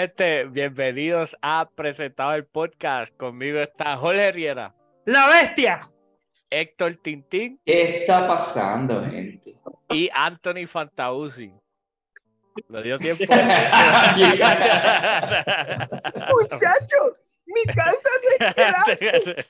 gente, 0.00 0.44
bienvenidos 0.46 1.36
a 1.42 1.68
Presentado 1.68 2.32
el 2.32 2.46
Podcast. 2.46 3.14
Conmigo 3.18 3.58
está 3.58 3.98
Jorge 3.98 4.32
Riera. 4.32 4.74
¡La 5.04 5.28
bestia! 5.28 5.80
Héctor 6.48 6.94
Tintín. 6.94 7.60
¿Qué 7.66 7.98
está 7.98 8.26
pasando, 8.26 9.04
gente? 9.04 9.58
Y 9.90 10.08
Anthony 10.14 10.66
Fantauzi. 10.66 11.52
Lo 12.68 12.80
dio 12.80 12.98
tiempo. 12.98 13.24
Muchachos, 16.30 17.18
mi 17.54 17.72
casa 17.72 18.08
no 18.40 18.46
es 19.00 19.48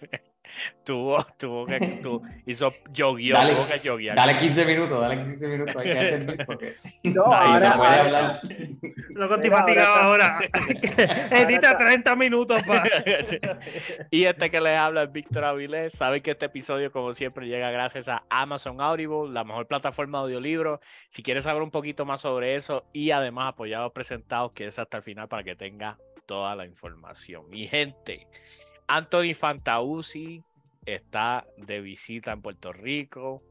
tuvo, 0.85 1.25
tuvo 1.39 1.67
que, 1.67 1.79
tu, 2.03 2.23
hizo 2.47 2.75
jogueó, 2.97 3.35
Dale, 3.35 3.55
tuvo 3.55 3.67
que 3.69 3.89
joguear. 3.89 4.17
Dale 4.17 4.37
15 4.37 4.65
minutos, 4.65 5.01
dale 5.01 5.23
15 5.25 5.49
minutos. 5.49 5.77
Hay 5.77 5.93
que 5.93 5.99
atender 5.99 6.47
porque 6.47 6.77
No, 7.05 7.25
ahora, 7.33 7.71
no 7.71 7.77
puede 7.77 7.89
ahora- 7.91 8.01
hablar. 8.05 8.41
Loco, 9.11 9.35
estoy 9.35 9.51
fatigado 9.51 9.95
ahora. 9.95 10.41
Edita 11.31 11.77
30 11.77 12.17
minutos 12.17 12.63
pa. 12.63 12.85
y 14.11 14.25
este 14.25 14.51
que 14.51 14.61
les 14.61 14.77
habla 14.77 15.05
es 15.05 15.13
Víctor 15.13 15.45
Avilés. 15.45 15.93
Saben 15.93 16.23
que 16.23 16.33
este 16.33 16.47
episodio, 16.47 16.91
como 16.91 17.13
siempre, 17.13 17.47
llega 17.47 17.71
gracias 17.71 18.09
a 18.09 18.25
Amazon 18.31 18.81
Audible, 18.81 19.33
la 19.33 19.45
mejor 19.45 19.67
plataforma 19.67 20.19
de 20.19 20.25
audiolibros. 20.25 20.81
Si 21.11 21.23
quieres 21.23 21.45
saber 21.45 21.63
un 21.63 21.71
poquito 21.71 22.05
más 22.05 22.23
sobre 22.23 22.55
eso 22.55 22.85
y 22.93 23.11
además 23.11 23.49
apoyados 23.49 23.93
presentados, 23.93 24.53
quédese 24.53 24.81
hasta 24.81 24.97
el 24.97 25.03
final 25.03 25.29
para 25.29 25.43
que 25.45 25.55
tenga 25.57 25.99
toda 26.31 26.55
la 26.55 26.65
información. 26.65 27.51
Mi 27.51 27.67
gente, 27.67 28.29
Anthony 28.87 29.35
Fantauzi 29.35 30.45
está 30.87 31.45
de 31.57 31.81
visita 31.81 32.31
en 32.31 32.41
Puerto 32.41 32.73
Rico. 32.73 33.43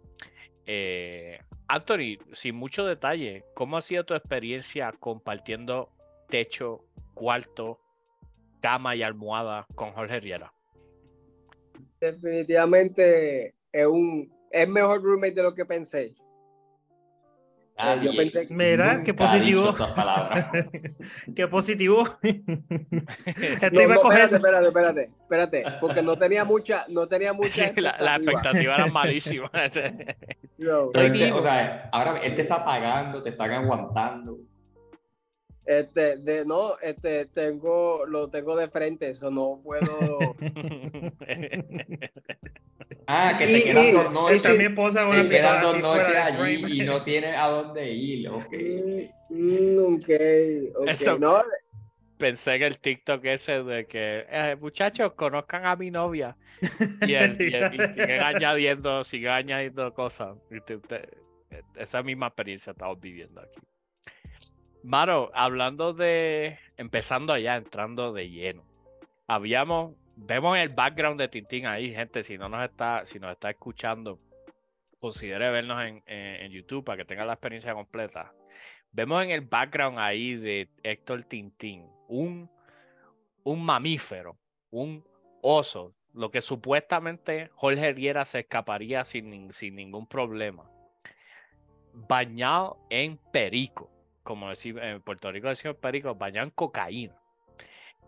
Eh, 0.66 1.42
Anthony, 1.68 2.18
sin 2.32 2.56
mucho 2.56 2.86
detalle, 2.86 3.44
¿cómo 3.54 3.76
ha 3.76 3.82
sido 3.82 4.06
tu 4.06 4.14
experiencia 4.14 4.94
compartiendo 4.98 5.90
techo, 6.30 6.86
cuarto, 7.16 7.82
cama 8.62 8.96
y 8.96 9.04
almohada 9.04 9.68
con 9.76 9.92
Jorge 9.92 10.22
Riera? 10.22 10.54
definitivamente 12.00 13.56
es 13.74 13.88
un 13.88 14.32
es 14.52 14.70
mejor 14.70 15.04
roommate 15.04 15.34
de 15.34 15.44
lo 15.44 15.54
que 15.54 15.66
pensé. 15.66 16.14
Nadie 17.80 18.12
yo 18.12 18.18
pensé 18.18 18.48
que- 18.48 18.54
Mira, 18.54 19.02
qué 19.06 19.14
positivo. 19.14 19.62
dicho 19.62 19.70
esas 19.72 19.92
palabras. 19.94 20.48
Qué 21.36 21.48
positivo. 21.48 22.04
No, 22.22 23.82
iba 23.82 23.94
a 23.94 23.98
no, 23.98 24.02
coger- 24.04 24.34
espérate, 24.34 24.36
espérate, 24.36 24.68
espérate, 24.68 25.10
espérate, 25.22 25.64
porque 25.80 26.02
no 26.02 26.18
tenía 26.18 26.44
mucha, 26.46 26.86
no 26.90 27.08
tenía 27.08 27.34
mucha 27.42 27.68
Sí, 27.74 27.82
la, 27.82 27.96
la 28.00 28.16
expectativa 28.18 28.76
era 28.76 28.86
malísima. 28.92 29.50
No, 30.58 30.92
Este, 30.94 31.32
o 31.32 31.42
sea, 31.42 31.90
ahora 31.92 32.20
él 32.20 32.36
te 32.36 32.42
está 32.42 32.64
pagando, 32.66 33.24
te 33.24 33.30
están 33.30 33.52
aguantando. 33.52 34.38
este, 35.66 36.18
de, 36.18 36.44
no, 36.46 36.78
este, 36.82 37.28
tengo, 37.28 38.06
lo 38.08 38.28
tengo 38.30 38.56
de 38.56 38.68
frente, 38.70 39.10
eso 39.10 39.30
no 39.32 39.62
puedo. 39.64 40.36
Ah, 43.12 43.34
que 43.40 43.48
te 43.48 43.64
quedan 43.64 43.92
dos 43.92 44.12
noches. 44.14 44.44
con 44.44 44.58
Te 44.58 44.68
una 45.22 45.30
quedan 45.30 45.62
dos 45.64 45.80
noches 45.80 46.08
del 46.10 46.18
allí 46.18 46.58
frame. 46.58 46.74
y 46.76 46.80
no 46.82 47.02
tienes 47.04 47.36
a 47.36 47.48
dónde 47.48 47.92
ir. 47.92 48.30
Ok. 48.30 48.54
Mm, 49.30 49.36
mm, 49.36 49.96
ok, 49.96 50.10
ok, 50.76 50.88
Eso- 50.90 51.18
no, 51.18 51.42
Pensé 52.20 52.56
en 52.56 52.64
el 52.64 52.78
TikTok 52.78 53.26
ese 53.26 53.64
de 53.64 53.88
que, 53.88 54.26
eh, 54.30 54.56
muchachos, 54.60 55.14
conozcan 55.14 55.66
a 55.66 55.76
mi 55.76 55.90
novia. 55.90 56.38
Y, 57.02 57.14
el- 57.16 57.38
y 57.42 57.56
el- 57.56 57.74
y 57.74 57.88
siguen 57.94 58.22
añadiendo, 58.22 59.04
siguen 59.04 59.32
añadiendo 59.32 59.92
cosas. 59.94 60.38
Te- 60.68 60.78
te- 60.78 61.10
esa 61.78 62.04
misma 62.04 62.28
experiencia 62.28 62.72
estamos 62.72 63.00
viviendo 63.00 63.42
aquí. 63.42 63.60
Maro, 64.84 65.32
hablando 65.34 65.94
de, 65.94 66.60
empezando 66.78 67.34
allá, 67.34 67.56
entrando 67.56 68.14
de 68.14 68.30
lleno. 68.30 68.64
Habíamos, 69.28 69.96
vemos 70.20 70.58
el 70.58 70.70
background 70.70 71.20
de 71.20 71.28
Tintín 71.28 71.66
ahí, 71.66 71.94
gente, 71.94 72.24
si 72.24 72.38
no 72.38 72.50
nos 72.50 72.64
está, 72.64 73.06
si 73.06 73.20
nos 73.20 73.32
está 73.32 73.50
escuchando, 73.50 74.20
considere 75.00 75.50
vernos 75.50 75.82
en, 75.82 76.04
en- 76.06 76.52
YouTube 76.52 76.84
para 76.84 76.98
que 76.98 77.06
tenga 77.06 77.26
la 77.26 77.34
experiencia 77.34 77.74
completa. 77.74 78.34
Vemos 78.92 79.24
en 79.24 79.32
el 79.32 79.42
background 79.42 80.00
ahí 80.00 80.36
de 80.36 80.70
Héctor 80.84 81.24
Tintín 81.24 81.86
un, 82.08 82.50
un 83.44 83.64
mamífero, 83.64 84.38
un 84.72 85.06
oso, 85.42 85.94
lo 86.14 86.32
que 86.32 86.42
supuestamente 86.42 87.50
Jorge 87.54 87.94
Riera 87.94 88.26
se 88.26 88.40
escaparía 88.40 89.06
sin, 89.06 89.54
sin 89.54 89.76
ningún 89.76 90.08
problema. 90.08 90.70
Bañado 91.94 92.78
en 92.90 93.18
perico, 93.32 93.90
como 94.24 94.50
decimos 94.50 94.84
en 94.84 95.02
Puerto 95.02 95.32
Rico 95.32 95.48
decimos 95.50 95.78
perico, 95.78 96.16
bañado 96.16 96.46
en 96.48 96.52
cocaína. 96.52 97.19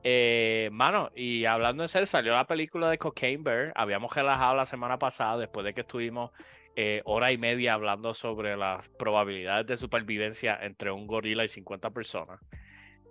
Eh, 0.03 0.69
mano, 0.71 1.11
y 1.15 1.45
hablando 1.45 1.83
en 1.83 1.89
serio, 1.89 2.05
salió 2.05 2.33
la 2.33 2.47
película 2.47 2.89
de 2.89 2.97
Cocaine 2.97 3.43
Bear. 3.43 3.71
Habíamos 3.75 4.13
relajado 4.15 4.55
la 4.55 4.65
semana 4.65 4.97
pasada 4.97 5.37
después 5.37 5.65
de 5.65 5.73
que 5.73 5.81
estuvimos 5.81 6.31
eh, 6.75 7.01
hora 7.05 7.31
y 7.31 7.37
media 7.37 7.73
hablando 7.73 8.13
sobre 8.13 8.55
las 8.57 8.87
probabilidades 8.97 9.67
de 9.67 9.77
supervivencia 9.77 10.57
entre 10.61 10.91
un 10.91 11.05
gorila 11.07 11.43
y 11.43 11.47
50 11.49 11.89
personas. 11.91 12.39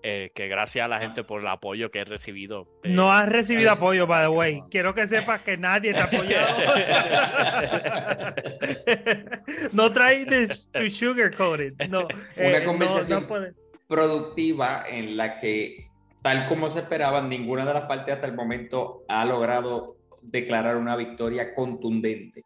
Eh, 0.02 0.32
que 0.34 0.48
gracias 0.48 0.86
a 0.86 0.88
la 0.88 0.98
gente 0.98 1.24
por 1.24 1.42
el 1.42 1.46
apoyo 1.46 1.90
que 1.90 1.98
he 2.00 2.04
recibido. 2.06 2.66
eh, 2.82 2.88
No 2.88 3.12
has 3.12 3.28
recibido 3.28 3.70
apoyo, 3.70 4.06
by 4.06 4.22
the 4.22 4.28
way. 4.28 4.62
Quiero 4.70 4.94
que 4.94 5.06
sepas 5.06 5.42
que 5.42 5.58
nadie 5.58 5.92
te 5.92 6.00
ha 6.00 6.04
apoyado. 6.04 6.56
no 9.72 9.92
traes 9.92 10.68
tu 10.72 10.88
sugar 10.90 11.34
coated. 11.36 11.74
No, 11.90 12.08
eh, 12.36 12.58
no- 12.60 12.64
conversación. 12.66 13.22
no 13.22 13.28
puede- 13.28 13.52
Productiva 13.88 14.84
en 14.88 15.16
la 15.18 15.38
que, 15.40 15.89
tal 16.22 16.48
como 16.48 16.68
se 16.68 16.80
esperaba, 16.80 17.22
ninguna 17.22 17.64
de 17.64 17.74
las 17.74 17.84
partes 17.84 18.14
hasta 18.14 18.26
el 18.26 18.34
momento 18.34 19.04
ha 19.08 19.24
logrado 19.24 19.96
declarar 20.22 20.76
una 20.76 20.96
victoria 20.96 21.54
contundente. 21.54 22.44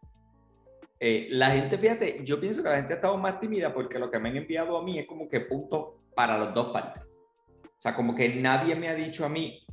Eh, 1.00 1.28
la 1.30 1.50
gente, 1.50 1.76
fíjate, 1.76 2.24
yo 2.24 2.40
pienso 2.40 2.62
que 2.62 2.68
la 2.68 2.76
gente 2.76 2.94
ha 2.94 2.96
estado 2.96 3.18
más 3.18 3.40
tímida 3.40 3.74
porque 3.74 3.98
lo 3.98 4.10
que 4.10 4.18
me 4.18 4.28
han 4.30 4.36
enviado 4.36 4.76
a 4.78 4.82
mí 4.82 4.98
es 4.98 5.06
como 5.06 5.28
que 5.28 5.40
punto 5.40 6.00
para 6.14 6.38
las 6.38 6.54
dos 6.54 6.72
partes. 6.72 7.02
O 7.04 7.80
sea, 7.84 7.94
como 7.94 8.14
que 8.14 8.28
nadie 8.28 8.74
me 8.74 8.88
ha 8.88 8.94
dicho 8.94 9.24
a 9.26 9.28
mí, 9.28 9.66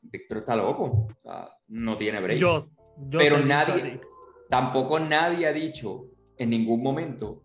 Víctor 0.00 0.38
está 0.38 0.56
loco, 0.56 0.84
o 0.84 1.08
sea, 1.22 1.50
no 1.68 1.96
tiene 1.96 2.20
break. 2.20 2.38
Yo, 2.38 2.68
yo 2.96 3.18
pero 3.18 3.38
nadie, 3.38 4.00
tampoco 4.48 4.98
nadie 4.98 5.46
ha 5.46 5.52
dicho 5.52 6.06
en 6.38 6.50
ningún 6.50 6.82
momento, 6.82 7.42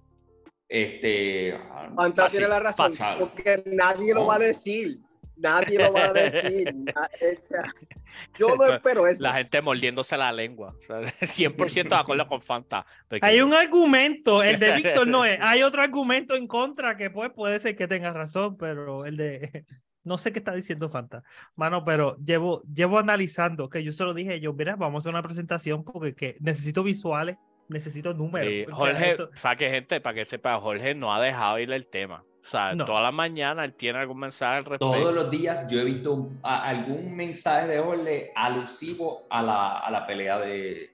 este, 0.69 1.57
Fanta 1.95 2.25
Así, 2.25 2.37
tiene 2.37 2.49
la 2.49 2.59
razón, 2.59 2.87
pasado. 2.87 3.19
porque 3.19 3.63
nadie 3.65 4.13
lo 4.13 4.25
va 4.27 4.35
a 4.35 4.39
decir. 4.39 5.01
Nadie 5.37 5.77
lo 5.77 5.91
va 5.93 6.05
a 6.05 6.13
decir. 6.13 6.73
Na- 6.75 7.09
o 7.13 7.47
sea, 7.47 7.63
yo 8.39 8.55
no 8.55 8.67
espero 8.73 9.07
eso. 9.07 9.21
La 9.23 9.33
gente 9.33 9.61
mordiéndose 9.61 10.15
la 10.17 10.31
lengua. 10.31 10.75
O 10.77 10.81
sea, 10.81 11.01
100% 11.21 11.89
de 11.89 11.95
acuerdo 11.95 12.27
con 12.27 12.41
Fanta. 12.41 12.85
porque- 13.09 13.25
Hay 13.25 13.41
un 13.41 13.53
argumento, 13.53 14.43
el 14.43 14.59
de 14.59 14.71
Víctor 14.75 15.07
no 15.07 15.25
es. 15.25 15.37
Hay 15.41 15.61
otro 15.63 15.81
argumento 15.81 16.35
en 16.35 16.47
contra 16.47 16.95
que 16.97 17.09
pues 17.09 17.31
puede 17.31 17.59
ser 17.59 17.75
que 17.75 17.87
tenga 17.87 18.13
razón, 18.13 18.57
pero 18.57 19.05
el 19.05 19.17
de 19.17 19.65
no 20.03 20.17
sé 20.19 20.31
qué 20.31 20.39
está 20.39 20.53
diciendo 20.53 20.87
Fanta. 20.89 21.23
Mano, 21.55 21.83
pero 21.83 22.15
llevo 22.23 22.61
llevo 22.71 22.99
analizando 22.99 23.69
que 23.69 23.83
yo 23.83 23.91
se 23.91 24.03
lo 24.03 24.13
dije 24.13 24.39
yo, 24.39 24.53
mira, 24.53 24.75
vamos 24.75 24.99
a 24.99 25.09
hacer 25.09 25.13
una 25.13 25.23
presentación 25.23 25.83
porque 25.83 26.13
que 26.13 26.37
necesito 26.39 26.83
visuales, 26.83 27.37
necesito 27.69 28.13
números. 28.13 28.47
Sí, 28.47 28.61
o 28.63 28.67
sea, 28.67 28.75
Jorge, 28.75 29.11
esto- 29.11 29.29
para 29.41 29.55
que 29.55 29.69
gente, 29.71 29.99
para 30.01 30.13
que 30.13 30.25
sepa, 30.25 30.59
Jorge 30.59 30.93
no 30.93 31.13
ha 31.13 31.19
dejado 31.19 31.57
ir 31.59 31.71
el 31.71 31.87
tema. 31.87 32.23
O 32.45 32.47
sea, 32.47 32.75
No. 32.75 32.85
toda 32.85 33.01
la 33.01 33.11
mañana 33.11 33.65
él 33.65 33.73
tiene 33.73 33.97
algún 33.97 34.19
mensaje 34.19 34.57
al 34.57 34.65
respecto. 34.65 34.91
todos 34.91 35.15
los 35.15 35.31
días 35.31 35.65
yo 35.67 35.79
he 35.79 35.83
visto 35.83 36.29
algún 36.43 37.15
mensaje 37.15 37.67
de 37.69 37.79
Jorge 37.79 38.31
alusivo 38.35 39.23
a 39.31 39.41
la, 39.41 39.79
a 39.79 39.89
la 39.89 40.05
pelea 40.05 40.37
de, 40.37 40.91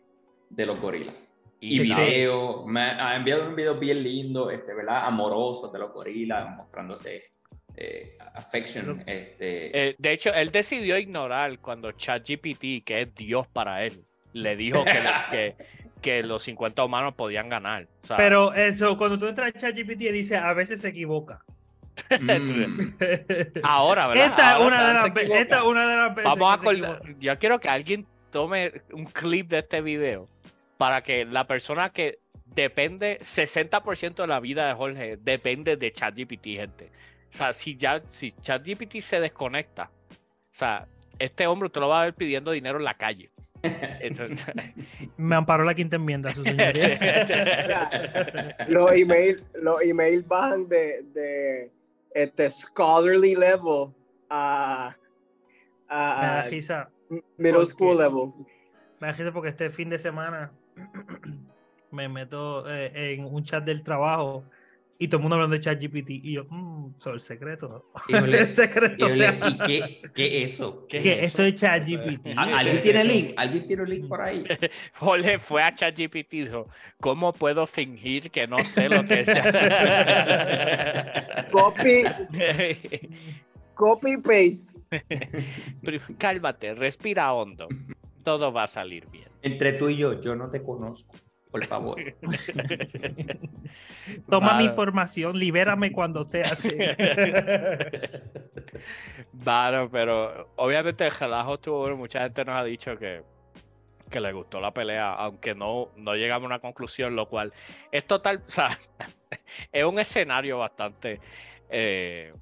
de 0.49 0.65
los 0.65 0.79
gorilas. 0.79 1.13
Y 1.59 1.79
videos, 1.79 2.65
me 2.65 2.79
ha 2.81 3.15
enviado 3.17 3.47
un 3.49 3.55
video 3.55 3.75
bien 3.77 4.01
lindo, 4.01 4.49
este, 4.49 4.73
¿verdad? 4.73 5.05
Amorosos 5.05 5.71
de 5.73 5.79
los 5.79 5.91
gorilas, 5.91 6.49
mostrándose 6.55 7.23
eh, 7.75 8.17
affection. 8.33 9.03
Este, 9.05 9.89
Eh, 9.89 9.95
de 9.97 10.11
hecho, 10.11 10.33
él 10.33 10.51
decidió 10.51 10.97
ignorar 10.97 11.59
cuando 11.59 11.91
ChatGPT, 11.91 12.83
que 12.85 13.01
es 13.01 13.13
Dios 13.13 13.45
para 13.47 13.83
él, 13.83 14.03
le 14.33 14.55
dijo 14.55 14.83
que, 14.85 15.55
que 16.01 16.23
los 16.23 16.43
50 16.43 16.83
humanos 16.83 17.13
podían 17.15 17.49
ganar. 17.49 17.87
O 18.03 18.07
sea, 18.07 18.17
Pero 18.17 18.53
eso, 18.53 18.97
cuando 18.97 19.17
tú 19.17 19.27
entras 19.27 19.49
a 19.49 19.59
ChatGPT 19.59 19.99
dice, 20.11 20.37
a 20.37 20.53
veces 20.53 20.81
se 20.81 20.89
equivoca. 20.89 21.43
mm, 22.09 22.93
ahora, 23.63 24.07
¿verdad? 24.07 24.25
Esta 24.25 24.55
Ahora 24.55 24.67
una 24.67 24.87
de 24.87 24.93
las 24.93 25.39
esta 25.39 25.57
es 25.57 25.63
una 25.63 25.87
de 25.87 25.95
las 25.95 26.15
veces. 26.15 26.23
Vamos 26.23 26.53
a 26.53 26.57
que 26.57 26.75
se 26.75 26.85
acordar. 26.85 27.15
Yo 27.19 27.39
quiero 27.39 27.59
que 27.59 27.69
alguien 27.69 28.07
tome 28.31 28.81
un 28.91 29.05
clip 29.05 29.49
de 29.49 29.59
este 29.59 29.81
video 29.81 30.27
para 30.77 31.03
que 31.03 31.25
la 31.25 31.45
persona 31.45 31.91
que 31.91 32.19
depende 32.45 33.19
60% 33.21 34.15
de 34.15 34.27
la 34.27 34.39
vida 34.39 34.67
de 34.67 34.73
Jorge 34.73 35.17
depende 35.17 35.77
de 35.77 35.91
ChatGPT, 35.91 36.45
gente. 36.45 36.91
O 37.33 37.37
sea, 37.37 37.53
si 37.53 37.77
ya 37.77 38.01
si 38.09 38.31
ChatGPT 38.31 38.99
se 39.01 39.19
desconecta, 39.19 39.91
o 40.11 40.15
sea, 40.53 40.87
este 41.19 41.47
hombre 41.47 41.67
usted 41.67 41.81
lo 41.81 41.89
va 41.89 42.01
a 42.01 42.05
ver 42.05 42.13
pidiendo 42.13 42.51
dinero 42.51 42.77
en 42.77 42.83
la 42.83 42.95
calle. 42.95 43.31
Entonces, 43.63 44.45
Me 45.17 45.35
amparó 45.35 45.63
la 45.63 45.73
quinta 45.73 45.95
enmienda, 45.97 46.33
su 46.33 46.43
señoría. 46.43 48.57
los 48.67 48.91
emails 48.91 49.43
los 49.55 49.81
email 49.81 50.23
bajan 50.23 50.67
de, 50.67 51.03
de 51.13 51.71
este 52.13 52.49
scholarly 52.49 53.35
level 53.35 53.93
a, 54.29 54.95
Me 55.89 55.95
da 55.95 56.39
a 56.41 56.43
risa, 56.43 56.89
middle 57.37 57.65
school 57.65 57.97
level. 57.97 58.33
me 58.99 59.07
da 59.07 59.13
risa 59.13 59.31
porque 59.31 59.49
este 59.49 59.69
fin 59.69 59.89
de 59.89 59.99
semana 59.99 60.51
me 61.91 62.09
meto 62.09 62.69
eh, 62.69 63.13
en 63.13 63.25
un 63.25 63.43
chat 63.43 63.63
del 63.63 63.83
trabajo 63.83 64.43
y 65.03 65.07
todo 65.07 65.17
el 65.17 65.21
mundo 65.23 65.35
hablando 65.35 65.55
de 65.55 65.61
ChatGPT 65.61 66.09
y 66.11 66.33
yo, 66.33 66.45
mmm, 66.49 66.93
sobre 66.99 67.15
el 67.15 67.21
secreto. 67.21 67.89
Híjole, 68.07 68.37
el 68.39 68.49
secreto, 68.51 69.05
o 69.07 69.09
híjole, 69.09 69.29
sea, 69.29 69.49
¿Y 69.49 69.57
qué, 69.57 70.01
qué 70.13 70.43
es 70.43 70.51
eso? 70.53 70.85
¿Qué 70.87 70.99
que 71.01 71.23
es 71.23 71.33
eso 71.33 71.43
es 71.43 71.55
ChatGPT. 71.55 72.27
¿Al- 72.37 72.53
¿Alguien 72.53 72.81
tiene 72.83 73.01
Eso- 73.01 73.11
link? 73.11 73.33
¿Alguien 73.35 73.67
tiene 73.67 73.81
un 73.83 73.89
link 73.89 74.07
por 74.07 74.21
ahí? 74.21 74.43
Jorge 74.99 75.39
fue 75.39 75.63
a 75.63 75.73
ChatGPT 75.73 76.33
y 76.35 76.43
dijo, 76.43 76.67
¿cómo 76.99 77.33
puedo 77.33 77.65
fingir 77.65 78.29
que 78.29 78.45
no 78.47 78.59
sé 78.59 78.89
lo 78.89 79.03
que 79.05 79.21
es? 79.21 79.29
Copy, 81.51 82.03
copy 83.73 84.17
paste. 84.17 84.71
Cálmate, 86.17 86.75
respira 86.75 87.33
hondo. 87.33 87.67
Todo 88.23 88.53
va 88.53 88.63
a 88.63 88.67
salir 88.67 89.07
bien. 89.09 89.27
Entre 89.41 89.73
tú 89.73 89.89
y 89.89 89.97
yo, 89.97 90.21
yo 90.21 90.35
no 90.35 90.49
te 90.51 90.61
conozco, 90.61 91.15
por 91.51 91.65
favor. 91.65 91.97
Toma 94.29 94.57
mi 94.57 94.65
información, 94.65 95.37
libérame 95.37 95.91
cuando 95.91 96.23
sea 96.23 96.45
así. 96.51 96.69
Claro, 99.43 99.89
pero 99.91 100.49
obviamente 100.55 101.05
el 101.05 101.11
relajo 101.11 101.55
estuvo 101.55 101.79
bueno. 101.79 101.97
Mucha 101.97 102.21
gente 102.21 102.45
nos 102.45 102.55
ha 102.55 102.63
dicho 102.63 102.97
que, 102.97 103.23
que 104.09 104.19
le 104.19 104.31
gustó 104.33 104.59
la 104.59 104.73
pelea, 104.73 105.13
aunque 105.13 105.55
no, 105.55 105.89
no 105.95 106.15
llegamos 106.15 106.43
a 106.45 106.47
una 106.47 106.59
conclusión, 106.59 107.15
lo 107.15 107.27
cual 107.27 107.53
es 107.91 108.05
total, 108.05 108.43
o 108.47 108.51
sea, 108.51 108.77
es 109.71 109.83
un 109.83 109.99
escenario 109.99 110.57
bastante 110.59 111.19
eh, 111.69 112.33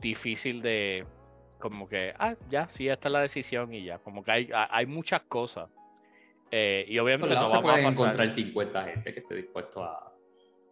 difícil 0.00 0.62
de, 0.62 1.04
como 1.58 1.88
que, 1.88 2.14
ah, 2.18 2.34
ya, 2.50 2.68
sí, 2.68 2.88
esta 2.88 3.08
es 3.08 3.12
la 3.12 3.20
decisión 3.20 3.72
y 3.74 3.84
ya, 3.84 3.98
como 3.98 4.22
que 4.22 4.32
hay, 4.32 4.50
ha- 4.52 4.68
hay 4.70 4.86
muchas 4.86 5.22
cosas. 5.22 5.68
Eh, 6.50 6.84
y 6.88 6.98
obviamente 6.98 7.34
no 7.34 7.48
se 7.48 7.54
vamos 7.56 7.70
a 7.70 7.74
pasar. 7.74 7.92
encontrar 7.92 8.30
50 8.30 8.84
gente 8.84 9.14
que 9.14 9.20
esté 9.20 9.34
dispuesto 9.34 9.82
a, 9.82 10.12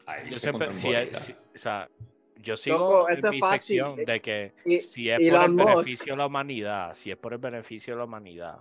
a 0.06 0.18
Yo 0.22 0.26
irse 0.28 0.38
siempre, 0.40 0.66
contra 0.66 0.68
un 0.68 0.72
si 0.74 0.88
hay- 0.88 1.04
gorila. 1.06 1.18
si- 1.20 1.32
o 1.32 1.58
sea, 1.58 1.88
yo 2.36 2.56
sigo 2.56 2.78
Loco, 2.78 3.08
en 3.10 3.30
mi 3.30 3.40
fácil. 3.40 3.58
sección 3.60 3.96
de 4.04 4.20
que 4.20 4.52
Y- 4.64 4.80
si 4.82 5.10
es 5.10 5.18
por 5.30 5.42
el 5.44 5.50
Musk. 5.52 5.66
beneficio 5.68 6.12
de 6.12 6.16
la 6.18 6.26
humanidad, 6.26 6.94
si 6.94 7.10
es 7.10 7.16
por 7.16 7.32
el 7.32 7.38
beneficio 7.38 7.94
de 7.94 7.98
la 7.98 8.04
humanidad, 8.04 8.58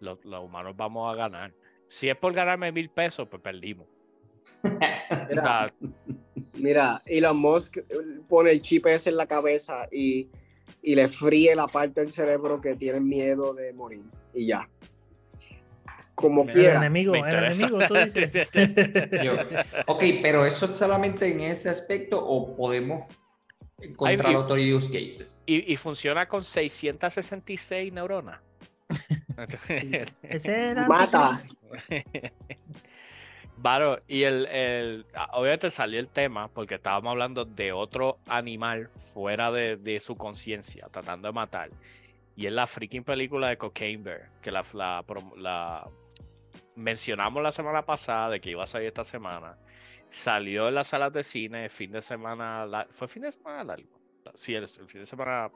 lo- 0.00 0.18
los, 0.24 0.40
humanos 0.44 0.76
vamos 0.76 1.12
a 1.12 1.16
ganar. 1.16 1.52
Si 1.88 2.08
es 2.08 2.16
por 2.16 2.32
ganarme 2.32 2.70
mil 2.72 2.88
pesos, 2.90 3.28
pues 3.28 3.42
perdimos. 3.42 3.86
Mira, 5.30 5.66
mira, 6.54 7.02
Elon 7.06 7.36
Musk 7.36 7.78
pone 8.28 8.50
el 8.52 8.60
chip 8.62 8.86
ese 8.86 9.10
en 9.10 9.16
la 9.16 9.26
cabeza 9.26 9.88
y, 9.92 10.28
y 10.82 10.94
le 10.94 11.08
fríe 11.08 11.54
la 11.54 11.66
parte 11.68 12.00
del 12.00 12.10
cerebro 12.10 12.60
que 12.60 12.74
tiene 12.76 13.00
miedo 13.00 13.54
de 13.54 13.72
morir. 13.72 14.02
Y 14.34 14.46
ya. 14.46 14.68
Como 16.14 16.44
Me- 16.44 16.52
quiera. 16.52 16.78
enemigo, 16.78 17.12
me 17.12 17.20
el 17.20 17.24
interesa. 17.26 17.66
enemigo, 17.66 17.88
tú 17.88 17.94
dices. 18.04 18.50
Yo, 19.24 19.34
ok, 19.86 20.02
pero 20.22 20.44
eso 20.46 20.66
es 20.66 20.78
solamente 20.78 21.26
en 21.28 21.40
ese 21.40 21.68
aspecto 21.70 22.22
o 22.24 22.54
podemos 22.56 23.04
encontrar 23.80 24.26
Hay- 24.26 24.34
otros 24.36 24.58
use 24.58 24.86
cases. 24.92 25.42
y, 25.46 25.72
y 25.72 25.76
funciona 25.76 26.28
con 26.28 26.44
666 26.44 27.92
neuronas. 27.92 28.40
Ese 30.22 30.70
era 30.70 30.86
Mata. 30.86 31.42
Claro, 33.60 33.98
y 34.08 34.24
el, 34.24 34.46
el- 34.46 35.06
ah, 35.14 35.28
obviamente 35.34 35.70
salió 35.70 36.00
el 36.00 36.08
tema 36.08 36.48
porque 36.48 36.74
estábamos 36.76 37.12
hablando 37.12 37.44
de 37.44 37.70
otro 37.72 38.18
animal 38.26 38.90
fuera 39.14 39.52
de, 39.52 39.76
de 39.76 40.00
su 40.00 40.16
conciencia, 40.16 40.88
tratando 40.90 41.28
de 41.28 41.32
matar. 41.32 41.70
Y 42.34 42.46
es 42.46 42.52
la 42.52 42.66
freaking 42.66 43.04
película 43.04 43.50
de 43.50 43.58
Cocaine 43.58 44.02
Bear, 44.02 44.30
que 44.40 44.50
la, 44.50 44.64
la, 44.72 45.04
prom- 45.06 45.36
la 45.36 45.86
mencionamos 46.76 47.42
la 47.42 47.52
semana 47.52 47.84
pasada 47.84 48.30
de 48.30 48.40
que 48.40 48.50
iba 48.50 48.64
a 48.64 48.66
salir 48.66 48.88
esta 48.88 49.04
semana. 49.04 49.56
Salió 50.10 50.68
en 50.68 50.74
las 50.74 50.88
salas 50.88 51.12
de 51.12 51.22
cine, 51.22 51.68
fin 51.68 51.92
de 51.92 52.02
semana, 52.02 52.66
la- 52.66 52.86
¿fue 52.90 53.08
fin 53.08 53.22
de 53.22 53.32
semana 53.32 53.64
largo? 53.64 53.88
Sí, 54.34 54.54
el, 54.54 54.68
fin 54.68 55.00
de 55.00 55.06
semana. 55.06 55.50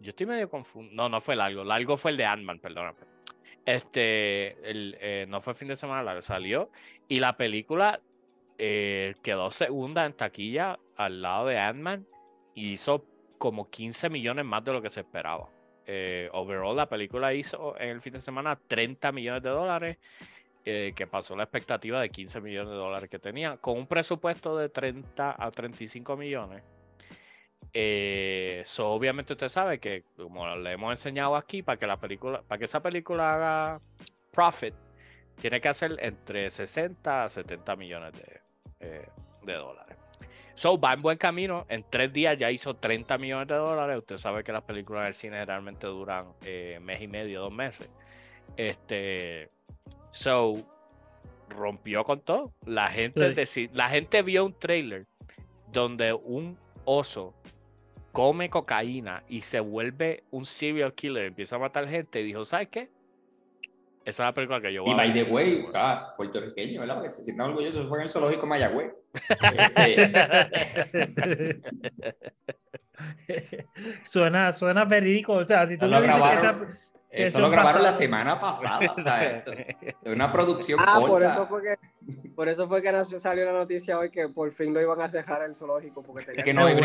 Yo 0.00 0.10
estoy 0.10 0.26
medio 0.26 0.48
confundido. 0.48 0.94
No, 0.96 1.08
no 1.08 1.20
fue 1.20 1.36
largo. 1.36 1.64
Largo 1.64 1.96
fue 1.96 2.10
el 2.10 2.16
de 2.16 2.24
Ant-Man, 2.24 2.58
perdóname. 2.58 2.98
Este, 3.64 4.56
eh, 4.62 5.26
no 5.26 5.40
fue 5.40 5.54
fin 5.54 5.68
de 5.68 5.76
semana 5.76 6.02
largo, 6.02 6.22
salió. 6.22 6.70
Y 7.08 7.20
la 7.20 7.36
película 7.36 8.00
eh, 8.58 9.14
quedó 9.22 9.50
segunda 9.50 10.04
en 10.06 10.12
taquilla 10.14 10.78
al 10.96 11.22
lado 11.22 11.46
de 11.46 11.58
Ant-Man 11.58 12.06
y 12.54 12.72
hizo 12.72 13.04
como 13.38 13.68
15 13.68 14.10
millones 14.10 14.44
más 14.44 14.64
de 14.64 14.72
lo 14.72 14.82
que 14.82 14.90
se 14.90 15.00
esperaba. 15.00 15.48
Eh, 15.86 16.28
overall, 16.32 16.76
la 16.76 16.88
película 16.88 17.34
hizo 17.34 17.78
en 17.78 17.90
el 17.90 18.00
fin 18.00 18.14
de 18.14 18.20
semana 18.20 18.58
30 18.68 19.12
millones 19.12 19.42
de 19.42 19.50
dólares, 19.50 19.98
eh, 20.64 20.92
que 20.96 21.06
pasó 21.06 21.36
la 21.36 21.42
expectativa 21.44 22.00
de 22.00 22.08
15 22.08 22.40
millones 22.40 22.70
de 22.70 22.76
dólares 22.76 23.10
que 23.10 23.18
tenía, 23.18 23.58
con 23.58 23.76
un 23.78 23.86
presupuesto 23.86 24.56
de 24.56 24.70
30 24.70 25.36
a 25.38 25.50
35 25.50 26.16
millones. 26.16 26.62
Eh, 27.72 28.64
obviamente 28.78 29.32
usted 29.32 29.48
sabe 29.48 29.78
que, 29.80 30.04
como 30.16 30.46
le 30.56 30.72
hemos 30.72 30.92
enseñado 30.92 31.36
aquí, 31.36 31.62
para 31.62 31.78
que 31.78 31.86
la 31.86 31.98
película, 31.98 32.42
para 32.42 32.58
que 32.58 32.66
esa 32.66 32.80
película 32.80 33.34
haga 33.34 33.80
profit, 34.32 34.74
tiene 35.40 35.60
que 35.60 35.68
hacer 35.68 35.96
entre 36.00 36.48
60 36.50 37.24
a 37.24 37.28
70 37.28 37.76
millones 37.76 38.12
de, 38.12 38.40
eh, 38.80 39.08
de 39.42 39.54
dólares. 39.54 40.03
So, 40.54 40.78
va 40.78 40.92
en 40.92 41.02
buen 41.02 41.18
camino. 41.18 41.66
En 41.68 41.84
tres 41.88 42.12
días 42.12 42.36
ya 42.38 42.50
hizo 42.50 42.74
30 42.74 43.18
millones 43.18 43.48
de 43.48 43.56
dólares. 43.56 43.98
Usted 43.98 44.18
sabe 44.18 44.44
que 44.44 44.52
las 44.52 44.62
películas 44.62 45.04
del 45.04 45.14
cine 45.14 45.36
generalmente 45.36 45.86
duran 45.86 46.26
eh, 46.42 46.78
mes 46.80 47.02
y 47.02 47.08
medio, 47.08 47.40
dos 47.40 47.52
meses. 47.52 47.88
Este, 48.56 49.50
so, 50.12 50.62
rompió 51.48 52.04
con 52.04 52.20
todo. 52.20 52.52
La 52.66 52.88
gente, 52.88 53.46
Sí. 53.46 53.68
la 53.72 53.88
gente 53.90 54.22
vio 54.22 54.44
un 54.44 54.58
trailer 54.58 55.06
donde 55.72 56.12
un 56.12 56.56
oso 56.84 57.34
come 58.12 58.48
cocaína 58.48 59.24
y 59.28 59.40
se 59.42 59.58
vuelve 59.58 60.22
un 60.30 60.44
serial 60.46 60.94
killer, 60.94 61.24
empieza 61.24 61.56
a 61.56 61.58
matar 61.58 61.88
gente 61.88 62.20
y 62.20 62.24
dijo, 62.24 62.44
¿sabes 62.44 62.68
qué? 62.68 62.88
Esa 64.04 64.22
es 64.24 64.28
la 64.28 64.34
película 64.34 64.60
que 64.60 64.72
yo 64.72 64.82
voy 64.82 64.90
Y 64.90 64.94
a 64.94 64.96
by 64.96 65.12
ver". 65.12 65.24
the 65.26 65.32
way, 65.32 65.66
ah, 65.74 66.12
puertorriqueño, 66.16 66.80
¿verdad? 66.80 66.94
Porque 66.96 67.10
se 67.10 67.24
sientan 67.24 67.50
orgullosos, 67.50 67.88
fue 67.88 67.98
en 67.98 68.02
el 68.02 68.08
zoológico 68.10 68.46
Mayagüez. 68.46 68.92
Este, 69.76 70.12
suena, 74.04 74.52
suena 74.52 74.84
verídico. 74.84 75.32
O 75.34 75.44
sea, 75.44 75.66
si 75.66 75.76
tú 75.78 75.86
Eso 75.86 75.94
lo 75.94 76.00
dices 76.02 76.16
grabaron, 76.16 76.44
esa- 76.44 76.78
eso 77.10 77.28
Eso 77.28 77.40
lo 77.40 77.50
grabaron 77.50 77.82
pasó. 77.82 77.92
la 77.92 77.98
semana 77.98 78.40
pasada. 78.40 78.92
O 78.96 79.00
sea, 79.02 79.24
esto- 79.36 79.52
es 79.52 79.94
una 80.04 80.32
producción 80.32 80.80
Ah, 80.82 80.94
corta. 80.98 81.08
por 81.08 81.22
eso 81.22 81.46
fue 81.46 81.62
que 81.62 81.74
por 82.34 82.48
eso 82.48 82.68
fue 82.68 82.82
que 82.82 82.92
nació- 82.92 83.20
salió 83.20 83.44
la 83.44 83.52
noticia 83.52 83.98
hoy 83.98 84.10
que 84.10 84.28
por 84.28 84.50
fin 84.52 84.74
lo 84.74 84.80
iban 84.82 85.00
a 85.00 85.08
cejar 85.08 85.42
el 85.42 85.54
zoológico 85.54 86.02
porque 86.02 86.24
tenía 86.26 86.44
que 86.44 86.52
no 86.52 86.66
hay 86.66 86.74
No 86.74 86.80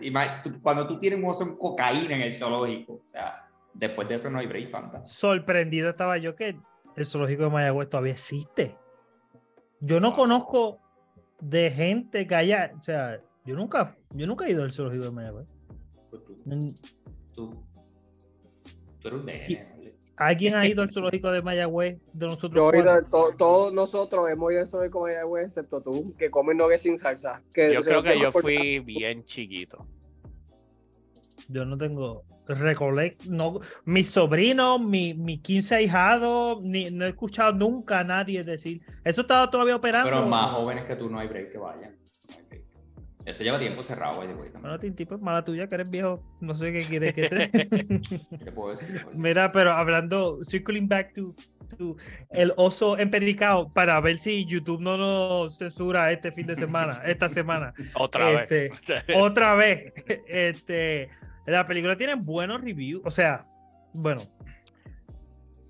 ima- 0.00 0.42
tú- 0.42 0.58
Cuando 0.62 0.86
tú 0.86 0.98
tienes 0.98 1.18
un 1.18 1.26
oso 1.26 1.44
en 1.44 1.56
cocaína 1.56 2.14
en 2.16 2.22
el 2.22 2.32
zoológico, 2.32 2.94
o 2.94 3.06
sea, 3.06 3.45
después 3.78 4.08
de 4.08 4.14
eso 4.16 4.30
no 4.30 4.38
hay 4.38 4.46
break, 4.46 4.70
fanta. 4.70 5.04
sorprendido 5.04 5.90
estaba 5.90 6.18
yo 6.18 6.34
que 6.34 6.56
el 6.96 7.06
zoológico 7.06 7.44
de 7.44 7.50
Mayagüez 7.50 7.88
todavía 7.90 8.12
existe. 8.12 8.76
Yo 9.80 10.00
no 10.00 10.14
conozco 10.14 10.80
de 11.40 11.70
gente 11.70 12.26
que 12.26 12.34
haya, 12.34 12.72
o 12.78 12.82
sea, 12.82 13.20
yo 13.44 13.54
nunca, 13.54 13.96
yo 14.12 14.26
nunca 14.26 14.46
he 14.46 14.50
ido 14.52 14.62
al 14.64 14.72
zoológico 14.72 15.04
de 15.04 15.10
Mayagüez. 15.10 15.46
Pues 16.10 16.24
tú, 16.24 16.34
Mm, 16.46 16.70
tú, 17.34 17.66
tú 19.00 19.08
eres 19.08 19.20
un 19.20 19.26
nene. 19.26 19.94
¿Alguien 20.16 20.54
ha 20.54 20.66
ido 20.66 20.82
al 20.82 20.90
zoológico 20.94 21.30
de 21.30 21.42
Mayagüez 21.42 22.00
de 22.14 22.26
nosotros? 22.26 22.54
Yo 22.54 22.70
he 22.72 22.78
ido- 22.82 23.02
to- 23.10 23.34
todos 23.36 23.74
nosotros 23.74 24.30
hemos 24.30 24.50
ido 24.52 24.62
al 24.62 24.66
zoológico 24.66 25.04
de 25.04 25.12
Mayagüez, 25.12 25.44
excepto 25.48 25.82
tú, 25.82 26.14
que 26.16 26.30
comes 26.30 26.56
nuggets 26.56 26.82
sin 26.82 26.98
salsa. 26.98 27.42
Que 27.52 27.74
Yo 27.74 27.82
creo 27.82 28.02
que 28.02 28.18
yo 28.18 28.32
por- 28.32 28.40
fui 28.40 28.78
bien 28.78 29.24
chiquito. 29.24 29.86
Yo 31.48 31.66
no 31.66 31.76
tengo 31.76 32.24
recollect, 32.46 33.24
no, 33.24 33.60
mis 33.84 34.10
sobrinos, 34.10 34.80
mi, 34.80 35.14
mi 35.14 35.38
15 35.38 35.74
ahijados, 35.74 36.62
ni, 36.62 36.90
no 36.90 37.04
he 37.04 37.08
escuchado 37.08 37.52
nunca 37.52 38.00
a 38.00 38.04
nadie 38.04 38.44
decir, 38.44 38.82
eso 39.04 39.22
estaba 39.22 39.50
todavía 39.50 39.76
operando. 39.76 40.10
Pero 40.10 40.26
más 40.26 40.52
jóvenes 40.52 40.84
que 40.84 40.96
tú 40.96 41.10
no 41.10 41.18
hay 41.18 41.28
break 41.28 41.52
que 41.52 41.58
vayan. 41.58 41.96
Eso 43.26 43.42
lleva 43.42 43.58
tiempo 43.58 43.82
cerrado, 43.82 44.20
también. 44.20 44.52
Bueno, 44.60 44.78
Tinti, 44.78 45.04
pues 45.04 45.20
mala 45.20 45.44
tuya, 45.44 45.68
que 45.68 45.74
eres 45.74 45.90
viejo, 45.90 46.22
no 46.40 46.54
sé 46.54 46.72
qué 46.72 46.84
quieres 46.84 47.12
que 47.12 47.28
te... 47.28 47.50
¿Qué 48.38 48.38
te 48.38 48.52
puedo 48.52 48.70
decir? 48.70 49.04
Oye, 49.04 49.18
Mira, 49.18 49.50
pero 49.50 49.72
hablando, 49.72 50.44
circling 50.44 50.86
back 50.86 51.12
to, 51.12 51.34
to 51.76 51.96
el 52.30 52.52
oso 52.56 52.96
empericado, 52.96 53.68
para 53.72 54.00
ver 54.00 54.18
si 54.18 54.46
YouTube 54.46 54.80
no 54.80 54.96
nos 54.96 55.58
censura 55.58 56.12
este 56.12 56.30
fin 56.30 56.46
de 56.46 56.54
semana, 56.54 57.02
esta 57.04 57.28
semana. 57.28 57.74
Otra 57.94 58.30
vez. 58.30 58.52
Este, 58.52 59.14
Otra 59.16 59.56
vez, 59.56 59.92
este, 60.28 61.10
la 61.52 61.66
película 61.66 61.96
tiene 61.96 62.14
buenos 62.14 62.60
reviews, 62.60 63.02
o 63.04 63.10
sea, 63.10 63.46
bueno. 63.92 64.22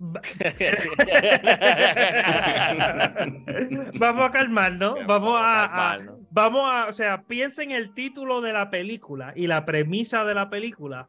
va- 0.01 0.21
Vamos 3.99 4.29
a 4.29 4.33
calmarnos, 4.33 5.07
vamos 5.07 5.41
a, 5.41 5.65
a- 5.65 5.69
calmarnos. 5.71 6.19
vamos 6.31 6.63
a, 6.71 6.87
o 6.89 6.93
sea, 6.93 7.23
piensa 7.23 7.63
en 7.63 7.71
el 7.73 7.95
título 7.95 8.41
de 8.41 8.53
la 8.53 8.71
película 8.71 9.33
y 9.37 9.47
la 9.47 9.65
premisa 9.65 10.25
de 10.25 10.35
la 10.35 10.51
película 10.51 11.09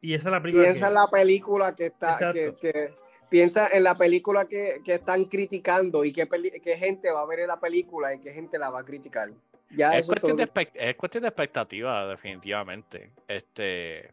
Y 0.00 0.14
esa 0.14 0.28
es 0.28 0.32
la 0.32 0.42
película. 0.42 0.64
Piensa 0.64 0.86
que- 0.86 0.88
en 0.88 0.94
la 0.94 1.06
película 1.10 1.74
que 1.74 1.86
está, 1.86 2.32
que, 2.32 2.94
piensa 3.28 3.68
en 3.68 3.84
la 3.84 3.96
película 3.96 4.46
que, 4.46 4.80
que 4.84 4.94
están 4.94 5.24
criticando 5.26 6.04
y 6.04 6.12
qué, 6.12 6.28
qué 6.62 6.76
gente 6.78 7.10
va 7.10 7.22
a 7.22 7.26
ver 7.26 7.40
en 7.40 7.48
la 7.48 7.60
película 7.60 8.14
y 8.14 8.20
qué 8.20 8.32
gente 8.32 8.58
la 8.58 8.70
va 8.70 8.80
a 8.80 8.84
criticar. 8.84 9.30
Ya 9.70 9.96
Es 9.96 10.06
cuestión, 10.06 10.36
de 10.36 10.46
todo. 10.46 10.64
es 10.74 10.96
cuestión 10.96 11.22
de 11.22 11.28
expectativa, 11.28 12.06
definitivamente. 12.06 13.12
Este, 13.26 14.12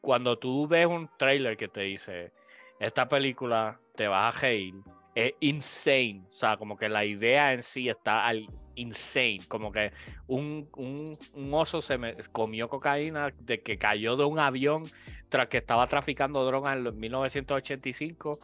cuando 0.00 0.38
tú 0.38 0.66
ves 0.66 0.86
un 0.86 1.08
trailer 1.16 1.56
que 1.56 1.68
te 1.68 1.82
dice, 1.82 2.32
esta 2.80 3.08
película 3.08 3.78
te 3.94 4.08
vas 4.08 4.36
a 4.36 4.40
reír, 4.40 4.74
es 5.14 5.32
insane. 5.40 6.22
O 6.28 6.30
sea, 6.30 6.56
como 6.56 6.76
que 6.76 6.88
la 6.88 7.04
idea 7.04 7.52
en 7.52 7.62
sí 7.62 7.88
está 7.88 8.26
al 8.26 8.46
insane. 8.76 9.40
Como 9.48 9.72
que 9.72 9.92
un, 10.28 10.68
un- 10.76 11.18
un 11.34 11.54
oso 11.54 11.80
se 11.82 11.98
me 11.98 12.14
comió 12.32 12.68
cocaína 12.68 13.32
de 13.40 13.62
que 13.62 13.78
cayó 13.78 14.16
de 14.16 14.24
un 14.24 14.38
avión 14.38 14.84
tras 15.28 15.48
que 15.48 15.58
estaba 15.58 15.86
traficando 15.88 16.44
droga 16.46 16.72
en 16.72 16.84
los 16.84 16.94
1985. 16.94 18.40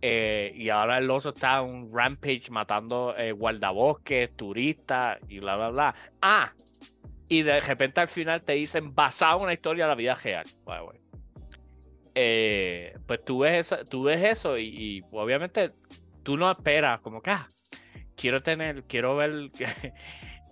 eh, 0.00 0.52
y 0.56 0.68
ahora 0.70 0.98
el 0.98 1.10
oso 1.10 1.30
está 1.30 1.60
en 1.60 1.66
un 1.70 1.90
rampage 1.92 2.50
matando 2.50 3.14
eh, 3.16 3.32
guardabosques, 3.32 4.34
turistas 4.36 5.18
y 5.28 5.38
bla, 5.40 5.56
bla, 5.56 5.70
bla. 5.70 5.94
Ah, 6.20 6.52
y 7.28 7.42
de 7.42 7.60
repente 7.60 8.00
al 8.00 8.08
final 8.08 8.42
te 8.42 8.52
dicen 8.54 8.94
basado 8.94 9.38
en 9.38 9.44
una 9.44 9.52
historia 9.54 9.84
de 9.84 9.88
la 9.90 9.94
vida 9.96 10.14
real. 10.16 10.46
Eh, 12.14 12.94
pues 13.06 13.24
tú 13.24 13.38
ves, 13.40 13.74
tú 13.88 14.02
ves 14.04 14.22
eso 14.22 14.58
y, 14.58 14.64
y 14.98 15.02
obviamente 15.12 15.72
tú 16.22 16.36
no 16.36 16.50
esperas 16.50 17.00
como 17.00 17.22
que 17.22 17.30
ah, 17.30 17.48
quiero 18.22 18.40
tener, 18.40 18.84
quiero 18.84 19.16
ver, 19.16 19.50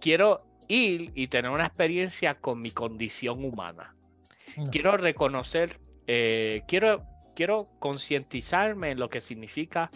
quiero 0.00 0.42
ir 0.66 1.12
y 1.14 1.28
tener 1.28 1.52
una 1.52 1.66
experiencia 1.66 2.34
con 2.34 2.60
mi 2.60 2.72
condición 2.72 3.44
humana. 3.44 3.94
No. 4.56 4.70
Quiero 4.72 4.96
reconocer, 4.96 5.78
eh, 6.08 6.62
quiero, 6.66 7.04
quiero 7.36 7.66
concientizarme 7.78 8.90
en 8.90 8.98
lo 8.98 9.08
que 9.08 9.20
significa 9.20 9.88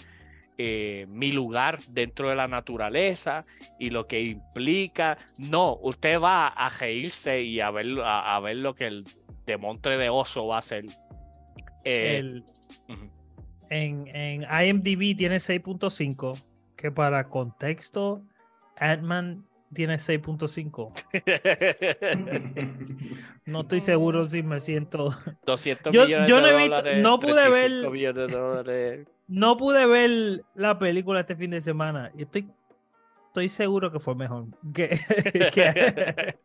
eh, 0.56 1.06
mi 1.08 1.32
lugar 1.32 1.80
dentro 1.88 2.28
de 2.28 2.36
la 2.36 2.46
naturaleza 2.46 3.44
y 3.80 3.90
lo 3.90 4.04
que 4.04 4.20
implica. 4.20 5.18
No, 5.36 5.76
usted 5.82 6.20
va 6.20 6.46
a 6.46 6.68
reírse 6.68 7.42
y 7.42 7.58
a 7.60 7.72
ver, 7.72 7.86
a, 8.04 8.36
a 8.36 8.40
ver 8.40 8.56
lo 8.58 8.76
que 8.76 8.86
el 8.86 9.04
demontre 9.46 9.98
de 9.98 10.10
oso 10.10 10.46
va 10.46 10.56
a 10.56 10.58
hacer. 10.60 10.84
Eh, 11.84 12.18
El- 12.18 12.44
en, 13.70 14.06
en 14.14 14.42
IMDb 14.42 15.16
tiene 15.16 15.36
6.5, 15.38 16.40
que 16.76 16.90
para 16.90 17.28
contexto, 17.28 18.22
Ant-Man 18.76 19.44
tiene 19.72 19.96
6.5. 19.96 20.92
No 23.46 23.60
estoy 23.60 23.80
seguro 23.82 24.24
si 24.24 24.42
me 24.42 24.58
siento. 24.60 25.14
200 25.46 25.92
Yo- 25.92 26.04
millones 26.06 26.28
yo 26.30 26.36
de 26.36 26.42
no 26.42 26.48
he 26.48 26.56
visto- 26.56 26.76
dólares, 26.76 27.02
no 27.02 27.20
pude 27.20 27.50
35 27.50 27.90
ver- 27.90 28.64
de. 28.64 29.04
No 29.28 29.56
pude 29.56 29.86
ver 29.86 30.44
la 30.54 30.78
película 30.78 31.20
este 31.20 31.36
fin 31.36 31.50
de 31.50 31.60
semana 31.60 32.10
y 32.16 32.22
estoy, 32.22 32.48
estoy 33.28 33.48
seguro 33.50 33.92
que 33.92 34.00
fue 34.00 34.14
mejor. 34.14 34.46
Que, 34.72 34.88
que- 35.54 36.36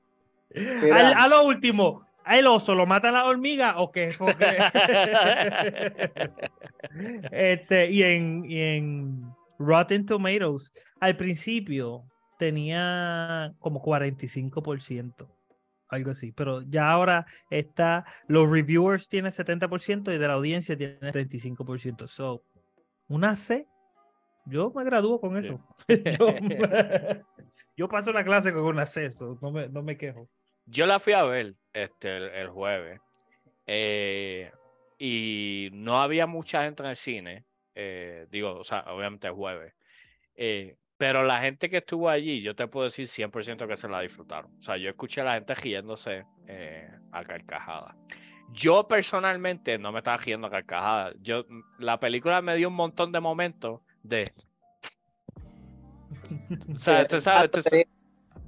Mira. 0.82 1.10
Al- 1.10 1.14
a 1.14 1.28
lo 1.28 1.44
último, 1.44 2.06
¿el 2.26 2.48
oso 2.48 2.76
lo 2.76 2.86
mata 2.86 3.12
la 3.12 3.26
hormiga 3.26 3.76
o 3.78 3.92
qué? 3.92 4.14
Porque- 4.18 4.58
este, 7.32 7.90
y 7.92 8.04
en, 8.04 8.46
y 8.46 8.60
en 8.62 9.26
Rotten 9.60 10.06
Tomatoes, 10.06 10.72
al 11.00 11.18
principio 11.18 12.06
tenía 12.40 13.54
como 13.60 13.84
45%, 13.84 15.30
algo 15.90 16.12
así, 16.12 16.32
pero 16.32 16.62
ya 16.62 16.90
ahora 16.90 17.26
está, 17.50 18.06
los 18.28 18.50
reviewers 18.50 19.10
tienen 19.10 19.32
70% 19.32 20.14
y 20.14 20.18
de 20.18 20.28
la 20.28 20.34
audiencia 20.34 20.78
tiene 20.78 21.00
35%. 21.00 22.08
So, 22.08 22.44
una 23.10 23.36
C, 23.36 23.68
yo 24.46 24.72
me 24.74 24.86
gradúo 24.86 25.20
con 25.20 25.38
eso. 25.38 25.60
yo, 26.18 26.34
yo 27.76 27.90
paso 27.90 28.14
la 28.14 28.24
clase 28.24 28.54
con 28.54 28.64
una 28.64 28.86
C, 28.86 29.12
so, 29.12 29.38
no, 29.42 29.52
me, 29.52 29.68
no 29.68 29.84
me 29.84 29.98
quejo. 29.98 30.30
Yo 30.66 30.86
la 30.86 31.00
fui 31.00 31.14
a 31.14 31.24
ver 31.24 31.56
este, 31.74 32.18
el, 32.18 32.24
el 32.30 32.50
jueves 32.50 33.02
eh, 33.66 34.52
y 34.98 35.70
no 35.74 36.02
había 36.02 36.26
mucha 36.26 36.64
gente 36.64 36.84
en 36.84 36.90
el 36.90 36.96
cine. 36.96 37.46
Eh, 37.82 38.28
digo, 38.30 38.56
o 38.60 38.64
sea, 38.64 38.84
obviamente 38.88 39.30
jueves. 39.30 39.74
eh, 40.36 40.76
pero 40.98 41.24
la 41.24 41.40
gente 41.40 41.70
que 41.70 41.78
estuvo 41.78 42.10
allí, 42.10 42.42
yo 42.42 42.58
te 42.58 42.68
puedo 42.68 42.84
decir 42.84 43.08
100% 43.08 43.66
que 43.70 43.78
se 43.78 43.88
la 43.88 44.02
disfrutaron. 44.02 44.52
O 44.60 44.62
sea, 44.62 44.76
yo 44.76 44.90
escuché 44.90 45.22
a 45.22 45.24
la 45.24 45.34
gente 45.36 45.56
riéndose 45.56 46.26
eh, 46.46 46.92
a 47.14 47.24
carcajadas. 47.24 47.96
Yo 48.52 48.86
personalmente 48.86 49.78
no 49.78 49.94
me 49.94 50.00
estaba 50.00 50.18
riendo 50.18 50.48
a 50.48 50.52
carcajadas. 50.52 51.16
Yo, 51.22 51.46
la 51.78 52.02
película 52.02 52.42
me 52.42 52.58
dio 52.58 52.68
un 52.68 52.74
montón 52.76 53.14
de 53.14 53.22
momentos 53.22 53.80
de... 54.04 54.30
O 56.76 56.80
sea, 56.80 57.08
tú 57.08 57.22
sabes, 57.22 57.52
tú 57.52 57.62
sabes- 57.62 57.88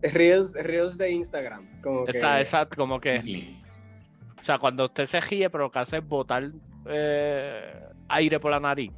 Reels, 0.01 0.51
reels 0.53 0.97
de 0.97 1.09
Instagram. 1.11 1.81
Como 1.81 2.03
que, 2.03 2.17
esa, 2.17 2.41
esa, 2.41 2.65
como 2.65 2.99
que... 2.99 3.55
O 4.41 4.43
sea, 4.43 4.57
cuando 4.57 4.85
usted 4.85 5.05
se 5.05 5.21
ríe, 5.21 5.49
pero 5.49 5.65
lo 5.65 5.71
que 5.71 5.79
hace 5.79 5.99
es 5.99 6.05
botar 6.07 6.51
eh, 6.87 7.81
aire 8.09 8.39
por 8.41 8.51
la 8.51 8.59
nariz. 8.59 8.91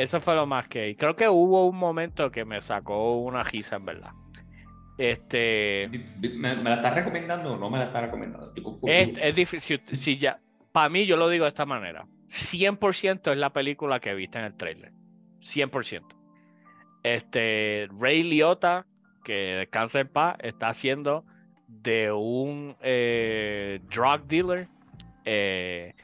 Eso 0.00 0.20
fue 0.20 0.34
lo 0.34 0.46
más 0.46 0.66
que. 0.68 0.96
Creo 0.96 1.14
que 1.14 1.28
hubo 1.28 1.66
un 1.68 1.76
momento 1.76 2.30
que 2.30 2.44
me 2.44 2.60
sacó 2.60 3.18
una 3.18 3.42
risa, 3.42 3.76
en 3.76 3.84
verdad. 3.84 4.12
Este. 4.96 5.88
¿Me, 5.88 6.56
me 6.56 6.64
la 6.70 6.74
estás 6.76 6.94
recomendando 6.94 7.52
o 7.54 7.56
no 7.58 7.70
me 7.70 7.78
la 7.78 7.84
estás 7.84 8.02
recomendando? 8.04 8.52
Es, 8.86 9.10
es 9.18 9.34
difícil. 9.34 9.80
Si, 9.86 9.96
si 9.96 10.16
ya. 10.16 10.40
Para 10.72 10.88
mí, 10.88 11.06
yo 11.06 11.16
lo 11.16 11.28
digo 11.28 11.44
de 11.44 11.50
esta 11.50 11.66
manera: 11.66 12.06
100% 12.28 13.32
es 13.32 13.38
la 13.38 13.52
película 13.52 14.00
que 14.00 14.14
viste 14.14 14.38
en 14.38 14.44
el 14.46 14.56
trailer. 14.56 14.92
100%. 15.40 16.02
Este. 17.02 17.88
Ray 17.98 18.22
Liotta, 18.22 18.86
que 19.24 19.34
descansa 19.56 20.00
en 20.00 20.08
paz, 20.08 20.36
está 20.40 20.68
haciendo 20.68 21.24
de 21.66 22.12
un 22.12 22.76
eh, 22.82 23.80
drug 23.90 24.26
dealer. 24.26 24.68
eh, 25.24 25.94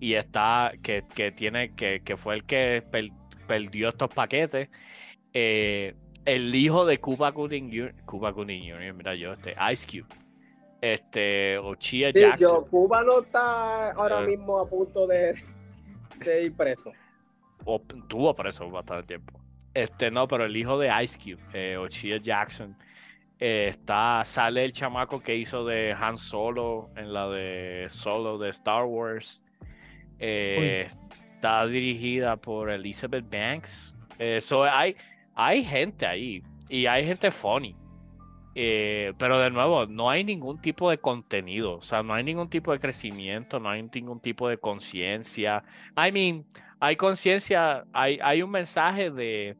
y 0.00 0.14
está. 0.14 0.72
Que, 0.82 1.04
que 1.14 1.32
tiene. 1.32 1.74
Que, 1.74 2.02
que 2.04 2.16
fue 2.16 2.34
el 2.36 2.44
que 2.44 2.82
perdió 3.46 3.88
estos 3.90 4.08
paquetes. 4.12 4.68
eh, 5.32 5.94
el 6.24 6.54
hijo 6.54 6.86
de 6.86 6.98
Cuba 7.00 7.30
Gooding 7.32 7.68
Jr. 7.70 7.94
Cuba 8.06 8.30
Gooding 8.30 8.70
Jr., 8.70 8.94
mira 8.94 9.14
yo, 9.14 9.32
este, 9.34 9.54
Ice 9.72 9.86
Cube. 9.86 10.14
Este, 10.80 11.58
Ochia 11.58 12.12
Sí, 12.12 12.20
Jackson. 12.20 12.38
yo, 12.40 12.66
Cuba 12.66 13.02
no 13.02 13.20
está 13.22 13.90
ahora 13.92 14.22
Eh. 14.22 14.26
mismo 14.28 14.58
a 14.58 14.68
punto 14.68 15.06
de, 15.06 15.34
de 16.24 16.42
ir 16.44 16.54
preso. 16.56 16.92
o 17.66 17.80
tuvo 18.08 18.34
preso 18.34 18.70
bastante 18.70 19.06
tiempo. 19.08 19.40
Este, 19.74 20.10
no, 20.10 20.28
pero 20.28 20.44
el 20.44 20.56
hijo 20.56 20.78
de 20.78 20.90
Ice 21.02 21.18
Cube, 21.18 21.42
eh, 21.52 21.76
Ochia 21.76 22.18
Jackson, 22.18 22.76
eh, 23.40 23.68
está, 23.70 24.22
sale 24.24 24.64
el 24.64 24.72
chamaco 24.72 25.20
que 25.22 25.34
hizo 25.36 25.64
de 25.64 25.92
Han 25.98 26.16
Solo 26.18 26.90
en 26.96 27.12
la 27.12 27.28
de 27.28 27.86
Solo 27.88 28.38
de 28.38 28.50
Star 28.50 28.84
Wars. 28.84 29.42
Eh, 30.18 30.86
está 31.44 31.66
dirigida 31.66 32.36
por 32.36 32.70
Elizabeth 32.70 33.28
Banks. 33.30 33.94
Eh, 34.18 34.40
so 34.40 34.64
hay, 34.64 34.96
hay 35.34 35.62
gente 35.62 36.06
ahí 36.06 36.42
y 36.70 36.86
hay 36.86 37.04
gente 37.04 37.30
funny. 37.30 37.76
Eh, 38.54 39.12
pero 39.18 39.38
de 39.40 39.50
nuevo, 39.50 39.84
no 39.86 40.08
hay 40.08 40.24
ningún 40.24 40.60
tipo 40.60 40.88
de 40.88 40.98
contenido, 40.98 41.78
o 41.78 41.82
sea, 41.82 42.02
no 42.04 42.14
hay 42.14 42.22
ningún 42.22 42.48
tipo 42.48 42.70
de 42.72 42.78
crecimiento, 42.78 43.58
no 43.58 43.68
hay 43.68 43.82
ningún 43.82 44.20
tipo 44.20 44.48
de 44.48 44.58
conciencia. 44.58 45.64
I 45.96 46.12
mean, 46.12 46.46
hay 46.80 46.96
conciencia, 46.96 47.84
hay, 47.92 48.18
hay 48.22 48.42
un 48.42 48.50
mensaje 48.50 49.10
de, 49.10 49.58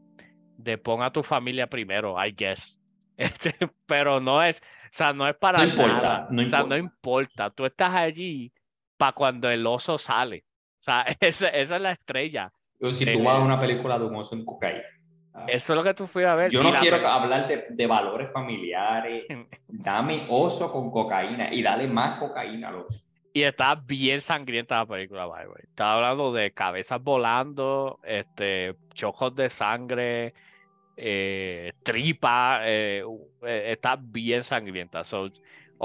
de 0.56 0.78
pon 0.78 1.02
a 1.02 1.12
tu 1.12 1.22
familia 1.22 1.66
primero, 1.68 2.16
I 2.24 2.32
guess. 2.36 2.78
Este, 3.16 3.54
pero 3.86 4.18
no 4.20 4.42
es, 4.42 4.60
o 4.60 4.88
sea, 4.90 5.12
no 5.12 5.28
es 5.28 5.36
para 5.36 5.62
No 5.62 5.64
importa, 5.64 5.86
nada. 5.86 6.26
no 6.30 6.42
o 6.42 6.46
sea, 6.46 6.64
no 6.64 6.76
importa. 6.76 6.78
importa. 6.78 7.50
Tú 7.50 7.64
estás 7.64 7.94
allí 7.94 8.52
para 8.96 9.12
cuando 9.12 9.48
el 9.50 9.64
oso 9.66 9.98
sale. 9.98 10.44
Sea, 10.84 11.06
esa, 11.20 11.48
esa 11.48 11.76
es 11.76 11.82
la 11.82 11.92
estrella. 11.92 12.52
O 12.80 12.92
si 12.92 13.08
eh, 13.08 13.14
tú 13.14 13.22
vas 13.22 13.40
a 13.40 13.40
una 13.40 13.58
película 13.58 13.98
de 13.98 14.04
un 14.04 14.16
oso 14.16 14.34
en 14.34 14.44
cocaína. 14.44 14.84
Ah, 15.32 15.46
Eso 15.48 15.72
es 15.72 15.76
lo 15.76 15.82
que 15.82 15.94
tú 15.94 16.06
fuiste 16.06 16.28
a 16.28 16.34
ver. 16.34 16.50
Yo 16.50 16.62
no 16.62 16.70
la 16.70 16.78
quiero 16.78 16.96
hablar 17.08 17.48
de, 17.48 17.66
de 17.70 17.86
valores 17.86 18.30
familiares. 18.30 19.24
Dame 19.68 20.26
oso 20.28 20.70
con 20.70 20.90
cocaína 20.90 21.52
y 21.52 21.62
dale 21.62 21.86
más 21.86 22.18
cocaína 22.18 22.68
al 22.68 22.76
oso. 22.76 23.02
Y 23.32 23.42
está 23.42 23.74
bien 23.74 24.20
sangrienta 24.20 24.76
la 24.76 24.86
película, 24.86 25.26
by 25.26 25.46
the. 25.46 25.62
Está 25.62 25.94
hablando 25.94 26.32
de 26.32 26.52
cabezas 26.52 27.02
volando, 27.02 27.98
este, 28.04 28.76
chojos 28.92 29.34
de 29.34 29.48
sangre, 29.48 30.34
eh, 30.96 31.72
tripa, 31.82 32.60
eh, 32.62 33.02
eh, 33.42 33.72
está 33.72 33.96
bien 33.98 34.44
sangrienta. 34.44 35.02
So, 35.02 35.30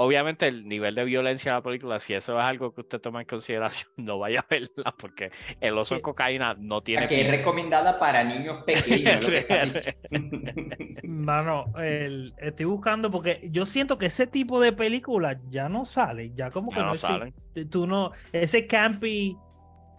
obviamente 0.02 0.48
el 0.48 0.66
nivel 0.66 0.94
de 0.94 1.04
violencia 1.04 1.52
de 1.52 1.58
la 1.58 1.62
película, 1.62 1.98
si 1.98 2.14
eso 2.14 2.38
es 2.38 2.44
algo 2.44 2.72
que 2.74 2.80
usted 2.80 3.00
toma 3.00 3.20
en 3.20 3.26
consideración, 3.26 3.90
no 3.96 4.18
vaya 4.18 4.40
a 4.40 4.46
verla 4.48 4.94
porque 4.98 5.30
el 5.60 5.76
oso 5.78 5.94
de 5.94 6.00
cocaína 6.00 6.54
no 6.58 6.80
tiene... 6.82 7.06
Que 7.08 7.22
es 7.22 7.30
recomendada 7.30 7.98
para 7.98 8.24
niños 8.24 8.64
pequeños. 8.64 9.20
lo 9.22 9.28
que 9.28 9.38
está 9.38 9.62
diciendo. 9.64 10.52
Mano, 11.04 11.66
el- 11.78 12.34
estoy 12.38 12.66
buscando 12.66 13.10
porque 13.10 13.40
yo 13.50 13.66
siento 13.66 13.98
que 13.98 14.06
ese 14.06 14.26
tipo 14.26 14.60
de 14.60 14.72
películas 14.72 15.36
ya 15.50 15.68
no 15.68 15.84
salen, 15.84 16.34
ya 16.34 16.50
como 16.50 16.70
que 16.70 16.80
Ya 16.80 16.86
no 16.86 16.92
exi- 16.94 16.98
salen. 16.98 17.34
Tú 17.70 17.86
no, 17.86 18.12
ese 18.32 18.66
campy, 18.66 19.36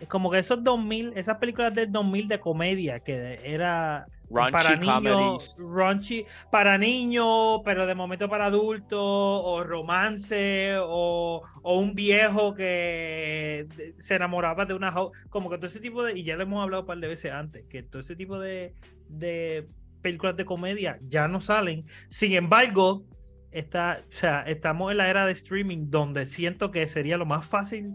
como 0.07 0.31
que 0.31 0.39
esos 0.39 0.63
2000, 0.63 1.13
esas 1.15 1.37
películas 1.37 1.73
del 1.73 1.91
2000 1.91 2.27
de 2.27 2.39
comedia 2.39 2.99
que 2.99 3.39
era 3.43 4.07
Raunchy 4.33 4.51
para 4.51 4.75
niños, 4.77 5.61
raunchy, 5.73 6.25
para 6.49 6.77
niños, 6.77 7.61
pero 7.65 7.85
de 7.85 7.95
momento 7.95 8.29
para 8.29 8.45
adultos, 8.45 8.99
o 8.99 9.63
romance, 9.63 10.77
o, 10.79 11.41
o 11.61 11.79
un 11.79 11.93
viejo 11.93 12.53
que 12.53 13.67
se 13.99 14.15
enamoraba 14.15 14.65
de 14.65 14.73
una 14.73 14.93
como 15.29 15.49
que 15.49 15.57
todo 15.57 15.67
ese 15.67 15.81
tipo 15.81 16.03
de, 16.03 16.17
y 16.17 16.23
ya 16.23 16.35
lo 16.37 16.43
hemos 16.43 16.63
hablado 16.63 16.83
un 16.83 16.87
par 16.87 16.97
de 16.99 17.07
veces 17.07 17.33
antes, 17.33 17.65
que 17.67 17.83
todo 17.83 18.01
ese 18.01 18.15
tipo 18.15 18.39
de, 18.39 18.73
de 19.09 19.65
películas 20.01 20.37
de 20.37 20.45
comedia 20.45 20.97
ya 21.01 21.27
no 21.27 21.41
salen. 21.41 21.83
Sin 22.07 22.31
embargo, 22.31 23.03
está, 23.51 24.01
o 24.09 24.15
sea, 24.15 24.43
estamos 24.43 24.91
en 24.91 24.97
la 24.97 25.09
era 25.09 25.25
de 25.25 25.33
streaming 25.33 25.89
donde 25.89 26.25
siento 26.25 26.71
que 26.71 26.87
sería 26.87 27.17
lo 27.17 27.25
más 27.25 27.45
fácil 27.45 27.93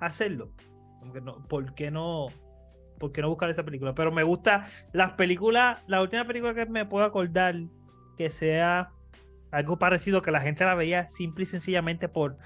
hacerlo. 0.00 0.50
Como 1.00 1.12
que 1.12 1.20
no, 1.20 1.42
¿Por 1.44 1.74
qué 1.74 1.90
no? 1.90 2.28
¿Por 2.98 3.12
qué 3.12 3.22
no 3.22 3.28
buscar 3.28 3.48
esa 3.48 3.64
película? 3.64 3.94
Pero 3.94 4.10
me 4.10 4.24
gusta 4.24 4.66
las 4.92 5.12
películas, 5.12 5.78
la 5.86 6.02
última 6.02 6.24
película 6.24 6.54
que 6.54 6.66
me 6.66 6.84
puedo 6.84 7.04
acordar 7.04 7.54
que 8.16 8.30
sea 8.30 8.90
algo 9.52 9.78
parecido 9.78 10.20
que 10.20 10.30
la 10.30 10.40
gente 10.40 10.64
la 10.64 10.74
veía 10.74 11.08
simple 11.08 11.44
y 11.44 11.46
sencillamente 11.46 12.08
por, 12.08 12.36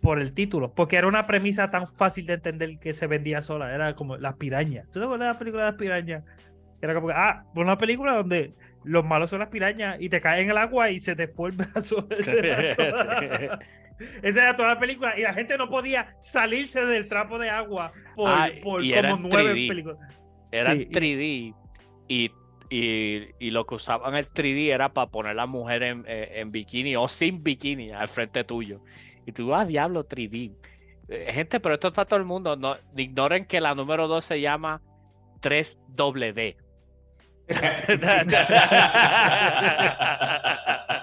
por 0.00 0.20
el 0.20 0.32
título, 0.32 0.72
porque 0.74 0.96
era 0.96 1.08
una 1.08 1.26
premisa 1.26 1.70
tan 1.70 1.86
fácil 1.86 2.26
de 2.26 2.34
entender 2.34 2.78
que 2.78 2.92
se 2.92 3.06
vendía 3.06 3.42
sola, 3.42 3.74
era 3.74 3.94
como 3.94 4.16
las 4.16 4.34
pirañas. 4.34 4.86
¿Tú 4.90 5.00
te 5.00 5.04
acuerdas 5.04 5.28
de 5.28 5.32
la 5.32 5.38
película 5.38 5.64
de 5.64 5.70
las 5.70 5.78
pirañas? 5.78 6.24
Era 6.80 6.94
como 6.94 7.10
ah, 7.10 7.44
una 7.54 7.76
película 7.76 8.14
donde 8.14 8.54
los 8.84 9.04
malos 9.04 9.30
son 9.30 9.40
las 9.40 9.48
pirañas 9.48 9.98
y 10.00 10.08
te 10.08 10.20
caen 10.20 10.44
en 10.44 10.50
el 10.50 10.58
agua 10.58 10.90
y 10.90 11.00
se 11.00 11.14
te 11.14 11.28
fue 11.28 11.50
el 11.50 11.56
brazo. 11.56 12.08
Esa 14.22 14.42
era 14.42 14.56
toda 14.56 14.74
la 14.74 14.80
película 14.80 15.18
y 15.18 15.22
la 15.22 15.32
gente 15.32 15.56
no 15.58 15.68
podía 15.68 16.14
salirse 16.20 16.84
del 16.86 17.08
trapo 17.08 17.38
de 17.38 17.50
agua 17.50 17.90
por, 18.16 18.30
Ah, 18.30 18.48
por 18.62 18.82
como 18.82 19.16
nueve 19.28 19.52
3D. 19.54 19.68
películas. 19.68 19.98
Era 20.52 20.72
Sí, 20.72 20.82
en 20.82 20.90
3D 20.90 21.54
y, 22.08 22.30
y, 22.70 23.28
y 23.38 23.50
lo 23.50 23.66
que 23.66 23.74
usaban 23.76 24.14
el 24.16 24.28
3D 24.30 24.72
era 24.72 24.92
para 24.92 25.08
poner 25.10 25.32
a 25.32 25.34
la 25.34 25.46
mujer 25.46 25.82
en, 25.82 26.04
eh, 26.08 26.32
en 26.36 26.50
bikini 26.50 26.96
o 26.96 27.06
sin 27.08 27.42
bikini 27.42 27.90
al 27.92 28.08
frente 28.08 28.42
tuyo. 28.44 28.80
Y 29.26 29.32
tú, 29.32 29.54
ah, 29.54 29.64
diablo, 29.64 30.06
3D. 30.08 30.52
Eh, 31.08 31.32
Gente, 31.32 31.60
pero 31.60 31.74
esto 31.74 31.88
es 31.88 31.94
para 31.94 32.08
todo 32.08 32.18
el 32.18 32.24
mundo. 32.26 32.56
No, 32.56 32.76
ignoren 32.96 33.44
que 33.44 33.60
la 33.60 33.74
número 33.74 34.08
2 34.08 34.24
se 34.24 34.40
llama 34.40 34.80
3WD. 35.42 36.56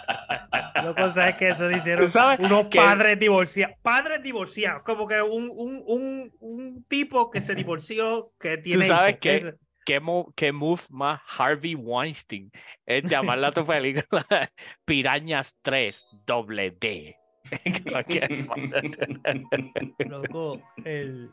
La 0.84 0.96
cosa 0.96 1.30
es 1.30 1.36
que 1.38 1.50
eso 1.50 1.70
lo 1.70 1.78
hicieron 1.78 2.06
Tú 2.06 2.12
sabes 2.12 2.40
unos 2.40 2.68
que- 2.68 2.78
padres 2.78 3.20
divorciados. 3.20 3.76
Padres 3.82 4.22
divorciados. 4.24 4.84
Como 4.84 5.08
que 5.08 5.22
un, 5.22 5.50
un, 5.54 5.84
un, 5.86 6.32
un 6.40 6.84
tipo 6.86 7.30
que 7.32 7.42
se 7.42 7.56
divorció 7.56 8.32
que 8.40 8.58
tiene. 8.58 8.86
sabes 8.88 9.18
que- 9.20 9.36
Eso. 9.38 9.52
¿Qué, 9.86 10.02
mo- 10.02 10.34
qué 10.36 10.52
move 10.52 10.82
más 10.90 11.22
Harvey 11.38 11.74
Weinstein? 11.74 12.52
Es 12.86 13.10
llamarla 13.10 13.48
a 13.48 13.52
tu 13.54 13.66
película 13.66 14.26
Pirañas 14.86 15.58
3 15.62 16.06
doble 16.26 16.72
D. 16.72 17.16
Loco, 20.00 20.62
el. 20.84 21.32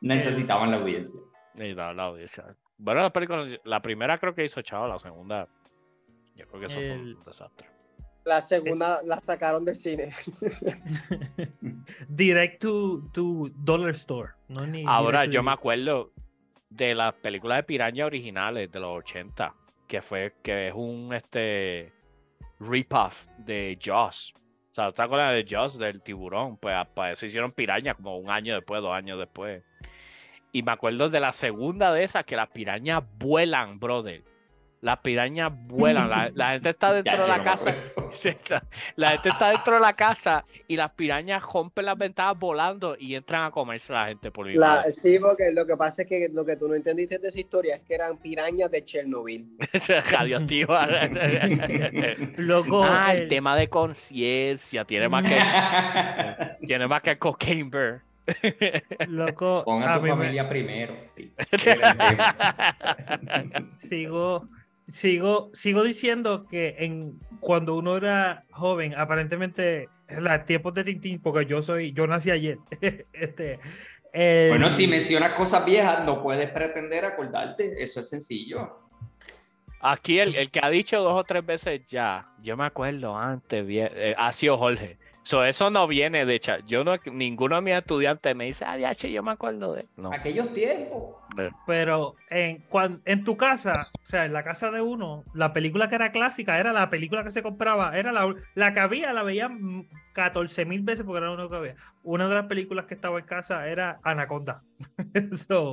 Necesitaban 0.00 0.70
la 0.70 0.78
audiencia. 0.78 1.20
No, 1.54 1.92
la 1.92 2.04
audiencia. 2.04 2.56
Bueno, 2.78 3.02
la 3.02 3.12
película, 3.12 3.46
la 3.64 3.82
primera 3.82 4.18
creo 4.18 4.34
que 4.34 4.44
hizo 4.44 4.62
Chavo, 4.62 4.88
la 4.88 4.98
segunda. 4.98 5.46
Yo 6.34 6.46
creo 6.48 6.60
que 6.60 6.66
eso 6.66 6.78
fue 6.78 6.92
un 6.92 7.22
desastre. 7.24 7.68
La 8.24 8.40
segunda 8.40 9.00
la 9.04 9.20
sacaron 9.20 9.64
del 9.64 9.74
cine. 9.76 10.12
Direct 12.08 12.60
to, 12.60 13.02
to 13.12 13.50
Dollar 13.56 13.90
Store. 13.90 14.30
No 14.48 14.66
ni 14.66 14.84
Ahora 14.86 15.24
yo 15.24 15.42
me 15.42 15.50
acuerdo 15.52 16.12
de 16.70 16.94
las 16.94 17.14
películas 17.14 17.58
de 17.58 17.62
piraña 17.64 18.06
originales 18.06 18.70
de 18.70 18.80
los 18.80 18.90
80, 18.98 19.54
que 19.88 20.00
fue 20.02 20.34
que 20.42 20.68
es 20.68 20.74
un 20.74 21.12
este 21.14 21.92
rip-off 22.60 23.26
de 23.38 23.78
Jaws. 23.80 24.34
O 24.70 24.74
sea, 24.74 24.90
¿te 24.92 25.02
acuerdas 25.02 25.30
de 25.32 25.44
Jaws, 25.48 25.78
del 25.78 26.00
tiburón? 26.00 26.56
Pues 26.56 26.74
a- 26.74 26.84
para 26.84 27.12
eso 27.12 27.26
hicieron 27.26 27.52
piraña 27.52 27.94
como 27.94 28.16
un 28.18 28.30
año 28.30 28.54
después, 28.54 28.80
dos 28.80 28.92
años 28.92 29.18
después. 29.18 29.62
Y 30.52 30.62
me 30.62 30.72
acuerdo 30.72 31.08
de 31.08 31.20
la 31.20 31.32
segunda 31.32 31.92
de 31.92 32.04
esas, 32.04 32.24
que 32.24 32.36
las 32.36 32.48
pirañas 32.48 33.02
vuelan, 33.18 33.78
brother. 33.80 34.22
Las 34.82 34.98
pirañas 34.98 35.50
vuelan. 35.54 36.10
La, 36.10 36.30
la 36.34 36.50
gente 36.52 36.70
está 36.70 36.92
dentro 36.92 37.14
Ya, 37.14 37.22
de 37.22 37.28
la 37.28 37.42
casa. 37.44 37.74
La 38.96 39.08
gente 39.12 39.30
está 39.30 39.48
dentro 39.50 39.74
de 39.76 39.80
la 39.80 39.94
casa 39.94 40.44
y 40.68 40.76
las 40.76 40.90
pirañas 40.90 41.42
rompen 41.50 41.86
las 41.86 41.96
ventanas 41.96 42.38
volando 42.38 42.94
y 42.98 43.14
entran 43.14 43.44
a 43.44 43.50
comerse 43.50 43.90
a 43.94 44.02
la 44.02 44.08
gente 44.08 44.30
por 44.30 44.46
La, 44.48 44.84
sí, 44.92 45.18
porque 45.18 45.50
lo 45.50 45.64
que 45.66 45.76
pasa 45.78 46.02
es 46.02 46.08
que 46.08 46.28
lo 46.30 46.44
que 46.44 46.56
tú 46.56 46.68
no 46.68 46.74
entendiste 46.74 47.18
de 47.18 47.28
esa 47.28 47.40
historia 47.40 47.76
es 47.76 47.80
que 47.82 47.94
eran 47.94 48.18
pirañas 48.18 48.70
de 48.70 48.84
Chernobyl. 48.84 49.46
radioactiva. 50.10 50.86
Loco, 52.36 52.84
ah, 52.84 53.14
el 53.14 53.22
el- 53.22 53.28
tema 53.28 53.56
de 53.56 53.68
conciencia 53.68 54.84
tiene 54.84 55.08
más 55.08 55.24
que 55.24 56.66
tiene 56.66 56.86
más 56.86 57.00
que 57.00 57.16
cocaine 57.18 57.70
bear. 57.70 58.00
Loco, 59.08 59.62
Pon 59.64 59.82
a 59.84 59.94
a 59.94 59.96
tu 59.96 60.02
me- 60.02 60.10
familia 60.10 60.48
primero. 60.48 60.94
Sí. 61.06 61.32
Sigo, 63.76 64.48
sigo, 64.88 65.50
sigo 65.52 65.82
diciendo 65.82 66.46
que 66.46 66.76
en 66.78 67.18
cuando 67.40 67.76
uno 67.76 67.96
era 67.96 68.44
joven, 68.50 68.94
aparentemente 68.96 69.88
en 70.08 70.24
los 70.24 70.44
tiempos 70.44 70.74
de 70.74 70.84
Tintín, 70.84 71.20
porque 71.20 71.46
yo 71.46 71.62
soy, 71.62 71.92
yo 71.92 72.06
nací 72.06 72.30
ayer. 72.30 72.58
este, 73.12 73.58
el- 74.12 74.50
Bueno, 74.50 74.68
si 74.70 74.86
mencionas 74.86 75.32
cosas 75.34 75.64
viejas, 75.64 76.04
no 76.04 76.22
puedes 76.22 76.50
pretender 76.50 77.04
acordarte. 77.04 77.82
Eso 77.82 78.00
es 78.00 78.08
sencillo. 78.08 78.78
Aquí 79.80 80.20
el, 80.20 80.36
el 80.36 80.50
que 80.50 80.60
ha 80.62 80.70
dicho 80.70 81.00
dos 81.02 81.14
o 81.14 81.24
tres 81.24 81.44
veces 81.44 81.80
ya, 81.88 82.28
yo 82.40 82.56
me 82.56 82.64
acuerdo 82.64 83.16
antes, 83.18 83.66
bien, 83.66 83.90
eh, 83.94 84.14
ha 84.16 84.32
sido 84.32 84.56
Jorge. 84.56 84.96
So, 85.24 85.44
eso 85.44 85.70
no 85.70 85.86
viene 85.86 86.26
de 86.26 86.34
hecho. 86.34 86.58
Yo 86.66 86.82
no, 86.84 86.96
ninguno 87.12 87.56
de 87.56 87.62
mis 87.62 87.76
estudiantes 87.76 88.34
me 88.34 88.46
dice, 88.46 88.64
ah, 88.66 88.76
DH, 88.76 89.08
yo 89.10 89.22
me 89.22 89.30
acuerdo 89.30 89.74
de. 89.74 89.86
No. 89.96 90.12
Aquellos 90.12 90.52
tiempos. 90.52 91.16
Pero 91.66 92.14
en, 92.28 92.58
cuan- 92.68 93.00
en 93.04 93.22
tu 93.24 93.36
casa, 93.36 93.88
o 94.04 94.06
sea, 94.08 94.24
en 94.24 94.32
la 94.32 94.42
casa 94.42 94.70
de 94.70 94.80
uno, 94.82 95.24
la 95.32 95.52
película 95.52 95.88
que 95.88 95.94
era 95.94 96.10
clásica 96.12 96.58
era 96.58 96.72
la 96.72 96.90
película 96.90 97.22
que 97.24 97.30
se 97.32 97.42
compraba, 97.42 97.96
era 97.96 98.10
la, 98.12 98.34
la 98.54 98.72
que 98.74 98.80
había, 98.80 99.12
la 99.12 99.22
veía 99.22 99.48
14 100.12 100.64
mil 100.64 100.82
veces 100.82 101.04
porque 101.04 101.18
era 101.18 101.26
la 101.26 101.34
única 101.34 101.50
que 101.50 101.56
había. 101.56 101.76
Una 102.02 102.28
de 102.28 102.34
las 102.34 102.46
películas 102.46 102.86
que 102.86 102.94
estaba 102.94 103.18
en 103.18 103.24
casa 103.24 103.68
era 103.68 104.00
Anaconda. 104.02 104.62
So, 105.36 105.72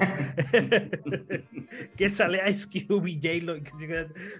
que 1.97 2.09
sale 2.09 2.41
Ice 2.49 2.67
Cube 2.67 3.09
y 3.09 3.15
J-Lo. 3.15 3.55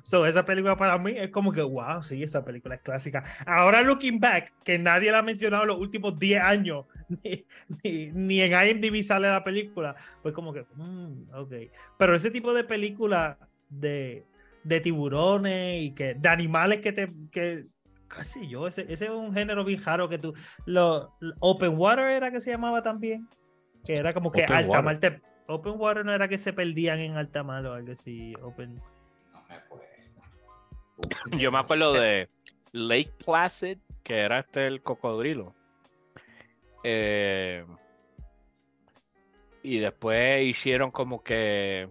So, 0.04 0.26
esa 0.26 0.46
película 0.46 0.76
para 0.76 0.98
mí 0.98 1.14
es 1.16 1.30
como 1.30 1.52
que, 1.52 1.62
wow, 1.62 2.04
sí, 2.04 2.22
esa 2.22 2.44
película 2.46 2.76
es 2.76 2.82
clásica. 2.82 3.24
Ahora, 3.46 3.82
looking 3.82 4.20
back, 4.20 4.54
que 4.64 4.78
nadie 4.78 5.12
la 5.12 5.20
ha 5.20 5.24
mencionado 5.24 5.64
en 5.64 5.70
los 5.70 5.80
últimos 5.80 6.18
10 6.20 6.42
años, 6.42 6.86
ni, 7.24 7.46
ni, 7.84 8.12
ni 8.12 8.42
en 8.42 8.52
IMDb 8.52 9.04
sale 9.04 9.28
la 9.28 9.44
película, 9.44 9.96
pues 10.22 10.34
como 10.34 10.54
que, 10.54 10.66
mm, 10.76 11.34
ok. 11.34 11.54
Pero 11.98 12.16
ese 12.16 12.32
tipo 12.32 12.54
de 12.54 12.64
película 12.64 13.38
de, 13.70 14.26
de 14.64 14.80
tiburones 14.82 15.82
y 15.82 15.92
que 15.92 16.14
de 16.14 16.30
animales 16.30 16.82
que 16.82 16.92
te, 16.92 17.10
que, 17.32 17.66
casi 18.10 18.48
yo, 18.50 18.68
ese, 18.68 18.82
ese 18.92 19.06
es 19.06 19.12
un 19.12 19.34
género 19.34 19.64
bien 19.64 19.82
raro 19.82 20.10
que 20.10 20.18
tú, 20.18 20.34
lo, 20.66 21.16
lo- 21.22 21.36
Open 21.40 21.78
Water 21.78 22.10
era 22.10 22.30
que 22.32 22.42
se 22.42 22.52
llamaba 22.52 22.82
también, 22.82 23.30
que 23.86 23.94
era 23.96 24.12
como 24.12 24.32
que 24.32 24.44
Open 24.44 24.56
alta 24.58 24.70
Water. 24.70 24.84
mar 24.84 25.00
te- 25.00 25.22
Open 25.48 25.74
Water 25.78 26.04
no 26.06 26.14
era 26.14 26.28
que 26.28 26.38
se 26.38 26.52
perdían 26.52 27.00
en 27.00 27.16
alta 27.16 27.44
mar 27.44 27.66
o 27.66 27.74
algo 27.74 27.94
así, 27.94 28.34
Open... 28.42 28.76
No 29.34 29.42
me 29.48 29.56
acuerdo. 29.56 29.86
Yo 31.38 31.52
me 31.52 31.60
acuerdo 31.60 31.94
de 31.94 32.30
Lake 32.74 33.14
Placid, 33.24 33.78
que 34.04 34.18
era 34.20 34.40
este 34.40 34.68
el 34.68 34.82
cocodrilo. 34.84 35.56
Eh, 36.84 37.66
y 39.64 39.80
después 39.80 40.44
hicieron 40.44 40.92
como 40.92 41.24
que 41.24 41.90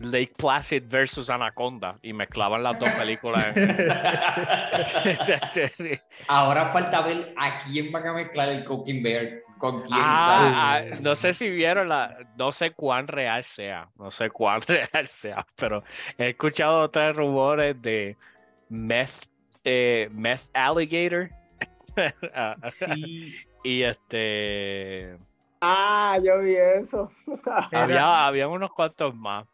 Lake 0.00 0.32
Placid 0.36 0.84
versus 0.88 1.28
Anaconda 1.28 1.98
y 2.02 2.12
mezclaban 2.12 2.62
las 2.62 2.78
dos 2.78 2.90
películas. 2.90 3.54
Ahora 6.28 6.66
falta 6.66 7.02
ver 7.02 7.34
a 7.36 7.64
quién 7.64 7.92
van 7.92 8.06
a 8.06 8.14
mezclar 8.14 8.48
el 8.48 8.64
Cooking 8.64 9.02
Bear 9.02 9.42
con 9.58 9.82
quién. 9.82 9.98
Ah, 10.00 10.78
ah, 10.78 10.80
no 11.02 11.14
sé 11.14 11.34
si 11.34 11.50
vieron 11.50 11.88
la, 11.88 12.16
no 12.36 12.52
sé 12.52 12.72
cuán 12.72 13.08
real 13.08 13.44
sea, 13.44 13.90
no 13.96 14.10
sé 14.10 14.30
cuán 14.30 14.62
real 14.66 15.06
sea, 15.06 15.46
pero 15.56 15.84
he 16.16 16.30
escuchado 16.30 16.80
otros 16.80 17.14
rumores 17.14 17.80
de 17.82 18.16
meth, 18.70 19.28
eh, 19.64 20.08
meth 20.12 20.48
alligator. 20.54 21.30
Sí. 22.64 23.34
y 23.64 23.82
este. 23.82 25.18
Ah, 25.60 26.18
yo 26.24 26.38
vi 26.38 26.56
eso. 26.56 27.10
Había, 27.70 28.26
había 28.26 28.48
unos 28.48 28.72
cuantos 28.72 29.14
más. 29.14 29.46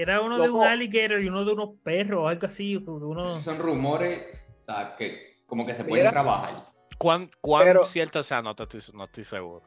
Era 0.00 0.20
uno 0.20 0.38
de 0.38 0.48
un 0.48 0.62
alligator 0.62 1.20
y 1.20 1.28
uno 1.28 1.44
de 1.44 1.52
unos 1.54 1.70
perros, 1.82 2.30
algo 2.30 2.46
así. 2.46 2.76
Uno... 2.76 3.24
Son 3.24 3.58
rumores 3.58 4.22
o 4.62 4.64
sea, 4.72 4.94
que 4.96 5.38
como 5.46 5.66
que 5.66 5.74
se 5.74 5.82
pueden 5.82 6.04
Mira. 6.04 6.12
trabajar. 6.12 6.66
¿Cuán, 6.98 7.30
cuán 7.40 7.64
Pero- 7.64 7.84
cierto 7.84 8.22
sea? 8.22 8.40
No, 8.42 8.54
te 8.54 8.62
estoy, 8.62 8.80
no 8.94 9.04
estoy 9.04 9.24
seguro. 9.24 9.62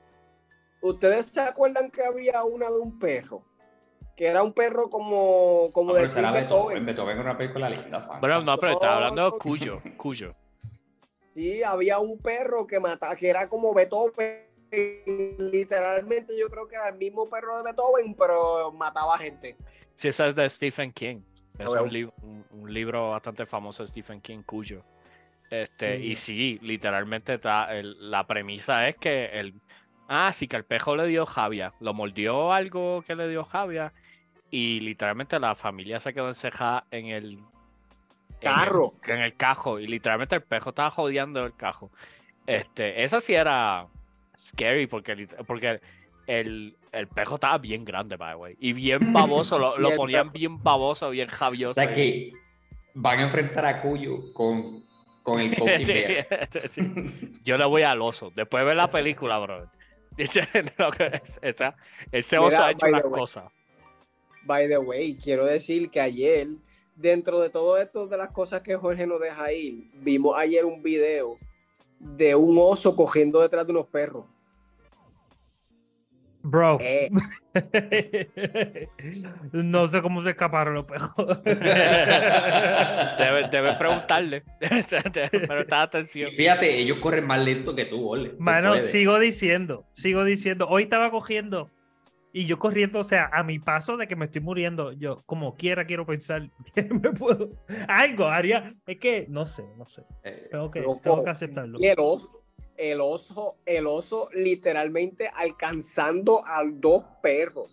¿Ustedes 0.82 1.28
se 1.28 1.41
acuerdan 1.41 1.91
que 1.91 2.04
había 2.04 2.44
una 2.44 2.70
de 2.70 2.80
un 2.80 2.98
perro? 2.98 3.44
Que 4.15 4.28
era 4.28 4.41
un 4.41 4.54
perro 4.54 4.89
como, 4.89 5.65
como 5.74 5.91
Ah, 5.96 6.00
pero 6.02 6.08
de 6.10 6.22
Beethoven. 6.22 6.34
Beethoven. 6.34 6.86
Beethoven 6.86 7.17
es 7.17 7.24
una 7.24 7.38
película 7.38 7.70
linda, 7.70 8.02
fan. 8.02 8.22
Bueno, 8.22 8.41
no, 8.41 8.58
pero 8.58 8.74
estaba 8.74 8.96
hablando 8.96 9.32
de. 9.32 9.38
Cuyo. 9.38 9.82
Cuyo. 9.98 10.34
Sí, 11.34 11.62
había 11.63 12.00
un 12.00 12.20
perro 12.20 12.67
que 12.67 12.80
mataba, 12.80 13.15
que 13.15 13.30
era 13.30 13.50
como 13.50 13.74
Beethoven. 13.74 14.48
Literalmente 15.38 16.38
yo 16.38 16.50
creo 16.50 16.67
que 16.67 16.76
era 16.76 16.89
el 16.89 16.96
mismo 16.98 17.30
perro 17.30 17.58
de 17.58 17.63
Beethoven, 17.63 18.15
pero 18.15 18.72
mataba 18.72 19.17
gente. 19.17 19.58
Sí, 20.02 20.08
esa 20.08 20.28
es 20.28 20.34
de 20.36 20.50
Stephen 20.50 20.92
King. 20.92 21.22
Es 21.60 21.68
un, 21.68 21.90
lib- 21.92 22.12
un- 22.24 22.44
un 22.50 22.74
libro 22.74 23.12
bastante 23.12 23.46
famoso 23.46 23.84
de 23.84 23.88
Stephen 23.90 24.20
King, 24.20 24.42
Cuyo. 24.44 24.82
Este, 25.52 26.00
y 26.00 26.14
Mm. 26.14 26.16
sí, 26.16 26.60
literalmente 26.64 27.36
está, 27.36 27.72
el- 27.78 28.10
la 28.10 28.26
premisa 28.26 28.88
es 28.88 28.96
que 28.98 29.26
el. 29.40 29.54
Ah, 30.08 30.32
sí, 30.34 30.48
que 30.48 30.56
el 30.58 30.64
pejo 30.66 30.96
le 30.96 31.06
dio 31.06 31.28
Javia. 31.28 31.74
Lo 31.80 31.94
mordió 31.94 32.52
algo 32.52 33.04
que 33.06 33.14
le 33.16 33.28
dio 33.30 33.44
Javia. 33.44 33.94
Y 34.50 34.80
literalmente 34.80 35.40
la 35.40 35.54
familia 35.54 36.00
se 36.00 36.16
quedó 36.16 36.30
encejada 36.30 36.86
en 36.90 37.06
el. 37.06 37.34
en 37.34 37.40
el- 38.42 38.56
Carro. 38.56 38.96
En 39.06 39.20
el 39.20 39.36
cajo. 39.36 39.80
Y 39.80 39.86
literalmente 39.86 40.34
el 40.36 40.42
pejo 40.42 40.70
estaba 40.72 40.90
jodiendo 40.90 41.46
el 41.46 41.56
cajo. 41.56 41.92
Este, 42.48 43.04
esa 43.04 43.22
sí 43.22 43.36
era 43.36 43.86
scary 44.36 44.88
porque, 44.88 45.28
porque 45.46 45.80
el, 46.39 46.78
el 46.94 47.08
pejo 47.08 47.36
estaba 47.36 47.58
bien 47.58 47.84
grande, 47.84 48.15
by 48.15 48.34
the 48.34 48.36
way. 48.38 48.56
Y 48.60 48.74
bien 48.74 49.12
baboso, 49.12 49.60
lo, 49.60 49.78
lo 49.78 49.89
Bien 49.89 49.98
ponían 49.98 50.32
bien 50.32 50.63
baboso, 50.63 51.10
bien 51.10 51.28
O 51.30 51.32
javioso. 51.32 51.74
sea 51.74 51.94
que 51.94 52.32
van 52.94 53.20
a 53.20 53.24
enfrentar 53.24 53.65
a 53.65 53.82
Cuyo 53.82 54.32
con, 54.34 54.84
con 55.24 55.39
el 55.39 55.54
Bear. 55.86 56.28
Yo 57.44 57.58
le 57.58 57.65
voy 57.65 57.82
al 57.84 58.02
oso. 58.02 58.32
Después 58.36 58.62
de 58.62 58.65
ver 58.67 58.78
la 58.78 58.89
película, 58.89 59.39
bro. 59.39 59.70
Lo 60.78 60.89
esa- 61.41 61.76
ese 62.12 62.36
Mira, 62.39 62.48
oso 62.48 62.63
ha 62.63 62.72
hecho 62.72 62.86
unas 62.88 63.04
cosas. 63.04 63.52
By 64.44 64.67
the 64.67 64.78
way, 64.78 65.15
quiero 65.15 65.46
decir 65.46 65.89
que 65.89 66.00
ayer, 66.02 66.48
dentro 66.96 67.39
de 67.41 67.50
todo 67.50 67.78
esto 67.78 68.08
de 68.08 68.17
las 68.17 68.32
cosas 68.32 68.62
que 68.62 68.76
Jorge 68.76 69.06
nos 69.06 69.20
deja 69.20 69.52
ir, 69.54 69.89
vimos 69.96 70.38
ayer 70.38 70.65
un 70.65 70.82
video 70.82 71.36
de 72.00 72.36
un 72.36 72.58
oso 72.60 72.96
cogiendo 72.96 73.41
detrás 73.41 73.65
de 73.67 73.72
unos 73.74 73.88
perros. 73.88 74.26
Bro. 76.44 76.80
Eh, 76.82 77.10
no 79.54 79.88
sé 79.88 80.02
cómo 80.02 80.24
se 80.24 80.32
escaparon 80.32 80.74
los 80.76 80.86
perros. 80.86 81.12
Debe, 81.44 81.64
debe 83.52 83.76
preguntarle. 83.76 84.44
Pero 84.60 85.62
está 85.62 85.78
Y 85.80 85.84
atención. 85.84 86.32
fíjate, 86.32 86.80
ellos 86.80 86.98
corren 87.00 87.28
más 87.28 87.44
lento 87.44 87.76
que 87.76 87.86
tú, 87.86 88.10
Ole. 88.10 88.34
Mano, 88.40 88.80
sigo 88.80 89.20
diciendo, 89.20 89.86
sigo 89.94 90.24
diciendo. 90.24 90.68
Hoy 90.70 90.84
estaba 90.84 91.12
cogiendo 91.12 91.70
y 92.34 92.46
yo 92.46 92.58
corriendo, 92.60 93.00
o 93.00 93.04
sea, 93.04 93.30
a 93.34 93.44
mi 93.44 93.60
paso 93.60 93.98
de 93.98 94.08
que 94.08 94.16
me 94.16 94.26
estoy 94.26 94.42
muriendo, 94.42 94.94
yo 94.94 95.18
como 95.26 95.58
quiera 95.58 95.86
quiero 95.86 96.06
pensar 96.06 96.50
que 96.74 96.84
me 96.84 97.12
puedo. 97.12 97.52
Algo 97.88 98.26
haría. 98.28 98.74
Es 98.88 98.98
que 99.00 99.26
no 99.30 99.46
sé, 99.46 99.66
no 99.78 99.86
sé. 99.86 100.04
Eh, 100.24 100.48
Tengo 100.50 100.72
que, 100.72 100.80
Loco, 100.82 101.02
tengo 101.04 101.24
que 101.24 101.30
aceptarlo. 101.30 101.78
y 101.80 101.88
el 102.78 103.02
oso, 103.02 103.58
el 103.66 103.88
oso, 103.88 104.30
literalmente 104.34 105.30
alcanzando 105.34 106.44
a 106.46 106.64
dos 106.66 107.04
perros. 107.22 107.70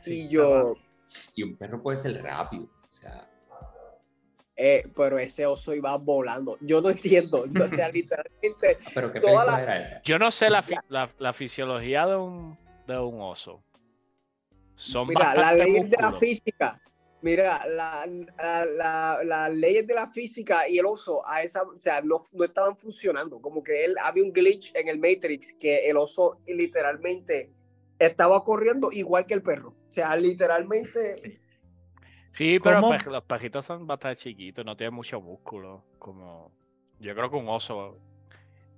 Sí, 0.00 0.22
y 0.24 0.28
yo, 0.28 0.76
y 1.34 1.42
un 1.42 1.56
perro 1.56 1.82
puede 1.82 1.96
ser 1.96 2.22
rápido. 2.22 2.64
O 2.64 2.92
sea, 2.92 3.28
eh, 4.56 4.84
pero 4.94 5.18
ese 5.18 5.46
oso 5.46 5.74
iba 5.74 5.96
volando. 5.96 6.58
Yo 6.60 6.80
no 6.80 6.90
entiendo. 6.90 7.42
O 7.62 7.68
sea, 7.68 7.88
literalmente, 7.92 8.78
pero 8.94 9.12
¿qué 9.12 9.20
Toda 9.20 9.44
película 9.44 9.56
la- 9.56 9.62
era 9.62 9.80
esa? 9.80 10.02
Yo 10.02 10.18
no 10.18 10.30
sé 10.30 10.50
la, 10.50 10.62
fi- 10.62 10.76
la, 10.88 11.10
la 11.18 11.32
fisiología 11.32 12.06
de 12.06 12.16
un, 12.16 12.58
de 12.86 12.98
un 12.98 13.20
oso. 13.20 13.62
Son 14.76 15.06
mira, 15.06 15.34
bastante 15.34 15.64
leyes 15.64 15.90
de 15.90 15.96
la 16.00 16.12
física. 16.12 16.80
Mira, 17.22 17.64
la- 17.68 18.04
la- 18.36 18.66
la- 18.66 19.20
las 19.24 19.54
leyes 19.54 19.86
de 19.86 19.94
la 19.94 20.08
física 20.08 20.68
y 20.68 20.78
el 20.78 20.86
oso 20.86 21.26
a 21.26 21.42
esa, 21.42 21.62
o 21.62 21.80
sea, 21.80 22.00
no, 22.02 22.16
no 22.34 22.44
estaban 22.44 22.76
funcionando. 22.76 23.40
Como 23.40 23.62
que 23.62 23.84
él 23.84 23.94
había 24.02 24.24
un 24.24 24.32
glitch 24.32 24.74
en 24.74 24.88
el 24.88 24.98
Matrix 24.98 25.54
que 25.54 25.88
el 25.88 25.96
oso 25.96 26.40
literalmente 26.46 27.52
estaba 27.98 28.42
corriendo 28.42 28.90
igual 28.90 29.26
que 29.26 29.34
el 29.34 29.42
perro. 29.42 29.74
O 29.88 29.92
sea, 29.92 30.16
literalmente. 30.16 31.40
Sí, 32.32 32.58
pero 32.58 32.80
¿Cómo? 32.80 32.98
pe- 32.98 33.10
los 33.10 33.22
pejitos 33.24 33.66
son 33.66 33.86
bastante 33.86 34.20
chiquitos, 34.20 34.64
no 34.64 34.76
tienen 34.76 34.94
mucho 34.94 35.20
músculo. 35.20 35.84
Como 36.00 36.50
yo 36.98 37.14
creo 37.14 37.30
que 37.30 37.36
un 37.36 37.48
oso 37.48 37.98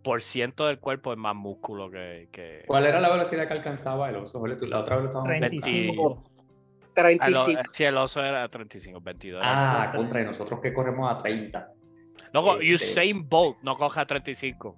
por 0.03 0.21
ciento 0.21 0.67
del 0.67 0.81
cuerpo 0.81 1.13
es 1.13 1.19
más 1.19 1.35
músculo 1.35 1.91
que. 1.91 2.29
que... 2.31 2.65
¿Cuál 2.67 2.85
era 2.85 3.01
la 3.01 3.09
velocidad 3.09 3.47
que 3.47 3.55
alcanzaba 3.55 4.11
el 4.11 4.17
oso? 4.17 4.45
La 4.47 4.81
otra 4.81 4.97
vez 4.97 5.05
lo 5.05 5.09
estábamos 5.09 6.34
35. 6.95 7.25
Ah, 7.25 7.31
lo- 7.31 7.45
35. 7.45 7.73
sí, 7.75 7.85
el 7.85 7.97
oso 7.97 8.25
era 8.25 8.49
35, 8.49 9.01
22. 9.01 9.41
era 9.43 9.83
Ah, 9.85 9.91
contra 9.95 10.21
de 10.21 10.27
nosotros 10.27 10.61
que 10.61 10.73
corremos 10.73 11.13
a 11.13 11.23
30. 11.23 11.69
Luego, 12.33 12.61
este- 12.61 12.75
Usain 12.75 13.29
Bolt 13.29 13.59
no 13.63 13.77
coge 13.77 14.01
a 14.01 14.07
35. 14.07 14.77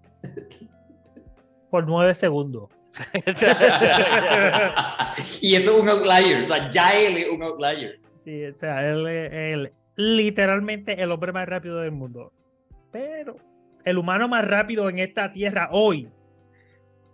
Por 1.70 1.87
nueve 1.87 2.14
segundos. 2.14 2.68
y 5.40 5.55
eso 5.57 5.76
es 5.76 5.83
un 5.83 5.88
outlier. 5.88 6.42
O 6.42 6.46
sea, 6.46 6.70
ya 6.70 6.94
él 6.98 7.16
es 7.16 7.29
un 7.31 7.42
outlier. 7.42 8.00
Sí, 8.24 8.44
o 8.46 8.59
sea, 8.59 8.87
él 8.88 9.07
es 9.07 9.33
él- 9.33 9.72
literalmente 9.96 11.00
el 11.02 11.11
hombre 11.12 11.33
más 11.33 11.48
rápido 11.48 11.79
del 11.81 11.92
mundo. 11.92 12.33
Pero 12.92 13.37
el 13.85 13.98
humano 13.98 14.29
más 14.29 14.46
rápido 14.46 14.88
en 14.88 14.98
esta 14.98 15.33
tierra 15.33 15.68
hoy 15.72 16.09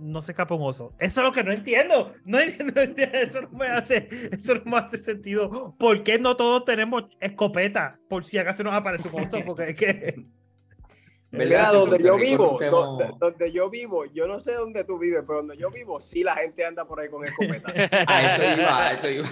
no 0.03 0.23
se 0.23 0.33
escapa 0.33 0.55
un 0.55 0.63
oso. 0.63 0.93
Eso 0.99 1.21
es 1.21 1.27
lo 1.27 1.33
que 1.33 1.45
no 1.45 1.53
entiendo. 1.53 2.13
No 2.25 2.39
entiendo, 2.39 2.81
Eso 2.81 3.43
no 3.43 3.51
me 3.51 3.67
hace, 3.67 4.09
eso 4.33 4.55
no 4.55 4.63
me 4.65 4.79
hace 4.79 4.97
sentido. 4.99 5.75
¿Por 5.79 6.03
qué 6.03 6.19
no 6.19 6.37
todos 6.37 6.65
tenemos 6.65 7.05
escopeta? 7.21 7.99
Por 8.09 8.25
si 8.25 8.39
acaso 8.39 8.63
nos 8.63 8.75
aparece 8.75 9.09
un 9.09 9.25
oso. 9.25 9.39
Porque 9.45 9.71
es 9.71 9.77
que. 9.77 10.25
Mira, 11.31 11.73
donde 11.73 12.03
yo 12.03 12.17
vivo, 12.17 12.59
donde, 12.61 13.11
donde 13.19 13.53
yo 13.53 13.71
vivo, 13.71 14.05
yo 14.05 14.27
no 14.27 14.39
sé 14.39 14.53
dónde 14.53 14.85
tú 14.85 14.99
vives, 14.99 15.25
pero 15.27 15.39
donde 15.39 15.57
yo 15.57 15.71
vivo, 15.71 15.99
sí 15.99 16.23
la 16.23 16.37
gente 16.37 16.63
anda 16.63 16.85
por 16.85 17.01
ahí 17.01 17.09
con 17.09 17.25
escopeta. 17.25 17.73
A 18.07 18.37
eso 18.37 18.61
iba, 18.61 18.87
a 18.87 18.93
eso 18.93 19.09
iba. 19.09 19.29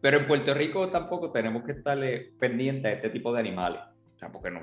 Pero 0.00 0.18
en 0.18 0.26
Puerto 0.26 0.52
Rico 0.52 0.88
tampoco 0.88 1.30
tenemos 1.30 1.62
que 1.62 1.72
estarle 1.72 2.32
pendientes 2.40 2.86
a 2.86 2.94
este 2.96 3.10
tipo 3.10 3.32
de 3.32 3.38
animales. 3.38 3.80
O 4.16 4.18
sea, 4.18 4.32
porque 4.32 4.50
no, 4.50 4.60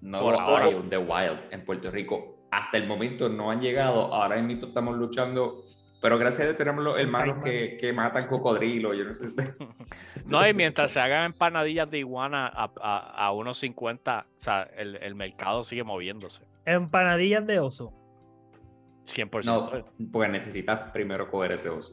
no 0.00 0.18
ahora. 0.18 0.64
hay 0.64 0.74
on 0.74 0.90
the 0.90 0.98
wild 0.98 1.38
en 1.52 1.64
Puerto 1.64 1.92
Rico. 1.92 2.41
Hasta 2.52 2.76
el 2.76 2.86
momento 2.86 3.28
no 3.28 3.50
han 3.50 3.60
llegado. 3.60 4.14
Ahora 4.14 4.40
mismo 4.40 4.68
estamos 4.68 4.96
luchando. 4.96 5.56
Pero 6.00 6.18
gracias 6.18 6.40
a 6.40 6.44
Dios 6.44 6.56
tenemos 6.58 6.82
los 6.84 6.98
hermanos 6.98 7.42
que, 7.44 7.76
que 7.80 7.92
matan 7.92 8.26
cocodrilos. 8.28 8.96
Yo 8.96 9.04
no 9.04 9.14
sé. 9.14 9.26
No, 10.24 10.46
y 10.46 10.54
mientras 10.54 10.92
se 10.92 11.00
hagan 11.00 11.24
empanadillas 11.26 11.90
de 11.90 11.98
iguana 11.98 12.46
a, 12.46 12.70
a, 12.80 13.26
a 13.26 13.32
unos 13.32 13.58
50, 13.58 14.26
o 14.38 14.40
sea, 14.40 14.62
el, 14.76 14.96
el 14.96 15.14
mercado 15.16 15.64
sigue 15.64 15.82
moviéndose. 15.82 16.44
Empanadillas 16.64 17.44
de 17.46 17.58
oso. 17.58 17.92
100%. 19.06 19.44
No, 19.44 19.70
porque 20.12 20.28
necesitas 20.28 20.90
primero 20.92 21.28
coger 21.30 21.52
ese 21.52 21.68
oso. 21.70 21.92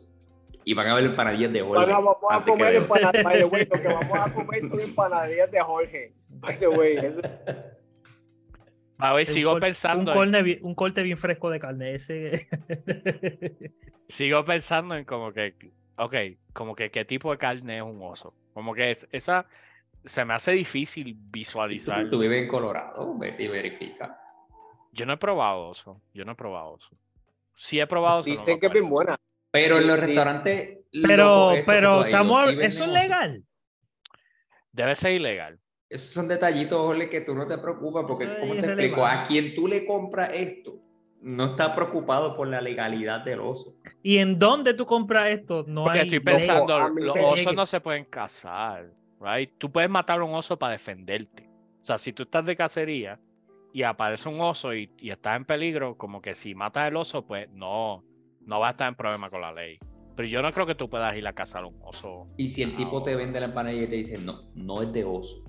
Y 0.64 0.74
van 0.76 0.88
a 0.88 0.96
ver 0.96 1.06
empanadillas 1.06 1.52
de 1.52 1.62
Bueno, 1.64 1.82
Jorge. 1.82 1.94
vamos 1.94 2.18
a 2.30 2.44
comer 2.46 2.74
de 2.74 2.80
lo 3.66 3.82
que 3.82 3.88
vamos 3.88 4.20
a 4.20 4.34
comer 4.34 4.70
son 4.70 4.80
empanadillas 4.80 5.52
de 5.52 5.60
Jorge. 5.62 6.14
By 6.30 6.60
the 6.60 6.68
way, 6.68 6.98
eso- 6.98 7.22
A 9.00 9.14
ver, 9.14 9.28
Un 9.28 9.34
sigo 9.34 9.52
cor- 9.54 9.62
pensando, 9.62 10.02
Un, 10.04 10.08
en- 10.10 10.14
corte 10.14 10.44
bien, 10.44 10.60
un 10.62 10.76
corte 10.76 11.04
bien 11.04 11.18
fresco 11.18 11.50
de 11.50 11.60
carne. 11.60 11.96
Ese. 11.96 12.48
sigo 14.10 14.44
pensando 14.46 14.96
en 14.96 15.06
como 15.06 15.32
que, 15.34 15.56
ok, 15.98 16.16
como 16.54 16.76
que 16.76 16.92
qué 16.92 17.06
tipo 17.06 17.32
de 17.32 17.38
carne 17.38 17.78
es 17.78 17.84
un 17.84 18.00
oso. 18.02 18.34
Como 18.54 18.74
que 18.74 18.92
es- 18.92 19.08
esa 19.12 19.46
se 20.06 20.26
me 20.26 20.34
hace 20.34 20.52
difícil 20.52 21.16
visualizar. 21.32 22.10
Tú 22.10 22.20
vives 22.20 22.44
en 22.44 22.48
Colorado, 22.50 23.18
vete 23.18 23.44
y 23.44 23.48
verifica. 23.48 24.20
Yo 24.92 25.06
no 25.06 25.14
he 25.14 25.18
probado 25.18 25.68
oso, 25.68 26.02
yo 26.14 26.26
no 26.26 26.34
he 26.34 26.36
probado 26.36 26.72
oso. 26.72 26.90
Sí 27.56 27.80
he 27.80 27.88
probado 27.88 28.20
oso. 28.20 28.30
no 28.30 28.36
dicen 28.38 28.60
que 28.60 28.68
es 28.68 28.74
bien 28.74 28.90
buena. 28.90 29.16
Pero 29.52 29.78
en 29.80 29.88
los 29.88 29.96
Sí, 30.00 30.02
sí. 30.02 30.08
restaurantes. 30.08 30.78
pero, 31.08 31.54
pero 31.66 32.00
tú 32.02 32.06
estamos. 32.06 32.50
sí 32.50 32.58
Eso 32.62 32.68
es 32.68 32.82
oso. 32.82 32.92
legal. 32.94 33.44
Debe 34.72 34.96
ser 34.96 35.12
ilegal. 35.14 35.60
Esos 35.90 36.10
son 36.10 36.28
detallitos, 36.28 36.80
Jorge, 36.80 37.10
que 37.10 37.22
tú 37.22 37.34
no 37.34 37.48
te 37.48 37.58
preocupas 37.58 38.06
porque, 38.08 38.26
Eso 38.26 38.34
¿cómo 38.40 38.54
te 38.54 38.60
explico? 38.60 39.06
A 39.06 39.24
quien 39.24 39.56
tú 39.56 39.68
le 39.68 39.86
compras 39.86 40.30
esto, 40.34 40.80
no 41.22 41.46
está 41.46 41.74
preocupado 41.76 42.36
por 42.36 42.48
la 42.48 42.62
legalidad 42.62 43.22
del 43.22 43.40
oso. 43.42 43.76
¿Y 44.04 44.20
en 44.20 44.38
dónde 44.38 44.74
tú 44.74 44.86
compras 44.86 45.30
esto? 45.30 45.66
No 45.68 45.86
Porque 45.86 46.00
hay 46.00 46.06
estoy 46.06 46.20
pensando, 46.20 46.76
a 46.76 46.90
los 46.90 47.18
osos 47.20 47.56
no 47.56 47.66
se 47.66 47.82
pueden 47.82 48.06
cazar, 48.06 48.92
right? 49.20 49.52
Tú 49.58 49.72
puedes 49.72 49.90
matar 49.90 50.20
a 50.20 50.24
un 50.24 50.36
oso 50.36 50.58
para 50.58 50.74
defenderte. 50.74 51.50
O 51.82 51.86
sea, 51.86 51.98
si 51.98 52.14
tú 52.14 52.24
estás 52.24 52.46
de 52.46 52.56
cacería 52.56 53.20
y 53.74 53.82
aparece 53.82 54.30
un 54.30 54.40
oso 54.42 54.74
y, 54.76 54.92
y 55.00 55.10
estás 55.10 55.38
en 55.38 55.46
peligro, 55.46 55.98
como 55.98 56.22
que 56.22 56.36
si 56.36 56.54
matas 56.54 56.88
el 56.88 56.98
oso, 56.98 57.26
pues 57.26 57.50
no, 57.52 58.04
no 58.46 58.60
va 58.60 58.70
a 58.70 58.72
estar 58.72 58.88
en 58.88 58.96
problema 58.96 59.30
con 59.30 59.42
la 59.42 59.52
ley. 59.52 59.80
Pero 60.16 60.28
yo 60.28 60.42
no 60.42 60.52
creo 60.52 60.66
que 60.66 60.76
tú 60.76 60.90
puedas 60.90 61.16
ir 61.16 61.26
a 61.28 61.34
cazar 61.34 61.66
un 61.66 61.76
oso. 61.82 62.28
Y 62.38 62.50
si 62.50 62.62
el 62.62 62.76
tipo 62.76 63.02
te 63.04 63.16
vende 63.16 63.40
la 63.40 63.48
empanadilla 63.48 63.86
y 63.86 63.88
te 63.88 63.96
dice, 63.96 64.18
no, 64.18 64.52
no 64.54 64.82
es 64.82 64.92
de 64.92 65.06
oso. 65.06 65.44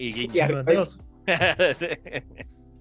Y 0.00 0.30
Y 0.34 0.40
al 0.40 0.52
No 0.52 0.60
es 0.60 0.66
de 0.66 0.72
revés, 0.72 0.80
oso. 0.80 0.98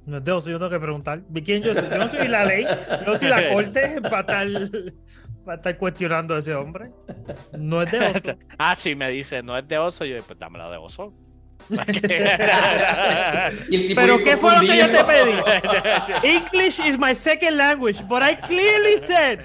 No 0.05 0.17
es 0.17 0.23
de 0.23 0.31
oso, 0.31 0.49
yo 0.49 0.57
tengo 0.57 0.71
que 0.71 0.79
preguntar. 0.79 1.21
¿Quién 1.43 1.61
yo 1.61 1.73
soy? 1.73 1.83
Yo 1.89 1.97
no 1.97 2.09
soy 2.09 2.27
la 2.27 2.45
ley, 2.45 2.63
yo 2.63 3.05
no 3.05 3.19
soy 3.19 3.27
la 3.27 3.49
corte 3.49 4.01
para 4.01 4.43
estar, 4.43 4.71
para 5.45 5.57
estar 5.57 5.77
cuestionando 5.77 6.35
a 6.35 6.39
ese 6.39 6.55
hombre. 6.55 6.91
No 7.57 7.81
es 7.81 7.91
de 7.91 7.99
oso. 7.99 8.37
ah, 8.57 8.75
sí, 8.75 8.95
me 8.95 9.09
dice, 9.11 9.43
no 9.43 9.57
es 9.57 9.67
de 9.67 9.77
oso. 9.77 10.05
Yo, 10.05 10.17
pues 10.23 10.39
dámela 10.39 10.69
de 10.71 10.77
oso. 10.77 11.13
Y 13.69 13.93
Pero 13.93 14.23
¿qué 14.23 14.37
fue 14.37 14.53
lo 14.55 14.61
que 14.61 14.77
yo 14.77 14.89
te 14.89 15.03
pedí? 15.03 15.33
English 16.23 16.79
is 16.79 16.97
my 16.97 17.13
second 17.13 17.57
language, 17.57 18.01
but 18.07 18.23
I 18.23 18.35
clearly 18.35 18.97
said 18.97 19.39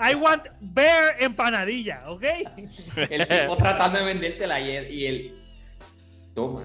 I 0.00 0.14
want 0.14 0.44
bear 0.60 1.14
empanadilla, 1.20 2.00
¿ok? 2.08 2.24
El 2.96 3.28
tipo 3.28 3.56
tratando 3.58 3.98
de 3.98 4.04
vendértela 4.06 4.58
y 4.60 4.76
él, 4.76 4.90
y 4.90 5.06
él 5.06 5.34
toma. 6.34 6.64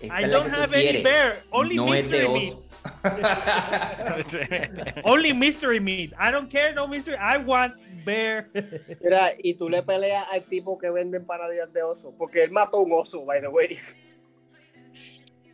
Esta 0.00 0.20
I 0.20 0.24
don't 0.28 0.50
have 0.50 0.72
any 0.74 1.02
bear, 1.02 1.42
only 1.50 1.76
no 1.76 1.86
mystery 1.86 2.28
meat. 2.28 2.54
Only 5.04 5.32
mystery 5.32 5.80
meat. 5.80 6.12
I 6.18 6.30
don't 6.30 6.48
care, 6.50 6.72
no 6.74 6.86
mystery. 6.86 7.16
I 7.16 7.38
want 7.38 7.74
bear. 8.04 8.48
Mira, 9.02 9.32
y 9.38 9.54
tú 9.54 9.68
le 9.68 9.82
peleas 9.82 10.26
al 10.32 10.44
tipo 10.44 10.78
que 10.78 10.90
vende 10.90 11.16
empanadillas 11.18 11.72
de 11.72 11.82
oso, 11.82 12.14
porque 12.16 12.44
él 12.44 12.50
mató 12.52 12.80
un 12.80 12.92
oso, 12.92 13.24
by 13.24 13.40
the 13.40 13.48
way. 13.48 13.78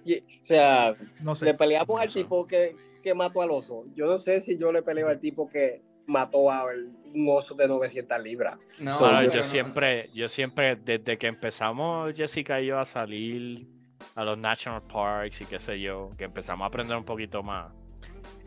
Y- 0.05 0.19
o 0.19 0.45
sea, 0.45 0.95
No 1.21 1.33
le 1.33 1.39
sé. 1.39 1.55
peleamos 1.55 2.01
al 2.01 2.13
tipo 2.13 2.47
que, 2.47 2.77
que 3.03 3.15
mató 3.15 3.43
al 3.43 3.51
oso. 3.51 3.85
Yo 3.95 4.07
no 4.07 4.19
sé 4.19 4.41
si 4.41 4.59
yo 4.59 4.73
le 4.73 4.83
peleo 4.83 5.09
al 5.09 5.21
tipo 5.21 5.49
que 5.49 5.81
mató 6.07 6.51
a 6.51 6.65
el- 6.73 6.91
un 7.15 7.29
oso 7.31 7.55
de 7.55 7.69
900 7.69 8.23
libras. 8.23 8.59
No, 8.81 8.99
pero 8.99 9.23
yo 9.25 9.37
no. 9.39 9.43
siempre, 9.45 10.11
yo 10.15 10.29
siempre, 10.29 10.77
desde 10.77 11.17
que 11.19 11.29
empezamos 11.29 12.13
Jessica 12.15 12.61
y 12.61 12.67
yo 12.67 12.79
a 12.79 12.85
salir 12.85 13.67
a 14.15 14.25
los 14.25 14.39
national 14.39 14.83
parks 14.83 15.41
y 15.41 15.47
qué 15.47 15.59
sé 15.59 15.81
yo, 15.81 16.11
que 16.19 16.25
empezamos 16.25 16.65
a 16.65 16.69
aprender 16.69 16.97
un 16.97 17.05
poquito 17.05 17.43
más. 17.43 17.73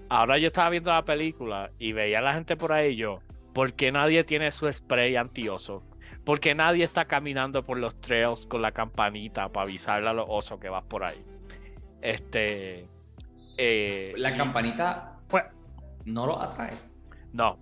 Ahora 0.09 0.37
yo 0.37 0.47
estaba 0.47 0.69
viendo 0.69 0.91
la 0.91 1.03
película 1.03 1.71
y 1.79 1.91
veía 1.93 2.19
a 2.19 2.21
la 2.21 2.33
gente 2.35 2.55
por 2.55 2.71
ahí 2.73 2.93
y 2.93 2.95
yo, 2.97 3.19
¿por 3.53 3.73
qué 3.73 3.91
nadie 3.91 4.23
tiene 4.23 4.51
su 4.51 4.71
spray 4.71 5.15
antioso? 5.15 5.83
¿Por 6.23 6.39
qué 6.39 6.55
nadie 6.55 6.83
está 6.83 7.05
caminando 7.05 7.63
por 7.63 7.77
los 7.77 7.99
trails 8.01 8.45
con 8.47 8.61
la 8.61 8.71
campanita 8.71 9.49
para 9.49 9.63
avisarle 9.63 10.09
a 10.09 10.13
los 10.13 10.25
osos 10.27 10.59
que 10.59 10.69
vas 10.69 10.83
por 10.85 11.03
ahí? 11.03 11.23
Este. 12.01 12.87
eh, 13.57 14.13
La 14.17 14.35
campanita 14.35 15.17
Pues- 15.27 15.45
no 16.05 16.25
lo 16.27 16.39
atrae. 16.41 16.73
No. 17.33 17.57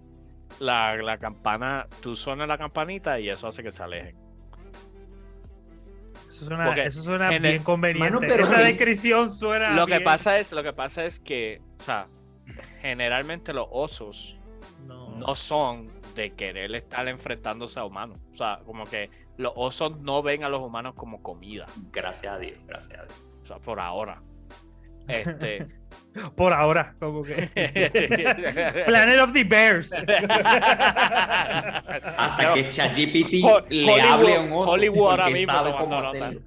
La, 0.60 0.95
la 0.97 1.17
campana, 1.17 1.88
tú 2.01 2.15
suenas 2.15 2.47
la 2.47 2.58
campanita 2.58 3.19
y 3.19 3.29
eso 3.29 3.47
hace 3.47 3.63
que 3.63 3.71
se 3.71 3.82
alejen. 3.84 4.15
Eso 6.43 6.49
suena, 6.49 6.65
Porque 6.65 6.84
eso 6.86 7.01
suena 7.01 7.27
en 7.27 7.45
el- 7.45 7.51
bien 7.53 7.63
conveniente. 7.63 8.10
Mano, 8.12 8.19
pero 8.19 8.43
Esa 8.43 8.60
descripción 8.62 9.32
suena. 9.32 9.71
lo 9.75 9.86
que 9.86 9.93
bien. 9.93 10.03
pasa 10.03 10.38
es, 10.39 10.51
lo 10.51 10.63
que 10.63 10.73
pasa 10.73 11.03
es 11.06 11.19
que, 11.19 11.62
o 11.79 11.84
sea, 11.84 12.08
generalmente 12.82 13.53
los 13.53 13.67
osos 13.71 14.38
No. 14.88 15.10
no 15.17 15.36
son 15.36 15.88
de 16.15 16.34
querer 16.34 16.73
estar 16.75 17.08
enfrentándose 17.08 17.79
a 17.79 17.86
humanos. 17.86 18.19
O 18.34 18.36
sea, 18.38 18.60
como 18.65 18.86
que 18.86 19.10
los 19.38 19.53
osos 19.56 19.99
no 20.01 20.21
ven 20.21 20.43
a 20.43 20.49
los 20.49 20.62
humanos 20.62 20.93
como 20.95 21.21
comida. 21.23 21.65
Gracias 21.91 22.34
a 22.34 22.38
Dios, 22.38 22.58
gracias 22.67 22.99
a 22.99 23.03
Dios. 23.06 23.25
O 23.41 23.45
sea, 23.45 23.58
por 23.60 23.79
ahora. 23.79 24.21
Este. 25.07 25.67
Por 26.35 26.53
ahora, 26.53 26.95
como 26.99 27.23
que. 27.23 27.33
Planet 28.87 29.19
of 29.19 29.33
the 29.33 29.43
Bears. 29.43 29.91
Hasta 32.17 32.53
que 32.53 32.69
ChatGPT 32.69 33.43
Ho- 33.43 33.61
le 33.69 33.85
Hollywood- 33.85 34.01
hable 34.11 34.35
a 34.35 34.39
un 34.41 34.51
oso. 34.53 34.71
Hollywood 34.71 35.09
ahora 35.09 35.23
porque 35.25 35.39
mismo 35.39 35.53
sabe 35.53 35.71
cómo 35.77 35.99
hacerlo. 35.99 36.41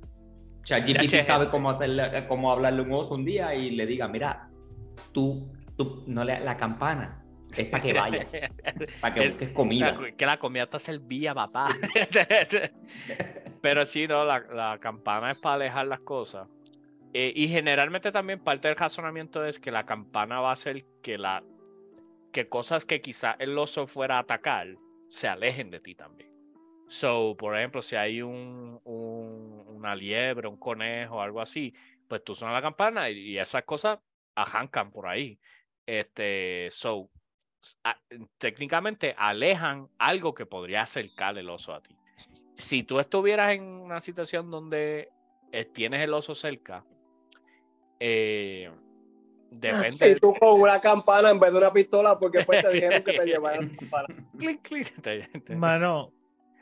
ChatGPT 0.64 1.14
sabe 1.22 1.48
cómo, 1.48 1.70
hacerle, 1.70 2.26
cómo 2.28 2.50
hablarle 2.52 2.80
a 2.80 2.84
un 2.84 2.92
oso 2.92 3.14
un 3.14 3.24
día 3.24 3.54
y 3.54 3.70
le 3.70 3.86
diga, 3.86 4.08
mira, 4.08 4.48
tú, 5.12 5.52
tú 5.76 6.04
no 6.06 6.24
le 6.24 6.40
la 6.40 6.56
campana. 6.56 7.22
Es 7.56 7.66
para 7.68 7.82
que 7.82 7.92
vayas, 7.92 8.32
para 9.00 9.14
que 9.14 9.20
Es- 9.20 9.28
busques 9.34 9.50
comida. 9.50 9.92
La- 9.92 10.12
que 10.12 10.26
la 10.26 10.38
comida 10.38 10.66
te 10.66 10.78
servía, 10.78 11.34
papá. 11.34 11.68
Pero 13.62 13.84
sí, 13.86 14.06
no, 14.06 14.24
la, 14.24 14.40
la 14.52 14.78
campana 14.80 15.30
es 15.32 15.38
para 15.38 15.54
alejar 15.56 15.86
las 15.86 16.00
cosas. 16.00 16.48
Eh, 17.18 17.32
y 17.34 17.48
generalmente 17.48 18.12
también 18.12 18.40
parte 18.40 18.68
del 18.68 18.76
razonamiento 18.76 19.42
es 19.46 19.58
que 19.58 19.70
la 19.70 19.86
campana 19.86 20.40
va 20.40 20.50
a 20.50 20.52
hacer 20.52 20.84
que 21.02 21.16
la 21.16 21.42
que 22.30 22.46
cosas 22.46 22.84
que 22.84 23.00
quizá 23.00 23.36
el 23.38 23.56
oso 23.56 23.86
fuera 23.86 24.16
a 24.16 24.18
atacar 24.18 24.76
se 25.08 25.26
alejen 25.26 25.70
de 25.70 25.80
ti 25.80 25.94
también. 25.94 26.30
So, 26.88 27.34
por 27.38 27.56
ejemplo, 27.56 27.80
si 27.80 27.96
hay 27.96 28.20
un, 28.20 28.78
un- 28.84 29.64
una 29.66 29.96
liebre, 29.96 30.46
un 30.46 30.58
conejo, 30.58 31.22
algo 31.22 31.40
así, 31.40 31.72
pues 32.06 32.22
tú 32.22 32.34
suenas 32.34 32.54
la 32.54 32.60
campana 32.60 33.08
y, 33.08 33.38
esas 33.38 33.64
cosas 33.64 33.98
arrancan 34.34 34.90
por 34.90 35.06
ahí. 35.06 35.38
Este, 35.86 36.68
so, 36.70 37.08
técnicamente 38.36 39.14
alejan 39.16 39.88
algo 39.96 40.34
que 40.34 40.44
podría 40.44 40.82
acercar 40.82 41.38
el 41.38 41.48
oso 41.48 41.72
a 41.72 41.80
ti. 41.80 41.96
Si 42.56 42.82
tú 42.82 43.00
estuvieras 43.00 43.54
en 43.54 43.62
una 43.62 44.00
situación 44.02 44.50
donde 44.50 45.08
eh, 45.52 45.64
tienes 45.64 46.02
el 46.02 46.12
oso 46.12 46.34
cerca, 46.34 46.84
eh, 48.00 48.70
depende. 49.50 50.10
Y 50.10 50.16
tú 50.16 50.34
con 50.34 50.60
una 50.60 50.80
campana 50.80 51.30
en 51.30 51.40
vez 51.40 51.52
de 51.52 51.58
una 51.58 51.72
pistola, 51.72 52.18
porque 52.18 52.38
después 52.38 52.62
te 52.62 52.70
dijeron 52.72 53.02
que 53.02 53.12
te 53.12 53.24
llevaran 53.26 53.70
la 53.70 53.76
campana. 53.76 54.08
clic, 54.38 54.62
clic, 54.62 55.50
Mano, 55.56 56.12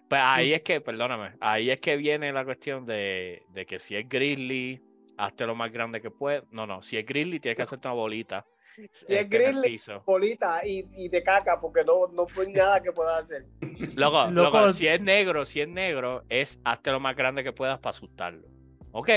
Pues 0.09 0.21
ahí 0.23 0.53
es 0.53 0.63
que, 0.63 0.81
perdóname, 0.81 1.33
ahí 1.41 1.71
es 1.71 1.81
que 1.81 1.97
viene 1.97 2.33
la 2.33 2.45
cuestión 2.45 2.87
de, 2.87 3.43
de 3.51 3.67
que 3.67 3.79
si 3.79 3.97
es 3.97 4.09
grizzly, 4.09 4.81
hazte 5.17 5.47
lo 5.47 5.55
más 5.55 5.73
grande 5.73 6.01
que 6.01 6.11
puedas. 6.11 6.45
No, 6.51 6.67
no, 6.67 6.83
si 6.83 6.97
es 6.99 7.07
grizzly 7.07 7.41
tienes 7.41 7.57
que 7.57 7.63
hacerte 7.63 7.89
una 7.89 7.95
bolita. 7.95 8.47
Si 8.77 8.83
este, 8.83 9.21
es 9.21 9.31
grizzly, 9.31 9.81
bolita 10.05 10.67
y, 10.67 10.85
y 10.97 11.09
de 11.09 11.23
caca, 11.23 11.61
porque 11.61 11.85
no, 11.85 12.09
no 12.09 12.27
fue 12.27 12.51
nada 12.51 12.83
que 12.83 12.91
pueda 12.91 13.19
hacer. 13.19 13.47
Loco, 13.95 14.27
Loco. 14.33 14.59
loco, 14.59 14.73
si 14.73 14.89
es 14.89 15.01
negro, 15.01 15.45
si 15.45 15.61
es 15.61 15.69
negro, 15.69 16.25
es 16.29 16.61
hazte 16.65 16.91
lo 16.91 16.99
más 16.99 17.15
grande 17.15 17.45
que 17.45 17.53
puedas 17.53 17.79
para 17.79 17.91
asustarlo. 17.91 18.49
Ok, 18.91 19.09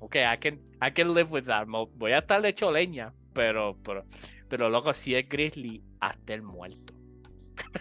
ok, 0.00 0.16
I 0.16 0.38
can, 0.38 0.60
I 0.82 0.90
can 0.92 1.14
live 1.14 1.30
with 1.30 1.44
that. 1.44 1.66
Voy 1.68 2.12
a 2.12 2.18
estar 2.18 2.44
hecho 2.44 2.70
leña, 2.70 3.12
pero, 3.32 3.76
pero, 3.84 4.04
pero 4.48 4.68
loco, 4.68 4.92
si 4.92 5.14
es 5.14 5.28
grizzly, 5.28 5.82
hazte 6.00 6.34
el 6.34 6.42
muerto. 6.42 6.92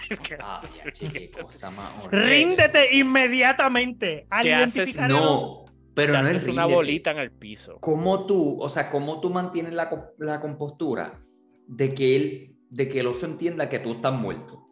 Ay, 0.10 0.17
ya, 0.39 0.91
che, 0.91 1.08
qué 1.10 1.32
cosa 1.32 1.71
más 1.71 2.05
horrible. 2.05 2.27
ríndete 2.27 2.95
inmediatamente 2.97 4.27
al 4.29 4.43
¿Qué 4.43 4.53
haces? 4.53 4.97
No, 4.97 5.65
pero 5.95 6.13
no 6.13 6.19
es 6.19 6.36
haces 6.36 6.47
una 6.49 6.65
bolita 6.65 7.12
en 7.12 7.17
el 7.17 7.32
piso. 7.32 7.79
¿Cómo 7.79 8.25
tú, 8.25 8.62
o 8.62 8.69
sea, 8.69 8.89
cómo 8.91 9.19
tú 9.21 9.29
mantienes 9.29 9.73
la, 9.73 9.89
la 10.19 10.39
compostura 10.39 11.19
de 11.67 11.93
que 11.95 12.15
él, 12.15 12.55
de 12.69 12.88
que 12.89 12.99
el 12.99 13.08
oso 13.08 13.25
entienda 13.25 13.69
que 13.69 13.79
tú 13.79 13.93
estás 13.93 14.13
muerto? 14.13 14.65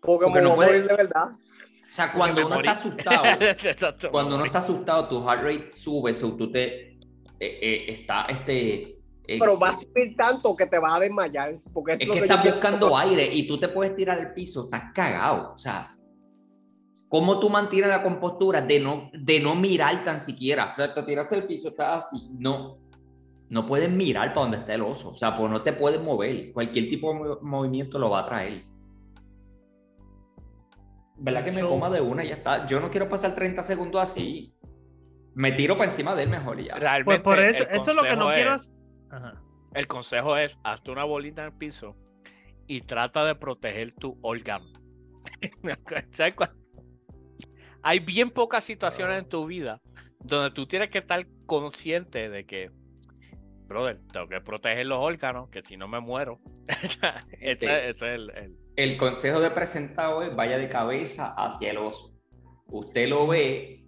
Porque, 0.00 0.26
Porque 0.26 0.40
no 0.40 0.50
voy 0.50 0.64
a 0.64 0.68
puede- 0.68 0.72
morir 0.80 0.88
de 0.90 0.96
verdad. 0.96 1.30
O 1.90 1.92
sea, 1.92 2.12
cuando 2.16 2.46
uno 2.46 2.56
morí. 2.56 2.68
está 2.68 2.80
asustado, 2.80 3.24
Exacto, 3.40 4.10
cuando 4.10 4.36
uno 4.36 4.44
está 4.44 4.58
asustado, 4.58 5.08
tu 5.08 5.22
heart 5.28 5.42
rate 5.42 5.72
sube, 5.72 6.14
so 6.14 6.32
tú 6.36 6.50
te 6.50 6.92
eh, 6.92 6.98
eh, 7.40 7.84
está 8.00 8.26
este 8.26 8.98
eh, 9.26 9.38
Pero 9.38 9.58
va 9.58 9.70
a 9.70 9.72
subir 9.74 10.16
tanto 10.16 10.54
que 10.56 10.66
te 10.66 10.78
vas 10.78 10.94
a 10.96 11.00
desmayar. 11.00 11.56
Porque 11.72 11.92
es, 11.94 12.00
es 12.00 12.06
lo 12.06 12.14
que 12.14 12.18
yo 12.20 12.24
estás 12.26 12.44
buscando 12.44 12.96
aire 12.96 13.28
y 13.32 13.46
tú 13.46 13.58
te 13.60 13.68
puedes 13.68 13.94
tirar 13.96 14.18
al 14.18 14.34
piso, 14.34 14.64
estás 14.64 14.92
cagado. 14.94 15.52
O 15.54 15.58
sea, 15.58 15.96
¿cómo 17.08 17.38
tú 17.38 17.48
mantienes 17.48 17.90
la 17.90 18.02
compostura 18.02 18.60
de 18.60 18.80
no, 18.80 19.10
de 19.12 19.40
no 19.40 19.54
mirar 19.54 20.02
tan 20.04 20.20
siquiera? 20.20 20.72
O 20.72 20.76
sea, 20.76 20.92
te 20.94 21.02
tiraste 21.04 21.34
al 21.36 21.44
piso, 21.46 21.68
estás 21.68 22.04
así. 22.06 22.28
No, 22.38 22.78
no 23.48 23.66
puedes 23.66 23.90
mirar 23.90 24.28
para 24.34 24.42
donde 24.42 24.56
está 24.58 24.74
el 24.74 24.82
oso. 24.82 25.10
O 25.10 25.16
sea, 25.16 25.36
pues 25.36 25.50
no 25.50 25.60
te 25.60 25.72
puedes 25.72 26.00
mover. 26.02 26.52
Cualquier 26.52 26.88
tipo 26.88 27.12
de 27.12 27.18
mo- 27.20 27.38
movimiento 27.42 27.98
lo 27.98 28.10
va 28.10 28.20
a 28.20 28.26
traer. 28.26 28.64
¿Verdad 31.22 31.44
que 31.44 31.52
me 31.52 31.60
coma 31.62 31.90
de 31.90 32.00
una 32.00 32.24
y 32.24 32.28
ya 32.28 32.34
está? 32.36 32.66
Yo 32.66 32.80
no 32.80 32.90
quiero 32.90 33.08
pasar 33.08 33.34
30 33.34 33.62
segundos 33.62 34.00
así. 34.02 34.54
Me 35.34 35.52
tiro 35.52 35.76
para 35.76 35.90
encima 35.90 36.14
de 36.14 36.22
él 36.24 36.30
mejor 36.30 36.58
y 36.60 36.64
ya. 36.66 36.74
Realmente, 36.76 37.04
Pues 37.04 37.20
por 37.20 37.38
eso, 37.38 37.64
eso 37.70 37.90
es 37.90 37.96
lo 37.96 38.02
que 38.02 38.16
no 38.16 38.30
quiero 38.32 38.54
es- 38.54 38.62
hacer. 38.62 38.76
Ajá. 39.10 39.42
El 39.74 39.86
consejo 39.86 40.36
es, 40.36 40.58
hazte 40.64 40.90
una 40.90 41.04
bolita 41.04 41.42
en 41.42 41.48
el 41.52 41.54
piso 41.56 41.96
y 42.66 42.80
trata 42.82 43.24
de 43.24 43.34
proteger 43.36 43.92
tu 43.94 44.18
órgano. 44.22 44.66
¿Sabes 46.12 46.34
cuál? 46.34 46.50
Hay 47.82 48.00
bien 48.00 48.30
pocas 48.30 48.64
situaciones 48.64 49.22
en 49.22 49.28
tu 49.28 49.46
vida 49.46 49.80
donde 50.24 50.50
tú 50.54 50.66
tienes 50.66 50.90
que 50.90 50.98
estar 50.98 51.26
consciente 51.46 52.28
de 52.28 52.44
que, 52.46 52.70
brother, 53.66 54.00
tengo 54.12 54.26
que 54.28 54.40
proteger 54.40 54.86
los 54.86 54.98
órganos, 54.98 55.48
que 55.50 55.62
si 55.62 55.76
no 55.76 55.86
me 55.88 56.00
muero. 56.00 56.40
ese, 57.40 57.58
Sí. 57.58 57.66
ese 57.66 57.88
es 57.88 58.02
el, 58.02 58.30
el- 58.30 58.56
El 58.82 58.96
consejo 58.96 59.40
de 59.40 59.50
presentado 59.50 60.22
es 60.22 60.34
vaya 60.34 60.56
de 60.56 60.68
cabeza 60.70 61.34
hacia 61.36 61.70
el 61.70 61.76
oso. 61.78 62.14
Usted 62.66 63.08
lo 63.08 63.26
ve 63.26 63.84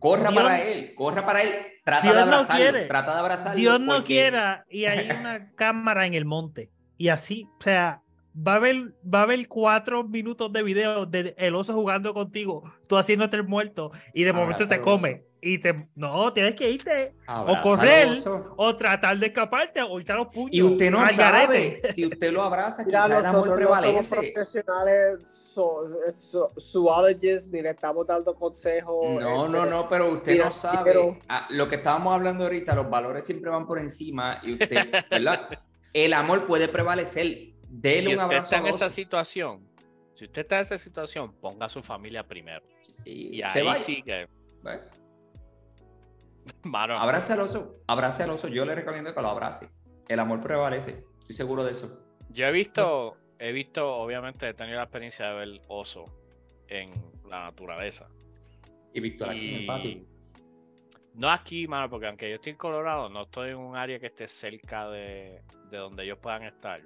Corra 0.00 0.30
Dios- 0.30 0.42
para 0.42 0.62
él, 0.62 0.94
corra 0.94 1.24
para 1.24 1.42
él. 1.42 1.54
Trata 1.84 2.02
Dios 2.02 2.14
de 2.16 2.20
no 2.22 2.32
abrazarlo. 2.32 2.56
quiere. 2.62 2.86
Trata 2.86 3.12
de 3.14 3.18
abrazarlo. 3.20 3.56
Dios 3.58 3.80
no 3.80 4.04
quiera 4.04 4.64
y 4.68 4.84
hay 4.86 5.08
una 5.20 5.52
cámara 5.54 6.06
en 6.06 6.14
el 6.14 6.24
monte 6.24 6.70
y 6.98 7.08
así, 7.08 7.48
o 7.58 7.62
sea, 7.62 8.02
va 8.36 8.54
a 8.54 8.56
haber 8.56 8.94
va 9.02 9.20
a 9.20 9.22
haber 9.22 9.46
cuatro 9.48 10.02
minutos 10.02 10.52
de 10.52 10.62
video 10.62 11.06
de 11.06 11.34
el 11.38 11.54
oso 11.54 11.72
jugando 11.72 12.12
contigo, 12.14 12.64
tú 12.88 12.96
haciéndote 12.96 13.36
el 13.36 13.44
muerto 13.44 13.92
y 14.12 14.24
de 14.24 14.32
momento 14.32 14.66
te 14.66 14.80
come 14.80 15.22
y 15.48 15.58
te 15.58 15.88
no 15.94 16.32
tienes 16.32 16.54
que 16.54 16.70
irte 16.70 17.14
Abrázalo, 17.26 17.62
correr. 17.62 18.08
o 18.56 18.76
tratar 18.76 19.16
de 19.18 19.26
escaparte 19.26 19.80
o 19.82 19.98
irte 20.00 20.12
a 20.12 20.16
los 20.16 20.26
puños. 20.28 20.50
Y 20.52 20.62
usted 20.62 20.90
no 20.90 21.06
sabe 21.08 21.46
garete. 21.46 21.92
si 21.92 22.06
usted 22.06 22.32
lo 22.32 22.42
abraza, 22.42 22.84
quizás 22.84 23.06
el 23.06 23.12
amor 23.12 23.46
nosotros 23.48 23.60
no 23.60 23.66
somos 23.66 23.78
prevalece. 23.80 24.32
profesionales 24.34 25.20
so, 25.54 25.88
so- 26.12 26.52
zoologists, 26.58 27.50
ni 27.50 27.62
le 27.62 27.70
estamos 27.70 28.06
dando 28.06 28.34
consejos. 28.34 29.20
No, 29.20 29.48
no, 29.48 29.58
este, 29.64 29.70
no, 29.70 29.88
pero 29.88 30.10
usted 30.10 30.38
no 30.38 30.50
sabe. 30.52 31.20
Ah, 31.28 31.46
lo 31.50 31.68
que 31.68 31.76
estábamos 31.76 32.14
hablando 32.14 32.44
ahorita, 32.44 32.74
los 32.74 32.90
valores 32.90 33.24
siempre 33.24 33.50
van 33.50 33.66
por 33.66 33.78
encima 33.78 34.40
y 34.42 34.52
usted, 34.54 34.68
¿verdad? 35.10 35.48
El 35.92 36.12
amor 36.12 36.46
puede 36.46 36.68
prevalecer. 36.68 37.52
Dele 37.68 38.00
si 38.02 38.06
un 38.08 38.12
usted 38.14 38.24
abrazo 38.24 38.54
está 38.54 38.68
en 38.68 38.74
esa 38.74 38.90
situación, 38.90 39.68
si 40.14 40.24
usted 40.24 40.42
está 40.42 40.56
en 40.56 40.62
esa 40.62 40.78
situación, 40.78 41.32
ponga 41.40 41.66
a 41.66 41.68
su 41.68 41.82
familia 41.82 42.22
primero. 42.26 42.62
y, 43.04 43.36
Y 43.38 43.42
usted 43.44 43.60
ahí 43.60 43.66
vaya. 43.66 43.84
sí 43.84 44.02
que, 44.02 44.28
Bueno, 44.62 44.82
mano, 46.64 46.98
Abrace 46.98 47.32
al 47.32 47.40
oso, 47.40 47.82
abrace 47.86 48.22
al 48.22 48.30
oso. 48.30 48.48
Yo 48.48 48.64
le 48.64 48.74
recomiendo 48.74 49.14
que 49.14 49.20
lo 49.20 49.28
abrace. 49.28 49.68
El 50.08 50.20
amor 50.20 50.40
prevalece. 50.40 51.04
Estoy 51.20 51.34
seguro 51.34 51.64
de 51.64 51.72
eso. 51.72 52.00
yo 52.30 52.46
he 52.46 52.52
visto, 52.52 53.16
he 53.38 53.52
visto, 53.52 53.94
obviamente 53.96 54.48
he 54.48 54.54
tenido 54.54 54.76
la 54.76 54.84
experiencia 54.84 55.28
de 55.28 55.34
ver 55.34 55.60
oso 55.68 56.04
en 56.68 56.92
la 57.28 57.44
naturaleza. 57.44 58.08
Y 58.92 59.00
Víctor 59.00 59.30
aquí 59.30 59.48
en 59.48 59.60
el 59.60 59.66
patio. 59.66 60.00
No 61.14 61.30
aquí, 61.30 61.66
mano, 61.66 61.88
porque 61.88 62.06
aunque 62.06 62.28
yo 62.28 62.36
estoy 62.36 62.52
en 62.52 62.58
Colorado, 62.58 63.08
no 63.08 63.22
estoy 63.22 63.50
en 63.50 63.56
un 63.56 63.76
área 63.76 63.98
que 63.98 64.06
esté 64.06 64.28
cerca 64.28 64.88
de, 64.90 65.42
de 65.70 65.76
donde 65.78 66.04
ellos 66.04 66.18
puedan 66.18 66.42
estar. 66.44 66.80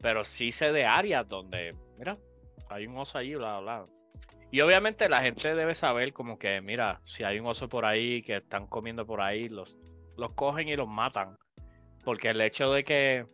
Pero 0.00 0.24
sí 0.24 0.52
sé 0.52 0.72
de 0.72 0.84
áreas 0.86 1.28
donde, 1.28 1.74
mira, 1.98 2.16
hay 2.68 2.86
un 2.86 2.96
oso 2.96 3.18
allí, 3.18 3.34
bla, 3.34 3.60
bla. 3.60 3.86
Y 4.50 4.60
obviamente 4.62 5.08
la 5.08 5.22
gente 5.22 5.54
debe 5.54 5.74
saber 5.74 6.12
como 6.12 6.38
que, 6.38 6.60
mira, 6.60 7.00
si 7.04 7.22
hay 7.22 7.38
un 7.38 7.46
oso 7.46 7.68
por 7.68 7.84
ahí 7.84 8.22
que 8.22 8.38
están 8.38 8.66
comiendo 8.66 9.06
por 9.06 9.20
ahí, 9.20 9.48
los, 9.48 9.78
los 10.16 10.32
cogen 10.32 10.68
y 10.68 10.76
los 10.76 10.88
matan. 10.88 11.38
Porque 12.04 12.30
el 12.30 12.40
hecho 12.40 12.72
de 12.72 12.84
que 12.84 13.26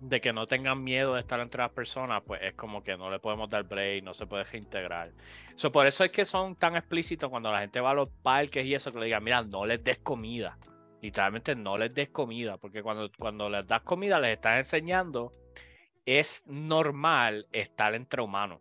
de 0.00 0.20
que 0.20 0.32
no 0.32 0.46
tengan 0.46 0.82
miedo 0.84 1.14
de 1.14 1.20
estar 1.20 1.40
entre 1.40 1.62
las 1.62 1.72
personas, 1.72 2.22
pues 2.26 2.40
es 2.42 2.54
como 2.54 2.82
que 2.82 2.96
no 2.96 3.10
le 3.10 3.18
podemos 3.18 3.48
dar 3.48 3.64
break, 3.64 4.04
no 4.04 4.14
se 4.14 4.26
puede 4.26 4.44
reintegrar. 4.44 5.12
So, 5.54 5.72
por 5.72 5.86
eso 5.86 6.04
es 6.04 6.10
que 6.10 6.24
son 6.24 6.56
tan 6.56 6.76
explícitos 6.76 7.30
cuando 7.30 7.50
la 7.50 7.60
gente 7.60 7.80
va 7.80 7.92
a 7.92 7.94
los 7.94 8.10
parques 8.22 8.64
y 8.66 8.74
eso, 8.74 8.92
que 8.92 8.98
le 8.98 9.06
digan, 9.06 9.24
mira, 9.24 9.42
no 9.42 9.64
les 9.64 9.82
des 9.82 9.98
comida. 9.98 10.58
Literalmente 11.00 11.54
no 11.54 11.78
les 11.78 11.92
des 11.94 12.10
comida, 12.10 12.58
porque 12.58 12.82
cuando, 12.82 13.10
cuando 13.18 13.48
les 13.48 13.66
das 13.66 13.82
comida 13.82 14.20
les 14.20 14.34
estás 14.34 14.58
enseñando, 14.58 15.32
es 16.04 16.44
normal 16.46 17.46
estar 17.52 17.94
entre 17.94 18.22
humanos. 18.22 18.60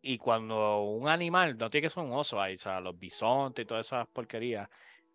Y 0.00 0.18
cuando 0.18 0.82
un 0.82 1.08
animal, 1.08 1.56
no 1.58 1.70
tiene 1.70 1.86
que 1.86 1.90
ser 1.90 2.04
un 2.04 2.12
oso 2.12 2.40
ahí, 2.40 2.54
o 2.54 2.58
sea, 2.58 2.80
los 2.80 2.98
bisontes 2.98 3.64
y 3.64 3.66
todas 3.66 3.86
esas 3.86 4.06
porquerías, 4.08 4.68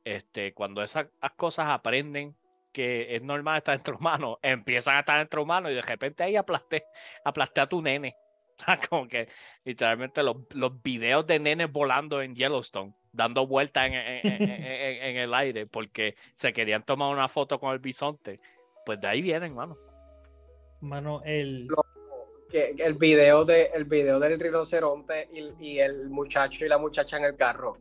este, 0.03 0.53
cuando 0.53 0.83
esas 0.83 1.07
cosas 1.37 1.67
aprenden 1.69 2.35
que 2.73 3.15
es 3.15 3.21
normal 3.21 3.57
estar 3.57 3.75
entre 3.75 3.93
humanos, 3.93 4.37
empiezan 4.41 4.97
a 4.97 4.99
estar 5.01 5.19
entre 5.21 5.39
humanos 5.39 5.71
y 5.71 5.75
de 5.75 5.81
repente 5.81 6.23
ahí 6.23 6.35
aplasté, 6.35 6.83
aplasté 7.23 7.61
a 7.61 7.67
tu 7.67 7.81
nene. 7.81 8.15
Como 8.89 9.07
que 9.07 9.29
literalmente 9.63 10.21
los, 10.21 10.37
los 10.51 10.81
videos 10.83 11.25
de 11.27 11.39
nenes 11.39 11.71
volando 11.71 12.21
en 12.21 12.35
Yellowstone, 12.35 12.93
dando 13.11 13.47
vueltas 13.47 13.87
en, 13.87 13.93
en- 13.93 14.27
en- 14.27 14.49
en- 14.49 14.63
en 15.03 15.17
el 15.17 15.33
aire 15.33 15.65
porque 15.65 16.15
se 16.35 16.51
querían 16.53 16.83
tomar 16.83 17.11
una 17.11 17.27
foto 17.29 17.59
con 17.59 17.71
el 17.73 17.79
bisonte. 17.79 18.39
Pues 18.85 18.99
de 18.99 19.07
ahí 19.07 19.21
vienen, 19.21 19.55
mano. 19.55 19.77
Mano, 20.81 21.21
el 21.23 21.69
que- 22.53 22.73
que 22.77 22.83
el 22.85 22.93
video 22.93 23.43
de 23.43 23.69
el 23.73 23.83
video 23.85 24.17
del 24.19 24.39
rinoceronte 24.39 25.27
y, 25.33 25.51
y 25.59 25.79
el 25.79 26.09
muchacho 26.09 26.63
y 26.65 26.69
la 26.69 26.77
muchacha 26.77 27.17
en 27.17 27.25
el 27.25 27.35
carro 27.35 27.77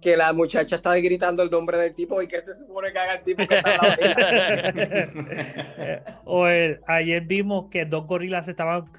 que 0.00 0.16
la 0.16 0.32
muchacha 0.32 0.76
está 0.76 0.94
gritando 0.94 1.42
el 1.42 1.50
nombre 1.50 1.76
del 1.76 1.94
tipo 1.94 2.22
y 2.22 2.28
que 2.28 2.40
se 2.40 2.54
supone 2.54 2.90
que 2.90 2.98
haga 2.98 3.14
el 3.16 3.22
tipo 3.22 3.46
que 3.46 3.58
está. 3.58 3.96
Eh, 4.00 6.02
o 6.24 6.46
el, 6.46 6.80
ayer 6.86 7.20
vimos 7.22 7.68
que 7.70 7.84
dos 7.84 8.06
gorilas 8.06 8.48
estaban 8.48 8.90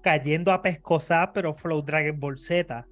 cayendo 0.00 0.52
a 0.52 0.62
pescosar, 0.62 1.32
pero 1.32 1.54
Flow 1.54 1.82
Dragon 1.82 2.20
Ball 2.20 2.38
Z. 2.38 2.86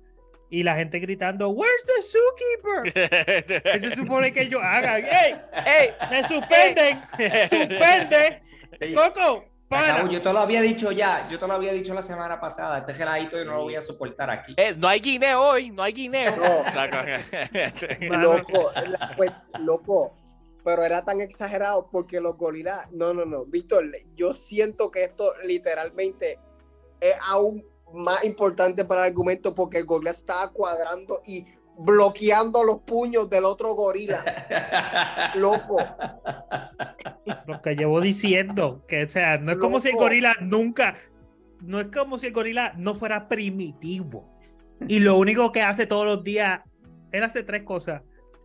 Y 0.50 0.62
la 0.64 0.74
gente 0.76 0.98
gritando, 0.98 1.50
Where's 1.50 1.84
the 1.84 2.02
zookeeper? 2.02 3.62
¿Qué 3.72 3.78
se 3.80 3.94
supone 3.94 4.32
que 4.32 4.40
ellos 4.42 4.60
hagan? 4.64 5.04
¡Ey! 5.04 5.36
¡Ey! 5.66 5.90
¡Me 6.10 6.24
suspenden! 6.24 7.00
¡Suspende! 7.48 8.42
¡Coco! 8.94 9.44
Acabo, 9.70 10.08
yo 10.08 10.22
te 10.22 10.32
lo 10.32 10.38
había 10.38 10.62
dicho 10.62 10.92
ya, 10.92 11.28
yo 11.28 11.38
te 11.38 11.46
lo 11.46 11.52
había 11.54 11.72
dicho 11.72 11.92
la 11.92 12.02
semana 12.02 12.40
pasada. 12.40 12.78
Este 12.78 12.94
geladito 12.94 13.36
yo 13.36 13.44
no 13.44 13.54
lo 13.54 13.62
voy 13.64 13.74
a 13.76 13.82
soportar 13.82 14.30
aquí. 14.30 14.54
Eh, 14.56 14.74
no 14.76 14.88
hay 14.88 15.00
guineo 15.00 15.40
hoy, 15.40 15.70
no 15.70 15.82
hay 15.82 15.92
guineo. 15.92 16.34
No. 16.36 16.64
Loco, 18.18 18.70
la- 18.74 19.14
pues, 19.16 19.30
loco, 19.60 20.14
pero 20.64 20.84
era 20.84 21.04
tan 21.04 21.20
exagerado 21.20 21.88
porque 21.90 22.20
los 22.20 22.36
gorilas, 22.36 22.90
no, 22.92 23.12
no, 23.12 23.24
no, 23.24 23.44
Víctor, 23.44 23.84
yo 24.14 24.32
siento 24.32 24.90
que 24.90 25.04
esto 25.04 25.34
literalmente 25.44 26.38
es 27.00 27.14
aún 27.22 27.64
más 27.92 28.24
importante 28.24 28.84
para 28.84 29.02
el 29.02 29.08
argumento 29.08 29.54
porque 29.54 29.78
el 29.78 29.84
gorila 29.84 30.10
estaba 30.10 30.50
cuadrando 30.50 31.22
y 31.26 31.46
bloqueando 31.78 32.64
los 32.64 32.80
puños 32.80 33.30
del 33.30 33.44
otro 33.44 33.74
gorila, 33.74 35.32
loco. 35.36 35.78
lo 37.46 37.62
que 37.62 37.76
llevo 37.76 38.00
diciendo, 38.00 38.84
que 38.88 39.04
o 39.04 39.08
sea, 39.08 39.38
no 39.38 39.52
es 39.52 39.58
como 39.58 39.78
si 39.80 39.90
el 39.90 39.94
gorila 39.94 40.36
nunca, 40.40 40.96
no 41.62 41.80
es 41.80 41.86
como 41.86 42.18
si 42.18 42.26
el 42.26 42.32
gorila 42.32 42.74
no 42.76 42.94
fuera 42.94 43.28
primitivo. 43.28 44.28
Y 44.88 45.00
lo 45.00 45.16
único 45.16 45.50
que 45.52 45.62
hace 45.62 45.86
todos 45.86 46.04
los 46.04 46.22
días, 46.24 46.60
él 47.12 47.22
hace 47.22 47.42
tres 47.42 47.62
cosas. 47.62 48.02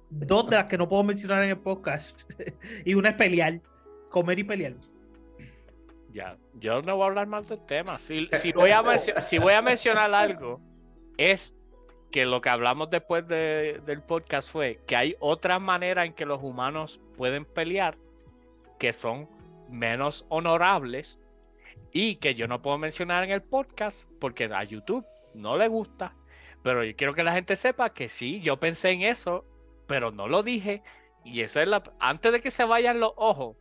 Dos 0.09 0.49
de 0.49 0.57
las 0.57 0.65
que 0.65 0.77
no 0.77 0.87
puedo 0.87 1.03
mencionar 1.03 1.43
en 1.43 1.49
el 1.49 1.59
podcast. 1.59 2.21
y 2.85 2.93
una 2.93 3.09
es 3.09 3.15
pelear, 3.15 3.61
comer 4.09 4.39
y 4.39 4.43
pelear. 4.43 4.73
Ya, 6.11 6.37
yo 6.59 6.81
no 6.83 6.95
voy 6.95 7.03
a 7.03 7.07
hablar 7.07 7.27
más 7.27 7.47
del 7.49 7.63
tema. 7.65 7.97
Si, 7.97 8.29
si 8.33 8.51
voy 8.51 8.69
a 8.69 8.83
si 8.97 9.37
voy 9.39 9.53
a 9.53 9.61
mencionar 9.63 10.13
algo, 10.13 10.61
es 11.17 11.55
que 12.13 12.28
lo 12.28 12.41
que 12.41 12.49
hablamos 12.49 12.91
después 12.91 13.28
de- 13.28 13.82
del 13.88 14.04
podcast 14.04 14.47
fue 14.52 14.80
que 14.86 14.95
hay 14.95 15.15
otras 15.19 15.60
maneras 15.60 16.06
en 16.06 16.13
que 16.13 16.28
los 16.28 16.43
humanos 16.43 17.02
pueden 17.17 17.43
pelear 17.43 17.97
que 18.78 18.93
son 18.93 19.28
menos 19.67 20.23
honorables 20.30 21.19
y 21.91 22.17
que 22.17 22.36
yo 22.36 22.47
no 22.47 22.62
puedo 22.62 22.78
mencionar 22.78 23.23
en 23.23 23.32
el 23.32 23.41
podcast 23.41 24.08
porque 24.19 24.45
a 24.45 24.63
YouTube 24.63 25.04
no 25.34 25.58
le 25.58 25.67
gusta. 25.67 26.13
Pero 26.62 26.84
yo 26.84 26.95
quiero 26.95 27.15
que 27.15 27.23
la 27.23 27.34
gente 27.34 27.56
sepa 27.56 27.93
que 27.93 28.10
sí, 28.10 28.41
yo 28.41 28.60
pensé 28.60 28.91
en 28.91 29.02
eso, 29.02 29.43
pero 29.88 30.12
no 30.12 30.28
lo 30.28 30.43
dije. 30.43 30.84
Y 31.23 31.41
esa 31.41 31.63
es 31.63 31.67
la. 31.67 31.82
Antes 31.99 32.32
de 32.32 32.41
que 32.41 32.52
se 32.52 32.63
vayan 32.63 32.99
los 32.99 33.13
ojos, 33.15 33.58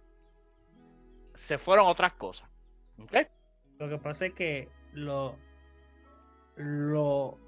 se 1.34 1.56
fueron 1.56 1.86
otras 1.86 2.12
cosas. 2.12 2.50
¿Ok? 2.98 3.14
Lo 3.78 3.88
que 3.88 3.96
pasa 3.98 4.26
es 4.26 4.34
que 4.34 4.68
lo, 4.92 5.36
lo, 6.56 7.38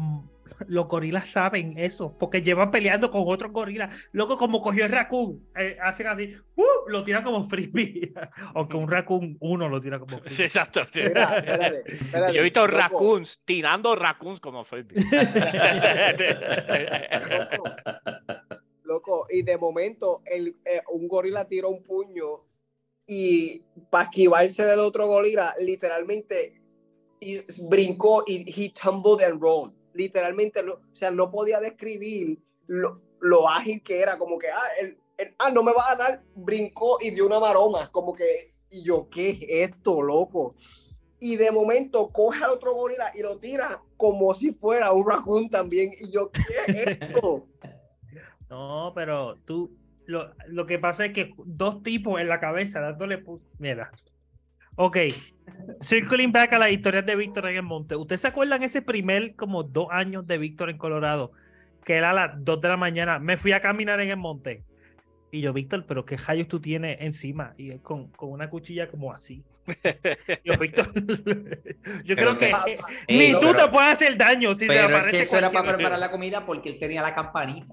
los 0.66 0.86
gorilas 0.88 1.28
saben 1.28 1.74
eso, 1.78 2.16
porque 2.18 2.42
llevan 2.42 2.70
peleando 2.70 3.10
con 3.10 3.22
otros 3.26 3.52
gorilas. 3.52 4.08
Loco, 4.12 4.36
como 4.36 4.60
cogió 4.62 4.84
el 4.84 4.92
raccoon, 4.92 5.48
eh, 5.56 5.76
hacen 5.82 6.06
así, 6.08 6.34
¡uh! 6.56 6.88
lo 6.88 7.02
tiran 7.04 7.22
como 7.24 7.44
frisbee. 7.44 8.12
Aunque 8.54 8.76
un 8.76 8.90
raccoon 8.90 9.36
uno 9.40 9.68
lo 9.68 9.80
tira 9.80 9.98
como 9.98 10.16
Sí, 10.18 10.22
frisbee. 10.24 10.44
exacto. 10.46 10.80
sí. 10.92 11.00
Espérate, 11.02 11.84
espérate, 11.94 12.32
Yo 12.34 12.40
he 12.40 12.44
visto 12.44 12.66
loco, 12.66 12.78
raccoons 12.78 13.40
tirando 13.44 13.94
raccoons 13.96 14.40
como 14.40 14.64
frisbee. 14.64 15.02
loco, 17.24 17.64
loco, 18.84 19.26
y 19.30 19.42
de 19.42 19.56
momento 19.56 20.22
el, 20.26 20.56
eh, 20.64 20.82
un 20.92 21.08
gorila 21.08 21.46
tira 21.46 21.68
un 21.68 21.82
puño 21.82 22.44
y 23.06 23.62
para 23.90 24.04
esquivarse 24.04 24.64
del 24.64 24.78
otro 24.80 25.06
gorila, 25.06 25.54
literalmente 25.60 26.60
y 27.20 27.40
brincó 27.68 28.24
y 28.26 28.44
he 28.48 28.70
tumbled 28.72 29.22
and 29.22 29.40
rolled. 29.40 29.72
Literalmente, 29.94 30.62
lo- 30.62 30.74
o 30.92 30.94
sea, 30.96 31.10
no 31.10 31.30
podía 31.30 31.60
describir 31.60 32.38
lo, 32.66 33.00
lo 33.20 33.48
ágil 33.48 33.82
que 33.82 34.00
era, 34.00 34.16
como 34.18 34.38
que, 34.38 34.48
ah, 34.48 34.68
el, 34.80 34.96
ah, 35.38 35.50
no 35.50 35.62
me 35.62 35.72
va 35.72 35.90
a 35.90 35.96
dar, 35.96 36.22
brincó 36.34 36.98
y 37.00 37.10
dio 37.10 37.26
una 37.26 37.40
maroma, 37.40 37.90
como 37.90 38.14
que, 38.14 38.54
y 38.70 38.82
yo, 38.82 39.08
¿qué 39.10 39.30
es 39.30 39.70
esto, 39.70 40.00
loco? 40.02 40.54
Y 41.18 41.36
de 41.36 41.50
momento 41.50 42.08
coge 42.08 42.42
al 42.44 42.50
otro 42.50 42.74
gorila 42.74 43.12
y 43.14 43.20
lo 43.20 43.38
tira 43.38 43.82
como 43.96 44.32
si 44.32 44.52
fuera 44.52 44.92
un 44.92 45.08
raccoon 45.10 45.50
también, 45.50 45.90
y 46.00 46.10
yo, 46.10 46.30
¿qué 46.30 46.42
es 46.66 46.86
esto? 47.00 47.46
No, 48.48 48.90
pero 48.96 49.36
tú, 49.44 49.76
lo, 50.06 50.34
lo 50.48 50.66
que 50.66 50.80
pasa 50.80 51.04
es 51.04 51.12
que 51.12 51.32
dos 51.44 51.84
tipos 51.84 52.20
en 52.20 52.26
la 52.26 52.40
cabeza 52.40 52.80
dándole, 52.80 53.22
mira, 53.58 53.92
ok, 54.76 54.96
circling 55.80 56.32
back 56.32 56.52
a 56.52 56.58
las 56.58 56.70
historias 56.70 57.04
de 57.06 57.16
Víctor 57.16 57.48
en 57.48 57.56
el 57.56 57.62
monte. 57.62 57.96
¿Ustedes 57.96 58.20
se 58.22 58.28
acuerdan 58.28 58.62
ese 58.62 58.82
primer 58.82 59.34
como 59.34 59.62
dos 59.62 59.88
años 59.90 60.26
de 60.26 60.38
Víctor 60.38 60.70
en 60.70 60.78
Colorado? 60.78 61.32
Que 61.84 61.94
era 61.96 62.10
a 62.10 62.14
las 62.14 62.30
2 62.44 62.60
de 62.60 62.68
la 62.68 62.76
mañana. 62.76 63.18
Me 63.18 63.36
fui 63.36 63.52
a 63.52 63.60
caminar 63.60 64.00
en 64.00 64.10
el 64.10 64.16
monte. 64.16 64.64
Y 65.32 65.40
yo, 65.40 65.52
Víctor, 65.52 65.84
pero 65.86 66.04
qué 66.04 66.16
rayos 66.16 66.48
tú 66.48 66.60
tienes 66.60 66.98
encima. 67.00 67.54
Y 67.56 67.70
él 67.70 67.80
con, 67.80 68.08
con 68.08 68.30
una 68.32 68.50
cuchilla 68.50 68.88
como 68.90 69.12
así. 69.12 69.44
Yo, 70.44 70.58
Víctor, 70.58 70.90
yo 72.04 72.16
creo 72.16 72.36
que 72.36 72.50
que- 72.64 72.72
eh, 72.72 72.78
ni 73.08 73.30
no, 73.30 73.38
tú 73.38 73.46
pero- 73.52 73.66
te 73.66 73.70
puedes 73.70 73.92
hacer 73.92 74.16
daño. 74.16 74.52
Si 74.52 74.58
te 74.58 74.66
Pero 74.66 74.80
es 74.80 74.86
aparece 74.86 75.16
que 75.16 75.22
eso 75.22 75.38
era 75.38 75.52
para 75.52 75.74
preparar 75.76 75.98
la 76.00 76.10
comida 76.10 76.44
porque 76.44 76.70
él 76.70 76.78
tenía 76.80 77.00
la 77.02 77.14
campanita. 77.14 77.72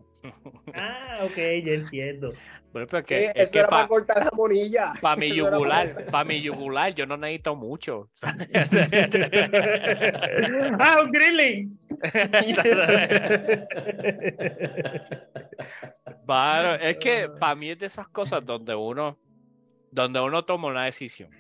Ah, 0.75 1.17
ok, 1.23 1.35
ya 1.35 1.73
entiendo. 1.73 2.31
Bueno, 2.71 2.87
pero 2.89 3.03
que, 3.05 3.31
es 3.33 3.49
que 3.49 3.59
era 3.59 3.69
para 3.69 3.87
para 3.87 3.87
cortar 3.87 4.23
jamonilla. 4.29 4.93
mi 5.17 5.27
Eso 5.27 5.47
era 5.47 5.51
pa' 5.51 5.57
yugular, 5.57 6.05
para 6.11 6.23
mi 6.23 6.41
yugular, 6.41 6.93
yo 6.93 7.05
no 7.05 7.17
necesito 7.17 7.55
mucho. 7.55 8.09
ah, 10.79 11.01
un 11.03 11.11
grilling. 11.11 11.79
Claro, 16.25 16.75
es 16.75 16.97
que 16.97 17.29
para 17.39 17.55
mí 17.55 17.69
es 17.71 17.79
de 17.79 17.85
esas 17.85 18.07
cosas 18.09 18.45
donde 18.45 18.75
uno, 18.75 19.17
donde 19.91 20.19
uno 20.19 20.43
toma 20.45 20.67
una 20.67 20.85
decisión. 20.85 21.31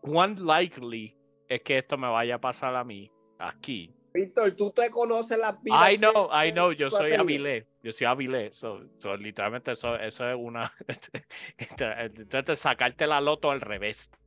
¿Cuán 0.00 0.36
likely 0.44 1.16
es 1.48 1.62
que 1.62 1.78
esto 1.78 1.96
me 1.98 2.08
vaya 2.08 2.36
a 2.36 2.40
pasar 2.40 2.76
a 2.76 2.84
mí 2.84 3.10
aquí? 3.38 3.94
Víctor, 4.12 4.52
tú 4.52 4.70
te 4.70 4.90
conoces 4.90 5.38
las 5.38 5.62
vidas. 5.62 5.92
I 5.92 5.98
know, 5.98 6.28
que 6.28 6.48
I 6.48 6.52
know, 6.52 6.72
yo 6.72 6.90
soy 6.90 7.10
tenido? 7.10 7.22
Avilé, 7.22 7.66
yo 7.82 7.92
soy 7.92 8.06
Avilé, 8.06 8.52
so, 8.52 8.82
so, 8.98 9.16
literalmente 9.16 9.72
eso, 9.72 9.96
eso 9.96 10.28
es 10.28 10.36
una, 10.38 10.72
entonces 11.78 12.58
sacarte 12.58 13.06
la 13.06 13.20
loto 13.20 13.50
al 13.50 13.60
revés. 13.60 14.10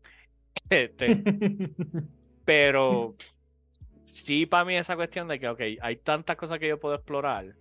Este, 0.70 1.24
pero 2.46 3.16
sí 4.06 4.46
para 4.46 4.66
mí 4.66 4.76
esa 4.76 4.96
cuestión 4.96 5.28
de 5.28 5.40
que, 5.40 5.50
ok, 5.50 5.62
hay 5.82 5.96
tantas 5.98 6.38
cosas 6.38 6.60
que 6.60 6.68
yo 6.68 6.80
puedo 6.80 6.96
explorar. 6.96 7.56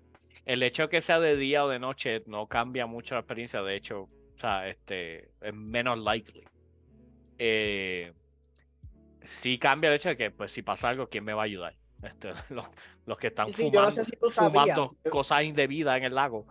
El 0.45 0.63
hecho 0.63 0.85
de 0.85 0.89
que 0.89 1.01
sea 1.01 1.19
de 1.19 1.37
día 1.37 1.65
o 1.65 1.69
de 1.69 1.79
noche 1.79 2.23
no 2.27 2.47
cambia 2.47 2.87
mucho 2.87 3.15
la 3.15 3.21
experiencia, 3.21 3.63
de 3.63 3.77
hecho, 3.77 4.03
o 4.03 4.39
sea, 4.39 4.69
este, 4.69 5.31
es 5.41 5.55
menos 5.55 5.99
likely. 5.99 6.45
Eh, 7.39 8.13
sí 9.25 9.59
cambia 9.59 9.89
el 9.89 9.97
hecho 9.97 10.11
de 10.11 10.17
que, 10.17 10.31
pues, 10.31 10.53
si 10.53 10.63
pasa 10.63 10.89
algo, 10.89 11.09
¿quién 11.09 11.25
me 11.25 11.33
va 11.33 11.43
a 11.43 11.47
ayudar? 11.47 11.75
Este, 12.03 12.33
los, 12.51 12.67
los 13.07 13.19
que 13.19 13.29
están 13.29 13.49
Sí, 13.51 13.71
no 13.71 13.87
fumando, 13.87 13.91
sé 13.91 14.05
si 14.05 15.11
cosas 15.11 15.43
indebidas 15.45 15.97
en 15.99 16.05
el 16.05 16.15
lago. 16.15 16.47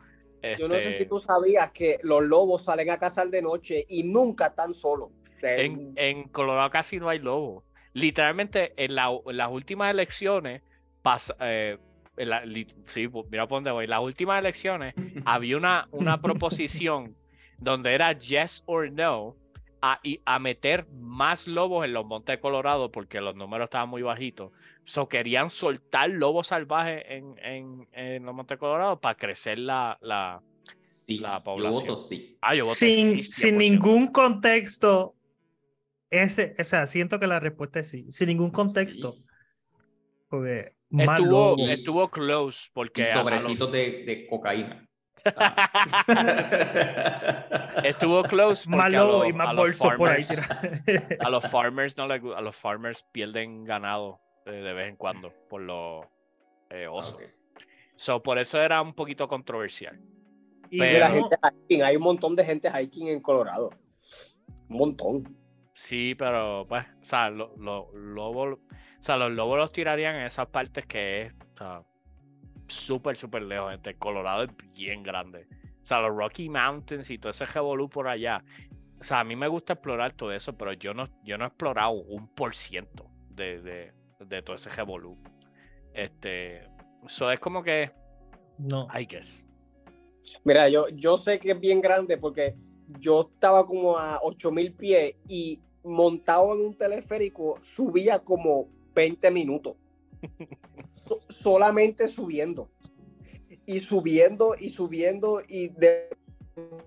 Yo 0.57 0.67
no 0.67 0.75
sé 0.75 0.91
Este, 0.91 1.03
si 1.03 1.05
tú 1.05 1.19
sabías 1.19 1.71
que 1.71 1.99
los 2.03 2.23
lobos 2.23 2.63
salen 2.63 2.89
a 2.89 2.97
cazar 2.97 3.29
de 3.29 3.41
noche 3.41 3.85
y 3.87 4.03
nunca 4.03 4.47
están 4.47 4.73
solos. 4.73 5.09
En, 5.41 5.93
en 5.95 6.23
Colorado 6.29 6.69
casi 6.69 6.99
no 6.99 7.09
hay 7.09 7.19
lobos. 7.19 7.63
Literalmente, 7.93 8.73
en, 8.77 8.95
la- 8.95 9.11
en 9.25 9.37
las 9.37 9.49
últimas 9.49 9.91
elecciones, 9.91 10.61
pas- 11.03 11.35
eh, 11.39 11.77
en 12.17 12.29
la- 12.29 12.45
li- 12.45 12.67
sí, 12.85 13.07
mira 13.29 13.47
por 13.47 13.57
dónde 13.57 13.71
voy. 13.71 13.83
En 13.85 13.89
las 13.89 14.01
últimas 14.01 14.39
elecciones 14.39 14.95
había 15.23 15.57
una, 15.57 15.87
una 15.91 16.21
proposición 16.21 17.15
donde 17.59 17.93
era 17.93 18.13
yes 18.13 18.63
or 18.65 18.91
no 18.91 19.35
a, 19.81 19.99
y- 20.03 20.21
a 20.25 20.39
meter 20.39 20.87
más 20.91 21.47
lobos 21.47 21.85
en 21.85 21.93
los 21.93 22.05
montes 22.05 22.35
de 22.35 22.39
Colorado 22.41 22.91
porque 22.91 23.19
los 23.21 23.35
números 23.35 23.65
estaban 23.65 23.89
muy 23.89 24.01
bajitos. 24.01 24.51
So 24.83 25.07
querían 25.07 25.49
soltar 25.49 26.09
lobos 26.09 26.47
salvajes 26.47 27.03
en, 27.07 27.37
en, 27.43 27.87
en 27.93 28.25
los 28.25 28.33
montes 28.35 28.55
de 28.55 28.59
Colorado 28.59 28.99
para 28.99 29.15
crecer 29.15 29.59
la, 29.59 29.97
la... 30.01 30.41
Sí, 30.83 31.19
La 31.19 31.37
yo 31.37 31.43
población. 31.43 31.87
voto 31.87 31.97
sí. 31.97 32.37
Ah, 32.41 32.53
yo 32.55 32.65
sin, 32.65 33.23
sí, 33.23 33.31
sin 33.31 33.55
100%. 33.55 33.57
ningún 33.57 34.07
contexto. 34.07 35.15
Ese, 36.09 36.55
o 36.59 36.63
sea, 36.63 36.85
siento 36.87 37.19
que 37.19 37.27
la 37.27 37.39
respuesta 37.39 37.79
es 37.79 37.89
sí. 37.89 38.07
Sin 38.11 38.27
ningún 38.27 38.51
contexto. 38.51 39.13
Sí. 39.13 39.23
Porque 40.29 40.73
Estuvo, 40.97 41.55
estuvo 41.69 42.09
close 42.09 42.69
porque 42.73 43.01
los- 43.03 43.11
sobrecitos 43.11 43.71
de, 43.71 44.03
de 44.05 44.27
cocaína. 44.27 44.85
Estuvo 47.83 48.23
close 48.23 48.69
Más 48.69 48.91
lobo 48.91 49.19
los- 49.19 49.27
y 49.27 49.31
a 49.31 49.35
más 49.35 49.47
los 49.55 49.77
bolsos 49.77 49.93
por 49.97 50.09
ahí. 50.09 50.25
a 51.19 51.29
los 51.29 51.45
farmers 51.49 51.95
no 51.97 52.07
les 52.07 52.21
a 52.35 52.41
los 52.41 52.55
farmers 52.55 53.05
pierden 53.11 53.63
ganado 53.63 54.19
eh, 54.45 54.51
de 54.51 54.73
vez 54.73 54.89
en 54.89 54.95
cuando 54.95 55.31
por 55.49 55.61
los 55.61 56.05
eh, 56.69 56.87
osos. 56.87 57.15
Ok. 57.15 57.21
So, 57.95 58.23
por 58.23 58.37
eso 58.39 58.59
era 58.59 58.81
un 58.81 58.93
poquito 58.93 59.27
controversial. 59.27 59.99
Y 60.69 60.79
Pero- 60.79 60.99
la 60.99 61.09
gente 61.11 61.35
hiking, 61.67 61.83
hay 61.83 61.95
un 61.97 62.03
montón 62.03 62.35
de 62.35 62.45
gente 62.45 62.71
hiking 62.71 63.09
en 63.09 63.19
Colorado. 63.21 63.69
Un 64.69 64.77
montón. 64.77 65.37
Sí, 65.73 66.15
pero 66.15 66.65
pues, 66.67 66.85
o 67.01 67.05
sea, 67.05 67.29
lo- 67.29 67.55
lo- 67.57 67.91
lobos, 67.93 68.57
o 68.57 69.03
sea, 69.03 69.17
los 69.17 69.31
lobos 69.31 69.57
los 69.57 69.71
tirarían 69.71 70.15
en 70.15 70.23
esas 70.23 70.47
partes 70.47 70.85
que 70.85 71.23
es, 71.23 71.33
o 71.33 71.57
sea, 71.57 71.83
súper, 72.67 73.15
súper 73.17 73.43
lejos. 73.43 73.73
Este 73.73 73.95
Colorado 73.95 74.43
es 74.43 74.49
bien 74.73 75.03
grande. 75.03 75.47
O 75.81 75.85
sea, 75.85 75.99
los 76.01 76.15
Rocky 76.15 76.47
Mountains 76.49 77.09
y 77.09 77.17
todo 77.17 77.31
ese 77.31 77.45
revolú 77.45 77.89
por 77.89 78.07
allá. 78.07 78.43
O 78.99 79.03
sea, 79.03 79.19
a 79.21 79.23
mí 79.23 79.35
me 79.35 79.47
gusta 79.47 79.73
explorar 79.73 80.13
todo 80.13 80.31
eso, 80.31 80.53
pero 80.57 80.73
yo 80.73 80.93
no, 80.93 81.07
yo 81.23 81.37
no 81.37 81.43
he 81.45 81.47
explorado 81.47 81.91
un 81.91 82.27
por 82.33 82.53
ciento 82.55 83.09
de, 83.29 83.61
de, 83.61 83.93
de 84.27 84.41
todo 84.41 84.55
ese 84.55 84.69
revolú. 84.69 85.17
Este, 85.93 86.61
eso 87.05 87.31
es 87.31 87.39
como 87.39 87.63
que, 87.63 87.91
no. 88.57 88.87
I 88.93 89.05
guess. 89.05 89.45
Mira, 90.43 90.69
yo, 90.69 90.87
yo 90.89 91.17
sé 91.17 91.39
que 91.39 91.51
es 91.51 91.59
bien 91.59 91.81
grande 91.81 92.17
porque 92.17 92.55
yo 92.99 93.29
estaba 93.33 93.65
como 93.65 93.97
a 93.97 94.19
8000 94.21 94.73
pies 94.73 95.15
y 95.27 95.59
montado 95.83 96.53
en 96.53 96.61
un 96.67 96.77
teleférico 96.77 97.57
subía 97.61 98.19
como 98.19 98.67
20 98.93 99.31
minutos. 99.31 99.75
So- 101.07 101.21
solamente 101.29 102.07
subiendo. 102.07 102.69
Y 103.65 103.79
subiendo 103.79 104.55
y 104.57 104.69
subiendo 104.69 105.41
y 105.47 105.69
de 105.69 106.09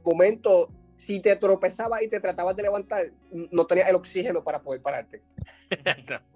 momento, 0.05 0.69
si 0.97 1.21
te 1.21 1.35
tropezabas 1.37 2.03
y 2.03 2.09
te 2.09 2.21
tratabas 2.21 2.57
de 2.57 2.63
levantar, 2.63 3.11
no 3.31 3.67
tenías 3.67 3.89
el 3.89 3.97
oxígeno 3.97 4.43
para 4.43 4.63
poder 4.63 4.81
pararte. 4.83 5.23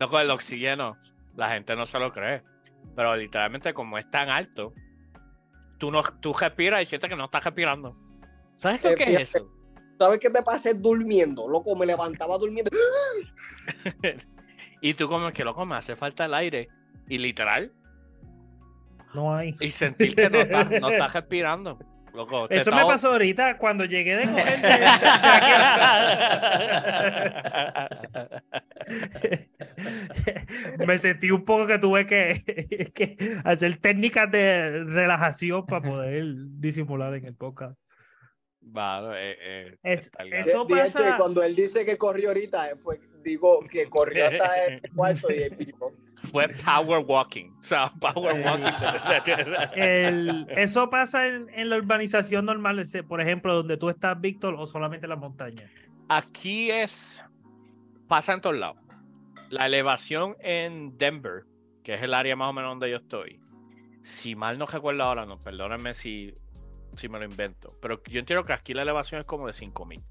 no. 0.00 0.08
Con 0.08 0.20
el 0.20 0.30
oxígeno, 0.30 0.96
la 1.36 1.48
gente 1.50 1.74
no 1.76 1.86
se 1.86 1.98
lo 1.98 2.12
cree. 2.12 2.42
Pero 2.94 3.16
literalmente, 3.16 3.74
como 3.74 3.98
es 3.98 4.08
tan 4.10 4.28
alto, 4.28 4.72
tú, 5.78 5.90
no, 5.90 6.02
tú 6.20 6.32
respiras 6.32 6.82
y 6.82 6.86
sientes 6.86 7.10
que 7.10 7.16
no 7.16 7.24
estás 7.26 7.44
respirando. 7.44 7.96
¿Sabes 8.56 8.80
qué, 8.80 8.88
Eh, 8.90 8.94
qué 8.94 9.14
es 9.14 9.34
eso? 9.34 9.50
¿Sabes 9.98 10.20
qué 10.20 10.30
te 10.30 10.42
pasé 10.42 10.74
durmiendo? 10.74 11.48
Loco, 11.48 11.74
me 11.74 11.86
levantaba 11.86 12.38
durmiendo. 12.38 12.70
Y 14.82 14.92
tú 14.94 15.08
como 15.08 15.32
que 15.32 15.42
loco, 15.42 15.64
me 15.64 15.74
hace 15.74 15.96
falta 15.96 16.26
el 16.26 16.34
aire. 16.34 16.68
Y 17.08 17.16
literal, 17.18 17.72
No 19.14 19.34
hay. 19.34 19.54
y 19.58 19.70
sentir 19.70 20.14
que 20.14 20.28
no 20.28 20.40
estás, 20.40 20.70
no 20.80 20.88
estás 20.90 21.12
respirando. 21.14 21.78
Loco, 22.16 22.48
Eso 22.48 22.70
me 22.72 22.82
pasó 22.86 23.12
ahorita 23.12 23.58
cuando 23.58 23.84
llegué 23.84 24.16
de 24.16 24.24
coger 24.26 24.62
de- 24.62 24.68
de 24.68 24.84
aquí. 24.86 25.52
me 30.86 30.96
sentí 30.98 31.30
un 31.30 31.44
poco 31.44 31.66
que 31.66 31.78
tuve 31.78 32.06
que, 32.06 32.90
que 32.94 33.38
hacer 33.44 33.76
técnicas 33.76 34.30
de 34.30 34.84
relajación 34.84 35.66
para 35.66 35.86
poder 35.86 36.24
disimular 36.58 37.14
en 37.14 37.26
el 37.26 37.34
podcast. 37.34 37.76
Eh, 38.74 39.36
eh, 39.40 39.76
Es- 39.82 40.10
el. 40.18 40.32
Eso 40.32 40.66
pasa- 40.66 41.16
cuando 41.18 41.42
él 41.42 41.54
dice 41.56 41.84
que 41.84 41.96
corrió 41.96 42.28
ahorita, 42.28 42.70
eh, 42.70 42.76
fue, 42.76 43.00
digo 43.22 43.60
que 43.70 43.88
corrió 43.88 44.26
hasta 44.26 44.64
el 44.66 44.80
cuarto 44.94 45.32
y 45.32 45.38
él 45.42 45.56
dijo, 45.58 45.92
Fue 46.32 46.48
power 46.48 47.04
walking. 47.06 47.50
O 47.60 47.62
sea, 47.62 47.92
power 48.00 48.34
walking. 48.44 48.72
El- 49.74 50.46
eso 50.50 50.90
pasa 50.90 51.28
en, 51.28 51.48
en 51.54 51.70
la 51.70 51.76
urbanización 51.76 52.44
normal, 52.46 52.82
por 53.08 53.20
ejemplo, 53.20 53.54
donde 53.54 53.76
tú 53.76 53.88
estás, 53.88 54.20
Víctor, 54.20 54.54
o 54.58 54.66
solamente 54.66 55.06
en 55.06 55.10
las 55.10 55.18
montañas. 55.18 55.70
Aquí 56.08 56.70
es. 56.70 57.22
Pasa 58.08 58.32
en 58.34 58.40
todos 58.40 58.56
lados. 58.56 58.76
La 59.50 59.66
elevación 59.66 60.36
en 60.40 60.96
Denver, 60.98 61.44
que 61.82 61.94
es 61.94 62.02
el 62.02 62.14
área 62.14 62.34
más 62.36 62.50
o 62.50 62.52
menos 62.52 62.70
donde 62.72 62.90
yo 62.90 62.96
estoy. 62.96 63.40
Si 64.02 64.34
mal 64.36 64.58
no 64.58 64.66
recuerdo 64.66 65.02
ahora, 65.02 65.26
no, 65.26 65.38
perdónenme 65.38 65.94
si, 65.94 66.34
si 66.96 67.08
me 67.08 67.18
lo 67.18 67.24
invento. 67.24 67.74
Pero 67.80 68.02
yo 68.04 68.20
entiendo 68.20 68.44
que 68.44 68.52
aquí 68.52 68.74
la 68.74 68.82
elevación 68.82 69.20
es 69.20 69.26
como 69.26 69.46
de 69.46 69.52
5000 69.52 70.02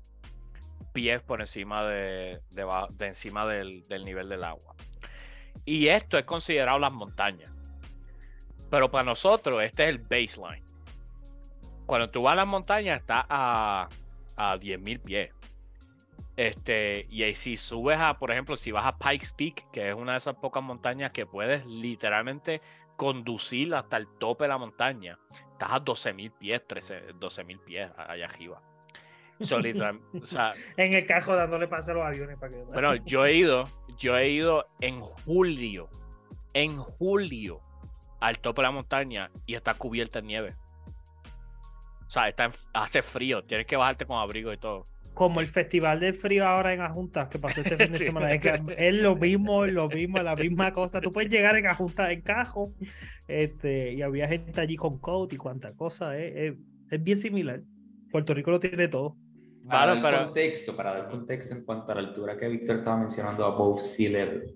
pies 0.93 1.21
por 1.21 1.41
encima 1.41 1.83
de, 1.83 2.41
de, 2.51 3.07
encima 3.07 3.45
del, 3.45 3.88
del 3.88 4.05
nivel 4.05 4.29
del 4.29 4.43
agua. 4.43 4.75
Y 5.65 5.88
esto 5.88 6.17
es 6.17 6.25
considerado 6.25 6.79
las 6.79 6.93
montañas. 6.93 7.51
Pero 8.69 8.89
para 8.89 9.03
nosotros, 9.03 9.61
este 9.63 9.83
es 9.83 9.89
el 9.89 9.99
baseline. 9.99 10.63
Cuando 11.86 12.09
tú 12.09 12.23
vas 12.23 12.33
a 12.33 12.36
las 12.38 12.47
montañas, 12.47 12.99
está 12.99 13.25
a, 13.29 13.89
a 14.36 14.57
10.000 14.57 15.01
pies. 15.01 15.31
Este, 16.38 17.07
y 17.09 17.23
ahí 17.23 17.36
si 17.36 17.55
subes 17.57 17.97
a, 17.99 18.17
por 18.17 18.31
ejemplo, 18.31 18.57
si 18.57 18.71
vas 18.71 18.86
a 18.86 18.97
Pikes 18.97 19.29
Peak, 19.38 19.71
que 19.71 19.89
es 19.89 19.95
una 19.95 20.13
de 20.13 20.17
esas 20.17 20.36
pocas 20.36 20.63
montañas 20.63 21.11
que 21.11 21.25
puedes 21.25 21.65
literalmente 21.65 22.61
conducir 22.97 23.73
hasta 23.73 23.97
el 23.97 24.07
tope 24.19 24.45
de 24.45 24.49
la 24.49 24.57
montaña, 24.57 25.17
estás 25.56 25.72
a 25.72 25.80
12.000 25.84 26.32
pies, 26.38 26.62
13, 26.68 27.14
12.000 27.16 27.60
pies 27.64 27.91
allá 27.97 28.26
arriba. 28.26 28.62
So, 29.41 29.60
literal- 29.60 29.99
o 30.22 30.26
sea, 30.26 30.53
En 30.78 30.93
el 30.93 31.06
carro 31.06 31.36
dándole 31.36 31.68
pase 31.68 31.91
a 31.91 31.93
los 31.95 32.03
aviones 32.03 32.38
para 32.38 32.51
que. 32.53 32.62
bueno, 32.64 32.95
yo 32.95 33.26
he 33.26 33.34
ido, 33.34 33.66
yo 33.97 34.16
he 34.18 34.30
ido 34.30 34.66
en 34.82 34.99
julio, 35.01 35.89
en 36.53 36.78
julio, 36.78 37.60
al 38.22 38.39
tope 38.39 38.62
de 38.62 38.68
la 38.68 38.72
montaña 38.72 39.30
y 39.45 39.56
está 39.56 39.74
cubierta 39.74 40.20
en 40.20 40.28
nieve. 40.28 40.56
O 42.08 42.10
sea, 42.12 42.30
está 42.30 42.45
en- 42.45 42.51
hace 42.74 43.01
frío, 43.01 43.43
tienes 43.43 43.66
que 43.68 43.76
bajarte 43.76 44.06
con 44.06 44.18
abrigo 44.20 44.53
y 44.53 44.58
todo. 44.58 44.88
Como 45.16 45.39
el 45.41 45.47
festival 45.47 45.99
del 46.01 46.13
frío 46.13 46.45
ahora 46.45 46.74
en 46.74 46.82
Ajunta, 46.82 47.28
que 47.30 47.39
pasó 47.39 47.61
este 47.61 47.78
fin 47.78 47.93
de 47.93 47.99
semana. 48.05 48.32
Es, 48.32 48.39
que 48.41 48.53
es 48.78 49.01
lo 49.01 49.16
mismo, 49.16 49.66
lo 49.66 49.88
mismo, 49.89 50.20
la 50.20 50.36
misma 50.36 50.72
cosa. 50.74 51.01
Tú 51.01 51.11
puedes 51.11 51.32
llegar 51.32 51.55
en 51.55 51.66
Ajunta 51.68 52.11
en 52.11 52.22
cajo, 52.22 52.74
este, 53.28 53.93
y 53.93 54.01
había 54.01 54.28
gente 54.28 54.59
allí 54.61 54.76
con 54.76 54.99
coat 54.99 55.34
y 55.34 55.38
cuánta 55.38 55.74
cosa. 55.74 56.18
Es, 56.18 56.34
es, 56.36 56.53
es 56.91 57.03
bien 57.03 57.18
similar. 57.18 57.61
Puerto 58.11 58.34
Rico 58.34 58.51
lo 58.51 58.59
tiene 58.59 58.88
todo. 58.88 59.16
Para 59.68 59.93
Claro, 59.93 59.95
dar 59.95 60.03
pero- 60.03 60.26
contexto, 60.26 60.76
para 60.76 60.93
dar 60.93 61.09
contexto 61.09 61.55
en 61.55 61.63
cuanto 61.66 61.91
a 61.91 61.95
la 61.95 62.01
altura 62.01 62.38
que 62.38 62.47
Víctor 62.47 62.78
estaba 62.78 62.97
mencionando 62.97 63.45
above 63.45 63.82
sea 63.82 64.11
level. 64.11 64.55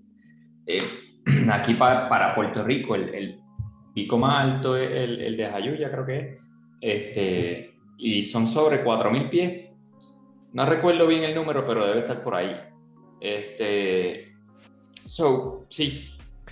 Eh, 0.66 0.82
aquí 1.52 1.74
pa- 1.74 2.08
para 2.08 2.34
Puerto 2.34 2.62
Rico 2.62 2.94
el, 2.94 3.08
el 3.14 3.40
pico 3.94 4.18
más 4.18 4.44
alto 4.44 4.76
es 4.76 4.90
el, 4.90 5.20
el 5.20 5.36
de 5.36 5.46
Jayuya, 5.46 5.90
creo 5.90 6.06
que 6.06 6.18
es. 6.18 6.38
Este, 6.82 7.74
y 7.98 8.22
son 8.22 8.46
sobre 8.46 8.84
4.000 8.84 9.28
pies. 9.30 9.59
No 10.52 10.66
recuerdo 10.66 11.06
bien 11.06 11.24
el 11.24 11.34
número, 11.34 11.66
pero 11.66 11.86
debe 11.86 12.00
estar 12.00 12.22
por 12.22 12.34
ahí. 12.34 12.56
Este, 13.20 14.34
so, 15.08 15.66
sí, 15.68 16.10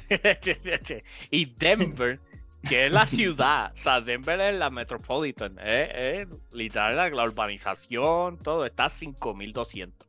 y 1.30 1.44
Denver, 1.56 2.20
que 2.68 2.86
es 2.86 2.92
la 2.92 3.06
ciudad, 3.06 3.72
o 3.72 3.76
sea, 3.76 4.00
Denver 4.00 4.40
es 4.40 4.58
la 4.58 4.70
metropolitan, 4.70 5.58
es, 5.58 5.90
es 5.94 6.28
literal 6.52 6.96
la, 6.96 7.08
la 7.10 7.24
urbanización, 7.24 8.38
todo 8.38 8.64
está 8.66 8.86
a 8.86 8.88
5200. 8.88 10.08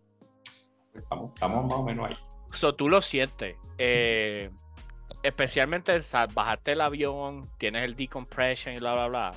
estamos, 0.93 1.31
estamos 1.33 1.65
más 1.65 1.77
o 1.77 1.83
menos 1.83 2.09
ahí. 2.09 2.17
So, 2.51 2.73
tú 2.75 2.89
lo 2.89 3.01
sientes. 3.01 3.55
eh, 3.77 4.49
especialmente 5.23 5.95
o 5.95 5.99
sea, 5.99 6.27
bajaste 6.27 6.73
el 6.73 6.81
avión, 6.81 7.49
tienes 7.57 7.83
el 7.83 7.95
decompression 7.95 8.75
y 8.75 8.79
bla, 8.79 8.93
bla, 8.93 9.07
bla. 9.07 9.31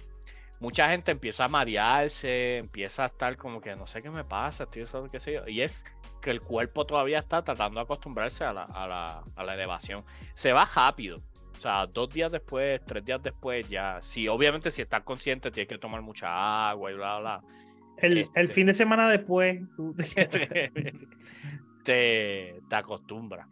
Mucha 0.62 0.88
gente 0.88 1.10
empieza 1.10 1.46
a 1.46 1.48
marearse, 1.48 2.58
empieza 2.58 3.02
a 3.02 3.06
estar 3.08 3.36
como 3.36 3.60
que 3.60 3.74
no 3.74 3.88
sé 3.88 4.00
qué 4.00 4.10
me 4.10 4.22
pasa, 4.22 4.64
tío, 4.66 4.84
eso 4.84 5.10
qué 5.10 5.18
sé 5.18 5.32
yo. 5.32 5.48
Y 5.48 5.60
es 5.60 5.84
que 6.20 6.30
el 6.30 6.40
cuerpo 6.40 6.86
todavía 6.86 7.18
está 7.18 7.42
tratando 7.42 7.80
de 7.80 7.84
acostumbrarse 7.84 8.44
a 8.44 8.52
la, 8.52 8.62
a 8.62 8.86
la, 8.86 9.24
a 9.34 9.42
la 9.42 9.54
elevación. 9.54 10.04
Se 10.34 10.52
va 10.52 10.64
rápido. 10.64 11.20
O 11.56 11.60
sea, 11.60 11.88
dos 11.88 12.10
días 12.10 12.30
después, 12.30 12.80
tres 12.86 13.04
días 13.04 13.20
después, 13.20 13.68
ya. 13.68 13.98
Sí, 14.02 14.28
obviamente, 14.28 14.70
si 14.70 14.82
estás 14.82 15.02
consciente, 15.02 15.50
tienes 15.50 15.68
que 15.68 15.78
tomar 15.78 16.00
mucha 16.00 16.70
agua 16.70 16.92
y 16.92 16.94
bla, 16.94 17.18
bla, 17.18 17.38
bla. 17.40 17.54
El, 17.96 18.18
Este. 18.18 18.40
el 18.40 18.48
fin 18.48 18.68
de 18.68 18.74
semana 18.74 19.08
después. 19.08 19.62
te, 21.82 22.60
te 22.68 22.76
acostumbras. 22.76 23.48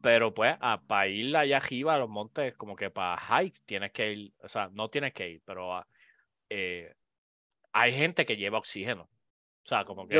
Pero 0.00 0.32
pues, 0.32 0.56
para 0.86 1.08
ir 1.08 1.36
allá 1.36 1.56
arriba 1.56 1.96
a 1.96 1.98
los 1.98 2.08
montes, 2.08 2.54
como 2.54 2.76
que 2.76 2.90
para 2.90 3.18
hike, 3.18 3.58
tienes 3.66 3.90
que 3.90 4.12
ir, 4.12 4.32
o 4.40 4.48
sea, 4.48 4.70
no 4.72 4.88
tienes 4.88 5.12
que 5.12 5.28
ir, 5.28 5.42
pero 5.44 5.84
eh, 6.50 6.92
hay 7.72 7.92
gente 7.92 8.26
que 8.26 8.36
lleva 8.36 8.58
oxígeno. 8.58 9.02
O 9.02 9.68
sea, 9.68 9.84
como 9.84 10.06
que 10.06 10.14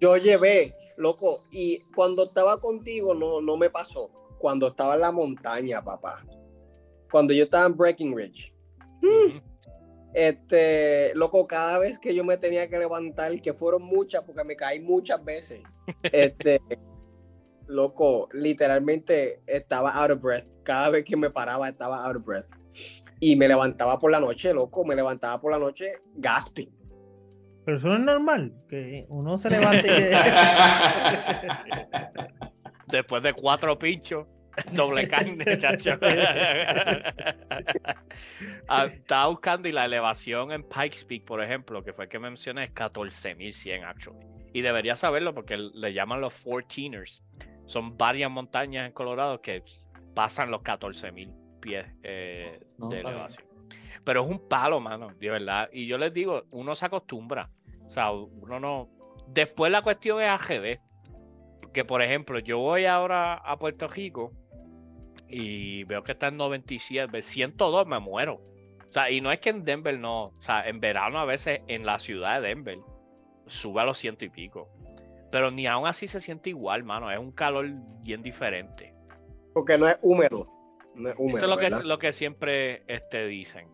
Yo, 0.00 0.16
llevé, 0.16 0.74
loco, 0.96 1.44
y 1.50 1.80
cuando 1.94 2.24
estaba 2.24 2.60
contigo 2.60 3.14
no, 3.14 3.40
no 3.40 3.56
me 3.56 3.68
pasó. 3.68 4.10
Cuando 4.38 4.68
estaba 4.68 4.94
en 4.94 5.00
la 5.00 5.12
montaña, 5.12 5.82
papá. 5.82 6.24
Cuando 7.10 7.34
yo 7.34 7.44
estaba 7.44 7.66
en 7.66 7.76
Breckenridge. 7.76 8.54
Ujú. 9.02 9.42
Este, 10.14 11.14
loco, 11.14 11.46
cada 11.46 11.78
vez 11.78 11.98
que 11.98 12.14
yo 12.14 12.24
me 12.24 12.38
tenía 12.38 12.68
que 12.68 12.78
levantar, 12.78 13.40
que 13.40 13.52
fueron 13.52 13.82
muchas, 13.82 14.24
porque 14.24 14.44
me 14.44 14.56
caí 14.56 14.80
muchas 14.80 15.24
veces. 15.24 15.62
Este, 16.12 16.60
loco, 17.66 18.28
literalmente 18.32 19.42
estaba 19.46 19.90
out 19.90 20.10
of 20.10 20.20
breath. 20.20 20.46
Cada 20.64 20.90
vez 20.90 21.04
que 21.04 21.16
me 21.16 21.30
paraba 21.30 21.68
estaba 21.68 22.04
out 22.06 22.16
of 22.16 22.24
breath. 22.24 22.46
Y 23.20 23.36
me 23.36 23.48
levantaba 23.48 23.98
por 23.98 24.10
la 24.10 24.20
noche, 24.20 24.52
loco, 24.52 24.84
me 24.84 24.94
levantaba 24.94 25.40
por 25.40 25.52
la 25.52 25.58
noche 25.58 25.94
gasping. 26.14 26.70
Pero 27.64 27.76
eso 27.76 27.88
no 27.88 27.94
es 27.96 28.00
normal, 28.00 28.52
que 28.68 29.06
uno 29.08 29.36
se 29.36 29.50
levante 29.50 29.88
y... 29.88 30.10
Después 32.90 33.22
de 33.22 33.34
cuatro 33.34 33.78
pinchos, 33.78 34.26
doble 34.72 35.08
carne, 35.08 35.58
chacho. 35.58 35.98
Ah, 38.68 38.86
Estaba 38.86 39.28
buscando 39.28 39.68
y 39.68 39.72
la 39.72 39.84
elevación 39.84 40.52
en 40.52 40.62
Pikes 40.62 41.04
Peak, 41.06 41.24
por 41.24 41.42
ejemplo, 41.42 41.82
que 41.82 41.92
fue 41.92 42.04
el 42.04 42.10
que 42.10 42.18
mencioné, 42.18 42.64
es 42.64 42.74
14.100 42.74 43.84
actually. 43.84 44.26
Y 44.52 44.60
debería 44.60 44.96
saberlo 44.96 45.34
porque 45.34 45.56
le 45.56 45.92
llaman 45.92 46.20
los 46.20 46.44
14ers. 46.44 47.22
Son 47.66 47.96
varias 47.96 48.30
montañas 48.30 48.86
en 48.86 48.92
Colorado 48.92 49.40
que 49.40 49.62
pasan 50.14 50.50
los 50.50 50.62
14.000 50.62 51.32
pies 51.58 51.86
eh, 52.02 52.60
No, 52.78 52.88
de 52.88 52.96
bien. 52.96 53.08
elevación. 53.08 53.46
Pero 54.04 54.22
es 54.24 54.30
un 54.30 54.48
palo, 54.48 54.80
mano, 54.80 55.08
de 55.18 55.30
verdad. 55.30 55.68
Y 55.72 55.86
yo 55.86 55.98
les 55.98 56.12
digo, 56.12 56.44
uno 56.50 56.74
se 56.74 56.86
acostumbra. 56.86 57.50
O 57.84 57.90
sea, 57.90 58.10
uno 58.10 58.58
no. 58.58 58.88
Después 59.28 59.70
la 59.70 59.82
cuestión 59.82 60.22
es 60.22 60.28
AGB. 60.28 60.78
Que 61.72 61.84
por 61.84 62.00
ejemplo, 62.02 62.38
yo 62.38 62.58
voy 62.58 62.86
ahora 62.86 63.34
a 63.34 63.58
Puerto 63.58 63.88
Rico 63.88 64.32
y 65.28 65.84
veo 65.84 66.02
que 66.02 66.12
está 66.12 66.28
en 66.28 66.38
97, 66.38 67.20
102 67.20 67.86
me 67.86 67.98
muero. 67.98 68.40
O 68.88 68.92
sea, 68.92 69.10
y 69.10 69.20
no 69.20 69.30
es 69.30 69.40
que 69.40 69.50
en 69.50 69.64
Denver 69.64 69.98
no, 69.98 70.26
o 70.28 70.42
sea, 70.42 70.66
en 70.66 70.80
verano 70.80 71.18
a 71.18 71.26
veces 71.26 71.60
en 71.66 71.84
la 71.84 71.98
ciudad 71.98 72.40
de 72.40 72.48
Denver 72.48 72.78
sube 73.46 73.82
a 73.82 73.84
los 73.84 73.98
ciento 73.98 74.24
y 74.24 74.30
pico. 74.30 74.70
Pero 75.30 75.50
ni 75.50 75.66
aún 75.66 75.86
así 75.86 76.06
se 76.06 76.20
siente 76.20 76.48
igual, 76.48 76.84
mano. 76.84 77.10
Es 77.10 77.18
un 77.18 77.32
calor 77.32 77.68
bien 78.02 78.22
diferente. 78.22 78.94
Porque 79.52 79.76
no 79.76 79.86
es 79.86 79.96
húmedo. 80.00 80.48
No 80.98 81.10
es 81.10 81.14
húmedo. 81.18 81.36
Eso 81.38 81.46
es 81.46 81.50
lo 81.50 81.56
que, 81.56 81.64
¿verdad? 81.64 81.82
lo 81.82 81.98
que 81.98 82.12
siempre 82.12 82.82
este, 82.86 83.26
dicen. 83.26 83.68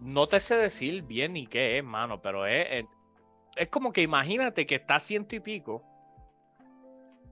No 0.00 0.26
te 0.26 0.40
sé 0.40 0.56
decir 0.56 1.02
bien 1.02 1.32
ni 1.34 1.46
qué 1.46 1.78
es, 1.78 1.84
mano, 1.84 2.20
pero 2.22 2.46
es, 2.46 2.66
es, 2.70 2.84
es 3.56 3.68
como 3.68 3.92
que 3.92 4.02
imagínate 4.02 4.66
que 4.66 4.76
está 4.76 4.96
a 4.96 5.00
ciento 5.00 5.34
y 5.36 5.40
pico 5.40 5.82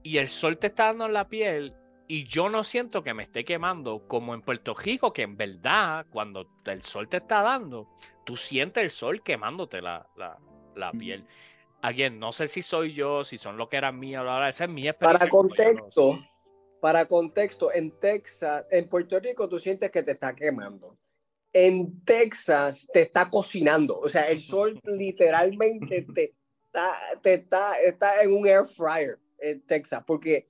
y 0.03 0.17
el 0.17 0.27
sol 0.27 0.57
te 0.57 0.67
está 0.67 0.85
dando 0.85 1.05
en 1.05 1.13
la 1.13 1.27
piel 1.27 1.73
y 2.07 2.23
yo 2.23 2.49
no 2.49 2.63
siento 2.63 3.03
que 3.03 3.13
me 3.13 3.23
esté 3.23 3.43
quemando 3.43 4.07
como 4.07 4.33
en 4.33 4.41
Puerto 4.41 4.73
Rico, 4.73 5.11
que 5.11 5.23
en 5.23 5.35
verdad 5.35 6.05
cuando 6.09 6.47
el 6.65 6.81
sol 6.83 7.09
te 7.09 7.17
está 7.17 7.41
dando, 7.41 7.89
tú 8.25 8.37
sientes 8.37 8.83
el 8.83 8.91
sol 8.91 9.21
quemándote 9.23 9.81
la, 9.81 10.07
la, 10.15 10.37
la 10.75 10.91
piel. 10.91 11.25
Again, 11.81 12.17
no 12.19 12.31
sé 12.31 12.47
si 12.47 12.61
soy 12.61 12.93
yo, 12.93 13.23
si 13.23 13.37
son 13.37 13.57
lo 13.57 13.69
que 13.69 13.77
eran 13.77 13.99
bla, 13.99 14.49
esa 14.49 14.63
es 14.63 14.69
mi 14.69 14.91
Para 14.93 15.25
experiencia. 15.25 15.25
lo 15.25 15.31
contexto, 15.31 16.17
sé. 16.17 16.29
Para 16.81 17.07
contexto, 17.07 17.71
en 17.73 17.91
Texas, 17.99 18.65
en 18.71 18.87
Puerto 18.87 19.19
Rico 19.19 19.47
tú 19.49 19.57
sientes 19.59 19.91
que 19.91 20.03
te 20.03 20.11
está 20.11 20.35
quemando. 20.35 20.97
En 21.53 22.03
Texas 22.03 22.87
te 22.93 23.01
está 23.03 23.29
cocinando. 23.29 23.99
O 23.99 24.07
sea, 24.09 24.29
el 24.29 24.39
sol 24.39 24.79
literalmente 24.85 26.05
te 26.13 26.33
está, 26.65 26.93
te 27.21 27.33
está, 27.35 27.79
está 27.79 28.21
en 28.21 28.31
un 28.31 28.45
air 28.47 28.65
fryer 28.65 29.17
en 29.39 29.61
Texas, 29.65 30.03
porque 30.05 30.45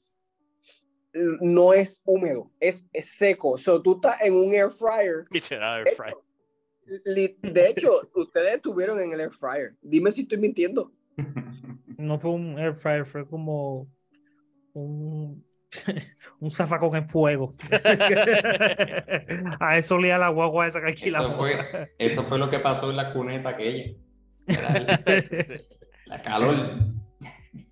no 1.13 1.73
es 1.73 2.01
húmedo, 2.05 2.51
es, 2.59 2.85
es 2.93 3.05
seco. 3.15 3.51
O 3.51 3.57
sea, 3.57 3.81
tú 3.81 3.95
estás 3.95 4.21
en 4.21 4.35
un 4.35 4.53
air 4.53 4.69
fryer. 4.69 5.25
Literal, 5.31 5.83
De 5.85 5.91
Fry. 5.91 6.09
hecho, 6.09 6.23
li- 7.05 7.37
de 7.41 7.69
hecho, 7.69 7.89
ustedes 8.15 8.55
estuvieron 8.55 8.99
en 9.01 9.13
el 9.13 9.21
air 9.21 9.31
fryer. 9.31 9.75
Dime 9.81 10.11
si 10.11 10.21
estoy 10.21 10.37
mintiendo. 10.37 10.91
No 11.99 12.19
fue 12.19 12.29
un 12.29 12.59
air 12.59 12.75
fryer, 12.75 13.07
fue 13.07 13.27
como 13.27 13.87
un, 14.73 15.43
un 16.39 16.49
zafacón 16.51 16.95
en 16.95 17.09
fuego. 17.09 17.55
A 19.59 19.77
eso 19.77 19.95
olía 19.95 20.17
la 20.17 20.29
guagua 20.29 20.67
esa 20.67 20.79
que 20.81 20.87
Eso 20.91 20.97
alquilamos. 21.05 21.35
fue, 21.37 21.93
eso 21.97 22.23
fue 22.23 22.37
lo 22.37 22.49
que 22.49 22.59
pasó 22.59 22.89
en 22.89 22.97
la 22.97 23.11
cuneta 23.13 23.49
aquella. 23.49 23.93
El- 24.47 25.65
la 26.05 26.21
calor. 26.21 26.55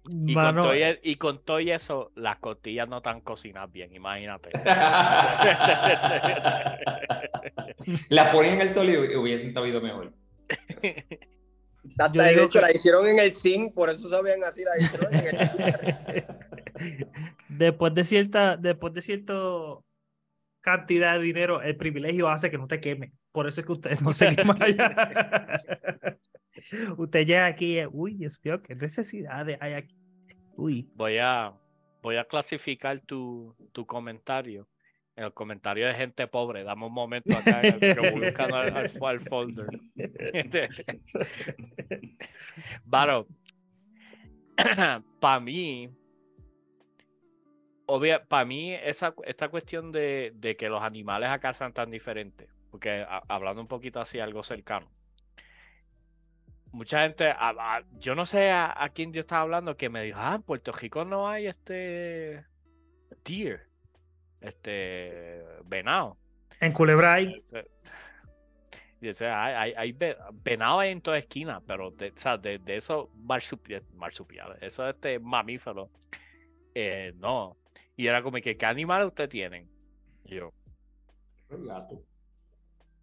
Y, 0.07 0.35
Mano, 0.35 0.61
con 0.61 0.71
todo 0.71 0.75
y, 0.75 0.99
y 1.03 1.15
con 1.15 1.43
todo 1.43 1.59
y 1.59 1.71
eso, 1.71 2.11
las 2.15 2.37
costillas 2.37 2.87
no 2.87 2.97
están 2.97 3.21
cocinadas 3.21 3.71
bien, 3.71 3.93
imagínate. 3.95 4.51
la 8.09 8.31
ponían 8.31 8.55
en 8.55 8.61
el 8.61 8.69
sol 8.69 8.89
y 8.89 9.15
hubiesen 9.15 9.51
sabido 9.51 9.81
mejor. 9.81 10.13
Hasta 11.97 12.23
de 12.23 12.33
hecho 12.33 12.49
que- 12.49 12.61
la 12.61 12.71
hicieron 12.75 13.07
en 13.07 13.19
el 13.19 13.33
zinc, 13.33 13.73
por 13.73 13.89
eso 13.89 14.07
sabían 14.09 14.43
así, 14.43 14.63
la 14.63 14.77
hicieron 14.77 15.13
en 15.13 15.27
el 15.27 16.25
después 17.49 17.93
de 17.93 18.03
cierta, 18.05 18.57
después 18.57 18.93
de 18.93 19.01
cierta 19.01 19.33
cantidad 20.61 21.17
de 21.19 21.23
dinero, 21.23 21.61
el 21.61 21.77
privilegio 21.77 22.27
hace 22.27 22.49
que 22.49 22.57
no 22.57 22.67
te 22.67 22.79
queme. 22.79 23.13
Por 23.31 23.47
eso 23.47 23.61
es 23.61 23.67
que 23.67 23.73
usted 23.73 23.99
no 23.99 24.13
se 24.13 24.35
quema 24.35 24.55
allá. 24.59 25.61
usted 26.97 27.25
llega 27.25 27.45
aquí, 27.45 27.79
y, 27.79 27.85
uy, 27.91 28.15
Dios 28.15 28.39
mío, 28.43 28.61
qué 28.61 28.75
necesidades 28.75 29.57
hay 29.61 29.73
aquí. 29.73 29.95
Uy, 30.55 30.89
Voy 30.95 31.17
a, 31.17 31.53
voy 32.01 32.15
a 32.15 32.23
clasificar 32.25 32.99
tu, 33.01 33.55
tu 33.73 33.85
comentario 33.85 34.67
en 35.17 35.25
los 35.25 35.33
comentarios 35.33 35.89
de 35.89 35.95
gente 35.95 36.27
pobre. 36.27 36.63
Dame 36.63 36.85
un 36.87 36.93
momento 36.93 37.37
acá 37.37 37.61
que 37.61 38.11
buscando 38.13 38.55
al, 38.55 38.75
al- 38.75 38.91
al 39.01 39.19
folder. 39.21 39.67
Varo, 42.85 43.27
para 45.19 45.39
mí, 45.39 45.89
obvia, 47.87 48.25
para 48.25 48.45
mí 48.45 48.73
esa, 48.73 49.13
esta 49.25 49.49
cuestión 49.49 49.91
de, 49.91 50.31
de 50.35 50.55
que 50.55 50.69
los 50.69 50.81
animales 50.83 51.29
acá 51.29 51.53
sean 51.53 51.73
tan 51.73 51.91
diferentes, 51.91 52.49
porque 52.71 53.05
a- 53.07 53.23
hablando 53.27 53.61
un 53.61 53.67
poquito 53.67 53.99
así, 53.99 54.19
algo 54.19 54.43
cercano. 54.43 54.89
Mucha 56.71 57.03
gente, 57.03 57.29
a- 57.29 57.35
a- 57.57 57.83
yo 57.99 58.15
no 58.15 58.25
sé 58.25 58.51
a, 58.51 58.89
quién 58.93 59.13
yo 59.13 59.21
estaba 59.21 59.41
hablando, 59.43 59.77
que 59.77 59.89
me 59.89 60.03
dijo, 60.03 60.17
ah, 60.19 60.35
en 60.35 60.41
Puerto 60.43 60.71
Rico 60.71 61.05
no 61.05 61.29
hay 61.29 61.47
este 61.47 62.45
deer, 63.23 63.67
este 64.41 65.43
venado. 65.65 66.17
En 66.59 66.73
Culebra 66.73 67.13
hay. 67.13 67.41
Hay, 67.53 67.65
hay, 69.21 69.73
hay 69.77 69.91
ve- 69.93 70.17
venado 70.43 70.79
hay 70.79 70.91
en 70.91 71.01
toda 71.01 71.17
esquina, 71.17 71.61
pero 71.65 71.91
de, 71.91 72.09
o 72.09 72.17
sea, 72.17 72.37
de, 72.37 72.59
de 72.59 72.75
esos 72.75 73.07
marsupi- 73.11 73.81
marsupiales, 73.93 74.57
esos 74.61 74.89
este, 74.93 75.19
mamíferos, 75.19 75.89
eh, 76.73 77.13
no. 77.17 77.55
Y 77.97 78.07
era 78.07 78.21
como 78.21 78.37
que, 78.37 78.57
¿qué 78.57 78.65
animales 78.65 79.07
ustedes 79.07 79.29
tienen? 79.29 79.69
Y 80.25 80.35
yo, 80.35 80.51
El 81.49 81.65
gato. 81.65 82.01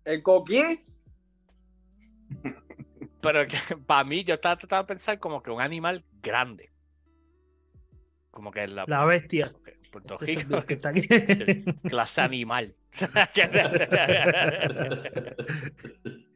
El 0.04 0.22
coquí, 0.22 0.84
pero 3.22 3.46
que 3.46 3.56
para 3.86 4.04
mí 4.04 4.24
yo 4.24 4.34
estaba 4.34 4.56
tratando 4.56 4.82
de 4.82 4.88
pensar 4.88 5.18
como 5.18 5.42
que 5.42 5.50
un 5.50 5.60
animal 5.60 6.04
grande. 6.22 6.70
Como 8.30 8.50
que 8.50 8.66
la, 8.66 8.84
La 8.86 9.04
bestia. 9.04 9.52
Puerto 9.90 10.16
Ese 10.20 10.32
es 10.32 10.48
Rico, 10.48 10.64
que 10.64 10.74
está 10.74 10.88
aquí. 10.88 11.06
clase 11.88 12.20
animal. 12.20 12.74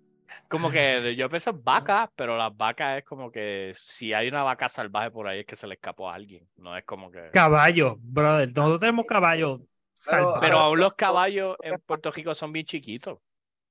como 0.49 0.71
que 0.71 1.15
yo 1.17 1.29
pienso 1.29 1.51
en 1.51 1.63
vacas, 1.63 2.11
pero 2.17 2.37
las 2.37 2.57
vacas 2.57 2.99
es 2.99 3.05
como 3.05 3.31
que 3.31 3.73
si 3.75 4.13
hay 4.13 4.29
una 4.29 4.43
vaca 4.43 4.69
salvaje 4.69 5.11
por 5.11 5.27
ahí 5.29 5.41
es 5.41 5.47
que 5.47 5.57
se 5.57 5.67
le 5.67 5.75
escapó 5.75 6.11
a 6.11 6.15
alguien. 6.15 6.47
No 6.57 6.77
es 6.77 6.85
como 6.85 7.11
que. 7.11 7.31
Caballo, 7.33 7.97
brother. 8.01 8.49
Nosotros 8.49 8.81
tenemos 8.81 9.07
caballos 9.07 9.61
salvajes. 9.97 10.41
Pero 10.41 10.59
aún 10.59 10.79
los 10.81 10.95
caballos 10.95 11.57
en 11.63 11.79
Puerto 11.81 12.11
Rico 12.11 12.35
son 12.35 12.53
bien 12.53 12.67
chiquitos. 12.67 13.19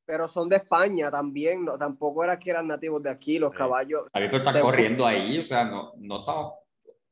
pero 0.05 0.27
son 0.27 0.47
de 0.49 0.57
España 0.57 1.09
también, 1.09 1.65
no, 1.65 1.79
tampoco 1.79 2.23
era 2.23 2.37
que 2.37 2.51
eran 2.51 2.67
nativos 2.67 3.01
de 3.01 3.09
aquí, 3.09 3.39
los 3.39 3.51
Sí. 3.51 3.57
caballos. 3.57 4.05
David, 4.13 4.27
pero 4.27 4.37
está 4.37 4.53
Te- 4.53 4.61
corriendo 4.61 5.05
ahí, 5.07 5.39
o 5.39 5.43
sea, 5.45 5.65
no, 5.65 5.93
no 5.97 6.19
estamos. 6.19 6.53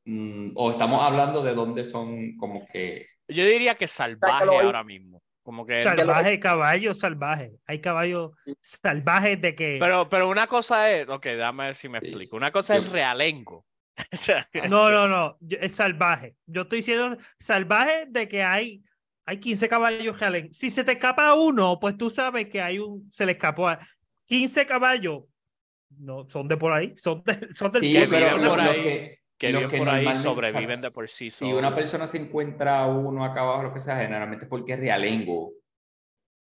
mm, 0.04 0.50
o 0.54 0.70
estamos 0.70 1.02
hablando 1.02 1.42
de 1.42 1.54
dónde 1.54 1.84
son 1.84 2.36
como 2.36 2.66
que. 2.68 3.06
Yo 3.26 3.44
diría 3.44 3.74
que 3.74 3.88
salvaje 3.88 4.44
ahora 4.44 4.84
mismo. 4.84 5.13
Como 5.44 5.64
que. 5.66 5.78
salvaje, 5.80 6.40
caballo 6.40 6.94
salvaje. 6.94 7.52
Hay 7.66 7.80
caballos 7.80 8.32
salvajes 8.60 9.40
de 9.40 9.54
que. 9.54 9.76
Pero, 9.78 10.08
pero 10.08 10.28
una 10.28 10.46
cosa 10.48 10.90
es. 10.90 11.08
Ok, 11.08 11.26
déjame 11.26 11.66
ver 11.66 11.76
si 11.76 11.88
me 11.88 11.98
explico. 11.98 12.36
Una 12.36 12.50
cosa 12.50 12.76
es 12.76 12.88
realengo. 12.90 13.64
No, 14.68 14.90
no, 14.90 15.06
no. 15.06 15.36
yo- 15.40 15.58
Es 15.60 15.76
salvaje. 15.76 16.34
Yo 16.46 16.62
estoy 16.62 16.78
diciendo 16.78 17.16
salvaje 17.38 18.06
de 18.08 18.26
que 18.26 18.42
hay, 18.42 18.82
hay 19.26 19.38
15 19.38 19.68
caballos 19.68 20.18
reales. 20.18 20.56
Si 20.56 20.70
se 20.70 20.82
te 20.82 20.92
escapa 20.92 21.32
uno, 21.34 21.78
pues 21.78 21.96
tú 21.96 22.10
sabes 22.10 22.48
que 22.48 22.60
hay 22.60 22.78
un. 22.80 23.08
Se 23.12 23.24
le 23.26 23.32
escapó 23.32 23.68
a 23.68 23.78
15 24.26 24.66
caballos. 24.66 25.24
No, 25.96 26.26
son 26.28 26.48
de 26.48 26.56
por 26.56 26.72
ahí. 26.72 26.92
Son, 26.96 27.22
de- 27.22 27.50
son 27.54 27.70
del 27.70 27.82
Sí, 27.82 27.96
pero 28.10 28.30
por 28.30 28.40
lo 28.40 28.70
ahí, 28.70 29.10
que, 29.46 29.52
que 29.52 29.52
lo 29.52 29.58
viven 29.60 29.70
que 29.70 29.78
por 29.78 29.88
ahí 29.88 30.14
sobreviven 30.14 30.64
o 30.64 30.80
sea, 30.80 30.88
de 30.88 30.90
por 30.90 31.08
sí 31.08 31.30
Si 31.30 31.52
una 31.52 31.74
persona 31.74 32.06
se 32.06 32.18
encuentra 32.18 32.86
uno 32.86 33.24
acá 33.24 33.40
abajo, 33.40 33.64
lo 33.64 33.72
que 33.72 33.80
sea, 33.80 33.96
generalmente 33.96 34.44
es 34.44 34.48
porque 34.48 34.74
es 34.74 34.80
realengo. 34.80 35.52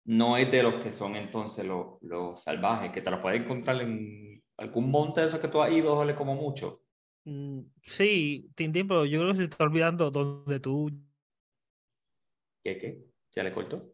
No 0.06 0.38
es 0.38 0.52
de 0.52 0.64
los 0.64 0.84
que 0.84 0.92
son 0.92 1.16
entonces 1.16 1.66
los, 1.66 2.02
los 2.02 2.42
salvajes, 2.42 2.92
que 2.92 3.02
te 3.02 3.10
los 3.10 3.20
puedes 3.20 3.42
encontrar 3.42 3.82
en 3.82 4.44
algún 4.58 4.92
monte 4.92 5.22
de 5.22 5.28
esos 5.28 5.40
que 5.40 5.48
tú 5.48 5.62
has 5.62 5.72
ido, 5.72 5.96
duele 5.96 6.16
como 6.16 6.36
mucho. 6.36 6.82
Mm, 7.26 7.62
Sí, 7.82 8.50
Tintín, 8.56 8.88
pero 8.88 9.06
yo 9.06 9.20
creo 9.20 9.32
que 9.32 9.38
se 9.38 9.44
está 9.46 9.64
olvidando 9.64 10.12
donde 10.12 10.60
tú. 10.60 10.92
¿Qué, 12.64 12.78
qué? 12.78 13.00
¿Se 13.30 13.44
le 13.44 13.54
cortó? 13.54 13.93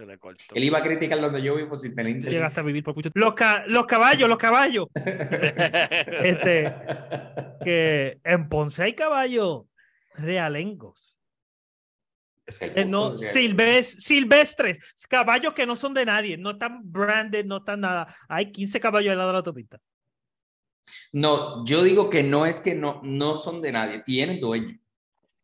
Se 0.00 0.06
le 0.06 0.16
cortó. 0.18 0.54
Él 0.54 0.64
iba 0.64 0.78
a 0.78 0.82
criticar 0.82 1.20
donde 1.20 1.42
yo 1.42 1.56
vivo 1.56 1.76
sin 1.76 1.94
tener 1.94 2.12
internet. 2.12 2.32
Llegaste 2.32 2.60
a 2.60 2.62
vivir 2.62 2.82
por 2.82 2.96
mucho 2.96 3.10
Los, 3.12 3.34
ca- 3.34 3.64
los 3.66 3.84
caballos, 3.84 4.30
los 4.30 4.38
caballos. 4.38 4.86
Este, 4.94 6.74
que 7.62 8.18
en 8.24 8.48
Ponce 8.48 8.82
hay 8.82 8.94
caballos 8.94 9.64
realengos. 10.14 11.18
Es 12.46 12.62
Eh, 12.62 12.86
no, 12.86 13.10
punto, 13.10 13.20
que- 13.20 13.26
silves- 13.28 14.00
silvestres, 14.00 14.78
caballos 15.06 15.52
que 15.52 15.66
no 15.66 15.76
son 15.76 15.92
de 15.92 16.06
nadie, 16.06 16.38
no 16.38 16.52
están 16.52 16.80
branded, 16.90 17.44
no 17.44 17.58
están 17.58 17.80
nada. 17.80 18.16
Hay 18.26 18.50
15 18.50 18.80
caballos 18.80 19.12
al 19.12 19.18
lado 19.18 19.28
de 19.28 19.32
la 19.34 19.38
autopista. 19.40 19.78
No, 21.12 21.62
yo 21.66 21.82
digo 21.84 22.08
que 22.08 22.22
no 22.22 22.46
es 22.46 22.58
que 22.58 22.74
no, 22.74 23.02
no 23.04 23.36
son 23.36 23.60
de 23.60 23.70
nadie, 23.72 24.02
tienen 24.02 24.40
dueño. 24.40 24.78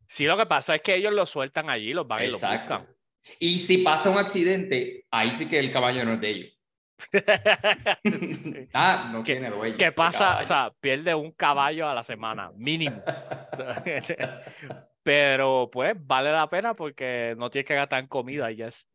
Sí, 0.07 0.25
lo 0.25 0.35
que 0.35 0.47
pasa 0.47 0.73
es 0.75 0.81
que 0.81 0.95
ellos 0.95 1.13
lo 1.13 1.27
sueltan 1.27 1.69
allí, 1.69 1.93
los 1.93 2.07
van 2.07 2.23
y 2.23 2.27
los 2.27 2.41
Exacto. 2.41 2.79
buscan. 2.79 2.96
Y 3.39 3.57
si 3.59 3.79
pasa 3.79 4.09
un 4.09 4.17
accidente, 4.17 5.05
ahí 5.11 5.31
sí 5.31 5.47
que 5.47 5.59
el 5.59 5.71
caballo 5.71 6.03
no 6.05 6.13
es 6.13 6.21
de 6.21 6.29
ellos. 6.29 6.53
Ah, 8.73 9.09
no 9.13 9.23
¿Qué- 9.23 9.33
tiene 9.33 9.51
dueño. 9.51 9.77
¿Qué 9.77 9.91
pasa? 9.91 10.39
O 10.39 10.43
sea, 10.43 10.73
pierde 10.79 11.13
un 11.13 11.31
caballo 11.31 11.87
a 11.87 11.93
la 11.93 12.03
semana, 12.03 12.51
mínimo. 12.55 13.01
Pero 15.03 15.69
pues 15.71 15.95
vale 15.97 16.31
la 16.31 16.49
pena 16.49 16.73
porque 16.73 17.35
no 17.37 17.49
tienes 17.49 17.67
que 17.67 17.75
gastar 17.75 17.99
en 17.99 18.07
comida, 18.07 18.51
yes. 18.51 18.89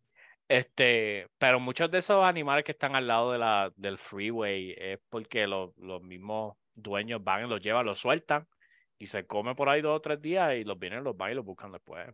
Este, 0.48 1.28
pero 1.38 1.58
muchos 1.60 1.90
de 1.90 1.98
esos 1.98 2.22
animales 2.22 2.64
que 2.64 2.72
están 2.72 2.94
al 2.94 3.06
lado 3.06 3.32
de 3.32 3.38
la, 3.38 3.72
del 3.76 3.96
freeway 3.96 4.74
es 4.76 4.98
porque 5.08 5.46
los, 5.46 5.70
los 5.78 6.02
mismos 6.02 6.56
dueños 6.74 7.24
van 7.24 7.46
y 7.46 7.48
los 7.48 7.62
llevan, 7.62 7.86
los 7.86 7.98
sueltan 7.98 8.46
y 8.98 9.06
se 9.06 9.26
come 9.26 9.54
por 9.54 9.70
ahí 9.70 9.80
dos 9.80 9.96
o 9.96 10.00
tres 10.02 10.20
días 10.20 10.54
y 10.56 10.64
los 10.64 10.78
vienen, 10.78 11.04
los 11.04 11.16
van 11.16 11.32
y 11.32 11.34
los 11.36 11.44
buscan 11.46 11.72
después. 11.72 12.06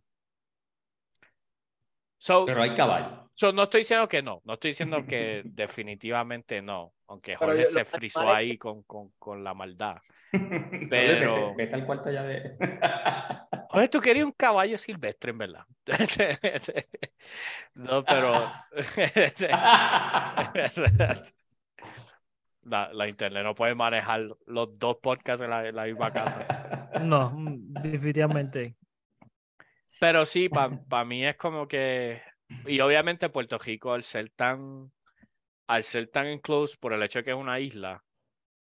So, 2.19 2.45
Pero 2.47 2.63
hay 2.63 2.75
caballo. 2.75 3.31
so, 3.35 3.53
no 3.53 3.63
estoy 3.63 3.83
diciendo 3.83 4.09
que 4.09 4.23
no, 4.23 4.43
no 4.45 4.55
estoy 4.55 4.73
diciendo 4.73 5.05
que 5.07 5.43
definitivamente 5.45 6.61
no, 6.61 6.93
aunque 7.07 7.37
Jorge 7.37 7.61
yo- 7.61 7.67
se 7.67 7.85
frizó 7.85 8.21
animales- 8.21 8.37
ahí 8.51 8.59
con, 8.59 8.83
con, 8.83 9.11
con 9.19 9.45
la 9.45 9.55
maldad. 9.55 9.97
Pero... 10.91 11.55
Vete, 11.55 11.55
vete 11.57 11.75
al 11.75 11.87
cuarto 11.87 12.11
ya 12.11 12.23
de... 12.25 12.57
Oye, 13.71 13.89
tú 13.89 14.01
querías 14.01 14.25
un 14.25 14.33
caballo 14.33 14.79
silvestre, 14.79 15.31
en 15.31 15.39
verdad. 15.39 15.65
No, 17.75 18.03
pero. 18.03 18.51
La, 22.63 22.91
la 22.93 23.09
internet 23.09 23.45
no 23.45 23.55
puede 23.55 23.75
manejar 23.75 24.27
los 24.47 24.79
dos 24.79 24.97
podcasts 25.03 25.43
en 25.43 25.51
la, 25.51 25.69
en 25.69 25.77
la 25.77 25.85
misma 25.85 26.11
casa. 26.13 26.91
No, 27.03 27.31
mm, 27.31 27.75
definitivamente. 27.83 28.77
Pero 30.01 30.27
sí, 30.27 30.49
para 30.49 30.71
mí 31.05 31.25
es 31.25 31.37
como 31.37 31.69
que. 31.69 32.21
Y 32.67 32.81
obviamente 32.81 33.29
Puerto 33.29 33.59
Rico, 33.59 33.93
al 33.93 34.03
ser 34.03 34.31
tan. 34.31 34.93
Al 35.67 35.83
ser 35.83 36.09
tan 36.09 36.27
enclosed 36.27 36.79
por 36.81 36.93
el 36.95 37.03
hecho 37.03 37.19
de 37.19 37.25
que 37.25 37.31
es 37.33 37.37
una 37.37 37.61
isla, 37.61 38.03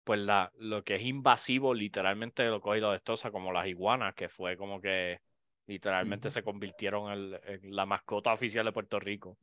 pues 0.05 0.20
la, 0.20 0.51
lo 0.57 0.82
que 0.85 0.97
es 0.97 1.03
invasivo 1.03 1.74
literalmente 1.74 2.45
lo 2.47 2.61
coge 2.62 2.78
y 2.78 2.80
lo 2.80 2.93
destroza, 2.93 3.30
como 3.30 3.53
las 3.53 3.66
iguanas, 3.66 4.14
que 4.14 4.28
fue 4.30 4.57
como 4.57 4.80
que 4.80 5.20
literalmente 5.66 6.30
se 6.30 6.43
convirtieron 6.43 7.12
en, 7.12 7.41
en 7.45 7.76
la 7.76 7.85
mascota 7.87 8.32
oficial 8.32 8.64
de 8.64 8.72
Puerto 8.72 8.99
Rico. 9.01 9.39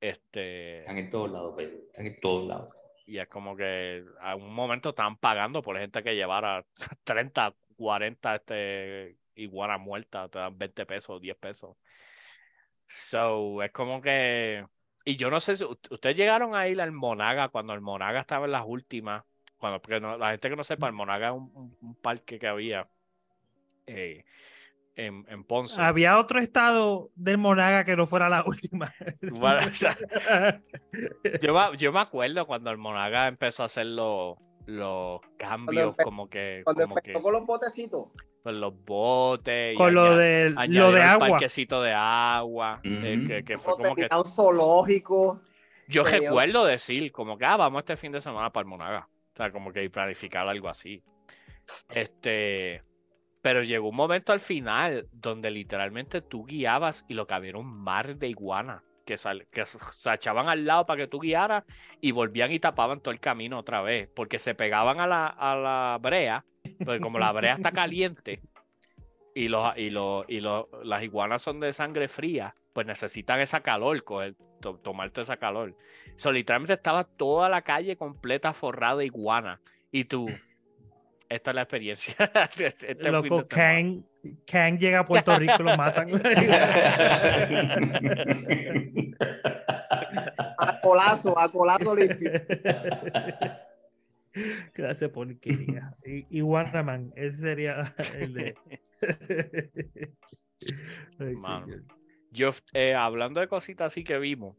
Este, 0.00 0.80
Están 0.80 0.98
en 0.98 1.10
todos 1.10 1.30
lados, 1.30 1.54
Pedro. 1.56 1.76
Están 1.88 2.06
en 2.06 2.20
todos 2.20 2.46
lados. 2.46 2.74
y 3.06 3.18
es 3.18 3.28
como 3.28 3.56
que 3.56 4.04
a 4.20 4.34
un 4.36 4.52
momento 4.54 4.90
estaban 4.90 5.16
pagando 5.16 5.62
por 5.62 5.78
gente 5.78 6.02
que 6.02 6.14
llevara 6.16 6.64
30, 7.04 7.54
40 7.76 8.34
este, 8.36 9.16
iguanas 9.36 9.80
muertas, 9.80 10.30
te 10.30 10.38
dan 10.38 10.56
20 10.58 10.86
pesos, 10.86 11.20
10 11.20 11.36
pesos. 11.36 11.76
So, 12.88 13.62
es 13.62 13.72
como 13.72 14.00
que. 14.00 14.64
Y 15.04 15.16
yo 15.16 15.30
no 15.30 15.40
sé 15.40 15.56
si 15.56 15.64
ustedes 15.64 16.16
llegaron 16.16 16.54
a 16.54 16.66
ir 16.68 16.80
al 16.80 16.92
Monaga 16.92 17.48
cuando 17.48 17.74
el 17.74 17.80
Monaga 17.80 18.20
estaba 18.20 18.46
en 18.46 18.52
las 18.52 18.64
últimas. 18.66 19.24
Cuando, 19.58 19.80
porque 19.80 20.00
no- 20.00 20.16
la 20.18 20.30
gente 20.30 20.48
que 20.50 20.56
no 20.56 20.64
sepa, 20.64 20.86
el 20.86 20.92
Monaga 20.92 21.28
es 21.28 21.34
un, 21.34 21.50
un- 21.54 21.76
un 21.80 21.94
parque 21.96 22.38
que 22.38 22.46
había 22.46 22.88
eh, 23.86 24.24
en, 24.96 25.24
en 25.28 25.44
Ponce. 25.44 25.80
Había 25.80 26.18
otro 26.18 26.38
estado 26.40 27.10
del 27.14 27.38
Monaga 27.38 27.84
que 27.84 27.96
no 27.96 28.06
fuera 28.06 28.28
la 28.28 28.44
última. 28.46 28.92
Bueno, 29.30 29.66
o 29.66 29.74
sea, 29.74 29.96
yo, 31.40 31.54
me, 31.54 31.76
yo 31.76 31.92
me 31.92 32.00
acuerdo 32.00 32.46
cuando 32.46 32.70
el 32.70 32.78
Monaga 32.78 33.28
empezó 33.28 33.62
a 33.62 33.66
hacer 33.66 33.86
los, 33.86 34.36
los 34.66 35.20
cambios, 35.36 35.94
empe- 35.96 36.04
como 36.04 36.28
que, 36.28 36.62
Cuando 36.64 36.82
como 36.82 36.96
empezó 36.98 37.18
que 37.18 37.22
con 37.22 37.32
los 37.32 37.46
botecitos, 37.46 38.08
pues, 38.44 38.54
los 38.56 38.84
botes. 38.84 39.74
y 39.74 39.76
Con 39.76 39.94
lo 39.94 40.02
aña- 40.04 40.16
de, 40.16 40.50
lo 40.68 40.92
de 40.92 41.00
el 41.00 41.06
agua. 41.06 41.28
parquecito 41.30 41.82
de 41.82 41.92
agua, 41.94 42.80
eh, 42.84 43.16
Ujú. 43.18 43.26
que, 43.26 43.42
que 43.44 43.58
fue 43.58 43.72
como 43.72 43.94
que 43.96 44.06
zoológico. 44.28 45.40
yo 45.88 46.04
recuerdo 46.04 46.64
decir, 46.66 47.10
como 47.10 47.38
que, 47.38 47.46
ah, 47.46 47.56
vamos 47.56 47.80
este 47.80 47.96
fin 47.96 48.12
de 48.12 48.20
semana 48.20 48.50
para 48.50 48.62
el 48.62 48.68
Monaga. 48.68 49.08
O 49.32 49.36
sea, 49.36 49.50
como 49.50 49.72
que 49.72 49.88
planificar 49.90 50.46
algo 50.46 50.68
así. 50.68 51.02
Este, 51.88 52.82
Pero 53.42 53.62
llegó 53.62 53.88
un 53.88 53.96
momento 53.96 54.32
al 54.32 54.40
final 54.40 55.06
donde 55.12 55.50
literalmente 55.50 56.20
tú 56.20 56.44
guiabas 56.44 57.04
y 57.08 57.14
lo 57.14 57.26
que 57.26 57.34
había 57.34 57.50
era 57.50 57.58
un 57.58 57.66
mar 57.82 58.16
de 58.16 58.28
iguanas 58.28 58.82
que, 59.04 59.16
sal- 59.16 59.46
que 59.50 59.64
se 59.66 60.12
echaban 60.14 60.48
al 60.48 60.64
lado 60.64 60.86
para 60.86 61.02
que 61.02 61.08
tú 61.08 61.20
guiaras 61.20 61.64
y 62.00 62.10
volvían 62.12 62.52
y 62.52 62.58
tapaban 62.58 63.00
todo 63.00 63.12
el 63.12 63.20
camino 63.20 63.58
otra 63.58 63.82
vez, 63.82 64.08
porque 64.14 64.38
se 64.38 64.54
pegaban 64.54 65.00
a 65.00 65.06
la, 65.06 65.26
a 65.26 65.54
la 65.56 65.98
brea, 66.00 66.44
porque 66.84 67.00
como 67.00 67.18
la 67.18 67.32
brea 67.32 67.54
está 67.54 67.70
caliente 67.72 68.40
y, 69.34 69.48
los, 69.48 69.76
y, 69.76 69.90
los, 69.90 70.24
y 70.28 70.40
los, 70.40 70.66
las 70.82 71.02
iguanas 71.02 71.42
son 71.42 71.60
de 71.60 71.72
sangre 71.72 72.08
fría, 72.08 72.52
pues 72.72 72.86
necesitan 72.86 73.40
esa 73.40 73.60
calor, 73.60 74.02
coger, 74.04 74.34
to- 74.60 74.78
tomarte 74.78 75.20
esa 75.20 75.36
calor. 75.36 75.76
So, 76.16 76.32
literalmente 76.32 76.72
estaba 76.74 77.04
toda 77.04 77.48
la 77.48 77.62
calle 77.62 77.96
completa 77.96 78.52
forrada 78.52 78.96
de 78.96 79.06
iguana 79.06 79.60
y 79.90 80.04
tú... 80.04 80.26
Esta 81.28 81.50
es 81.50 81.54
la 81.56 81.62
experiencia. 81.62 82.14
Este- 82.58 82.92
este 82.92 83.10
Loco. 83.10 83.28
Kang, 84.46 84.78
llega 84.78 85.00
a 85.00 85.04
Puerto 85.04 85.38
Rico 85.38 85.54
y 85.60 85.62
lo 85.62 85.76
matan. 85.76 86.08
A 90.58 90.80
colazo, 90.80 91.38
a 91.38 91.50
colazo 91.50 91.94
limpio. 91.96 92.30
Gracias, 94.74 95.10
porquería. 95.10 95.94
Y, 96.04 96.38
y 96.38 96.42
Wonderman, 96.42 97.12
ese 97.16 97.38
sería 97.38 97.94
el 98.18 98.34
de. 98.34 98.54
Ay. 101.18 101.34
Yo, 102.30 102.50
eh, 102.72 102.94
hablando 102.94 103.40
de 103.40 103.48
cositas 103.48 103.86
así 103.92 104.02
que 104.02 104.18
vimos, 104.18 104.56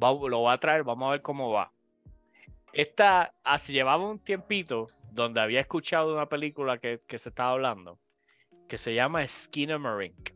va- 0.00 0.12
lo 0.28 0.38
voy 0.40 0.52
a 0.52 0.58
traer, 0.58 0.84
vamos 0.84 1.08
a 1.08 1.12
ver 1.12 1.22
cómo 1.22 1.50
va. 1.50 1.72
Esta, 2.72 3.32
hace, 3.42 3.72
llevaba 3.72 4.08
un 4.08 4.18
tiempito 4.20 4.86
donde 5.10 5.40
había 5.40 5.60
escuchado 5.60 6.14
una 6.14 6.28
película 6.28 6.78
que, 6.78 7.00
que 7.06 7.18
se 7.18 7.30
estaba 7.30 7.50
hablando, 7.52 7.98
que 8.68 8.78
se 8.78 8.94
llama 8.94 9.26
Skinamarink. 9.26 10.30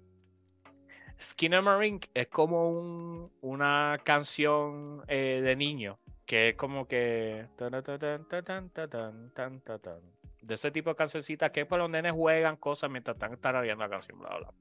Skinamarink 1.21 2.07
es 2.15 2.29
como 2.29 2.71
un- 2.71 3.31
una 3.43 3.99
canción 4.05 5.03
eh, 5.09 5.41
de 5.43 5.57
niño, 5.57 5.99
que 6.25 6.51
es 6.51 6.57
como 6.57 6.87
que... 6.89 7.47
De 10.41 10.55
ese 10.55 10.71
tipo 10.71 10.91
de 10.91 10.97
cancioncitas 10.97 11.51
que 11.51 11.61
es 11.63 11.67
para 11.67 11.83
los 11.83 11.91
nenes 11.91 12.13
juegan 12.13 12.57
cosas 12.57 12.91
mientras 12.91 13.17
están 13.17 13.37
tarareando 13.39 13.85
la 13.85 13.91
canción, 13.91 14.19
bla, 14.19 14.39
bla. 14.39 14.53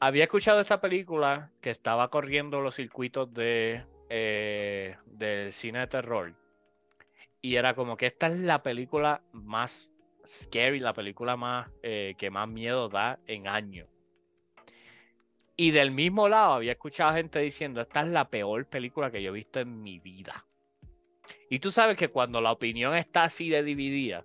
Había 0.00 0.24
escuchado 0.24 0.60
esta 0.60 0.80
película 0.80 1.50
que 1.60 1.70
estaba 1.70 2.08
corriendo 2.08 2.60
los 2.60 2.74
circuitos 2.74 3.32
de 3.34 3.84
eh, 4.08 4.96
del 5.06 5.52
cine 5.52 5.80
de 5.80 5.86
terror. 5.86 6.34
Y 7.40 7.56
era 7.56 7.74
como 7.74 7.96
que 7.96 8.06
esta 8.06 8.28
es 8.28 8.40
la 8.40 8.62
película 8.62 9.22
más 9.32 9.91
scary, 10.26 10.80
la 10.80 10.92
película 10.92 11.36
más 11.36 11.70
eh, 11.82 12.14
que 12.18 12.30
más 12.30 12.48
miedo 12.48 12.88
da 12.88 13.18
en 13.26 13.48
años. 13.48 13.88
Y 15.56 15.70
del 15.70 15.90
mismo 15.90 16.28
lado 16.28 16.54
había 16.54 16.72
escuchado 16.72 17.14
gente 17.14 17.38
diciendo, 17.38 17.80
esta 17.80 18.00
es 18.00 18.08
la 18.08 18.28
peor 18.28 18.66
película 18.66 19.10
que 19.10 19.22
yo 19.22 19.30
he 19.30 19.34
visto 19.34 19.60
en 19.60 19.82
mi 19.82 19.98
vida. 19.98 20.44
Y 21.50 21.58
tú 21.58 21.70
sabes 21.70 21.96
que 21.96 22.08
cuando 22.08 22.40
la 22.40 22.52
opinión 22.52 22.96
está 22.96 23.24
así 23.24 23.48
de 23.50 23.62
dividida, 23.62 24.24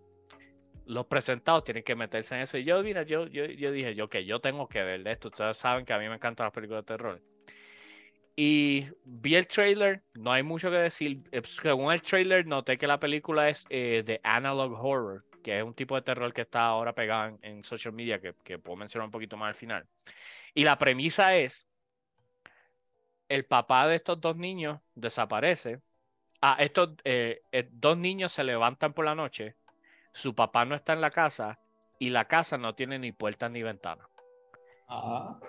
los 0.85 1.05
presentados 1.07 1.63
tienen 1.65 1.83
que 1.83 1.95
meterse 1.95 2.35
en 2.35 2.41
eso. 2.41 2.57
Y 2.57 2.63
yo, 2.63 2.81
mira, 2.81 3.03
yo, 3.03 3.27
yo, 3.27 3.45
yo 3.45 3.71
dije, 3.71 3.93
yo 3.93 4.09
que 4.09 4.25
yo 4.25 4.39
tengo 4.39 4.67
que 4.67 4.81
ver 4.81 5.05
esto. 5.07 5.27
Ustedes 5.27 5.57
saben 5.57 5.85
que 5.85 5.93
a 5.93 5.99
mí 5.99 6.07
me 6.07 6.15
encantan 6.15 6.45
las 6.45 6.53
películas 6.53 6.85
de 6.85 6.87
terror. 6.95 7.21
Y 8.35 8.85
vi 9.03 9.35
el 9.35 9.47
trailer, 9.47 10.03
no 10.13 10.31
hay 10.31 10.43
mucho 10.43 10.69
que 10.69 10.77
decir. 10.77 11.23
Eh, 11.31 11.41
Según 11.43 11.91
el 11.91 12.01
trailer, 12.01 12.45
noté 12.45 12.77
que 12.77 12.87
la 12.87 12.99
película 12.99 13.49
es 13.49 13.65
eh, 13.69 14.03
de 14.05 14.21
analog 14.23 14.73
horror, 14.73 15.25
que 15.47 15.59
es 15.59 15.63
un 15.63 15.73
tipo 15.73 15.95
de 15.95 16.01
terror 16.01 16.33
que 16.33 16.41
está 16.41 16.65
ahora 16.65 16.91
pegado 16.91 17.29
en, 17.29 17.39
en 17.41 17.63
social 17.63 17.93
media, 17.93 18.19
que, 18.19 18.33
que 18.43 18.59
puedo 18.59 18.75
mencionar 18.75 19.05
un 19.05 19.11
poquito 19.11 19.37
más 19.37 19.47
al 19.47 19.55
final. 19.55 19.87
Y 20.53 20.65
la 20.65 20.77
premisa 20.77 21.37
es, 21.37 21.69
el 23.29 23.45
papá 23.45 23.87
de 23.87 23.95
estos 23.95 24.19
dos 24.19 24.35
niños 24.35 24.81
desaparece. 24.93 25.79
Ah, 26.41 26.57
estos 26.59 26.95
eh, 27.05 27.43
eh, 27.53 27.69
dos 27.71 27.97
niños 27.97 28.33
se 28.33 28.43
levantan 28.43 28.91
por 28.91 29.05
la 29.05 29.15
noche, 29.15 29.55
su 30.11 30.35
papá 30.35 30.65
no 30.65 30.75
está 30.75 30.91
en 30.91 30.99
la 30.99 31.11
casa 31.11 31.57
y 31.97 32.09
la 32.09 32.25
casa 32.25 32.57
no 32.57 32.75
tiene 32.75 32.99
ni 32.99 33.13
puertas 33.13 33.49
ni 33.49 33.63
ventanas. 33.63 34.05
Ah, 34.89 35.39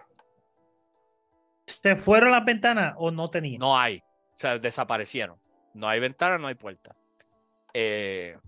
¿Se 1.65 1.97
fueron 1.97 2.31
las 2.31 2.45
ventanas 2.45 2.95
o 2.99 3.11
no 3.11 3.31
tenían? 3.31 3.59
No 3.59 3.77
hay. 3.77 3.99
O 3.99 4.39
sea, 4.39 4.59
desaparecieron. 4.59 5.41
No 5.75 5.89
hay 5.89 5.99
ventana, 5.99 6.39
no 6.39 6.47
hay 6.47 6.55
puerta. 6.55 6.95
Eh, 7.75 8.39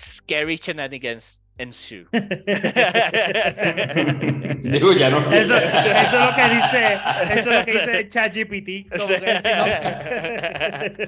scary 0.00 0.56
shenanigans 0.56 1.42
ensue. 1.58 2.06
Digo, 4.62 4.92
ya 4.92 5.10
no. 5.10 5.18
Eso, 5.30 5.56
eso 5.56 6.18
es 6.18 6.24
lo 6.24 6.34
que 6.34 6.48
dice, 6.48 7.00
eso 7.38 7.50
es 7.50 7.58
lo 7.58 7.64
que 7.64 7.72
dice 7.72 8.08
ChatGPT, 8.08 8.88
como 8.96 9.08
que 9.08 9.30
el 9.30 9.40
sinopsis. 9.42 10.08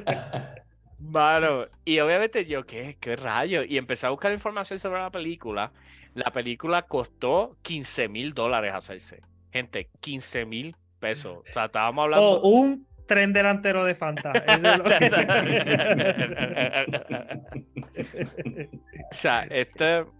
Mano, 0.99 1.64
y 1.84 1.99
obviamente 1.99 2.45
yo, 2.47 2.64
¿qué, 2.64 2.97
¿qué 3.01 3.16
rayo? 3.16 3.64
Y 3.64 3.76
empecé 3.76 4.07
a 4.07 4.11
buscar 4.11 4.32
información 4.32 4.78
sobre 4.78 5.01
la 5.01 5.11
película. 5.11 5.72
La 6.14 6.30
película 6.30 6.82
costó 6.82 7.57
15 7.62 8.09
mil 8.09 8.34
dólares 8.34 8.72
hacerse. 8.74 9.20
Gente, 9.53 9.88
15 10.01 10.45
mil 10.47 10.76
pesos. 11.01 11.38
O 11.38 11.53
sea, 11.53 11.64
estábamos 11.66 12.05
hablando. 12.05 12.40
O 12.40 12.49
un 12.49 12.86
tren 13.07 13.33
delantero 13.33 13.85
de 13.85 13.95
Fanta. 13.95 14.33
Es 14.33 14.61
o 19.11 19.15
sea, 19.15 19.43
esto 19.45 20.13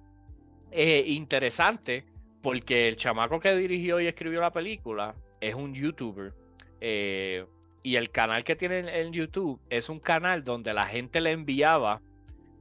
es 0.71 1.07
interesante 1.09 2.05
porque 2.43 2.89
el 2.89 2.97
chamaco 2.97 3.41
que 3.41 3.55
dirigió 3.57 4.01
y 4.01 4.07
escribió 4.07 4.41
la 4.41 4.53
película 4.53 5.15
es 5.41 5.55
un 5.55 5.75
youtuber. 5.75 6.33
eh, 6.81 7.47
y 7.85 7.97
el 7.97 8.11
canal 8.11 8.45
que 8.45 8.55
tiene 8.57 8.79
en- 8.81 8.89
en 8.89 9.13
YouTube 9.13 9.61
es 9.71 9.89
un 9.89 9.99
canal 9.99 10.45
donde 10.45 10.73
la 10.73 10.87
gente 10.87 11.21
le 11.21 11.33
enviaba 11.33 12.01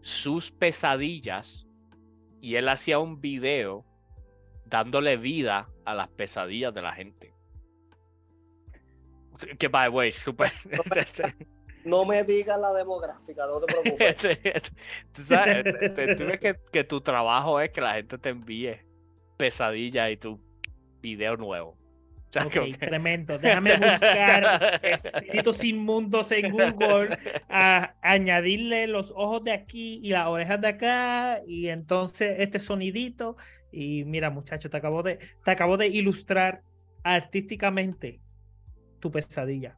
sus 0.02 0.52
pesadillas 0.52 1.68
y 2.42 2.56
él 2.56 2.68
hacía 2.70 2.98
un 3.00 3.22
video 3.22 3.86
dándole 4.66 5.18
vida 5.18 5.68
a 5.86 5.94
las 5.94 6.08
pesadillas 6.10 6.74
de 6.74 6.82
la 6.82 6.94
gente. 6.94 7.31
Que 9.58 9.68
by 9.68 9.89
the 9.89 9.96
way, 9.96 10.12
súper. 10.12 10.52
No 11.84 12.06
me 12.06 12.24
digas 12.24 12.60
la 12.60 12.74
demográfica, 12.74 13.48
no 13.48 13.60
te 13.60 13.74
preocupes. 13.74 14.16
tú 15.14 15.22
sabes, 15.24 15.64
tú- 15.96 16.16
tú 16.16 16.26
ves 16.26 16.39
que, 16.39 16.56
que 16.72 16.84
tu 16.84 17.02
trabajo 17.02 17.60
es 17.60 17.72
que 17.72 17.82
la 17.82 17.96
gente 17.96 18.20
te 18.20 18.30
envíe 18.30 18.78
pesadillas 19.38 20.12
y 20.12 20.18
tu 20.18 20.39
video 21.02 21.38
nuevo. 21.38 21.70
O 21.72 22.34
sea, 22.34 22.46
Ok, 22.46 22.54
como 22.54 22.66
que- 22.78 22.86
tremendo. 22.86 23.38
Déjame 23.39 23.78
buscar 23.78 24.80
espíritus 24.84 25.64
inmundos 25.64 26.32
en 26.32 26.52
Google, 26.52 27.18
a 27.50 27.96
añadirle 28.04 28.86
los 28.86 29.12
ojos 29.16 29.44
de 29.44 29.52
aquí 29.54 30.00
y 30.04 30.10
las 30.12 30.28
orejas 30.28 30.62
de 30.62 30.68
acá, 30.68 31.42
y 31.48 31.70
entonces 31.70 32.36
este 32.38 32.60
sonidito. 32.60 33.38
Y 33.72 34.04
mira, 34.06 34.30
muchacho, 34.30 34.70
te 34.70 34.78
acabo 34.78 35.02
de, 35.02 35.18
te 35.44 35.50
acabo 35.52 35.78
de 35.78 35.88
ilustrar 35.88 36.62
artísticamente 37.04 38.22
tu 39.02 39.12
pesadilla. 39.12 39.76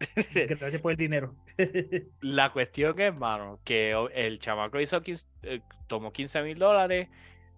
Gracias 0.34 0.80
por 0.80 0.92
el 0.92 0.96
dinero. 0.96 1.34
La 2.20 2.52
cuestión 2.52 2.94
es, 2.98 3.06
hermano, 3.06 3.60
que 3.64 3.92
el 4.14 4.38
chamaco 4.38 4.80
hizo 4.80 5.00
15, 5.00 5.26
eh, 5.42 5.60
tomó 5.86 6.12
15 6.12 6.42
mil 6.42 6.58
dólares, 6.58 7.08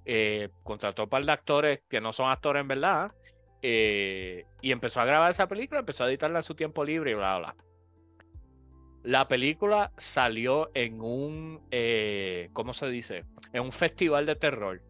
eh, 0.04 0.50
contrató 0.62 1.04
un 1.04 1.08
par 1.08 1.24
de 1.24 1.32
actores 1.32 1.80
que 1.88 2.00
no 2.00 2.12
son 2.12 2.30
actores 2.30 2.60
en 2.60 2.68
verdad, 2.68 3.12
eh, 3.62 4.46
y 4.60 4.70
empezó 4.70 5.00
a 5.00 5.04
grabar 5.04 5.30
esa 5.30 5.48
película, 5.48 5.80
empezó 5.80 6.04
a 6.04 6.08
editarla 6.08 6.38
en 6.38 6.44
su 6.44 6.54
tiempo 6.54 6.84
libre 6.84 7.10
y 7.10 7.14
bla, 7.14 7.38
bla. 7.38 7.56
La 9.02 9.26
película 9.26 9.92
salió 9.96 10.70
en 10.74 11.00
un, 11.00 11.60
¿cómo 12.52 12.72
se 12.72 12.88
dice? 12.88 13.24
En 13.52 13.62
un 13.62 13.72
festival 13.72 14.26
de 14.26 14.36
terror. 14.36 14.82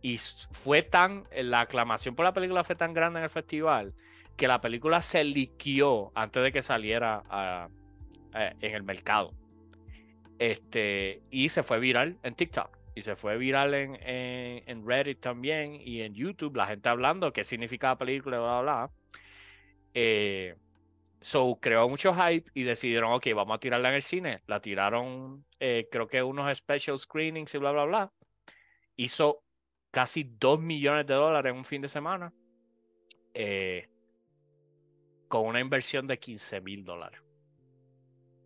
Y 0.00 0.18
fue 0.18 0.82
tan, 0.82 1.24
la 1.34 1.62
aclamación 1.62 2.14
por 2.14 2.24
la 2.24 2.34
película 2.34 2.62
fue 2.62 2.76
tan 2.76 2.92
grande 2.92 3.18
en 3.18 3.24
el 3.24 3.30
festival 3.30 3.94
que 4.36 4.48
la 4.48 4.60
película 4.60 5.02
se 5.02 5.24
liquió 5.24 6.12
antes 6.14 6.42
de 6.42 6.52
que 6.52 6.62
saliera 6.62 7.24
a, 7.28 7.68
eh, 8.34 8.54
en 8.60 8.74
el 8.74 8.82
mercado. 8.84 9.34
Este, 10.38 11.22
y 11.30 11.48
se 11.48 11.62
fue 11.62 11.78
viral 11.80 12.18
en 12.22 12.34
TikTok. 12.34 12.78
Y 12.94 13.02
se 13.02 13.16
fue 13.16 13.36
viral 13.38 13.74
en, 13.74 13.96
en, 14.02 14.62
en 14.66 14.86
Reddit 14.86 15.20
también 15.20 15.74
y 15.80 16.02
en 16.02 16.14
YouTube, 16.14 16.56
la 16.56 16.66
gente 16.66 16.88
hablando 16.88 17.32
qué 17.32 17.42
significa 17.44 17.88
la 17.88 17.98
película, 17.98 18.38
bla, 18.38 18.60
bla, 18.60 18.62
bla. 18.62 18.92
Eh, 19.94 20.56
so 21.20 21.58
creó 21.60 21.88
mucho 21.88 22.14
hype 22.14 22.50
y 22.54 22.64
decidieron, 22.64 23.12
ok, 23.12 23.28
vamos 23.34 23.56
a 23.56 23.60
tirarla 23.60 23.90
en 23.90 23.96
el 23.96 24.02
cine. 24.02 24.42
La 24.46 24.60
tiraron, 24.60 25.46
eh, 25.60 25.88
creo 25.90 26.08
que 26.08 26.22
unos 26.22 26.56
special 26.58 26.98
screenings 26.98 27.54
y 27.54 27.58
bla, 27.58 27.72
bla, 27.72 27.84
bla. 27.86 28.12
Hizo 28.96 29.42
casi 29.92 30.24
2 30.24 30.60
millones 30.60 31.06
de 31.06 31.14
dólares 31.14 31.50
en 31.52 31.58
un 31.58 31.64
fin 31.64 31.82
de 31.82 31.88
semana. 31.88 32.32
eh, 33.34 33.88
con 35.34 35.46
una 35.48 35.58
inversión 35.58 36.06
de 36.06 36.16
15 36.16 36.60
mil 36.60 36.84
dólares. 36.84 37.20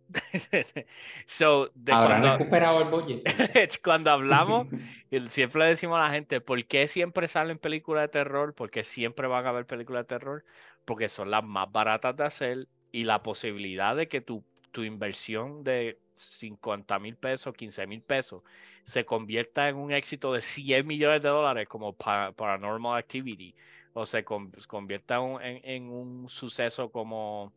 so, 1.27 1.69
de 1.75 1.93
Habrán 1.93 2.21
cuando, 2.21 2.37
recuperado 2.39 2.81
el 2.81 2.89
bolle. 2.89 3.23
cuando 3.83 4.09
hablamos, 4.09 4.67
siempre 5.27 5.61
le 5.61 5.69
decimos 5.69 5.99
a 5.99 6.05
la 6.05 6.09
gente, 6.09 6.41
¿por 6.41 6.65
qué 6.65 6.87
siempre 6.87 7.27
salen 7.27 7.59
películas 7.59 8.05
de 8.05 8.07
terror? 8.07 8.55
Porque 8.55 8.83
siempre 8.83 9.27
van 9.27 9.45
a 9.45 9.49
haber 9.49 9.67
películas 9.67 10.05
de 10.05 10.17
terror, 10.17 10.43
porque 10.85 11.09
son 11.09 11.29
las 11.29 11.43
más 11.43 11.71
baratas 11.71 12.17
de 12.17 12.23
hacer 12.23 12.67
y 12.91 13.03
la 13.03 13.21
posibilidad 13.21 13.95
de 13.95 14.07
que 14.07 14.21
tu, 14.21 14.43
tu 14.71 14.81
inversión 14.81 15.63
de 15.63 15.99
50 16.15 16.97
mil 16.97 17.17
pesos, 17.17 17.53
15 17.53 17.85
mil 17.85 18.01
pesos, 18.01 18.41
se 18.83 19.05
convierta 19.05 19.69
en 19.69 19.75
un 19.75 19.91
éxito 19.91 20.33
de 20.33 20.41
100 20.41 20.87
millones 20.87 21.21
de 21.21 21.29
dólares 21.29 21.67
como 21.67 21.93
pa- 21.93 22.31
Paranormal 22.31 22.97
Activity, 22.97 23.53
o 23.93 24.05
se 24.05 24.23
con- 24.23 24.51
convierta 24.67 25.15
en, 25.15 25.21
un- 25.21 25.41
en- 25.41 25.61
en 25.63 25.89
un 25.89 26.29
suceso 26.29 26.91
como, 26.91 27.53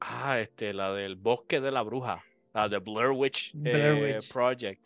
ah, 0.00 0.40
este, 0.40 0.72
la 0.72 0.92
del 0.92 1.16
bosque 1.16 1.60
de 1.60 1.70
la 1.70 1.82
bruja, 1.82 2.22
la 2.54 2.68
de 2.68 2.78
Blair 2.78 3.10
Witch, 3.10 3.52
Blair 3.54 3.92
eh, 3.92 4.14
Witch. 4.16 4.32
Project, 4.32 4.80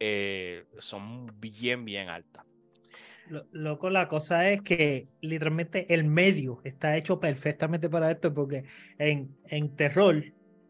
eh, 0.00 0.64
son 0.78 1.26
bien, 1.40 1.84
bien 1.84 2.08
altas. 2.08 2.44
Lo- 3.30 3.46
Loco, 3.52 3.90
la 3.90 4.08
cosa 4.08 4.48
es 4.50 4.62
que 4.62 5.04
literalmente 5.20 5.92
el 5.92 6.04
medio 6.04 6.60
está 6.64 6.96
hecho 6.96 7.20
perfectamente 7.20 7.88
para 7.90 8.10
esto, 8.10 8.32
porque 8.32 8.64
en, 8.98 9.36
en 9.44 9.76
terror, 9.76 10.24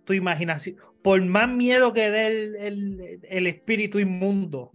tu 0.05 0.13
imaginación, 0.13 0.77
por 1.03 1.25
más 1.25 1.49
miedo 1.49 1.93
que 1.93 2.11
dé 2.11 2.27
el, 2.27 2.57
el- 2.57 3.21
el 3.23 3.47
espíritu 3.47 3.99
inmundo, 4.01 4.73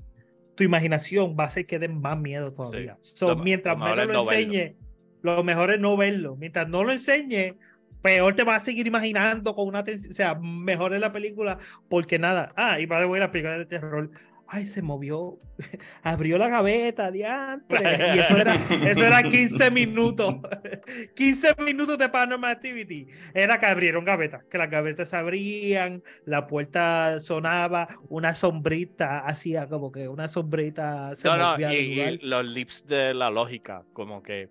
tu 0.55 0.63
imaginación 0.63 1.35
va 1.39 1.45
a 1.45 1.47
hacer 1.47 1.65
que 1.65 1.79
dé 1.79 1.87
más 1.87 2.17
miedo 2.19 2.53
todavía. 2.53 2.97
So, 3.01 3.29
Lo- 3.29 3.35
mientras 3.37 3.77
lo 3.77 3.85
menos 3.85 4.07
lo 4.07 4.13
no 4.13 4.25
verlo. 4.25 4.31
enseñe, 4.53 4.75
lo 5.21 5.43
mejor 5.43 5.71
es 5.71 5.79
no 5.79 5.97
verlo. 5.97 6.35
Mientras 6.35 6.67
no 6.67 6.83
lo 6.83 6.91
enseñe, 6.91 7.55
peor 8.01 8.35
te 8.35 8.43
vas 8.43 8.61
a 8.61 8.65
seguir 8.65 8.85
imaginando 8.85 9.55
con 9.55 9.67
una 9.67 9.83
tensión. 9.83 10.11
O 10.11 10.15
sea, 10.15 10.35
mejor 10.35 10.93
es 10.93 10.99
la 11.01 11.11
película, 11.11 11.57
porque 11.89 12.19
nada. 12.19 12.53
Ah, 12.55 12.79
y 12.79 12.85
para 12.87 13.07
de 13.07 13.19
la 13.19 13.31
película 13.31 13.57
de 13.57 13.65
terror. 13.65 14.11
Ay, 14.47 14.65
se 14.65 14.81
movió, 14.81 15.39
abrió 16.03 16.37
la 16.37 16.47
gaveta, 16.47 17.09
diantre. 17.09 18.13
Y 18.15 18.19
eso 18.19 18.37
era, 18.37 18.55
eso 18.85 19.05
era 19.05 19.23
15 19.23 19.71
minutos. 19.71 20.35
15 21.15 21.55
minutos 21.63 21.97
de 21.97 22.09
Paranormal 22.09 22.51
Activity. 22.51 23.07
Era 23.33 23.57
que 23.59 23.65
abrieron 23.65 24.03
gavetas, 24.05 24.43
que 24.45 24.57
las 24.57 24.69
gavetas 24.69 25.09
se 25.09 25.17
abrían, 25.17 26.03
la 26.25 26.45
puerta 26.45 27.19
sonaba, 27.19 27.87
una 28.09 28.35
sombrita 28.35 29.19
hacía 29.19 29.67
como 29.67 29.91
que 29.91 30.07
una 30.07 30.27
sombrita 30.27 31.15
se 31.15 31.29
No, 31.29 31.37
no, 31.37 31.51
movía 31.53 31.73
y, 31.73 31.77
del 31.77 31.85
y 31.85 31.95
lugar. 31.95 32.13
los 32.21 32.45
lips 32.45 32.85
de 32.85 33.13
la 33.13 33.31
lógica, 33.31 33.83
como 33.93 34.21
que, 34.21 34.49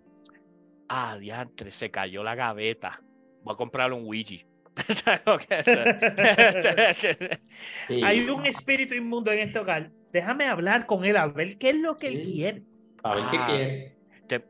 ah, 0.88 1.16
diantre, 1.18 1.70
se 1.70 1.90
cayó 1.90 2.22
la 2.24 2.34
gaveta. 2.34 3.02
Voy 3.42 3.54
a 3.54 3.56
comprar 3.56 3.92
un 3.92 4.04
Ouija. 4.04 4.44
Que 4.74 4.84
Sí. 7.86 8.02
Hay 8.04 8.28
un 8.28 8.46
espíritu 8.46 8.94
inmundo 8.94 9.30
en 9.32 9.40
este 9.40 9.58
hogar. 9.58 9.90
Déjame 10.12 10.46
hablar 10.46 10.86
con 10.86 11.04
él 11.04 11.16
a 11.16 11.26
ver 11.26 11.58
qué 11.58 11.70
es 11.70 11.76
lo 11.76 11.96
que 11.96 12.08
él 12.08 12.22
quiere. 12.22 12.62
A 13.02 13.16
ver 13.16 13.24
qué 13.30 13.36
Ah. 13.38 13.46
quiere. 13.46 13.96
Te- 14.28 14.44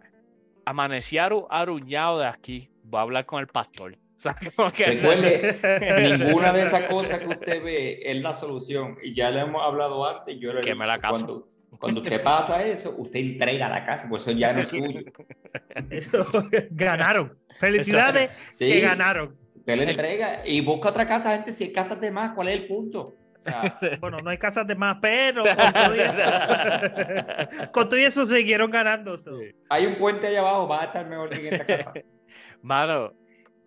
amanecí 0.64 1.16
aru- 1.16 1.46
aruñado 1.50 2.20
de 2.20 2.26
aquí. 2.26 2.70
Voy 2.84 2.98
a 2.98 3.02
hablar 3.02 3.26
con 3.26 3.40
el 3.40 3.46
pastor. 3.48 3.96
O 4.16 4.20
sea, 4.22 4.36
como 4.54 4.70
que- 4.70 4.86
Recuerde, 4.86 5.58
ninguna 6.18 6.52
de 6.52 6.62
esas 6.62 6.84
cosas 6.84 7.18
que 7.18 7.26
usted 7.26 7.60
ve 7.64 7.98
es 8.04 8.22
la 8.22 8.32
solución. 8.32 8.96
Y 9.02 9.12
ya 9.12 9.32
le 9.32 9.40
hemos 9.40 9.60
hablado 9.60 10.08
antes, 10.08 10.38
yo 10.38 10.52
le 10.52 10.60
he 10.60 10.62
Queme 10.62 10.84
dicho, 10.84 10.94
la 10.96 11.00
casa. 11.00 11.26
Cuando, 11.26 11.48
cuando 11.80 12.00
usted 12.02 12.22
pasa 12.22 12.64
eso, 12.64 12.94
usted 12.98 13.18
entrega 13.18 13.68
la 13.68 13.84
casa, 13.84 14.06
pues 14.08 14.22
eso 14.22 14.30
ya 14.38 14.52
no 14.52 14.60
es 14.62 14.68
suyo. 14.68 15.00
Eso, 15.90 16.24
ganaron. 16.70 17.36
Felicidades 17.58 18.30
Sí, 18.52 18.70
que 18.70 18.80
ganaron. 18.80 19.36
Usted 19.62 19.76
le 19.76 19.84
entrega 19.84 20.42
y 20.44 20.60
busca 20.60 20.88
otra 20.88 21.06
casa, 21.06 21.30
gente, 21.36 21.52
si 21.52 21.64
hay 21.64 21.72
casas 21.72 22.00
de 22.00 22.10
más, 22.10 22.32
¿cuál 22.32 22.48
es 22.48 22.56
el 22.56 22.66
punto? 22.66 23.14
O 23.38 23.48
sea, 23.48 23.78
Bueno, 24.00 24.18
no 24.18 24.30
hay 24.30 24.38
casas 24.38 24.66
de 24.66 24.74
más, 24.74 24.98
pero 25.00 25.44
con 25.44 25.72
todo 25.72 25.94
y 25.94 26.00
eso, 26.00 27.72
con 27.72 27.88
todo 27.88 28.00
y 28.00 28.02
eso 28.02 28.26
siguieron 28.26 28.72
ganando. 28.72 29.16
so. 29.16 29.38
hay 29.68 29.86
un 29.86 29.94
puente 29.94 30.26
allá 30.26 30.40
abajo, 30.40 30.66
va 30.66 30.82
a 30.82 30.84
estar 30.86 31.06
mejor 31.06 31.30
que 31.30 31.46
en 31.46 31.54
esa 31.54 31.64
casa. 31.64 31.92
Mano, 32.62 33.12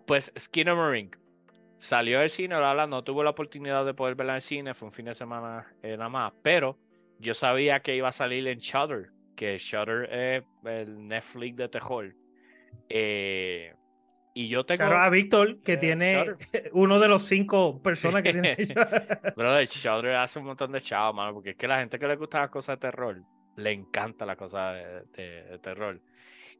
pues 0.05 0.33
Skinner 0.37 0.75
Marine 0.75 1.11
salió 1.77 2.19
del 2.19 2.29
cine, 2.29 2.55
la 2.55 2.73
verdad, 2.73 2.87
no 2.89 3.01
tuve 3.03 3.23
la 3.23 3.29
oportunidad 3.29 3.85
de 3.85 3.93
poder 3.93 4.15
verla 4.15 4.33
en 4.33 4.37
el 4.37 4.41
cine, 4.41 4.73
fue 4.73 4.89
un 4.89 4.93
fin 4.93 5.05
de 5.05 5.15
semana 5.15 5.65
eh, 5.81 5.95
nada 5.95 6.09
más, 6.09 6.33
pero 6.41 6.77
yo 7.19 7.33
sabía 7.33 7.79
que 7.79 7.95
iba 7.95 8.09
a 8.09 8.11
salir 8.11 8.45
en 8.49 8.59
Shudder, 8.59 9.11
que 9.37 9.57
Shudder 9.57 10.13
es 10.13 10.43
el 10.65 11.07
Netflix 11.07 11.55
de 11.55 11.69
terror. 11.69 12.13
Eh, 12.89 13.73
y 14.35 14.49
yo 14.49 14.65
tengo... 14.65 14.83
Out 14.83 14.93
a 14.93 15.09
Víctor, 15.09 15.61
que 15.63 15.73
Eh, 15.73 15.77
tiene 15.77 16.25
uno 16.73 16.99
de 16.99 17.07
los 17.07 17.23
cinco 17.23 17.81
personas 17.81 18.21
que 18.21 18.33
tiene. 18.33 18.55
Brother, 19.35 19.67
Shudder 19.67 20.15
hace 20.17 20.37
un 20.39 20.45
montón 20.45 20.71
de 20.73 20.81
chavos, 20.81 21.15
mano, 21.15 21.33
porque 21.33 21.51
es 21.51 21.55
que 21.55 21.67
la 21.67 21.79
gente 21.79 21.97
que 21.97 22.07
le 22.07 22.15
gusta 22.17 22.41
las 22.41 22.49
cosas 22.51 22.75
de 22.75 22.81
terror, 22.81 23.23
le 23.55 23.71
encanta 23.71 24.25
la 24.25 24.35
cosa 24.35 24.73
de, 24.73 25.01
de- 25.15 25.43
de 25.43 25.59
terror. 25.59 25.99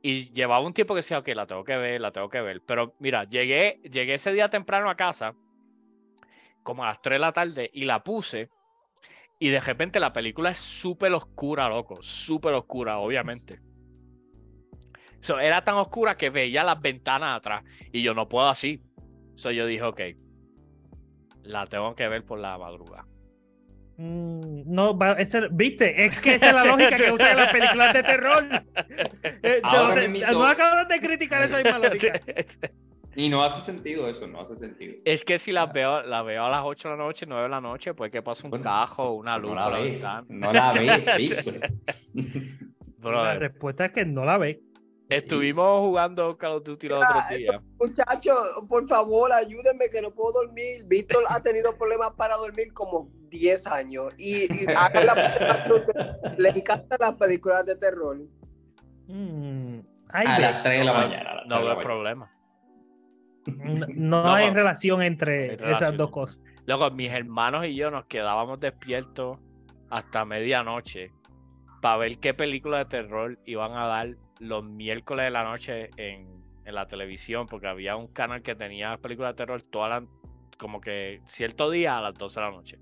Y 0.01 0.32
llevaba 0.34 0.65
un 0.65 0.73
tiempo 0.73 0.93
que 0.93 0.99
decía, 0.99 1.19
ok, 1.19 1.28
la 1.36 1.45
tengo 1.47 1.63
que 1.63 1.76
ver, 1.78 1.99
la 1.99 2.11
tengo 2.11 2.30
que 2.30 2.39
ver. 2.41 2.61
Pero 2.65 2.95
mira, 2.99 3.23
llegué, 3.26 3.80
llegué 3.84 4.13
ese 4.15 4.32
día 4.34 4.49
temprano 4.49 4.89
a 4.89 4.95
casa, 4.95 5.34
como 6.63 6.84
a 6.84 6.88
las 6.88 7.01
3 7.01 7.15
de 7.15 7.19
la 7.21 7.32
tarde, 7.34 7.69
y 7.73 7.84
la 7.86 8.03
puse. 8.03 8.49
Y 9.38 9.49
de 9.49 9.59
repente 9.59 9.99
la 9.99 10.13
película 10.13 10.51
es 10.51 10.59
súper 10.59 11.11
oscura, 11.13 11.67
loco. 11.67 12.01
Súper 12.01 12.53
oscura, 12.53 12.99
obviamente. 12.99 13.59
So, 15.26 15.39
era 15.39 15.63
tan 15.63 15.73
oscura 15.76 16.15
que 16.17 16.30
veía 16.30 16.63
las 16.63 16.80
ventanas 16.80 17.38
atrás. 17.38 17.63
Y 17.91 18.03
yo 18.03 18.13
no 18.13 18.30
puedo 18.30 18.47
así. 18.47 18.80
So, 19.34 19.49
yo 19.49 19.65
dije, 19.65 19.82
ok, 19.82 20.01
la 21.41 21.65
tengo 21.65 21.95
que 21.95 22.07
ver 22.07 22.23
por 22.23 22.38
la 22.39 22.55
madrugada. 22.59 23.07
Mm, 23.97 24.61
no, 24.71 24.95
va, 24.95 25.13
ese- 25.13 25.47
viste, 25.51 26.05
es 26.05 26.19
que 26.21 26.36
esa 26.36 26.49
es 26.49 26.53
la 26.55 26.65
lógica 26.65 26.95
que 26.97 27.11
usan 27.11 27.32
en 27.32 27.38
las 27.38 27.51
películas 27.51 27.93
de 27.93 28.03
terror. 28.03 28.43
Eh, 29.41 29.61
Ahora 29.63 30.07
no, 30.07 30.43
acabas 30.45 30.88
de 30.88 30.99
criticar 30.99 31.41
esa 31.43 31.57
misma 31.61 31.80
lógica. 31.80 32.19
Y 33.17 33.30
no 33.30 33.41
hace 33.43 33.61
sentido 33.61 34.09
eso, 34.09 34.28
no 34.28 34.41
hace 34.41 34.57
sentido. 34.57 34.95
Es 35.05 35.23
que 35.23 35.39
si 35.39 35.53
la 35.53 35.67
veo, 35.67 36.03
la 36.03 36.21
veo 36.21 36.43
a 36.43 36.49
las 36.49 36.63
8 36.65 36.89
de 36.89 36.97
la 36.97 37.03
noche, 37.05 37.26
9 37.26 37.43
de 37.43 37.49
la 37.49 37.61
noche, 37.61 37.93
pues 37.93 38.11
que 38.11 38.21
pasa 38.21 38.43
un 38.43 38.49
Bueno, 38.51 38.63
cajo, 38.65 39.13
una 39.13 39.38
luz 39.38 39.51
No 39.51 39.55
la 39.55 39.69
la 39.69 39.80
ves, 39.80 39.91
ventana. 39.93 40.26
no 40.28 40.51
la 40.53 40.71
ves, 40.73 41.17
Víctor. 41.17 41.59
La 43.01 43.36
respuesta 43.36 43.86
es 43.86 43.91
que 43.93 44.03
no 44.05 44.26
la 44.26 44.38
ve. 44.38 44.59
Estuvimos 45.09 45.81
jugando 45.85 46.37
Call 46.37 46.53
of 46.53 46.63
Duty 46.63 46.87
los 46.89 47.03
otros 47.03 47.23
días. 47.37 47.61
Muchachos, 47.79 48.37
por 48.67 48.87
favor, 48.87 49.31
ayúdenme 49.31 49.89
que 49.89 50.01
no 50.01 50.11
puedo 50.11 50.43
dormir. 50.43 50.83
Víctor 50.87 51.23
ha 51.29 51.39
tenido 51.41 51.75
problemas 51.77 52.13
para 52.13 52.35
dormir 52.35 52.73
como 52.73 53.09
10 53.29 53.67
años. 53.67 54.13
Y, 54.17 54.45
y 54.53 54.65
hagan 54.75 55.05
la- 55.05 56.35
le 56.37 56.49
encantan 56.49 56.97
las 56.99 57.13
películas 57.15 57.65
de 57.65 57.75
terror. 57.75 58.17
Mm, 59.07 59.79
ay, 60.09 60.25
A 60.27 60.35
ve, 60.37 60.41
las 60.41 60.63
3 60.63 60.79
de 60.79 60.83
la 60.85 60.93
No, 60.93 60.99
mañana. 60.99 61.29
a 61.31 61.35
No 61.35 61.41
3 61.41 61.49
de 61.49 61.49
la 61.49 61.57
veo 61.59 61.67
mañana. 61.67 61.81
problema. 61.81 62.31
no, 63.45 63.85
no 63.95 64.23
No, 64.23 64.33
hay 64.33 64.47
no. 64.47 64.53
relación 64.55 65.01
entre 65.03 65.41
hay 65.43 65.49
esas 65.55 65.59
relación. 65.61 65.97
dos 65.97 66.11
cosas. 66.11 66.39
Luego, 66.65 66.89
mis 66.91 67.11
hermanos 67.11 67.65
y 67.67 67.75
yo 67.75 67.91
nos 67.91 68.05
quedábamos 68.05 68.59
despiertos 68.59 69.37
hasta 69.91 70.25
medianoche 70.25 71.11
para 71.79 71.97
ver 71.97 72.17
qué 72.17 72.33
película 72.33 72.79
de 72.79 72.85
terror 72.85 73.37
iban 73.45 73.73
a 73.73 73.85
dar 73.85 74.15
los 74.39 74.63
miércoles 74.63 75.25
de 75.25 75.31
la 75.31 75.43
noche 75.43 75.89
en, 75.97 76.43
en 76.65 76.75
la 76.75 76.88
televisión, 76.88 77.47
porque 77.47 77.67
había 77.67 77.95
un 77.95 78.07
canal 78.07 78.41
que 78.41 78.55
tenía 78.55 78.97
películas 78.97 79.33
de 79.33 79.38
terror 79.38 79.61
toda 79.63 79.89
la, 79.89 80.07
como 80.57 80.81
que 80.81 81.21
cierto 81.25 81.69
día 81.71 81.97
a 81.97 82.01
las 82.01 82.13
12 82.15 82.39
de 82.39 82.45
la 82.45 82.51
noche. 82.51 82.79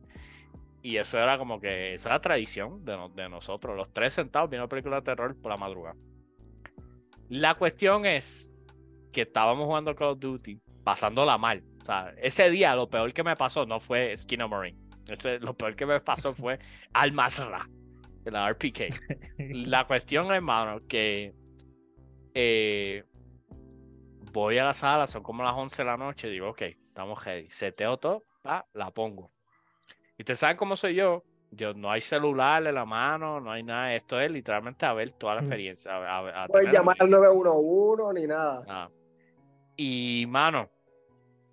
Y 0.81 0.97
eso 0.97 1.17
era 1.19 1.37
como 1.37 1.59
que, 1.61 1.93
esa 1.93 2.09
era 2.09 2.21
tradición 2.21 2.83
de, 2.85 2.97
no- 2.97 3.09
de 3.09 3.29
nosotros, 3.29 3.75
los 3.77 3.91
tres 3.93 4.13
sentados 4.13 4.49
viendo 4.49 4.67
películas 4.69 5.01
de 5.03 5.11
terror 5.11 5.35
por 5.41 5.51
la 5.51 5.57
madrugada. 5.57 5.95
La 7.29 7.55
cuestión 7.55 8.05
es 8.05 8.49
que 9.11 9.21
estábamos 9.23 9.65
jugando 9.65 9.95
Call 9.95 10.09
of 10.09 10.19
Duty, 10.19 10.59
pasándola 10.83 11.37
mal. 11.37 11.63
O 11.81 11.85
sea, 11.85 12.13
ese 12.21 12.49
día 12.49 12.75
lo 12.75 12.89
peor 12.89 13.13
que 13.13 13.23
me 13.23 13.35
pasó 13.35 13.65
no 13.65 13.79
fue 13.79 14.15
Skin 14.15 14.41
of 14.43 14.51
Marine. 14.51 14.77
Ese- 15.07 15.39
lo 15.39 15.53
peor 15.55 15.75
que 15.75 15.85
me 15.85 15.99
pasó 16.01 16.33
fue 16.33 16.59
Al-Mazra, 16.93 17.67
de 18.23 18.31
la 18.31 18.49
RPK. 18.49 18.81
La 19.37 19.85
cuestión, 19.87 20.31
hermano, 20.31 20.81
que 20.87 21.33
eh, 22.33 23.03
voy 24.31 24.57
a 24.57 24.65
la 24.65 24.73
sala, 24.73 25.07
son 25.07 25.23
como 25.23 25.43
las 25.43 25.53
11 25.53 25.77
de 25.81 25.85
la 25.85 25.97
noche, 25.97 26.27
digo, 26.29 26.49
ok, 26.49 26.61
estamos 26.61 27.23
ready. 27.25 27.49
Seteo 27.51 27.97
todo, 27.97 28.23
pa, 28.41 28.65
la 28.73 28.91
pongo. 28.91 29.31
Y 30.17 30.21
ustedes 30.23 30.39
saben 30.39 30.57
cómo 30.57 30.75
soy 30.75 30.95
yo. 30.95 31.23
Yo 31.51 31.73
no 31.75 31.91
hay 31.91 32.01
celular 32.01 32.65
en 32.65 32.73
la 32.73 32.83
mano, 32.85 33.39
no 33.39 33.51
hay 33.51 33.61
nada. 33.61 33.93
Esto 33.95 34.19
es 34.19 34.31
literalmente 34.31 34.85
a 34.87 34.93
ver 34.93 35.11
toda 35.11 35.35
la 35.35 35.41
experiencia. 35.41 35.91
A, 35.91 36.17
a- 36.19 36.43
a 36.45 36.47
Puedes 36.47 36.71
llamar 36.73 36.95
al 36.99 37.09
911 37.11 38.19
ni 38.19 38.25
nada. 38.27 38.63
Ah. 38.67 38.89
Y, 39.77 40.25
mano, 40.27 40.67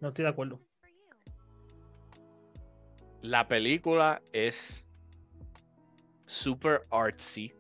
No 0.01 0.09
estoy 0.09 0.25
de 0.25 0.31
acuerdo. 0.31 0.59
la 3.23 3.47
película 3.47 4.23
es 4.33 4.89
super 6.27 6.87
artsy. 6.91 7.53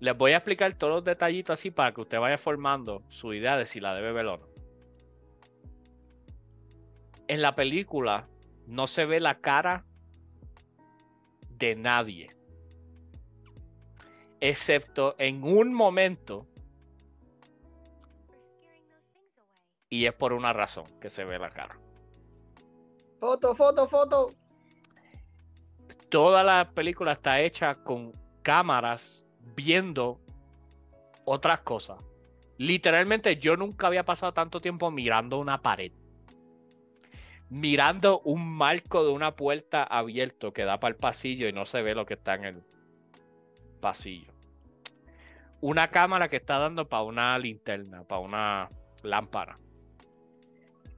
Les 0.00 0.16
voy 0.16 0.32
a 0.32 0.38
explicar 0.38 0.72
todos 0.74 0.94
los 0.94 1.04
detallitos 1.04 1.60
así 1.60 1.70
para 1.70 1.92
que 1.92 2.00
usted 2.00 2.18
vaya 2.18 2.38
formando 2.38 3.02
su 3.08 3.34
idea 3.34 3.58
de 3.58 3.66
si 3.66 3.80
la 3.80 3.94
debe 3.94 4.12
ver 4.12 4.26
o 4.26 4.38
no. 4.38 4.48
En 7.28 7.42
la 7.42 7.54
película, 7.54 8.26
no 8.66 8.86
se 8.86 9.04
ve 9.04 9.20
la 9.20 9.40
cara 9.40 9.84
de 11.50 11.76
nadie. 11.76 12.34
Excepto 14.40 15.16
en 15.18 15.44
un 15.44 15.74
momento. 15.74 16.46
Y 19.90 20.06
es 20.06 20.14
por 20.14 20.32
una 20.32 20.54
razón 20.54 20.86
que 20.98 21.10
se 21.10 21.24
ve 21.24 21.38
la 21.38 21.50
cara. 21.50 21.78
Foto, 23.18 23.54
foto, 23.54 23.86
foto. 23.86 24.34
Toda 26.08 26.42
la 26.42 26.70
película 26.70 27.12
está 27.12 27.40
hecha 27.40 27.74
con 27.74 28.12
cámaras 28.42 29.26
viendo 29.54 30.20
otras 31.24 31.60
cosas. 31.60 31.98
Literalmente 32.58 33.36
yo 33.36 33.56
nunca 33.56 33.86
había 33.86 34.04
pasado 34.04 34.32
tanto 34.32 34.60
tiempo 34.60 34.90
mirando 34.90 35.38
una 35.38 35.62
pared. 35.62 35.92
Mirando 37.48 38.20
un 38.20 38.56
marco 38.56 39.04
de 39.04 39.10
una 39.10 39.34
puerta 39.34 39.82
abierto 39.82 40.52
que 40.52 40.64
da 40.64 40.78
para 40.78 40.94
el 40.94 41.00
pasillo 41.00 41.48
y 41.48 41.52
no 41.52 41.64
se 41.64 41.82
ve 41.82 41.94
lo 41.94 42.06
que 42.06 42.14
está 42.14 42.34
en 42.34 42.44
el 42.44 42.62
pasillo. 43.80 44.32
Una 45.60 45.90
cámara 45.90 46.28
que 46.28 46.36
está 46.36 46.58
dando 46.58 46.88
para 46.88 47.02
una 47.02 47.38
linterna, 47.38 48.04
para 48.04 48.20
una 48.20 48.68
lámpara. 49.02 49.58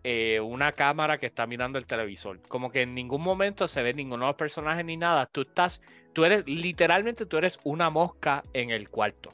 Eh, 0.05 0.41
una 0.41 0.73
cámara 0.73 1.19
que 1.19 1.27
está 1.27 1.47
mirando 1.47 1.79
el 1.79 1.87
televisor. 1.87 2.41
Como 2.49 2.71
que 2.71 2.83
en 2.83 2.95
ningún 2.95 3.23
momento 3.23 3.69
se 3.69 3.83
ve 3.83 3.95
ninguno 3.95 4.25
de 4.25 4.31
los 4.31 4.37
personajes 4.37 4.85
ni 4.85 4.97
nada. 4.97 5.27
Tú 5.27 5.43
estás, 5.43 5.81
tú 6.13 6.25
eres, 6.25 6.47
literalmente 6.47 7.27
tú 7.27 7.39
eres 7.39 7.59
una 7.65 7.91
mosca 7.91 8.45
en 8.53 8.71
el 8.71 8.89
cuarto 8.89 9.33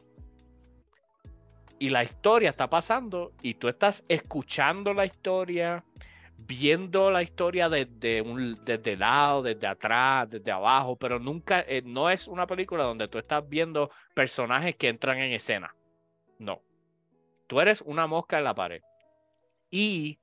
y 1.79 1.91
la 1.91 2.03
historia 2.03 2.51
está 2.51 2.69
pasando 2.69 3.33
y 3.43 3.55
tú 3.55 3.69
estás 3.69 4.05
escuchando 4.09 4.93
la 4.95 5.07
historia, 5.07 5.85
viendo 6.37 7.11
la 7.11 7.23
historia 7.23 7.69
desde 7.69 8.23
desde 8.65 8.93
el 8.93 8.99
lado, 8.99 9.43
desde 9.43 9.67
atrás, 9.67 10.29
desde 10.31 10.51
abajo, 10.51 10.97
pero 10.97 11.19
nunca 11.19 11.61
eh, 11.61 11.83
no 11.85 12.11
es 12.11 12.27
una 12.29 12.47
película 12.47 12.85
donde 12.85 13.09
tú 13.09 13.19
estás 13.19 13.49
viendo 13.49 13.91
personajes 14.15 14.77
que 14.77 14.89
entran 14.89 15.19
en 15.19 15.33
escena. 15.33 15.75
No. 16.39 16.61
Tú 17.47 17.61
eres 17.61 17.81
una 17.83 18.07
mosca 18.07 18.39
en 18.39 18.45
la 18.45 18.55
pared. 18.55 18.83
Y 19.71 20.19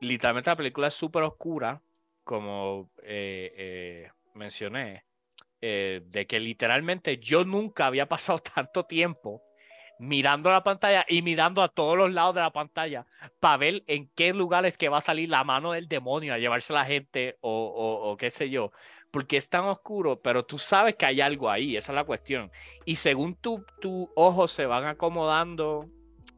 literalmente 0.00 0.50
la 0.50 0.56
película 0.56 0.88
es 0.88 0.94
súper 0.94 1.22
oscura, 1.22 1.80
como 2.24 2.90
eh, 3.02 3.52
eh, 3.56 4.10
mencioné, 4.34 5.04
de 5.60 6.26
que 6.28 6.38
literalmente 6.38 7.18
yo 7.18 7.44
nunca 7.44 7.86
había 7.86 8.06
pasado 8.06 8.38
tanto 8.54 8.84
tiempo 8.84 9.42
mirando 9.98 10.50
la 10.50 10.62
pantalla 10.62 11.04
y 11.08 11.22
mirando 11.22 11.62
a 11.62 11.68
todos 11.68 11.96
los 11.96 12.12
lados 12.12 12.34
de 12.34 12.40
la 12.42 12.50
pantalla 12.50 13.06
para 13.40 13.56
ver 13.56 13.84
en 13.86 14.10
qué 14.14 14.32
lugares 14.32 14.76
que 14.76 14.88
va 14.88 14.98
a 14.98 15.02
salir 15.02 15.28
la 15.28 15.44
mano 15.44 15.72
del 15.72 15.88
demonio 15.88 16.34
a 16.34 16.38
llevarse 16.38 16.72
a 16.72 16.76
la 16.76 16.84
gente 16.84 17.36
o, 17.40 18.16
qué 18.18 18.30
sé 18.30 18.50
yo. 18.50 18.72
Porque 19.10 19.36
es 19.36 19.48
tan 19.48 19.64
oscuro, 19.64 20.20
pero 20.20 20.44
tú 20.44 20.58
sabes 20.58 20.96
que 20.96 21.06
hay 21.06 21.20
algo 21.20 21.48
ahí, 21.48 21.76
esa 21.76 21.92
es 21.92 21.96
la 21.96 22.04
cuestión. 22.04 22.50
Y 22.84 22.96
según 22.96 23.34
tus 23.36 23.62
tu 23.80 24.10
ojos 24.14 24.52
se 24.52 24.66
van 24.66 24.84
acomodando 24.84 25.86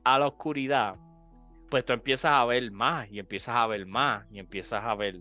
a 0.05 0.19
la 0.19 0.29
oscuridad, 0.29 0.95
pues 1.71 1.85
tú 1.85 1.93
empiezas 1.93 2.33
a 2.33 2.45
ver 2.45 2.71
más 2.71 3.11
y 3.11 3.19
empiezas 3.19 3.57
a 3.57 3.67
ver 3.67 3.87
más 3.87 4.27
y 4.31 4.39
empiezas 4.39 4.85
a 4.85 4.95
ver 4.95 5.17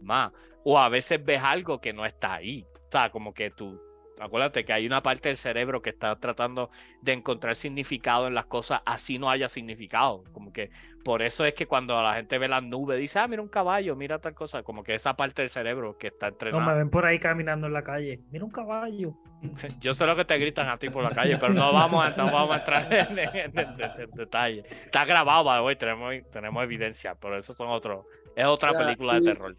más. 0.00 0.32
O 0.64 0.78
a 0.78 0.88
veces 0.88 1.24
ves 1.24 1.42
algo 1.42 1.80
que 1.80 1.92
no 1.92 2.06
está 2.06 2.34
ahí. 2.34 2.64
Sea, 2.90 3.10
como 3.10 3.32
que 3.32 3.50
tú, 3.50 3.80
Acuérdate 4.20 4.66
que 4.66 4.72
hay 4.74 4.86
una 4.86 5.02
parte 5.02 5.30
del 5.30 5.36
cerebro 5.36 5.80
que 5.80 5.88
está 5.88 6.14
tratando 6.16 6.70
de 7.00 7.14
encontrar 7.14 7.56
significado 7.56 8.26
en 8.26 8.34
las 8.34 8.44
cosas, 8.44 8.82
así 8.84 9.18
no 9.18 9.30
haya 9.30 9.48
significado. 9.48 10.24
Como 10.32 10.52
que 10.52 10.70
por 11.02 11.22
eso 11.22 11.46
es 11.46 11.54
que 11.54 11.66
cuando 11.66 12.00
la 12.02 12.14
gente 12.14 12.36
ve 12.36 12.46
las 12.46 12.62
nubes, 12.62 12.98
dice, 12.98 13.18
ah, 13.18 13.26
mira 13.26 13.40
un 13.40 13.48
caballo, 13.48 13.96
mira 13.96 14.18
tal 14.18 14.34
cosa. 14.34 14.62
Como 14.62 14.84
que 14.84 14.94
esa 14.94 15.16
parte 15.16 15.40
del 15.40 15.48
cerebro 15.48 15.96
que 15.96 16.08
está 16.08 16.28
entrenada. 16.28 16.62
No 16.62 16.70
me 16.70 16.76
ven 16.76 16.90
por 16.90 17.06
ahí 17.06 17.18
caminando 17.18 17.66
en 17.66 17.72
la 17.72 17.82
calle, 17.82 18.20
mira 18.30 18.44
un 18.44 18.50
caballo. 18.50 19.14
Yo 19.80 19.94
sé 19.94 20.04
lo 20.04 20.14
que 20.14 20.26
te 20.26 20.36
gritan 20.36 20.68
a 20.68 20.76
ti 20.76 20.90
por 20.90 21.02
la 21.02 21.10
calle, 21.10 21.38
pero 21.38 21.54
no 21.54 21.72
vamos 21.72 22.04
a, 22.04 22.10
vamos 22.10 22.50
a 22.50 22.58
entrar 22.58 22.92
en, 22.92 23.52
detalle. 24.14 24.64
Está 24.84 25.06
grabado, 25.06 25.64
hoy 25.64 25.76
tenemos, 25.76 26.14
tenemos 26.30 26.62
evidencia, 26.62 27.14
pero 27.14 27.38
eso 27.38 27.54
son 27.54 27.68
otros. 27.68 28.04
Es 28.36 28.44
otra 28.44 28.76
película 28.76 29.14
de 29.14 29.22
terror. 29.22 29.56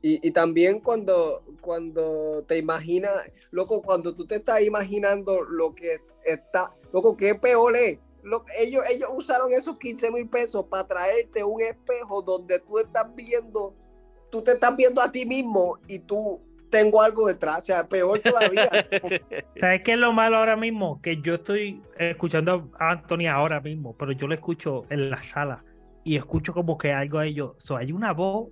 Y, 0.00 0.30
también 0.30 0.80
cuando, 0.80 1.42
cuando 1.60 2.44
te 2.46 2.56
imaginas, 2.56 3.12
loco, 3.50 3.82
cuando 3.82 4.14
tú 4.14 4.26
te 4.26 4.36
estás 4.36 4.62
imaginando 4.62 5.42
lo 5.42 5.74
que 5.74 6.00
está, 6.24 6.72
loco, 6.92 7.16
qué 7.16 7.34
peor 7.34 7.76
es. 7.76 7.98
Lo, 8.22 8.44
ellos, 8.58 8.84
ellos 8.88 9.08
usaron 9.12 9.52
esos 9.52 9.76
15 9.76 10.10
mil 10.12 10.28
pesos 10.28 10.66
para 10.66 10.86
traerte 10.86 11.42
un 11.42 11.60
espejo 11.62 12.22
donde 12.22 12.60
tú 12.60 12.78
estás 12.78 13.12
viendo, 13.14 13.74
tú 14.30 14.42
te 14.42 14.52
estás 14.52 14.76
viendo 14.76 15.00
a 15.00 15.10
ti 15.10 15.26
mismo 15.26 15.78
y 15.88 15.98
tú 16.00 16.40
tengo 16.70 17.02
algo 17.02 17.26
detrás, 17.26 17.62
o 17.62 17.66
sea, 17.66 17.88
peor 17.88 18.20
todavía. 18.20 18.68
¿Sabes 19.56 19.82
qué 19.82 19.92
es 19.92 19.98
lo 19.98 20.12
malo 20.12 20.36
ahora 20.36 20.56
mismo? 20.56 21.00
Que 21.02 21.20
yo 21.20 21.34
estoy 21.34 21.82
escuchando 21.98 22.70
a 22.78 22.92
Anthony 22.92 23.26
ahora 23.26 23.60
mismo, 23.60 23.96
pero 23.96 24.12
yo 24.12 24.26
lo 24.26 24.34
escucho 24.34 24.84
en 24.90 25.10
la 25.10 25.22
sala 25.22 25.64
y 26.04 26.16
escucho 26.16 26.54
como 26.54 26.78
que 26.78 26.92
algo 26.92 27.18
a 27.18 27.26
ellos. 27.26 27.52
So, 27.58 27.76
hay 27.76 27.92
una 27.92 28.12
voz 28.12 28.48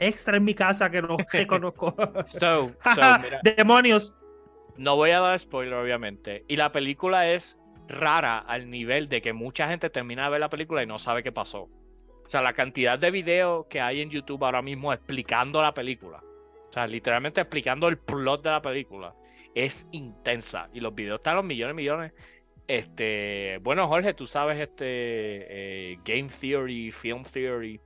extra 0.00 0.36
en 0.36 0.44
mi 0.44 0.54
casa 0.54 0.90
que 0.90 1.02
no 1.02 1.16
conozco. 1.48 1.94
so, 2.26 2.72
Demonios. 3.56 4.14
No 4.76 4.96
voy 4.96 5.10
a 5.10 5.20
dar 5.20 5.38
spoiler, 5.38 5.74
obviamente. 5.74 6.44
Y 6.48 6.56
la 6.56 6.72
película 6.72 7.28
es 7.28 7.58
rara 7.86 8.38
al 8.38 8.70
nivel 8.70 9.08
de 9.08 9.20
que 9.20 9.32
mucha 9.32 9.68
gente 9.68 9.90
termina 9.90 10.24
de 10.24 10.30
ver 10.30 10.40
la 10.40 10.48
película 10.48 10.82
y 10.82 10.86
no 10.86 10.98
sabe 10.98 11.22
qué 11.22 11.32
pasó. 11.32 11.68
O 12.24 12.28
sea, 12.28 12.40
la 12.40 12.54
cantidad 12.54 12.98
de 12.98 13.10
videos 13.10 13.66
que 13.68 13.80
hay 13.80 14.00
en 14.00 14.10
YouTube 14.10 14.44
ahora 14.44 14.62
mismo 14.62 14.92
explicando 14.92 15.60
la 15.60 15.74
película. 15.74 16.22
O 16.68 16.72
sea, 16.72 16.86
literalmente 16.86 17.40
explicando 17.40 17.88
el 17.88 17.98
plot 17.98 18.42
de 18.42 18.50
la 18.50 18.62
película. 18.62 19.14
Es 19.54 19.86
intensa. 19.90 20.70
Y 20.72 20.80
los 20.80 20.94
videos 20.94 21.18
están 21.18 21.36
los 21.36 21.44
millones 21.44 21.74
y 21.74 21.76
millones. 21.76 22.12
Este, 22.68 23.58
bueno, 23.62 23.88
Jorge, 23.88 24.14
tú 24.14 24.28
sabes 24.28 24.60
este 24.60 24.84
eh, 24.86 25.98
Game 26.04 26.28
Theory, 26.28 26.92
Film 26.92 27.24
Theory 27.24 27.80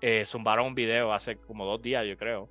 eh, 0.00 0.24
zumbaron 0.26 0.66
un 0.66 0.74
video 0.74 1.12
hace 1.12 1.36
como 1.36 1.64
dos 1.64 1.82
días, 1.82 2.04
yo 2.06 2.16
creo. 2.16 2.50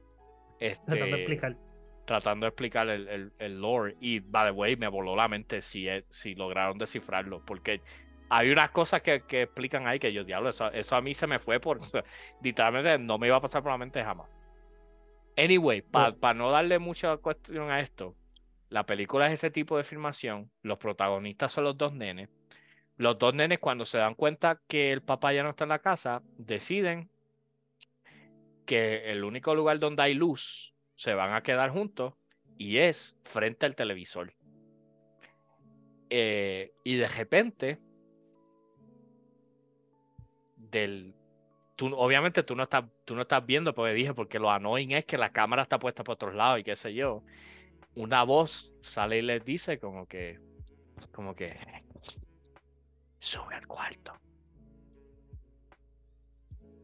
Este, 0.60 0.86
tratando 0.86 1.16
de 1.16 1.22
explicar. 1.24 1.58
Tratando 2.06 2.46
de 2.46 2.48
explicar 2.50 2.90
el, 2.90 3.32
el, 3.38 3.62
lore. 3.62 3.96
Y, 4.00 4.20
by 4.20 4.48
the 4.48 4.52
way, 4.52 4.76
me 4.76 4.88
voló 4.88 5.16
la 5.16 5.28
mente 5.28 5.62
si, 5.62 5.88
si 6.10 6.36
lograron 6.36 6.78
descifrarlo. 6.78 7.44
Porque 7.46 7.82
hay 8.30 8.50
unas 8.50 8.72
cosas 8.72 9.02
que, 9.02 9.22
que 9.22 9.44
explican 9.44 9.88
ahí 9.88 10.00
que 10.00 10.14
yo, 10.14 10.24
diablo, 10.24 10.50
eso, 10.50 10.72
eso, 10.72 10.96
a 10.96 11.02
mí 11.02 11.14
se 11.14 11.28
me 11.28 11.40
fue 11.40 11.60
por. 11.60 11.80
literalmente 12.42 12.98
no 12.98 13.18
me 13.18 13.28
iba 13.28 13.38
a 13.38 13.42
pasar 13.42 13.62
por 13.62 13.72
la 13.72 13.78
mente 13.78 14.04
jamás. 14.04 14.28
Anyway, 15.38 15.82
para 15.82 16.34
no 16.34 16.50
darle 16.50 16.80
mucha 16.80 17.18
cuestión 17.18 17.70
a 17.70 17.80
esto, 17.80 18.16
la 18.70 18.86
película 18.86 19.28
es 19.28 19.34
ese 19.34 19.52
tipo 19.52 19.78
de 19.78 19.84
filmación. 19.84 20.50
Los 20.64 20.80
protagonistas 20.80 21.52
son 21.52 21.66
los 21.66 21.78
dos 21.78 21.94
nenes. 21.94 22.30
Los 22.98 23.20
dos 23.20 23.36
nenes, 23.36 23.60
cuando 23.60 23.86
se 23.86 24.00
dan 24.00 24.16
cuenta 24.16 24.60
que 24.68 24.92
el 24.92 25.04
papá 25.04 25.34
ya 25.34 25.44
no 25.44 25.52
está 25.52 25.66
en 25.66 25.70
la 25.70 25.80
casa, 25.80 26.24
deciden 26.38 27.10
que 28.68 29.10
el 29.12 29.24
único 29.24 29.56
lugar 29.56 29.80
donde 29.80 30.04
hay 30.04 30.14
luz 30.14 30.76
se 30.94 31.16
van 31.16 31.34
a 31.34 31.42
quedar 31.42 31.72
juntos 31.72 32.14
y 32.58 32.78
es 32.78 33.18
frente 33.24 33.66
al 33.66 33.76
televisor. 33.76 34.34
Eh, 36.10 36.74
y 36.84 36.96
de 36.96 37.08
repente, 37.08 37.80
del, 40.56 41.16
tú, 41.76 41.96
obviamente 41.96 42.44
tú 42.44 42.56
no, 42.56 42.64
estás, 42.64 42.86
tú 43.06 43.16
no 43.16 43.22
estás 43.22 43.46
viendo, 43.46 43.74
porque 43.74 43.94
dije, 43.94 44.14
porque 44.14 44.40
lo 44.40 44.52
annoying 44.52 44.92
es 44.92 45.06
que 45.06 45.18
la 45.18 45.32
cámara 45.32 45.64
está 45.64 45.80
puesta 45.80 46.04
por 46.04 46.14
otros 46.14 46.36
lados 46.36 46.60
y 46.60 46.64
qué 46.64 46.76
sé 46.76 46.94
yo. 46.94 47.24
Una 47.96 48.24
voz 48.24 48.74
sale 48.82 49.20
y 49.20 49.22
les 49.22 49.44
dice 49.44 49.80
como 49.80 50.08
que, 50.08 50.40
como 51.12 51.36
que, 51.36 51.58
sube 53.20 53.56
al 53.56 53.66
cuarto. 53.66 54.14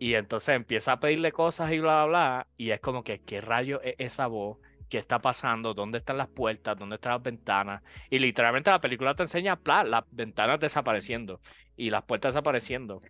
Y 0.03 0.15
entonces 0.15 0.53
empieza 0.53 0.91
a 0.91 0.99
pedirle 0.99 1.31
cosas 1.31 1.71
y 1.71 1.79
bla, 1.79 2.03
bla, 2.03 2.05
bla. 2.05 2.47
Y 2.57 2.71
es 2.71 2.81
como 2.81 3.05
que, 3.05 3.21
¿qué 3.21 3.39
rayo 3.39 3.81
es 3.81 3.95
esa 3.99 4.27
voz? 4.27 4.57
¿Qué 4.89 4.97
está 4.97 5.19
pasando? 5.19 5.73
¿Dónde 5.73 5.99
están 5.99 6.17
las 6.17 6.27
puertas? 6.27 6.77
¿Dónde 6.77 6.95
están 6.95 7.13
las 7.13 7.23
ventanas? 7.23 7.81
Y 8.09 8.19
literalmente 8.19 8.69
la 8.69 8.81
película 8.81 9.15
te 9.15 9.23
enseña 9.23 9.57
las 9.63 10.03
ventanas 10.11 10.59
desapareciendo 10.59 11.39
y 11.77 11.89
las 11.89 12.03
puertas 12.03 12.33
desapareciendo. 12.33 13.01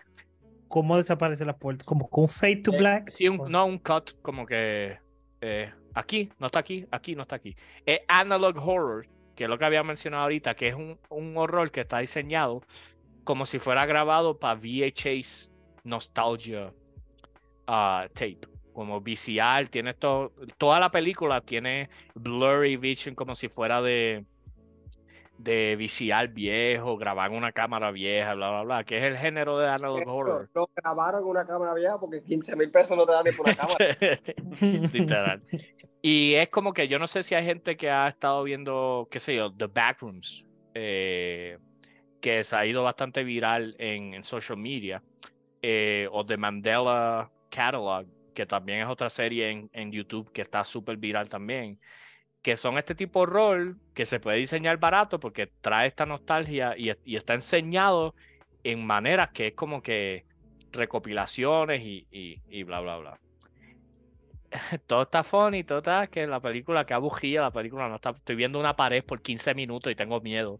¿Cómo 0.67 0.95
desaparecen 0.97 1.47
las 1.47 1.55
puertas? 1.55 1.83
¿Como 1.83 2.07
con 2.07 2.27
fade 2.27 2.57
to 2.57 2.71
eh, 2.73 2.77
black? 2.77 3.09
sí, 3.09 3.27
no, 3.27 3.65
un 3.65 3.79
cut, 3.79 4.11
como 4.21 4.45
que 4.45 4.99
eh, 5.41 5.73
aquí, 5.95 6.29
no 6.37 6.45
está 6.45 6.59
aquí, 6.59 6.85
aquí, 6.91 7.15
no 7.15 7.23
está 7.23 7.37
aquí. 7.37 7.55
Es 7.87 8.01
analog 8.07 8.55
horror, 8.59 9.07
que 9.35 9.45
es 9.45 9.49
lo 9.49 9.57
que 9.57 9.65
había 9.65 9.81
mencionado 9.81 10.21
ahorita, 10.21 10.53
que 10.53 10.67
es 10.67 10.75
un, 10.75 10.99
un 11.09 11.35
horror 11.37 11.71
que 11.71 11.81
está 11.81 11.97
diseñado 11.97 12.61
como 13.23 13.47
si 13.47 13.57
fuera 13.57 13.87
grabado 13.87 14.37
para 14.37 14.59
VHS 14.59 15.49
Nostalgia 15.83 16.71
tape, 17.65 18.39
como 18.73 19.01
VCR, 19.01 19.69
tiene 19.69 19.93
todo, 19.93 20.31
toda 20.57 20.79
la 20.79 20.91
película 20.91 21.41
tiene 21.41 21.89
blurry 22.15 22.77
vision 22.77 23.15
como 23.15 23.35
si 23.35 23.49
fuera 23.49 23.81
de 23.81 24.25
de 25.43 25.75
viciar 25.75 26.29
viejo, 26.29 26.95
grabar 26.97 27.31
en 27.31 27.37
una 27.37 27.51
cámara 27.51 27.91
vieja, 27.91 28.33
bla, 28.33 28.49
bla, 28.49 28.63
bla, 28.63 28.83
que 28.83 28.97
es 28.97 29.03
el 29.03 29.17
género 29.17 29.57
de 29.57 29.67
analog 29.67 30.07
horror. 30.07 30.49
Lo 30.53 30.69
grabaron 30.75 31.21
en 31.23 31.27
una 31.27 31.45
cámara 31.45 31.73
vieja 31.73 31.99
porque 31.99 32.23
15 32.23 32.55
mil 32.55 32.71
pesos 32.71 32.95
no 32.95 33.05
te 33.05 33.11
dan 33.11 33.25
ni 33.25 33.31
por 33.31 33.47
una 33.47 33.55
cámara. 33.57 33.97
Literal. 34.93 35.41
Y 36.01 36.35
es 36.35 36.49
como 36.49 36.73
que 36.73 36.87
yo 36.87 36.97
no 36.97 37.07
sé 37.07 37.23
si 37.23 37.35
hay 37.35 37.45
gente 37.45 37.75
que 37.75 37.89
ha 37.89 38.07
estado 38.07 38.43
viendo, 38.43 39.07
qué 39.11 39.19
sé 39.19 39.35
yo, 39.35 39.51
The 39.53 39.67
Backrooms, 39.67 40.45
eh, 40.75 41.57
que 42.21 42.43
se 42.43 42.55
ha 42.55 42.65
ido 42.65 42.83
bastante 42.83 43.23
viral 43.23 43.75
en, 43.79 44.13
en 44.13 44.23
social 44.23 44.57
media, 44.57 45.03
eh, 45.61 46.07
o 46.11 46.25
The 46.25 46.37
Mandela 46.37 47.31
Catalog, 47.53 48.07
que 48.33 48.45
también 48.45 48.79
es 48.79 48.87
otra 48.87 49.09
serie 49.09 49.51
en, 49.51 49.69
en 49.73 49.91
YouTube 49.91 50.31
que 50.31 50.41
está 50.41 50.63
súper 50.63 50.97
viral 50.97 51.29
también 51.29 51.79
que 52.43 52.57
son 52.57 52.77
este 52.77 52.93
tipo 52.93 53.21
de 53.21 53.31
rol 53.31 53.77
que 53.95 54.05
se 54.05 54.19
puede 54.19 54.37
diseñar 54.37 54.77
barato 54.77 55.19
porque 55.19 55.47
trae 55.61 55.87
esta 55.87 56.05
nostalgia 56.05 56.75
y, 56.77 56.91
y 57.05 57.15
está 57.15 57.33
enseñado 57.33 58.13
en 58.63 58.85
maneras 58.85 59.29
que 59.33 59.47
es 59.47 59.53
como 59.53 59.81
que 59.81 60.25
recopilaciones 60.71 61.81
y, 61.81 62.05
y, 62.11 62.41
y 62.49 62.63
bla, 62.63 62.81
bla, 62.81 62.97
bla. 62.97 63.19
todo 64.87 65.03
está 65.03 65.23
funny, 65.23 65.63
todo 65.63 65.79
está 65.79 66.07
que 66.07 66.27
la 66.27 66.41
película, 66.41 66.85
que 66.85 66.93
abugía, 66.93 67.41
la 67.41 67.51
película 67.51 67.87
no 67.87 67.95
está, 67.95 68.11
estoy 68.11 68.35
viendo 68.35 68.59
una 68.59 68.75
pared 68.75 69.03
por 69.03 69.21
15 69.21 69.55
minutos 69.55 69.91
y 69.91 69.95
tengo 69.95 70.19
miedo. 70.19 70.59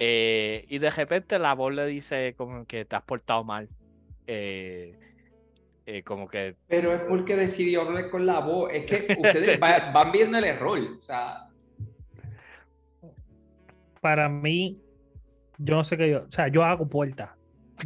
Eh, 0.00 0.64
y 0.68 0.78
de 0.78 0.90
repente 0.90 1.38
la 1.38 1.54
voz 1.54 1.72
le 1.72 1.86
dice 1.86 2.34
como 2.36 2.66
que 2.66 2.84
te 2.84 2.96
has 2.96 3.02
portado 3.02 3.44
mal. 3.44 3.68
Eh, 4.26 4.98
eh, 5.86 6.02
como 6.02 6.28
que... 6.28 6.56
Pero 6.66 6.94
es 6.94 7.00
porque 7.02 7.36
decidió 7.36 7.82
hablar 7.82 8.10
con 8.10 8.26
la 8.26 8.40
voz. 8.40 8.70
Es 8.72 8.86
que 8.86 9.06
ustedes 9.18 9.60
va, 9.60 9.90
van 9.92 10.12
viendo 10.12 10.38
el 10.38 10.44
error. 10.44 10.78
O 10.98 11.02
sea... 11.02 11.48
Para 14.00 14.28
mí, 14.28 14.80
yo 15.58 15.76
no 15.76 15.84
sé 15.84 15.96
qué 15.96 16.10
yo, 16.10 16.24
o 16.28 16.32
sea, 16.32 16.48
yo 16.48 16.64
hago 16.64 16.86
puertas. 16.88 17.30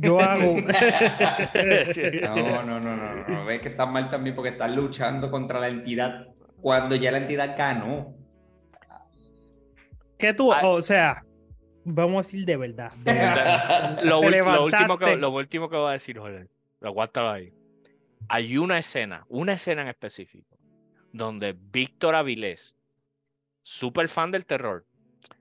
Yo 0.01 0.21
hago. 0.21 0.57
no, 2.23 2.63
no, 2.63 2.81
no, 2.81 2.97
no, 2.97 3.29
no. 3.29 3.45
Ves 3.45 3.63
que 3.63 3.69
estás 3.69 3.89
mal 3.89 4.11
también 4.11 4.35
porque 4.35 4.51
estás 4.51 4.71
luchando 4.71 5.31
contra 5.31 5.61
la 5.61 5.69
entidad 5.69 6.27
cuando 6.61 6.97
ya 6.97 7.13
la 7.13 7.19
entidad 7.19 7.57
ganó. 7.57 8.15
¿Qué 10.19 10.35
tú, 10.35 10.53
o 10.53 10.81
sea, 10.83 11.23
vamos 11.85 12.27
a 12.27 12.29
decir 12.29 12.45
de 12.45 12.57
verdad. 12.57 12.93
De 13.05 13.13
verdad. 13.13 14.03
lo, 14.03 14.19
último 14.19 14.99
que, 14.99 15.17
lo 15.17 15.31
último 15.31 15.69
que 15.69 15.77
voy 15.77 15.91
a 15.91 15.93
decir, 15.93 16.19
Jorge, 16.19 16.49
aguántalo 16.83 17.31
ahí. 17.31 17.53
Hay 18.29 18.59
una 18.59 18.79
escena, 18.79 19.25
una 19.29 19.55
escena 19.55 19.83
en 19.83 19.89
específico, 19.89 20.57
donde 21.13 21.55
Víctor 21.59 22.15
Avilés, 22.15 22.75
súper 23.63 24.09
fan 24.09 24.31
del 24.31 24.45
terror, 24.47 24.85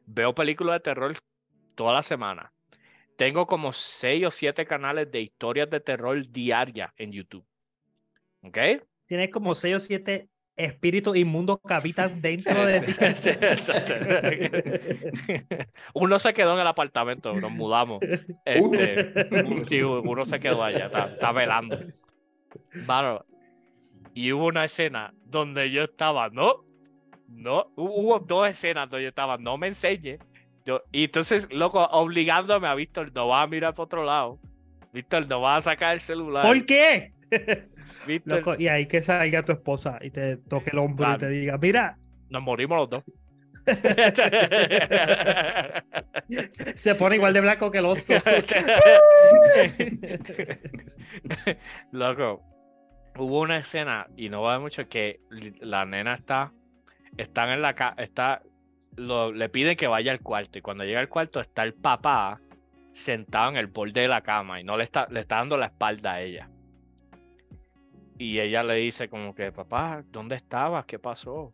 veo 0.06 0.34
películas 0.36 0.76
de 0.76 0.80
terror 0.82 1.18
toda 1.76 1.94
la 1.94 2.02
semana. 2.04 2.52
Tengo 3.18 3.48
como 3.48 3.72
seis 3.74 4.26
o 4.26 4.32
siete 4.32 4.66
canales 4.66 5.12
de 5.12 5.22
historias 5.22 5.70
de 5.70 5.80
terror 5.80 6.22
diaria 6.30 6.94
en 6.98 7.12
YouTube. 7.12 7.46
¿Ok? 8.44 8.58
Tienes 9.08 9.30
como 9.32 9.56
seis 9.56 9.76
o 9.76 9.80
siete 9.80 10.30
espíritus 10.56 11.16
inmundos 11.18 11.60
que 11.68 11.74
habitan 11.74 12.22
dentro 12.22 12.66
de 12.66 12.82
ti. 12.82 12.94
Sí. 12.94 13.32
Uno 15.94 16.20
se 16.20 16.34
quedó 16.34 16.54
en 16.56 16.60
el 16.62 16.68
apartamento, 16.68 17.34
nos 17.34 17.52
mudamos. 17.52 18.02
Este, 18.46 19.14
un- 19.44 19.66
sí, 19.66 19.82
uno 19.82 20.24
se 20.26 20.40
quedó 20.40 20.64
allá, 20.64 20.86
está, 20.86 21.06
está 21.14 21.32
velando. 21.34 21.78
Mano, 22.86 23.24
y 24.14 24.32
hubo 24.32 24.48
una 24.48 24.66
escena 24.66 25.14
donde 25.26 25.70
yo 25.72 25.84
estaba, 25.84 26.30
no, 26.30 26.64
no, 27.28 27.66
hu- 27.76 27.91
hubo 27.95 28.20
dos 28.20 28.50
escenas 28.50 28.89
donde 28.89 29.04
yo 29.04 29.10
estaba, 29.10 29.38
no 29.38 29.58
me 29.58 29.68
enseñe. 29.68 30.18
Yo, 30.66 30.82
y 30.91 31.06
entonces, 31.06 31.48
loco, 31.52 31.84
obligándome 31.86 32.68
a 32.68 32.76
Víctor, 32.76 33.12
no 33.14 33.28
vas 33.30 33.43
a 33.45 33.48
mirar 33.48 33.74
para 33.74 33.84
otro 33.84 34.04
lado. 34.04 34.39
Víctor, 34.93 35.28
no 35.28 35.41
vas 35.41 35.66
a 35.68 35.72
sacar 35.72 35.93
el 35.93 36.02
celular. 36.02 36.45
¿Por 36.45 36.66
qué? 36.66 37.14
Víctor, 38.08 38.38
Loco, 38.39 38.56
y 38.58 38.68
ahí 38.68 38.86
que 38.88 39.02
salga 39.02 39.43
tu 39.43 39.52
esposa 39.52 40.00
y 40.02 40.10
te 40.12 40.38
toque 40.38 40.72
el 40.72 40.80
hombro 40.80 41.04
y 41.04 41.08
Claro. 41.08 41.20
te 41.20 41.30
diga, 41.30 41.58
mira, 41.58 41.98
nos 42.30 42.41
morimos 42.41 42.78
los 42.78 42.89
dos. 42.89 43.04
se 46.76 46.95
pone 46.95 47.18
igual 47.18 47.34
de 47.34 47.41
blanco 47.41 47.70
que 47.70 47.80
el 47.80 47.86
oso. 47.86 48.05
Loco, 51.91 52.41
hubo 53.18 53.41
una 53.41 53.57
escena, 53.57 54.07
y 54.15 54.30
no 54.30 54.41
va 54.41 54.57
mucho, 54.59 54.88
que 54.88 55.20
la 55.59 55.86
nena 55.86 56.13
está, 56.15 56.53
están 57.18 57.49
en 57.49 57.61
la 57.61 57.74
casa, 57.74 58.01
está, 58.01 58.41
le 58.95 59.49
piden 59.49 59.76
que 59.76 59.88
vaya 59.88 60.13
al 60.13 60.22
cuarto, 60.22 60.57
y 60.57 60.61
cuando 60.61 60.86
llega 60.86 61.01
al 61.01 61.09
cuarto 61.09 61.41
está 61.41 61.63
el 61.63 61.74
papá 61.74 62.39
sentado 62.93 63.49
en 63.49 63.57
el 63.57 63.68
borde 63.68 63.99
de 64.01 64.07
la 64.07 64.22
cama, 64.22 64.61
y 64.61 64.63
no 64.63 64.78
le 64.78 64.86
está, 64.86 65.07
le 65.09 65.20
está 65.20 65.36
dando 65.38 65.57
la 65.57 65.65
espalda 65.68 66.13
a 66.13 66.22
ella. 66.22 66.49
Y 68.18 68.39
ella 68.39 68.63
le 68.63 68.76
dice 68.76 69.09
como 69.09 69.36
que, 69.36 69.51
papá, 69.51 70.03
¿dónde 70.11 70.36
estabas? 70.36 70.86
¿Qué 70.86 70.97
pasó? 70.97 71.53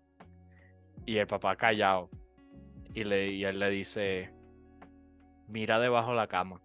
Y 1.06 1.18
el 1.18 1.28
papá 1.28 1.56
callado. 1.56 2.10
Y, 2.94 3.04
le, 3.04 3.32
y 3.32 3.44
él 3.44 3.60
le 3.60 3.70
dice, 3.70 4.32
mira 5.48 5.80
debajo 5.80 6.12
de 6.12 6.18
la 6.18 6.28
cama. 6.28 6.62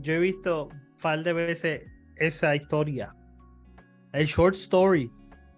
Yo 0.00 0.12
he 0.12 0.18
visto 0.18 0.66
un 0.66 0.96
par 1.00 1.22
de 1.22 1.32
veces 1.32 1.82
esa 2.16 2.54
historia. 2.54 3.14
El 4.12 4.26
short 4.26 4.54
story. 4.54 5.10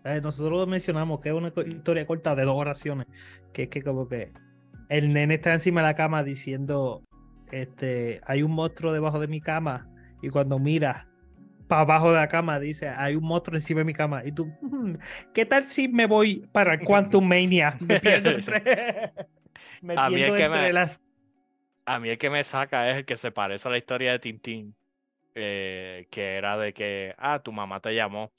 Eh, 0.04 0.20
nosotros 0.22 0.60
lo 0.60 0.66
mencionamos 0.66 1.20
que 1.20 1.30
es 1.30 1.34
una 1.34 1.52
historia 1.66 2.06
corta 2.06 2.34
de 2.34 2.44
dos 2.44 2.56
oraciones. 2.56 3.06
Que 3.52 3.64
es 3.64 3.68
que 3.68 3.82
como 3.82 4.08
que 4.08 4.32
el 4.88 5.12
nene 5.12 5.34
está 5.34 5.52
encima 5.52 5.80
de 5.80 5.88
la 5.88 5.94
cama 5.94 6.22
diciendo, 6.22 7.02
este, 7.50 8.20
hay 8.24 8.42
un 8.42 8.52
monstruo 8.52 8.92
debajo 8.92 9.18
de 9.18 9.26
mi 9.26 9.40
cama. 9.40 9.88
Y 10.22 10.30
cuando 10.30 10.58
mira 10.58 11.07
para 11.68 11.82
abajo 11.82 12.10
de 12.10 12.16
la 12.16 12.28
cama 12.28 12.58
dice, 12.58 12.88
hay 12.88 13.14
un 13.14 13.24
monstruo 13.24 13.56
encima 13.56 13.80
de 13.80 13.84
mi 13.84 13.92
cama. 13.94 14.24
Y 14.24 14.32
tú, 14.32 14.46
"Hmm, 14.60 14.94
¿qué 15.34 15.46
tal 15.46 15.68
si 15.68 15.86
me 15.88 16.06
voy 16.06 16.46
para 16.52 16.74
el 16.74 16.80
Quantum 16.80 17.26
Mania? 17.28 17.76
Me 17.80 18.00
pierdo 18.00 18.30
entre, 18.34 18.62
me 19.82 19.94
A 19.96 20.08
mí 20.08 20.16
el 20.16 20.20
pierdo 20.32 20.36
que 20.36 20.44
entre 20.44 20.60
me- 20.62 20.72
las 20.72 21.00
A 21.86 21.98
mí 22.00 22.08
el 22.10 22.18
que 22.18 22.28
me 22.30 22.42
saca 22.44 22.90
es 22.90 22.96
el 22.96 23.04
que 23.06 23.16
se 23.16 23.30
parece 23.30 23.66
a 23.68 23.70
la 23.70 23.78
historia 23.78 24.12
de 24.12 24.18
Tintín, 24.18 24.74
eh, 25.34 26.06
que 26.10 26.36
era 26.36 26.56
de 26.58 26.72
que, 26.74 27.14
ah, 27.18 27.38
tu 27.38 27.50
mamá 27.52 27.80
te 27.80 27.94
llamó 27.94 28.30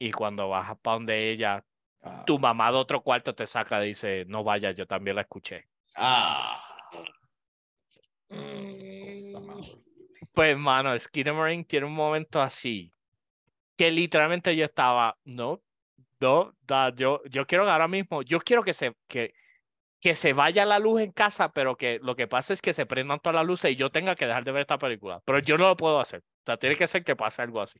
y 0.00 0.10
cuando 0.10 0.48
vas 0.48 0.76
para 0.82 0.94
donde 0.94 1.30
ella, 1.30 1.64
Ah. 2.04 2.24
tu 2.26 2.36
mamá 2.40 2.72
de 2.72 2.78
otro 2.78 3.00
cuarto 3.02 3.32
te 3.36 3.46
saca 3.46 3.84
y 3.84 3.88
dice, 3.88 4.24
no 4.26 4.42
vayas, 4.42 4.74
yo 4.74 4.86
también 4.88 5.14
la 5.14 5.22
escuché. 5.22 5.68
Ah. 5.94 6.58
Más 9.46 9.76
Pues, 10.32 10.56
mano, 10.56 10.98
Skinner 10.98 11.34
Marine 11.34 11.64
tiene 11.64 11.86
un 11.86 11.94
momento 11.94 12.40
así, 12.40 12.92
que 13.76 13.90
literalmente 13.90 14.56
yo 14.56 14.64
estaba, 14.64 15.18
no, 15.24 15.62
no, 16.20 16.54
da, 16.62 16.94
yo, 16.94 17.22
yo 17.30 17.46
quiero 17.46 17.64
que 17.64 17.70
ahora 17.70 17.88
mismo, 17.88 18.22
yo 18.22 18.40
quiero 18.40 18.62
que 18.62 18.72
se, 18.72 18.96
que, 19.08 19.34
que 20.00 20.14
se 20.14 20.32
vaya 20.32 20.64
la 20.66 20.78
luz 20.78 21.02
en 21.02 21.12
casa, 21.12 21.52
pero 21.52 21.76
que 21.76 21.98
lo 22.02 22.16
que 22.16 22.28
pasa 22.28 22.52
es 22.54 22.62
que 22.62 22.72
se 22.72 22.86
prendan 22.86 23.20
todas 23.20 23.36
las 23.36 23.46
luces 23.46 23.72
y 23.72 23.76
yo 23.76 23.90
tenga 23.90 24.14
que 24.16 24.26
dejar 24.26 24.44
de 24.44 24.52
ver 24.52 24.62
esta 24.62 24.78
película. 24.78 25.22
Pero 25.24 25.38
yo 25.40 25.58
no 25.58 25.68
lo 25.68 25.76
puedo 25.76 26.00
hacer. 26.00 26.20
O 26.20 26.44
sea, 26.46 26.56
tiene 26.58 26.76
que 26.76 26.86
ser 26.86 27.04
que 27.04 27.16
pase 27.16 27.42
algo 27.42 27.60
así. 27.60 27.78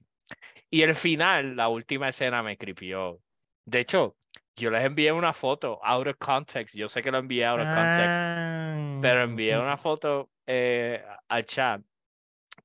Y 0.71 0.83
el 0.83 0.95
final, 0.95 1.57
la 1.57 1.69
última 1.69 2.09
escena 2.09 2.43
me 2.43 2.57
cripió. 2.57 3.21
De 3.65 3.81
hecho, 3.81 4.17
yo 4.57 4.71
les 4.71 4.85
envié 4.85 5.13
una 5.13 5.33
foto 5.33 5.81
out 5.85 6.09
of 6.09 6.17
context. 6.19 6.77
Yo 6.77 6.89
sé 6.89 7.03
que 7.03 7.11
lo 7.11 7.19
envié 7.19 7.45
out 7.47 7.61
of 7.61 7.69
context, 7.69 8.25
Ah, 8.25 8.99
pero 9.03 9.23
envié 9.25 9.59
una 9.59 9.77
foto 9.77 10.31
eh, 10.47 11.05
al 11.29 11.45
chat 11.45 11.83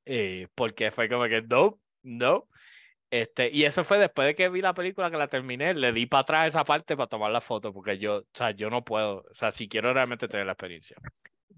eh, 0.07 0.47
porque 0.55 0.91
fue 0.91 1.09
como 1.09 1.25
que 1.25 1.41
no, 1.41 1.79
no. 2.03 2.47
Este, 3.09 3.49
y 3.51 3.63
eso 3.63 3.83
fue 3.83 3.99
después 3.99 4.27
de 4.27 4.35
que 4.35 4.49
vi 4.49 4.61
la 4.61 4.73
película 4.73 5.09
que 5.09 5.17
la 5.17 5.27
terminé, 5.27 5.73
le 5.73 5.93
di 5.93 6.05
para 6.05 6.21
atrás 6.21 6.47
esa 6.47 6.65
parte 6.65 6.97
para 6.97 7.07
tomar 7.07 7.31
la 7.31 7.41
foto, 7.41 7.73
porque 7.73 7.97
yo, 7.97 8.17
o 8.17 8.25
sea, 8.33 8.51
yo 8.51 8.69
no 8.69 8.83
puedo, 8.83 9.25
o 9.29 9.33
sea, 9.33 9.51
si 9.51 9.69
quiero 9.69 9.93
realmente 9.93 10.27
tener 10.27 10.45
la 10.45 10.53
experiencia. 10.53 10.97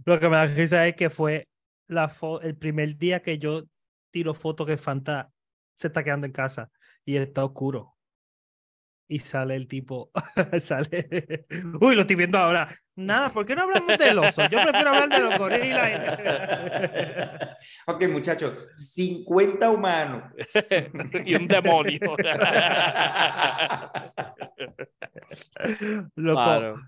Lo 0.05 0.19
que 0.19 0.29
me 0.29 0.35
da 0.35 0.45
risa 0.45 0.87
es 0.87 0.95
que 0.95 1.09
fue 1.09 1.47
la 1.87 2.11
el 2.43 2.55
primer 2.55 2.97
día 2.97 3.21
que 3.21 3.39
yo 3.39 3.63
tiro 4.11 4.33
fotos 4.33 4.67
que 4.67 4.77
Fanta 4.77 5.31
se 5.75 5.87
está 5.87 6.03
quedando 6.03 6.27
en 6.27 6.33
casa 6.33 6.69
y 7.03 7.17
está 7.17 7.43
oscuro. 7.43 7.95
Y 9.11 9.17
sale 9.17 9.55
el 9.55 9.67
tipo, 9.67 10.11
sale. 10.61 11.47
Uy, 11.81 11.95
lo 11.95 12.01
estoy 12.01 12.15
viendo 12.15 12.37
ahora. 12.37 12.69
Nada, 12.95 13.29
¿por 13.29 13.43
qué 13.43 13.55
no 13.55 13.63
hablamos 13.63 13.97
del 13.97 14.19
oso? 14.19 14.43
Yo 14.43 14.59
prefiero 14.61 14.89
hablar 14.91 15.09
de 15.09 15.19
los 15.19 15.39
gorilas. 15.39 16.19
ok, 17.87 18.07
muchachos, 18.09 18.67
50 18.75 19.71
humanos. 19.71 20.31
y 21.25 21.33
un 21.33 21.47
demonio. 21.47 22.15
Loco, 26.15 26.43
Claro. 26.43 26.81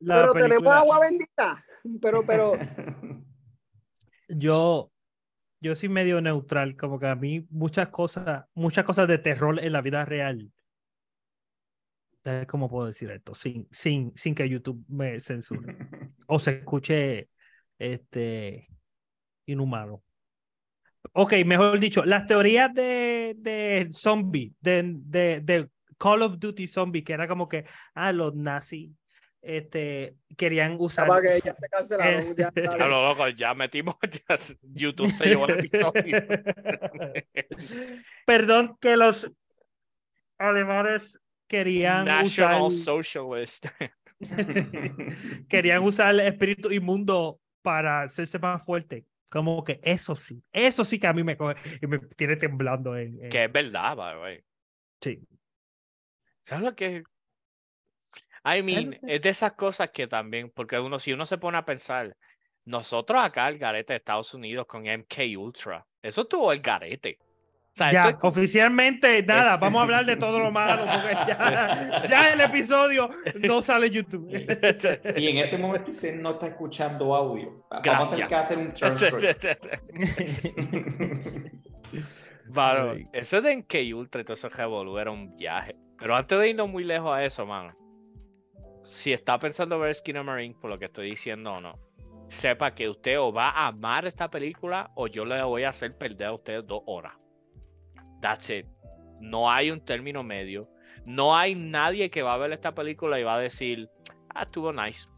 la 0.00 0.14
pero 0.16 0.32
tenemos 0.32 0.48
película- 0.48 0.78
agua 0.78 1.00
bendita. 1.00 1.64
Pero, 2.00 2.24
pero, 2.26 2.52
yo, 4.28 4.90
yo 5.60 5.76
soy 5.76 5.88
medio 5.90 6.20
neutral, 6.22 6.76
como 6.76 6.98
que 6.98 7.06
a 7.06 7.14
mí 7.14 7.46
muchas 7.50 7.88
cosas, 7.88 8.44
muchas 8.54 8.84
cosas 8.84 9.06
de 9.08 9.18
terror 9.18 9.62
en 9.62 9.72
la 9.72 9.82
vida 9.82 10.04
real 10.04 10.50
¿Cómo 12.48 12.68
puedo 12.68 12.86
decir 12.86 13.10
esto? 13.10 13.34
Sin, 13.34 13.68
sin, 13.70 14.12
sin 14.16 14.34
que 14.34 14.48
YouTube 14.48 14.84
me 14.88 15.20
censure. 15.20 15.76
o 16.28 16.38
se 16.38 16.52
escuche 16.52 17.28
este 17.78 18.68
inhumano. 19.46 20.02
Ok, 21.12 21.34
mejor 21.44 21.78
dicho, 21.78 22.04
las 22.04 22.26
teorías 22.26 22.74
de, 22.74 23.34
de 23.38 23.88
zombie, 23.92 24.52
de, 24.60 24.94
de, 24.96 25.40
de 25.40 25.68
Call 25.98 26.22
of 26.22 26.38
Duty 26.38 26.66
zombie, 26.66 27.04
que 27.04 27.12
era 27.12 27.28
como 27.28 27.48
que, 27.48 27.64
ah, 27.94 28.12
los 28.12 28.34
nazis 28.34 28.90
este, 29.40 30.16
querían 30.36 30.76
usar. 30.78 31.08
Que 31.22 31.40
ya 31.40 31.54
te 31.54 31.68
cancelaron, 31.68 32.34
ya 32.36 32.50
lo 32.88 33.08
loco, 33.08 33.28
ya 33.28 33.54
metimos, 33.54 33.94
ya 34.02 34.36
YouTube 34.62 35.12
se 35.12 35.26
llevó 35.26 35.46
el 35.46 35.60
episodio. 35.60 36.26
Perdón, 38.26 38.76
que 38.80 38.96
los 38.96 39.30
alemanes 40.38 41.16
querían 41.46 42.04
National 42.04 42.62
usar, 42.62 42.84
Socialist. 42.84 43.66
querían 45.48 45.82
usar 45.82 46.14
el 46.14 46.20
espíritu 46.20 46.70
inmundo 46.70 47.40
para 47.62 48.02
hacerse 48.02 48.38
más 48.38 48.64
fuerte. 48.64 49.04
Como 49.28 49.62
que 49.64 49.80
eso 49.82 50.14
sí, 50.14 50.42
eso 50.52 50.84
sí 50.84 51.00
que 51.00 51.06
a 51.06 51.12
mí 51.12 51.24
me 51.24 51.36
coge 51.36 51.56
y 51.82 51.86
me 51.86 51.98
tiene 51.98 52.36
temblando 52.36 52.96
en, 52.96 53.22
en- 53.24 53.28
que 53.30 53.44
es 53.44 53.52
verdad, 53.52 53.96
by 53.96 54.14
the 54.14 54.20
way. 54.20 54.44
sí. 55.00 55.20
¿Sabes 56.44 56.64
lo 56.64 56.74
que? 56.76 57.02
I 58.44 58.62
mean, 58.62 58.96
es 59.02 59.20
de 59.22 59.28
esas 59.28 59.54
cosas 59.54 59.90
que 59.90 60.06
también, 60.06 60.52
porque 60.54 60.78
uno, 60.78 61.00
si 61.00 61.12
uno 61.12 61.26
se 61.26 61.38
pone 61.38 61.58
a 61.58 61.64
pensar, 61.64 62.16
nosotros 62.64 63.20
acá, 63.20 63.48
el 63.48 63.58
garete 63.58 63.92
de 63.92 63.96
Estados 63.96 64.32
Unidos 64.32 64.66
con 64.68 64.86
MK 64.86 65.36
Ultra, 65.36 65.84
eso 66.00 66.26
tuvo 66.26 66.52
el 66.52 66.60
garete. 66.60 67.18
O 67.76 67.78
sea, 67.78 67.90
eso 67.90 67.98
Ya, 67.98 68.08
es 68.08 68.16
oficialmente 68.22 69.22
nada, 69.26 69.58
vamos 69.58 69.80
a 69.80 69.82
hablar 69.82 70.06
de 70.06 70.16
todo 70.16 70.38
lo 70.38 70.50
malo, 70.50 70.86
porque 70.90 71.14
ya, 71.26 72.04
ya 72.08 72.32
el 72.32 72.40
episodio 72.40 73.10
no 73.40 73.60
sale 73.60 73.88
en 73.88 73.92
YouTube. 73.92 74.30
Si 75.14 75.28
en 75.28 75.36
este 75.36 75.58
momento 75.58 75.90
usted 75.90 76.14
no 76.14 76.30
está 76.30 76.46
escuchando 76.46 77.14
audio, 77.14 77.66
vamos 77.70 78.08
a 78.08 78.10
tener 78.12 78.28
que 78.28 78.34
hacer 78.34 78.56
un 78.56 78.72
Ay. 82.54 83.06
eso 83.12 83.42
de 83.42 83.56
MK 83.58 83.74
Ultra 83.94 84.22
y 84.22 84.24
todo 84.24 84.34
eso 84.34 84.48
revolú 84.48 84.96
era 84.96 85.10
un 85.10 85.36
viaje. 85.36 85.76
Pero 85.98 86.16
antes 86.16 86.38
de 86.38 86.48
irnos 86.48 86.70
muy 86.70 86.84
lejos 86.84 87.12
a 87.12 87.24
eso, 87.24 87.44
mano, 87.44 87.74
si 88.84 89.12
está 89.12 89.38
pensando 89.38 89.78
ver 89.78 89.94
Skinner 89.94 90.24
Marine, 90.24 90.54
por 90.58 90.70
lo 90.70 90.78
que 90.78 90.86
estoy 90.86 91.10
diciendo 91.10 91.52
o 91.52 91.60
no, 91.60 91.78
sepa 92.28 92.74
que 92.74 92.88
usted 92.88 93.20
o 93.20 93.34
va 93.34 93.50
a 93.50 93.66
amar 93.66 94.06
esta 94.06 94.30
película 94.30 94.90
o 94.94 95.08
yo 95.08 95.26
le 95.26 95.42
voy 95.42 95.64
a 95.64 95.68
hacer 95.70 95.94
perder 95.98 96.28
a 96.28 96.32
usted 96.32 96.64
dos 96.64 96.82
horas. 96.86 97.12
That's 98.26 98.50
it. 98.50 98.66
No 99.20 99.48
hay 99.48 99.70
un 99.70 99.80
término 99.80 100.24
medio. 100.24 100.68
No 101.04 101.36
hay 101.36 101.54
nadie 101.54 102.10
que 102.10 102.22
va 102.22 102.34
a 102.34 102.36
ver 102.38 102.50
esta 102.50 102.74
película 102.74 103.20
y 103.20 103.22
va 103.22 103.36
a 103.36 103.38
decir, 103.38 103.88
ah, 104.34 104.42
estuvo 104.42 104.72
nice. 104.72 105.08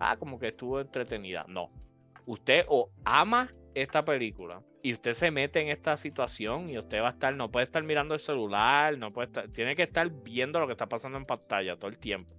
Ah, 0.00 0.16
como 0.16 0.38
que 0.38 0.48
estuvo 0.48 0.80
entretenida. 0.80 1.44
No. 1.46 1.70
Usted 2.24 2.64
o 2.68 2.88
ama 3.04 3.52
esta 3.74 4.02
película 4.02 4.62
y 4.82 4.94
usted 4.94 5.12
se 5.12 5.30
mete 5.30 5.60
en 5.60 5.68
esta 5.68 5.94
situación 5.98 6.70
y 6.70 6.78
usted 6.78 7.02
va 7.02 7.08
a 7.08 7.10
estar, 7.10 7.34
no 7.34 7.50
puede 7.50 7.64
estar 7.64 7.82
mirando 7.82 8.14
el 8.14 8.20
celular, 8.20 8.96
no 8.96 9.12
puede 9.12 9.26
estar, 9.26 9.48
tiene 9.50 9.76
que 9.76 9.82
estar 9.82 10.08
viendo 10.08 10.58
lo 10.58 10.66
que 10.66 10.72
está 10.72 10.86
pasando 10.86 11.18
en 11.18 11.26
pantalla 11.26 11.76
todo 11.76 11.90
el 11.90 11.98
tiempo. 11.98 12.34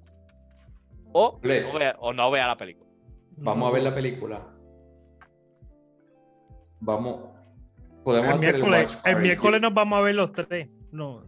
O 1.14 1.40
Le- 1.44 1.62
no 1.62 1.78
vea, 1.78 1.95
o 1.99 2.14
no 2.14 2.32
vea 2.32 2.48
la 2.48 2.58
película. 2.58 2.90
Vamos 3.38 3.70
a 3.70 3.74
ver 3.74 3.84
la 3.84 3.94
película. 3.94 4.41
Vamos. 6.80 7.36
Podemos 8.07 8.27
El 8.29 8.35
hacer 8.35 8.55
el 8.55 8.61
miércoles, 9.17 9.57
el 9.57 9.61
nos 9.63 9.73
vamos 9.73 9.99
a 9.99 10.01
ver 10.01 10.15
los 10.15 10.31
tres. 10.31 10.69
No. 10.93 11.27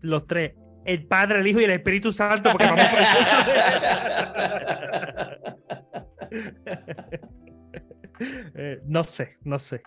Los 0.00 0.26
tres. 0.26 0.54
El 0.84 1.06
Padre, 1.06 1.38
el 1.38 1.46
Hijo 1.46 1.60
y 1.60 1.64
el 1.64 1.70
Espíritu 1.70 2.12
Santo, 2.12 2.50
porque 2.50 2.66
vamos 2.66 2.84
por 2.84 2.98
Eh, 8.56 8.80
no 8.86 9.04
sé, 9.04 9.36
no 9.44 9.60
sé. 9.60 9.82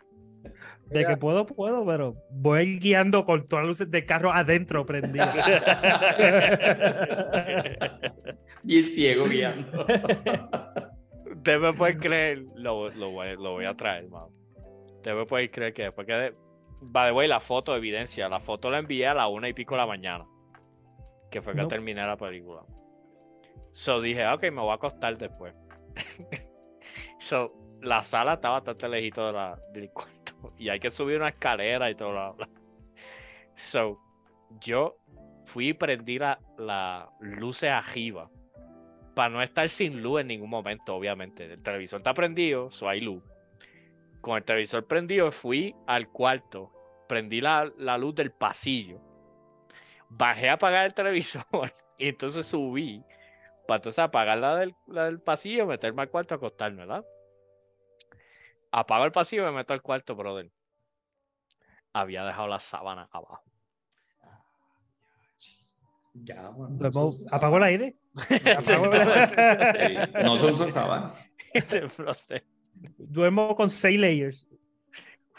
De 0.86 1.00
Mira. 1.00 1.10
que 1.10 1.18
puedo, 1.18 1.46
puedo, 1.46 1.86
pero 1.86 2.16
voy 2.32 2.60
a 2.60 2.64
ir 2.64 2.80
guiando 2.80 3.26
con 3.26 3.50
todas 3.50 3.66
las 3.66 3.70
luces 3.70 3.92
del 3.92 4.06
carro 4.06 4.32
adentro 4.32 4.86
prendidas. 4.86 5.36
Bien 8.64 8.86
ciego 8.86 9.26
guiando. 9.26 9.86
Usted 11.40 11.58
me 11.62 11.72
puede 11.72 11.98
creer, 11.98 12.44
lo, 12.56 12.90
lo 12.90 13.12
voy, 13.12 13.36
lo 13.38 13.52
voy 13.54 13.64
a 13.64 13.74
traer, 13.74 14.10
mano. 14.10 14.30
Usted 14.98 15.16
me 15.16 15.26
puede 15.26 15.50
creer 15.50 15.74
que 15.74 15.84
después 15.84 16.06
que, 16.06 16.34
by 16.82 17.10
the 17.10 17.16
way, 17.16 17.30
la 17.30 17.40
foto 17.40 17.74
evidencia, 17.78 18.28
la 18.28 18.42
foto 18.42 18.70
la 18.70 18.80
envié 18.80 19.08
a 19.08 19.14
la 19.14 19.30
una 19.30 19.48
y 19.48 19.54
pico 19.54 19.76
de 19.76 19.80
la 19.80 19.88
mañana, 19.88 20.26
que 21.32 21.42
fue 21.42 21.56
que 21.56 21.62
No. 21.62 21.70
terminé 21.70 22.06
la 22.06 22.18
película. 22.18 22.64
So 23.72 24.02
dije, 24.02 24.28
ok, 24.28 24.44
me 24.52 24.60
voy 24.62 24.72
a 24.72 24.74
acostar 24.74 25.18
después. 25.18 25.56
so, 27.20 27.54
la 27.82 28.04
sala 28.04 28.34
está 28.34 28.50
bastante 28.50 28.90
lejito 28.90 29.26
de 29.28 29.32
la, 29.32 29.58
del 29.72 29.90
cuarto 29.92 30.54
y 30.58 30.68
hay 30.68 30.82
que 30.82 30.90
subir 30.90 31.16
una 31.16 31.30
escalera 31.30 31.90
y 31.90 31.96
todo 31.96 32.12
lo 32.12 32.34
bla. 32.34 32.50
So, 33.56 33.98
yo 34.60 34.98
fui 35.46 35.70
y 35.70 35.74
prendí 35.74 36.20
la, 36.20 36.38
la 36.58 37.10
luces 37.22 37.72
arriba 37.72 38.30
para 39.14 39.30
no 39.30 39.42
estar 39.42 39.68
sin 39.70 40.02
luz 40.02 40.22
en 40.22 40.28
ningún 40.28 40.50
momento, 40.50 40.96
obviamente. 40.96 41.46
El 41.46 41.62
televisor 41.62 42.00
está 42.00 42.14
prendido, 42.14 42.72
so 42.72 42.88
hay 42.90 43.02
luz. 43.02 43.24
Con 44.22 44.38
el 44.38 44.44
televisor 44.44 44.86
prendido 44.86 45.32
fui 45.32 45.76
al 45.88 46.10
cuarto, 46.10 46.72
prendí 47.08 47.42
la, 47.42 47.72
la 47.78 47.98
luz 47.98 48.16
del 48.16 48.32
pasillo, 48.32 49.00
bajé 50.10 50.50
a 50.50 50.54
apagar 50.54 50.86
el 50.86 50.94
televisor 50.96 51.74
y 51.98 52.10
entonces 52.10 52.46
subí 52.46 53.04
para 53.68 53.78
entonces 53.78 54.00
apagar 54.00 54.40
la 54.40 54.56
del, 54.56 54.76
la 54.88 55.06
del 55.06 55.22
pasillo, 55.22 55.68
meterme 55.68 56.02
al 56.02 56.10
cuarto 56.10 56.34
a 56.34 56.38
acostarme, 56.38 56.88
¿verdad? 56.88 57.06
Apago 58.72 59.06
el 59.06 59.12
pasillo 59.12 59.44
y 59.44 59.46
me 59.46 59.52
meto 59.52 59.74
al 59.74 59.82
cuarto, 59.84 60.16
brother. 60.16 60.52
Había 61.94 62.26
dejado 62.26 62.48
la 62.48 62.60
sábana 62.60 63.08
abajo. 63.12 63.44
Ya, 66.24 66.50
bueno, 66.50 66.92
son 66.92 67.14
¿Apagó 67.32 67.58
el 67.58 67.64
aire? 67.64 67.96
Apagó 68.58 68.94
el- 68.94 69.06
Sí, 69.06 70.14
No 70.24 70.38
son, 70.38 70.56
son 70.56 70.72
sábanas. 70.72 71.14
Brother. 71.98 72.46
Duermo 72.98 73.56
con 73.56 73.70
seis 73.70 74.00
layers. 74.00 74.48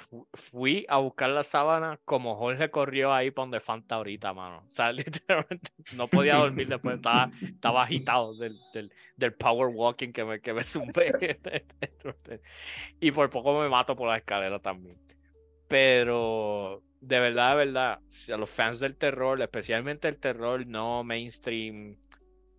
Fu- 0.09 0.27
Fui 0.35 0.85
a 0.89 0.99
buscar 0.99 1.31
la 1.31 1.43
sábana 1.45 2.01
como 2.05 2.35
Jorge 2.37 2.71
corrió 2.71 3.13
ahí 3.13 3.31
para 3.31 3.45
donde 3.45 3.61
Fanta 3.61 3.95
ahorita, 3.97 4.33
mano. 4.35 4.65
O 4.67 4.71
sea, 4.71 4.93
literalmente 4.93 5.71
no 5.95 6.09
podía 6.09 6.37
dormir 6.37 6.67
después, 6.69 6.97
estaba, 6.97 7.31
estaba 7.43 7.83
agitado 7.83 8.35
del, 8.37 8.59
del, 8.75 8.93
del 9.17 9.35
power 9.35 9.71
walking 9.73 10.13
que 10.13 10.25
me, 10.25 10.41
que 10.41 10.53
me 10.53 10.65
zumbé. 10.65 11.39
y 13.01 13.11
por 13.13 13.31
poco 13.31 13.61
me 13.61 13.69
mato 13.69 13.95
por 13.95 14.09
la 14.09 14.17
escalera 14.17 14.59
también. 14.59 14.99
Pero 15.69 16.83
de 17.01 17.21
verdad, 17.21 17.51
de 17.53 17.57
verdad, 17.67 18.01
a 18.33 18.37
los 18.37 18.51
fans 18.51 18.81
del 18.81 18.97
terror, 18.97 19.41
especialmente 19.41 20.09
el 20.09 20.19
terror 20.19 20.67
no 20.67 21.03
mainstream, 21.05 21.97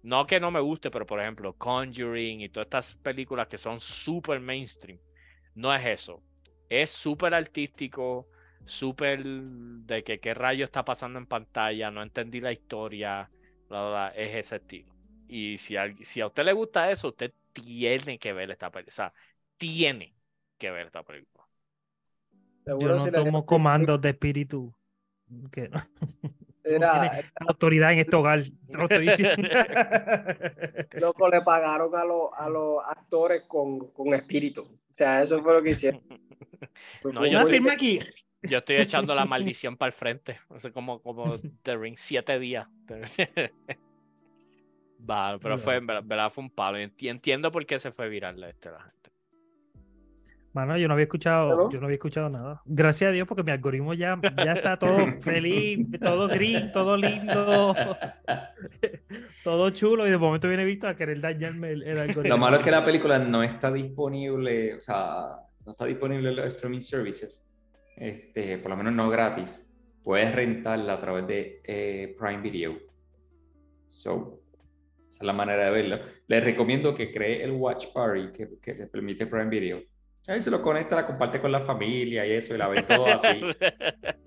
no 0.04 0.26
que 0.26 0.40
no 0.40 0.52
me 0.52 0.60
guste, 0.62 0.92
pero 0.92 1.06
por 1.06 1.20
ejemplo, 1.22 1.54
Conjuring 1.58 2.42
y 2.42 2.50
todas 2.50 2.66
estas 2.68 2.96
películas 2.98 3.48
que 3.48 3.58
son 3.58 3.80
super 3.80 4.40
mainstream, 4.40 5.00
no 5.56 5.74
es 5.74 5.86
eso 5.86 6.24
es 6.70 6.90
súper 6.92 7.34
artístico, 7.34 8.30
súper 8.66 9.24
de 9.26 10.04
que 10.04 10.20
qué 10.22 10.34
rayo 10.34 10.64
está 10.66 10.86
pasando 10.86 11.20
en 11.20 11.28
pantalla, 11.28 11.92
no 11.92 12.02
entendí 12.02 12.40
la 12.42 12.52
historia, 12.54 13.30
bla, 13.68 13.90
bla, 13.90 14.10
es 14.16 14.36
ese 14.36 14.56
estilo. 14.58 14.94
Y 15.28 15.58
si 15.58 15.76
a, 15.78 15.94
si 16.02 16.22
a 16.22 16.28
usted 16.28 16.44
le 16.46 16.54
gusta 16.54 16.90
eso, 16.92 17.10
usted 17.10 17.34
tiene 17.54 18.20
que 18.20 18.34
ver 18.34 18.52
esta 18.52 18.72
película. 18.72 18.92
O 18.92 18.96
sea, 18.96 19.14
tiene 19.58 20.16
que 20.58 20.72
ver 20.72 20.88
esta 20.88 21.04
película. 21.04 21.41
Yo 22.80 22.88
no 22.90 23.00
si 23.00 23.12
le- 23.12 23.18
tomo 23.18 23.46
comandos 23.46 24.02
de 24.02 24.10
espíritu. 24.10 24.74
Que 25.52 25.70
no, 25.70 25.82
Era- 26.64 26.92
tiene 26.92 27.24
autoridad 27.48 27.94
en 27.94 28.00
este 28.00 28.16
hogar. 28.16 28.44
te 28.44 28.78
lo 28.78 28.84
estoy 28.84 29.08
diciendo. 29.08 29.48
loco, 30.94 31.30
le 31.30 31.42
pagaron 31.42 31.96
a, 31.96 32.06
los 32.06 32.30
a 32.38 32.50
los 32.50 32.84
actores 32.86 33.44
con, 33.48 33.88
con 33.92 34.14
espíritu. 34.14 34.62
O 34.62 34.94
sea, 34.94 35.24
eso 35.24 35.42
fue 35.42 35.54
lo 35.54 35.64
que 35.64 35.72
hicieron. 35.72 36.02
No, 37.04 37.26
yo 37.26 37.44
firma 37.48 37.74
aquí. 37.74 38.00
Yo 38.44 38.60
estoy 38.60 38.76
echando 38.78 39.16
la 39.16 39.26
maldición 39.26 39.78
para 39.78 39.88
el 39.88 39.94
frente. 39.94 40.40
O 40.50 40.60
sea, 40.60 40.72
como, 40.72 41.02
como 41.02 41.36
The 41.64 41.78
Ring, 41.78 41.96
siete 41.98 42.38
días. 42.40 42.68
Vale, 45.00 45.40
pero 45.40 45.58
fue, 45.58 45.76
en 45.78 45.88
verdad, 45.88 46.32
fue 46.32 46.44
un 46.44 46.50
palo. 46.52 46.78
Entiendo 46.78 47.52
por 47.52 47.66
qué 47.66 47.80
se 47.80 47.92
fue 47.92 48.10
viral 48.10 48.44
este, 48.44 48.70
la 48.70 48.82
gente. 48.82 49.11
Mano, 50.54 50.78
yo 50.78 50.88
no 50.90 50.96
había 50.96 51.04
escuchado, 51.04 51.70
yo 51.70 51.80
no 51.80 51.86
había 51.86 51.96
escuchado 51.96 52.30
nada. 52.30 52.62
Gracias 52.66 53.10
a 53.10 53.12
Dios, 53.14 53.26
porque 53.26 53.44
mi 53.44 53.52
algoritmo 53.52 53.94
ya, 53.94 54.20
ya 54.38 54.52
está 54.54 54.78
todo 54.78 54.98
feliz, 55.22 55.88
todo 56.02 56.28
gris, 56.28 56.72
todo 56.74 56.98
lindo, 56.98 57.74
todo 59.46 59.70
chulo, 59.70 60.06
y 60.06 60.12
de 60.12 60.18
momento 60.18 60.50
viene 60.50 60.66
Víctor 60.66 60.90
a 60.90 60.96
querer 60.96 61.22
dañarme 61.22 61.72
el, 61.72 61.84
el 61.84 61.98
algoritmo. 61.98 62.36
Lo 62.36 62.38
malo 62.38 62.58
es 62.58 62.64
que 62.64 62.72
la 62.72 62.84
película 62.84 63.18
no 63.18 63.44
está 63.44 63.72
disponible, 63.72 64.76
o 64.76 64.82
sea, 64.82 65.38
no 65.66 65.72
está 65.72 65.86
disponible 65.86 66.30
en 66.30 66.36
los 66.36 66.48
streaming 66.48 66.82
services, 66.82 67.50
este, 67.96 68.58
por 68.58 68.72
lo 68.72 68.78
menos 68.78 68.94
no 68.94 69.10
gratis. 69.10 69.72
puedes 70.04 70.36
rentarla 70.36 70.94
a 70.94 71.00
través 71.00 71.28
de 71.28 71.62
eh, 71.64 72.14
Prime 72.20 72.42
Video. 72.42 72.78
So, 73.88 74.42
esa 75.10 75.20
es 75.22 75.26
la 75.26 75.34
manera 75.34 75.66
de 75.66 75.72
verlo. 75.72 76.00
Les 76.28 76.44
recomiendo 76.44 76.94
que 76.94 77.14
cree 77.14 77.42
el 77.42 77.52
Watch 77.52 77.88
Party 77.94 78.34
que, 78.34 78.50
que 78.62 78.74
te 78.74 78.88
permite 78.88 79.28
Prime 79.28 79.50
Video. 79.50 79.91
Ahí 80.28 80.42
se 80.42 80.52
lo 80.52 80.62
conecta, 80.62 80.96
la 80.96 81.06
comparte 81.06 81.42
con 81.42 81.52
la 81.52 81.62
familia 81.62 82.26
y 82.26 82.32
eso, 82.32 82.54
y 82.54 82.58
la 82.58 82.68
ve 82.68 82.84
todo 82.84 83.06
así. 83.24 83.42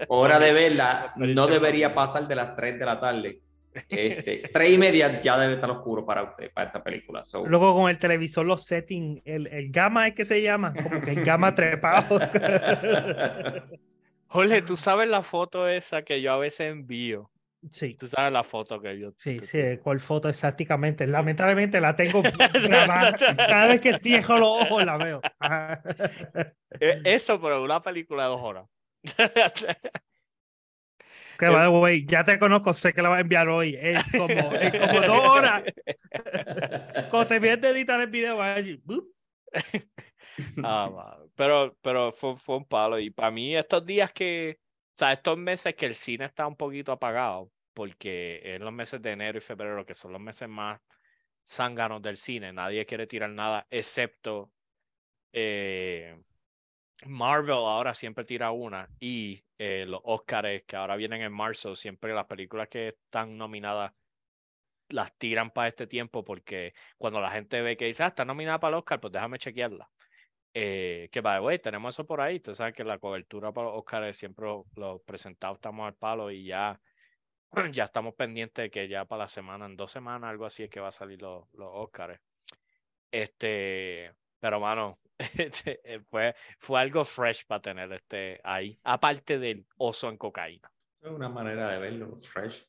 Hora 0.08 0.38
de 0.38 0.52
verla, 0.52 1.12
no 1.16 1.46
debería 1.46 1.94
pasar 1.94 2.26
de 2.26 2.34
las 2.34 2.56
3 2.56 2.78
de 2.78 2.84
la 2.84 3.00
tarde. 3.00 3.40
Este, 3.88 4.50
3 4.52 4.70
y 4.70 4.78
media 4.78 5.20
ya 5.20 5.36
debe 5.36 5.54
estar 5.54 5.70
oscuro 5.70 6.04
para 6.06 6.22
usted, 6.22 6.52
para 6.52 6.68
esta 6.68 6.82
película. 6.82 7.24
So, 7.24 7.44
Luego 7.46 7.74
con 7.74 7.90
el 7.90 7.98
televisor, 7.98 8.46
los 8.46 8.64
settings, 8.64 9.22
el, 9.24 9.48
el 9.48 9.70
gamma 9.70 10.08
es 10.08 10.14
que 10.14 10.24
se 10.24 10.42
llama, 10.42 10.72
como 10.72 11.00
que 11.00 11.12
el 11.12 11.24
gamma 11.24 11.54
trepado. 11.54 12.18
Jorge, 14.34 14.62
tú 14.62 14.76
sabes 14.76 15.08
la 15.08 15.22
foto 15.22 15.68
esa 15.68 16.02
que 16.02 16.20
yo 16.20 16.32
a 16.32 16.38
veces 16.38 16.72
envío. 16.72 17.30
Sí, 17.70 17.94
Tú 17.94 18.06
sabes 18.06 18.32
la 18.32 18.44
foto 18.44 18.80
que 18.80 18.98
yo. 18.98 19.12
sí, 19.18 19.38
sí, 19.38 19.78
cuál 19.82 20.00
foto 20.00 20.28
exactamente. 20.28 21.06
Lamentablemente 21.06 21.80
la 21.80 21.94
tengo 21.96 22.22
grabada. 22.52 23.16
Cada 23.36 23.66
vez 23.68 23.80
que 23.80 23.98
cierro 23.98 24.38
los 24.38 24.62
ojos 24.62 24.84
la 24.84 24.96
veo. 24.96 25.20
Eh, 26.80 27.00
Eso, 27.04 27.40
pero 27.40 27.62
una 27.62 27.80
película 27.80 28.24
de 28.24 28.28
dos 28.30 28.40
horas. 28.42 28.66
Que 31.38 31.46
the 31.46 31.68
way, 31.68 32.06
ya 32.06 32.24
te 32.24 32.38
conozco, 32.38 32.72
sé 32.72 32.92
que 32.92 33.02
la 33.02 33.08
vas 33.08 33.18
a 33.18 33.22
enviar 33.22 33.48
hoy. 33.48 33.76
Es 33.80 34.04
como, 34.12 34.28
es 34.28 34.70
como 34.78 35.00
dos 35.00 35.28
horas. 35.28 35.62
Cuando 37.10 37.26
te 37.26 37.38
vienes 37.40 37.60
de 37.60 37.70
editar 37.70 38.00
el 38.00 38.08
video, 38.08 38.36
vas 38.36 38.56
a 38.56 38.62
decir. 38.62 38.80
Ah, 40.62 41.18
pero, 41.34 41.76
pero 41.82 42.12
fue, 42.12 42.36
fue 42.36 42.56
un 42.56 42.64
palo. 42.64 42.98
Y 42.98 43.10
para 43.10 43.30
mí, 43.30 43.56
estos 43.56 43.84
días 43.84 44.12
que, 44.12 44.58
o 44.94 44.96
sea, 44.96 45.12
estos 45.12 45.36
meses 45.36 45.74
que 45.74 45.86
el 45.86 45.94
cine 45.96 46.26
está 46.26 46.46
un 46.46 46.56
poquito 46.56 46.92
apagado, 46.92 47.50
porque 47.74 48.40
es 48.44 48.60
los 48.60 48.72
meses 48.72 49.02
de 49.02 49.10
enero 49.12 49.38
y 49.38 49.40
febrero, 49.40 49.84
que 49.84 49.94
son 49.94 50.12
los 50.12 50.20
meses 50.20 50.48
más 50.48 50.80
zánganos 51.44 52.00
del 52.00 52.16
cine, 52.16 52.52
nadie 52.52 52.86
quiere 52.86 53.06
tirar 53.08 53.30
nada, 53.30 53.66
excepto 53.70 54.52
eh, 55.32 56.16
Marvel 57.06 57.56
ahora 57.56 57.94
siempre 57.94 58.24
tira 58.24 58.52
una, 58.52 58.88
y 59.00 59.44
eh, 59.58 59.84
los 59.86 60.00
Oscars 60.04 60.62
que 60.64 60.76
ahora 60.76 60.96
vienen 60.96 61.22
en 61.22 61.32
marzo, 61.32 61.74
siempre 61.74 62.14
las 62.14 62.26
películas 62.26 62.68
que 62.68 62.88
están 62.88 63.36
nominadas 63.36 63.92
las 64.90 65.16
tiran 65.18 65.50
para 65.50 65.68
este 65.68 65.86
tiempo, 65.88 66.24
porque 66.24 66.72
cuando 66.98 67.20
la 67.20 67.30
gente 67.32 67.60
ve 67.62 67.76
que 67.76 67.86
dice, 67.86 68.04
ah, 68.04 68.08
está 68.08 68.24
nominada 68.24 68.60
para 68.60 68.76
el 68.76 68.78
Oscar, 68.78 69.00
pues 69.00 69.12
déjame 69.12 69.38
chequearla. 69.38 69.90
Eh, 70.56 71.08
que 71.10 71.20
by 71.20 71.40
the 71.40 71.44
way, 71.44 71.58
tenemos 71.58 71.94
eso 71.94 72.06
por 72.06 72.20
ahí. 72.20 72.38
Tú 72.40 72.54
sabes 72.54 72.74
que 72.74 72.84
la 72.84 72.98
cobertura 72.98 73.52
para 73.52 73.68
los 73.68 73.78
Oscars 73.78 74.16
siempre 74.16 74.46
lo- 74.46 74.66
los 74.76 75.02
presentados 75.02 75.56
estamos 75.56 75.86
al 75.86 75.96
palo 75.96 76.30
y 76.30 76.44
ya, 76.44 76.80
ya 77.72 77.84
estamos 77.84 78.14
pendientes 78.14 78.62
de 78.64 78.70
que 78.70 78.88
ya 78.88 79.04
para 79.04 79.24
la 79.24 79.28
semana, 79.28 79.66
en 79.66 79.76
dos 79.76 79.90
semanas, 79.90 80.30
algo 80.30 80.46
así 80.46 80.62
es 80.62 80.70
que 80.70 80.80
va 80.80 80.88
a 80.88 80.92
salir 80.92 81.20
los, 81.20 81.52
los 81.54 81.70
Oscars. 81.72 82.20
Este, 83.10 84.12
pero 84.40 84.60
mano, 84.60 84.98
este, 85.18 85.80
eh, 85.84 86.00
fue, 86.10 86.34
fue 86.58 86.80
algo 86.80 87.04
fresh 87.04 87.46
para 87.46 87.62
tener 87.62 87.92
este 87.92 88.40
ahí, 88.44 88.78
aparte 88.84 89.38
del 89.38 89.66
oso 89.78 90.08
en 90.08 90.18
cocaína. 90.18 90.70
Es 91.00 91.10
una 91.10 91.28
manera 91.28 91.68
de 91.70 91.78
verlo, 91.78 92.16
fresh. 92.20 92.66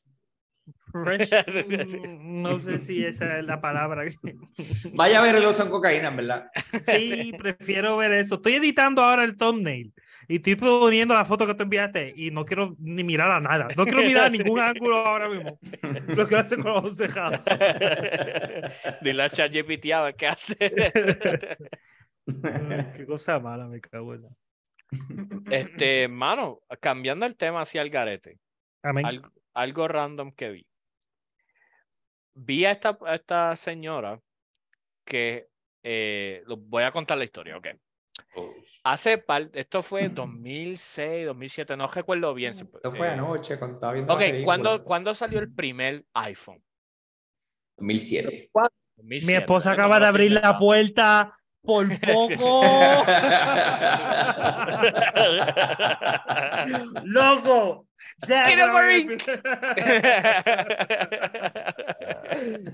Fresh, 0.92 1.30
mm, 1.68 2.42
no 2.42 2.58
sé 2.58 2.78
si 2.78 3.04
esa 3.04 3.38
es 3.38 3.44
la 3.44 3.60
palabra. 3.60 4.04
Vaya 4.92 5.18
a 5.18 5.22
ver 5.22 5.36
el 5.36 5.44
oso 5.44 5.64
en 5.64 5.70
cocaína, 5.70 6.10
verdad. 6.10 6.50
Sí, 6.86 7.32
prefiero 7.38 7.96
ver 7.96 8.12
eso. 8.12 8.36
Estoy 8.36 8.54
editando 8.54 9.02
ahora 9.02 9.24
el 9.24 9.36
thumbnail 9.36 9.92
y 10.28 10.36
estoy 10.36 10.56
poniendo 10.56 11.14
la 11.14 11.24
foto 11.24 11.46
que 11.46 11.54
tú 11.54 11.62
enviaste 11.62 12.12
y 12.16 12.30
no 12.30 12.44
quiero 12.44 12.74
ni 12.78 13.04
mirar 13.04 13.30
a 13.30 13.40
nada. 13.40 13.68
No 13.76 13.84
quiero 13.84 14.02
mirar 14.02 14.26
a 14.26 14.30
ningún 14.30 14.58
ángulo 14.60 14.96
ahora 14.96 15.28
mismo. 15.28 15.58
Lo 16.08 16.26
quiero 16.26 16.42
hacer 16.42 16.58
con 16.58 16.72
los 16.72 16.78
ojos 16.78 16.96
cerrados. 16.96 17.40
Dile 19.02 19.22
a 19.22 19.30
ChatGPT 19.30 19.92
a 19.92 20.02
ver 20.02 20.16
qué 20.16 20.26
hace. 20.26 20.56
Qué 22.96 23.06
cosa 23.06 23.38
mala, 23.38 23.66
me 23.66 23.80
cago 23.80 24.14
en 24.14 24.22
la. 24.22 24.28
Este, 25.50 26.08
mano, 26.08 26.60
cambiando 26.80 27.26
el 27.26 27.36
tema 27.36 27.62
hacia 27.62 27.82
el 27.82 27.90
garete. 27.90 28.38
Amén. 28.82 29.04
algo, 29.04 29.30
algo 29.56 29.88
random 29.88 30.32
que 30.32 30.50
vi. 30.50 30.66
Vi 32.34 32.64
a 32.66 32.72
esta, 32.72 32.98
a 33.06 33.14
esta 33.14 33.56
señora 33.56 34.20
que 35.04 35.48
eh, 35.82 36.44
voy 36.46 36.82
a 36.82 36.92
contar 36.92 37.16
la 37.16 37.24
historia, 37.24 37.56
ok. 37.56 37.68
Oh, 38.34 38.54
Hace 38.84 39.18
par, 39.18 39.50
esto 39.54 39.82
fue 39.82 40.08
2006, 40.10 41.26
2007, 41.26 41.76
no 41.76 41.86
recuerdo 41.86 42.34
bien. 42.34 42.52
Esto 42.52 42.92
fue 42.92 43.08
eh, 43.08 43.10
anoche 43.12 43.58
cuando 43.58 43.76
estaba 43.76 43.92
viendo 43.94 44.14
Ok. 44.14 44.22
¿cuándo, 44.44 44.84
¿cuándo 44.84 45.14
salió 45.14 45.38
el 45.38 45.52
primer 45.52 46.04
iPhone? 46.12 46.62
2007. 47.78 48.50
2007, 48.96 49.32
Mi 49.32 49.38
esposa 49.38 49.72
acaba 49.72 49.98
de 50.00 50.06
abrir 50.06 50.32
la 50.32 50.56
puerta 50.56 51.35
por 51.66 51.86
poco. 52.06 52.62
¡Loco! 57.04 57.86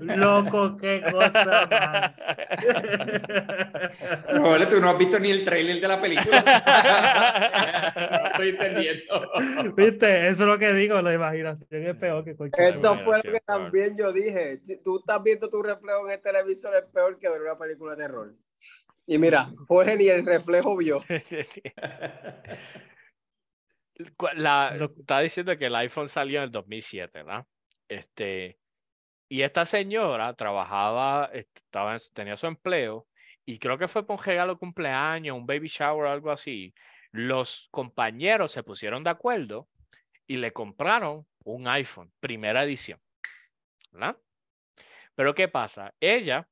Loco, 0.01 0.77
qué 0.77 1.03
cosa, 1.11 1.67
man. 1.71 2.15
Vale, 4.43 4.67
tú 4.67 4.81
no 4.81 4.91
has 4.91 4.99
visto 4.99 5.19
ni 5.19 5.31
el 5.33 5.45
trailer 5.45 5.81
de 5.81 5.89
la 5.89 6.01
película. 6.01 6.45
no 8.23 8.29
estoy 8.29 8.49
entendiendo. 8.51 9.33
¿Viste? 9.77 10.29
Eso 10.29 10.43
es 10.43 10.49
lo 10.49 10.59
que 10.59 10.73
digo, 10.75 11.01
la 11.03 11.13
imaginación 11.13 11.87
es 11.87 11.97
peor 11.97 12.25
que 12.25 12.37
cualquier 12.37 12.75
Eso 12.75 12.97
fue 13.05 13.17
lo 13.25 13.33
que 13.33 13.41
también 13.41 13.97
yo 13.97 14.13
dije. 14.13 14.61
Si 14.65 14.77
tú 14.77 14.99
estás 14.99 15.21
viendo 15.23 15.49
tu 15.51 15.61
reflejo 15.63 16.07
en 16.07 16.13
el 16.13 16.21
televisor, 16.21 16.77
es 16.77 16.85
peor 16.93 17.19
que 17.19 17.29
ver 17.29 17.43
una 17.43 17.59
película 17.59 17.97
de 17.97 18.03
terror. 18.05 18.33
Y 19.07 19.19
mira, 19.19 19.49
Jorge 19.67 19.97
ni 19.97 20.09
el 20.09 20.25
reflejo 20.25 20.77
vio. 20.77 21.01
La, 24.35 24.89
está 24.99 25.21
diciendo 25.21 25.57
que 25.59 25.67
el 25.67 25.75
iPhone 25.77 26.09
salió 26.09 26.39
en 26.39 26.45
el 26.45 26.51
2007, 26.51 27.23
¿verdad? 27.23 27.47
Este, 27.89 28.59
y 29.29 29.43
esta 29.43 29.67
señora 29.67 30.35
trabajaba, 30.35 31.31
est- 31.33 31.57
estaba 31.59 31.95
en- 31.95 32.01
tenía 32.15 32.37
su 32.37 32.47
empleo 32.47 33.07
y 33.45 33.59
creo 33.59 33.77
que 33.79 33.89
fue 33.89 34.07
por 34.07 34.19
un 34.19 34.25
regalo 34.25 34.55
de 34.55 34.59
cumpleaños, 34.59 35.37
un 35.37 35.47
baby 35.47 35.69
shower 35.69 36.07
o 36.07 36.11
algo 36.11 36.31
así. 36.31 36.75
Los 37.13 37.69
compañeros 37.71 38.51
se 38.51 38.63
pusieron 38.63 39.05
de 39.05 39.11
acuerdo 39.11 39.69
y 40.27 40.37
le 40.39 40.53
compraron 40.53 41.27
un 41.45 41.69
iPhone, 41.69 42.11
primera 42.19 42.65
edición, 42.65 43.01
¿verdad? 43.91 44.17
Pero 45.15 45.35
¿qué 45.35 45.49
pasa? 45.49 45.95
Ella 46.01 46.49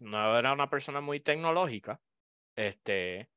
no 0.00 0.38
era 0.38 0.52
una 0.52 0.68
persona 0.68 1.00
muy 1.00 1.20
tecnológica, 1.20 2.00
este, 2.56 3.28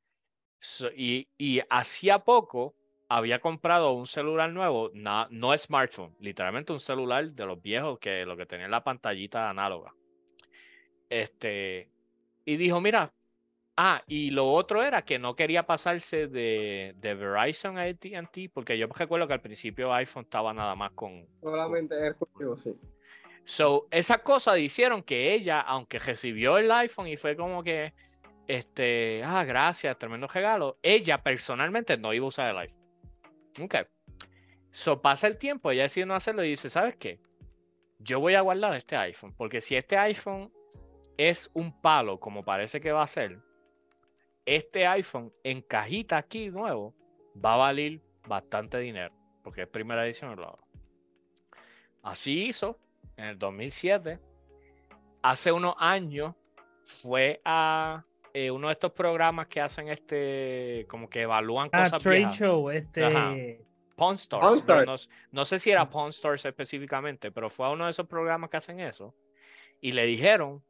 y, 0.96 1.28
y 1.38 1.62
hacía 1.70 2.20
poco 2.20 2.76
había 3.10 3.40
comprado 3.40 3.92
un 3.94 4.08
celular 4.08 4.52
nuevo, 4.52 4.90
na- 4.94 5.28
no 5.30 5.56
smartphone, 5.58 6.16
literalmente 6.20 6.74
un 6.74 6.80
celular 6.80 7.32
de 7.32 7.46
los 7.46 7.62
viejos 7.62 8.00
que 8.00 8.26
lo 8.26 8.36
que 8.36 8.46
tenía 8.46 8.68
la 8.68 8.84
pantallita 8.84 9.50
análoga. 9.50 9.94
Este, 11.10 11.90
y 12.46 12.56
dijo, 12.56 12.82
mira, 12.82 13.14
ah, 13.78 14.02
y 14.08 14.32
lo 14.32 14.52
otro 14.52 14.84
era 14.84 15.04
que 15.04 15.20
no 15.20 15.36
quería 15.36 15.64
pasarse 15.68 16.28
de, 16.28 16.96
de 16.98 17.14
Verizon 17.14 17.78
a 17.78 17.84
AT&T, 17.84 18.50
porque 18.54 18.78
yo 18.78 18.88
recuerdo 18.88 19.28
que 19.28 19.34
al 19.34 19.42
principio 19.42 19.94
iPhone 19.94 20.24
estaba 20.24 20.54
nada 20.54 20.76
más 20.76 20.92
con, 20.94 21.28
Solamente 21.42 22.08
es 22.08 22.16
conmigo, 22.16 22.58
sí. 22.64 22.76
So, 23.46 23.88
esas 23.92 24.20
cosas 24.20 24.60
hicieron 24.60 25.04
que 25.04 25.34
ella, 25.34 25.60
aunque 25.60 26.00
recibió 26.00 26.58
el 26.58 26.72
iPhone 26.72 27.08
y 27.08 27.18
fue 27.18 27.36
como 27.36 27.64
que, 27.64 27.94
este, 28.48 29.22
ah, 29.24 29.44
gracias, 29.44 29.98
tremendo 29.98 30.28
regalo, 30.28 30.78
ella 30.82 31.22
personalmente 31.22 31.98
no 31.98 32.14
iba 32.14 32.26
a 32.26 32.30
usar 32.30 32.52
el 32.52 32.58
iPhone. 32.58 32.84
Ok. 33.62 33.76
So, 34.72 35.02
pasa 35.02 35.28
el 35.28 35.38
tiempo, 35.38 35.72
ella 35.72 35.84
decide 35.84 36.06
no 36.06 36.16
hacerlo 36.16 36.44
y 36.44 36.50
dice, 36.50 36.70
¿sabes 36.70 36.96
qué? 36.96 37.20
Yo 38.00 38.20
voy 38.20 38.36
a 38.36 38.42
guardar 38.42 38.76
este 38.76 38.96
iPhone, 38.96 39.34
porque 39.38 39.62
si 39.62 39.76
este 39.76 39.98
iPhone 39.98 40.52
es 41.18 41.52
un 41.54 41.80
palo, 41.82 42.20
como 42.20 42.44
parece 42.44 42.82
que 42.82 42.92
va 42.92 43.04
a 43.04 43.08
ser, 43.08 43.40
este 44.46 44.88
iPhone 44.88 45.32
en 45.44 45.62
cajita 45.62 46.18
aquí 46.18 46.50
nuevo 46.50 46.94
va 47.44 47.54
a 47.54 47.58
valer 47.58 48.02
bastante 48.28 48.80
dinero, 48.80 49.14
porque 49.44 49.64
es 49.64 49.68
primera 49.68 50.06
edición. 50.06 50.40
Así 52.02 52.48
hizo 52.48 52.80
en 53.18 53.26
el 53.26 53.40
2007. 53.40 54.20
Hace 55.22 55.52
unos 55.52 55.76
años 55.78 56.36
fue 56.84 57.42
a 57.46 58.04
eh, 58.34 58.52
uno 58.52 58.68
de 58.68 58.74
estos 58.74 58.92
programas 58.92 59.48
que 59.48 59.62
hacen 59.62 59.90
este, 59.90 60.86
como 60.90 61.10
que 61.10 61.22
evalúan 61.22 61.70
Ah, 61.72 61.84
cosas 61.84 62.04
Trade 62.04 62.18
viejas. 62.18 62.38
Show, 62.38 62.70
este. 62.70 63.06
Ajá. 63.06 63.36
Pawn 63.96 64.16
Stars, 64.16 64.42
Pawn 64.42 64.58
Stars. 64.58 64.86
No, 64.88 64.96
no 65.32 65.46
sé 65.46 65.60
si 65.60 65.70
era 65.72 65.90
Pawn 65.90 66.10
Stars 66.10 66.46
específicamente, 66.46 67.32
pero 67.32 67.50
fue 67.50 67.68
a 67.68 67.70
uno 67.70 67.86
de 67.86 67.92
esos 67.92 68.08
programas 68.08 68.50
que 68.50 68.58
hacen 68.58 68.80
eso. 68.80 69.14
Y 69.80 69.92
le 69.92 70.06
dijeron 70.06 70.64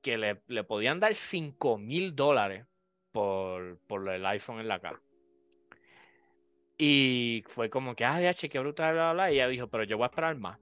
que 0.00 0.16
le, 0.16 0.40
le 0.46 0.64
podían 0.64 0.98
dar 0.98 1.14
5 1.14 1.76
mil 1.76 2.16
dólares 2.16 2.64
por, 3.12 3.78
por 3.86 4.08
el 4.08 4.24
iPhone 4.26 4.60
en 4.60 4.68
la 4.68 4.80
cara. 4.80 5.00
Y 6.78 7.44
fue 7.48 7.68
como 7.68 7.94
que, 7.96 8.04
ah, 8.04 8.20
ya, 8.20 8.32
qué 8.32 8.58
brutal, 8.60 8.94
bla, 8.94 9.12
bla, 9.12 9.12
bla. 9.12 9.32
Y 9.32 9.34
ella 9.34 9.48
dijo, 9.48 9.66
pero 9.66 9.82
yo 9.82 9.96
voy 9.98 10.04
a 10.04 10.06
esperar 10.06 10.36
más. 10.36 10.58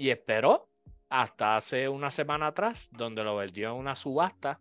Y 0.00 0.08
esperó 0.08 0.66
hasta 1.10 1.58
hace 1.58 1.86
una 1.86 2.10
semana 2.10 2.46
atrás, 2.46 2.88
donde 2.90 3.22
lo 3.22 3.36
vendió 3.36 3.68
en 3.68 3.76
una 3.76 3.94
subasta 3.94 4.58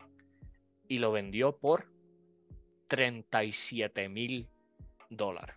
y 0.89 0.99
lo 0.99 1.13
vendió 1.13 1.55
por 1.55 1.85
37 2.89 4.09
mil 4.09 4.49
dólares. 5.09 5.55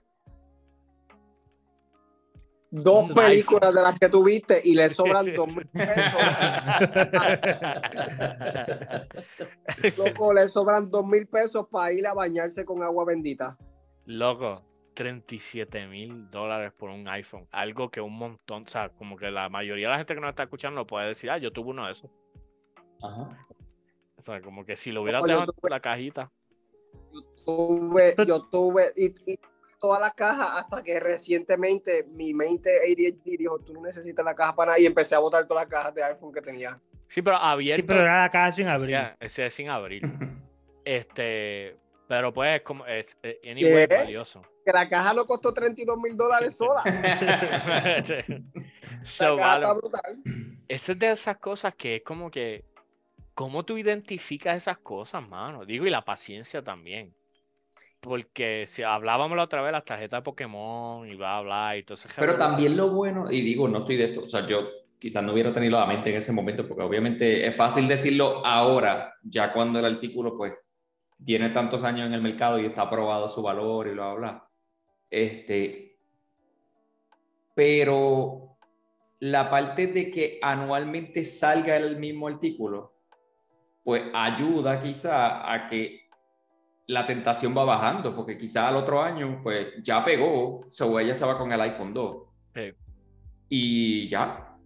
Dos 2.71 3.11
películas 3.11 3.75
de 3.75 3.83
las 3.83 3.99
que 3.99 4.09
tuviste 4.09 4.61
y 4.63 4.77
le 4.77 4.89
sobran 4.89 5.35
dos 5.35 5.53
mil 5.53 5.67
pesos. 5.73 5.99
Loco, 9.99 10.33
le 10.33 10.49
sobran 10.49 10.89
dos 10.93 11.05
mil 11.05 11.27
pesos 11.27 11.67
para 11.69 11.93
ir 11.93 12.07
a 12.07 12.15
bañarse 12.15 12.65
con 12.65 12.85
agua 12.85 13.05
bendita. 13.05 13.59
Loco, 14.07 14.63
37 14.95 15.87
mil 15.87 16.31
dólares 16.31 16.73
por 16.77 16.91
un 16.91 17.07
iPhone. 17.09 17.47
Algo 17.51 17.91
que 17.91 18.01
un 18.01 18.17
montón, 18.17 18.65
o 18.65 18.69
sea, 18.69 18.89
como 18.91 19.17
que 19.17 19.31
la 19.31 19.49
mayoría 19.49 19.87
de 19.89 19.93
la 19.93 19.99
gente 19.99 20.15
que 20.15 20.21
nos 20.21 20.31
está 20.31 20.45
escuchando 20.45 20.87
puede 20.87 21.09
decir, 21.09 21.31
ah, 21.31 21.39
yo 21.39 21.51
tuve 21.53 21.71
uno 21.71 21.87
de 21.87 21.93
esos. 21.93 22.11
Ajá. 23.03 23.47
O 24.17 24.23
sea, 24.23 24.41
como 24.41 24.65
que 24.65 24.77
si 24.77 24.93
lo 24.93 25.03
hubiera 25.03 25.21
yo 25.21 25.27
tuve- 25.47 25.53
en 25.65 25.71
la 25.71 25.81
cajita. 25.81 26.31
Tuve, 27.45 28.15
yo 28.27 28.43
tuve 28.51 28.93
y, 28.97 29.07
y 29.33 29.39
toda 29.81 29.99
la 29.99 30.11
caja 30.13 30.59
hasta 30.59 30.83
que 30.83 31.01
recientemente 31.01 32.05
mi 32.05 32.33
mente 32.33 32.71
ADHD 32.79 33.37
dijo, 33.39 33.59
tú 33.59 33.73
no 33.75 33.81
necesitas 33.83 34.25
la 34.25 34.35
caja 34.35 34.55
para 34.55 34.73
nada 34.73 34.81
y 34.81 34.87
empecé 34.87 35.15
a 35.17 35.19
botar 35.19 35.47
todas 35.49 35.65
las 35.65 35.71
cajas 35.73 35.95
de 35.95 36.05
iPhone 36.05 36.33
que 36.33 36.41
tenía. 36.41 36.79
Sí, 37.09 37.21
pero 37.21 37.37
Sí, 37.37 37.43
abierto. 37.45 37.87
pero 37.89 38.03
era 38.03 38.23
la 38.23 38.31
caja 38.31 38.53
sin 38.53 38.69
abrir. 38.69 38.91
ya, 38.91 39.17
ese 39.21 39.47
es 39.47 39.55
sin 39.55 39.69
abrir. 39.69 40.03
Este, 40.85 41.77
pero 42.09 42.33
pues 42.33 42.57
es 42.57 42.63
como, 42.63 42.85
es, 42.87 43.17
eh, 43.23 43.39
anyway, 43.49 43.87
¿Qué? 43.87 43.95
valioso. 43.99 44.43
Que 44.65 44.73
la 44.73 44.89
caja 44.89 45.15
no 45.15 45.25
costó 45.27 45.53
32 45.53 45.97
mil 45.99 46.17
dólares 46.17 46.57
sola. 46.57 46.83
La 49.05 49.05
So, 49.05 49.37
caja 49.37 49.59
vale, 49.59 49.67
está 49.67 49.73
brutal. 49.75 50.23
esa 50.69 50.93
es 50.93 50.99
de 50.99 51.11
esas 51.13 51.39
cosas 51.39 51.75
que 51.75 51.97
es 51.97 52.03
como 52.05 52.31
que, 52.31 52.65
¿cómo 53.35 53.65
tú 53.65 53.77
identificas 53.79 54.57
esas 54.57 54.79
cosas, 54.79 55.27
mano? 55.29 55.65
Digo, 55.67 55.87
y 55.87 55.91
la 55.91 56.05
paciencia 56.05 56.63
también. 56.63 57.15
Porque 58.01 58.65
si 58.67 58.83
hablábamos 58.83 59.37
la 59.37 59.45
otra 59.45 59.63
vez, 59.63 59.73
las 59.73 59.85
tarjetas 59.85 60.19
de 60.21 60.25
Pokémon 60.25 61.09
y 61.09 61.15
bla, 61.15 61.41
bla, 61.41 61.77
y 61.77 61.85
todo 61.85 61.95
ese 61.95 62.09
Pero 62.17 62.37
también 62.37 62.77
lo 62.77 62.91
bueno, 62.91 63.31
y 63.31 63.43
digo, 63.43 63.69
no 63.69 63.79
estoy 63.81 63.97
de 63.97 64.05
esto, 64.07 64.25
o 64.25 64.29
sea, 64.29 64.45
yo 64.47 64.69
quizás 64.99 65.23
no 65.23 65.33
hubiera 65.33 65.53
tenido 65.53 65.79
la 65.79 65.87
mente 65.87 66.11
en 66.11 66.17
ese 66.17 66.33
momento, 66.33 66.67
porque 66.67 66.83
obviamente 66.83 67.47
es 67.47 67.57
fácil 67.57 67.89
decirlo 67.89 68.45
ahora, 68.45 69.15
ya 69.23 69.53
cuando 69.53 69.79
el 69.79 69.85
artículo 69.85 70.37
pues 70.37 70.53
tiene 71.25 71.51
tantos 71.51 71.85
años 71.85 72.07
en 72.07 72.15
el 72.15 72.23
mercado 72.23 72.59
y 72.59 72.67
está 72.67 72.89
probado 72.91 73.29
su 73.29 73.43
valor 73.43 73.87
y 73.89 73.93
bla, 73.93 74.15
bla, 74.15 74.15
bla. 74.15 74.49
Este, 75.13 75.99
pero 77.55 78.57
la 79.21 79.51
parte 79.51 79.87
de 79.89 80.11
que 80.11 80.39
anualmente 80.41 81.23
salga 81.23 81.77
el 81.77 81.99
mismo 81.99 82.29
artículo, 82.29 82.95
pues 83.85 84.05
ayuda 84.15 84.81
quizá 84.81 85.53
a 85.53 85.69
que 85.69 86.09
la 86.87 87.07
tentación 87.07 87.55
va 87.55 87.65
bajando, 87.65 88.17
porque 88.17 88.39
quizá 88.39 88.69
al 88.69 88.77
otro 88.77 89.03
año, 89.03 89.41
pues 89.43 89.75
ya 89.83 90.03
pegó, 90.03 90.67
so 90.71 90.99
ella 90.99 91.15
se 91.15 91.27
va 91.27 91.37
con 91.37 91.53
el 91.53 91.61
iPhone 91.61 91.93
2. 91.93 92.17
Sí. 92.55 92.73
Y 93.51 94.09
ya. 94.09 94.57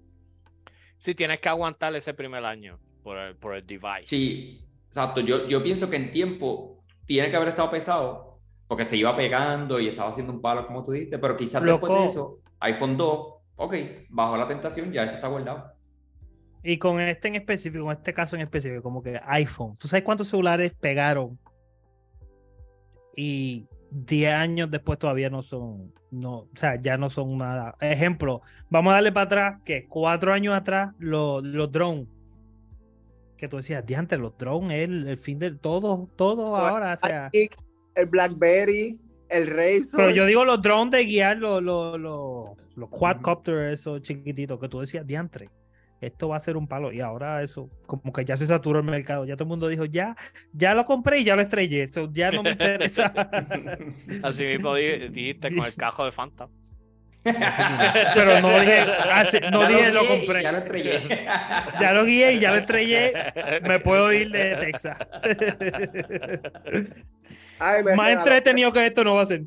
Sí, 0.99 1.17
tienes 1.17 1.41
que 1.41 1.49
aguantar 1.49 1.95
ese 1.97 2.15
primer 2.15 2.45
año 2.45 2.79
por 3.03 3.19
el, 3.19 3.35
por 3.35 3.57
el 3.57 3.67
device. 3.67 4.07
Sí, 4.07 4.65
exacto. 4.87 5.21
Yo, 5.21 5.49
yo 5.49 5.61
pienso 5.61 5.91
que 5.91 5.97
en 5.97 6.13
tiempo 6.13 6.85
tiene 7.05 7.31
que 7.31 7.37
haber 7.37 7.49
estado 7.49 7.69
pesado, 7.69 8.36
porque 8.69 8.85
se 8.85 8.97
iba 8.97 9.15
pegando 9.17 9.79
y 9.79 9.89
estaba 9.89 10.11
haciendo 10.11 10.33
un 10.33 10.41
palo, 10.41 10.67
como 10.67 10.83
tú 10.83 10.93
dijiste, 10.93 11.19
pero 11.19 11.37
quizás 11.37 11.63
después 11.63 11.93
de 11.93 11.99
Loco. 11.99 12.07
eso, 12.07 12.39
iPhone 12.61 12.97
2, 12.97 13.35
ok, 13.57 13.75
bajo 14.09 14.37
la 14.37 14.49
tentación, 14.49 14.93
ya 14.93 15.05
eso 15.05 15.15
está 15.15 15.29
guardado. 15.29 15.73
Y 16.63 16.79
con 16.79 17.01
este 17.01 17.29
en 17.29 17.37
específico, 17.37 17.85
con 17.85 17.97
este 17.97 18.13
caso 18.13 18.35
en 18.35 18.43
específico, 18.43 18.83
como 18.83 19.03
que 19.03 19.21
iPhone. 19.25 19.77
¿Tú 19.77 19.87
sabes 19.87 20.05
cuántos 20.05 20.29
celulares 20.29 20.73
pegaron? 20.81 21.39
Y 23.15 23.67
10 23.91 24.35
años 24.35 24.71
después 24.71 24.99
todavía 24.99 25.31
no 25.31 25.43
son, 25.43 25.93
no, 26.11 26.39
o 26.39 26.49
sea, 26.57 26.75
ya 26.75 26.99
no 26.99 27.09
son 27.09 27.39
nada. 27.39 27.77
Ejemplo, 27.81 28.43
vamos 28.69 28.91
a 28.91 28.95
darle 28.95 29.13
para 29.13 29.25
atrás, 29.27 29.63
que 29.65 29.87
cuatro 29.87 30.33
años 30.33 30.55
atrás, 30.55 30.93
los, 30.99 31.43
los 31.45 31.71
drones. 31.71 32.09
Que 33.37 33.49
tú 33.49 33.59
decías, 33.59 33.87
diante, 33.87 34.17
los 34.17 34.37
drones 34.37 34.79
es 34.79 34.85
el, 34.89 35.09
el 35.09 35.19
fin 35.19 35.39
del 35.39 35.61
todo, 35.61 36.09
todo 36.17 36.57
ahora, 36.57 36.95
o 36.95 36.97
sea. 36.97 37.31
El 37.97 38.07
Blackberry, 38.07 38.99
el 39.29 39.47
Razor. 39.49 39.97
Pero 39.97 40.11
yo 40.11 40.25
digo 40.27 40.45
los 40.45 40.63
drones 40.63 40.93
de 40.93 41.05
guiar, 41.05 41.39
los, 41.39 41.63
los, 41.63 41.99
los, 41.99 42.51
los 42.77 42.89
quadcopters, 42.91 43.81
esos 43.81 44.03
chiquititos, 44.03 44.61
que 44.61 44.69
tú 44.69 44.81
decías, 44.81 45.05
diantre, 45.07 45.51
esto 46.01 46.29
va 46.29 46.37
a 46.37 46.41
ser 46.41 46.57
un 46.59 46.69
palo. 46.69 46.93
Y 46.93 47.01
ahora 47.01 47.43
eso, 47.43 47.71
como 47.87 48.13
que 48.13 48.25
ya 48.25 48.37
se 48.37 48.47
saturó 48.47 48.79
el 48.81 48.85
mercado. 48.85 49.25
Ya 49.25 49.35
todo 49.35 49.45
el 49.45 49.49
mundo 49.49 49.67
dijo, 49.69 49.87
ya, 49.87 50.15
ya 50.53 50.75
lo 50.75 50.85
compré 50.85 51.21
y 51.21 51.25
ya 51.25 51.35
lo 51.35 51.43
estrellé. 51.43 51.85
Eso 51.85 52.09
ya 52.13 52.31
no 52.31 52.43
me 52.43 52.51
interesa. 52.51 53.13
Así 54.23 54.45
mismo 54.45 54.75
di- 54.75 55.09
dijiste 55.09 55.49
con 55.57 55.65
el 55.67 55.75
cajo 55.77 56.05
de 56.05 56.13
Fanta. 56.13 56.49
Pero 58.15 58.41
no 58.41 58.61
dije, 58.61 58.83
así- 59.11 59.41
no 59.51 59.63
Ya 59.63 59.69
dije 59.69 59.91
lo 59.93 60.03
guié 60.03 60.17
compré. 60.19 60.43
Ya 60.45 60.53
lo 60.53 60.59
estrellé. 60.59 61.01
Ya 61.81 61.93
lo 61.93 62.05
guié 62.05 62.33
y 62.35 62.39
ya 62.39 62.51
lo 62.53 62.57
estrellé. 62.59 63.13
Me 63.65 63.81
puedo 63.81 64.13
ir 64.13 64.31
de 64.31 64.55
Texas. 64.57 64.97
Ay, 67.59 67.83
me 67.85 67.95
Más 67.97 68.09
regaló- 68.09 68.19
entretenido 68.21 68.73
que 68.73 68.87
esto 68.87 69.05
no 69.05 69.15
va 69.15 69.23
a 69.23 69.27
ser. 69.27 69.43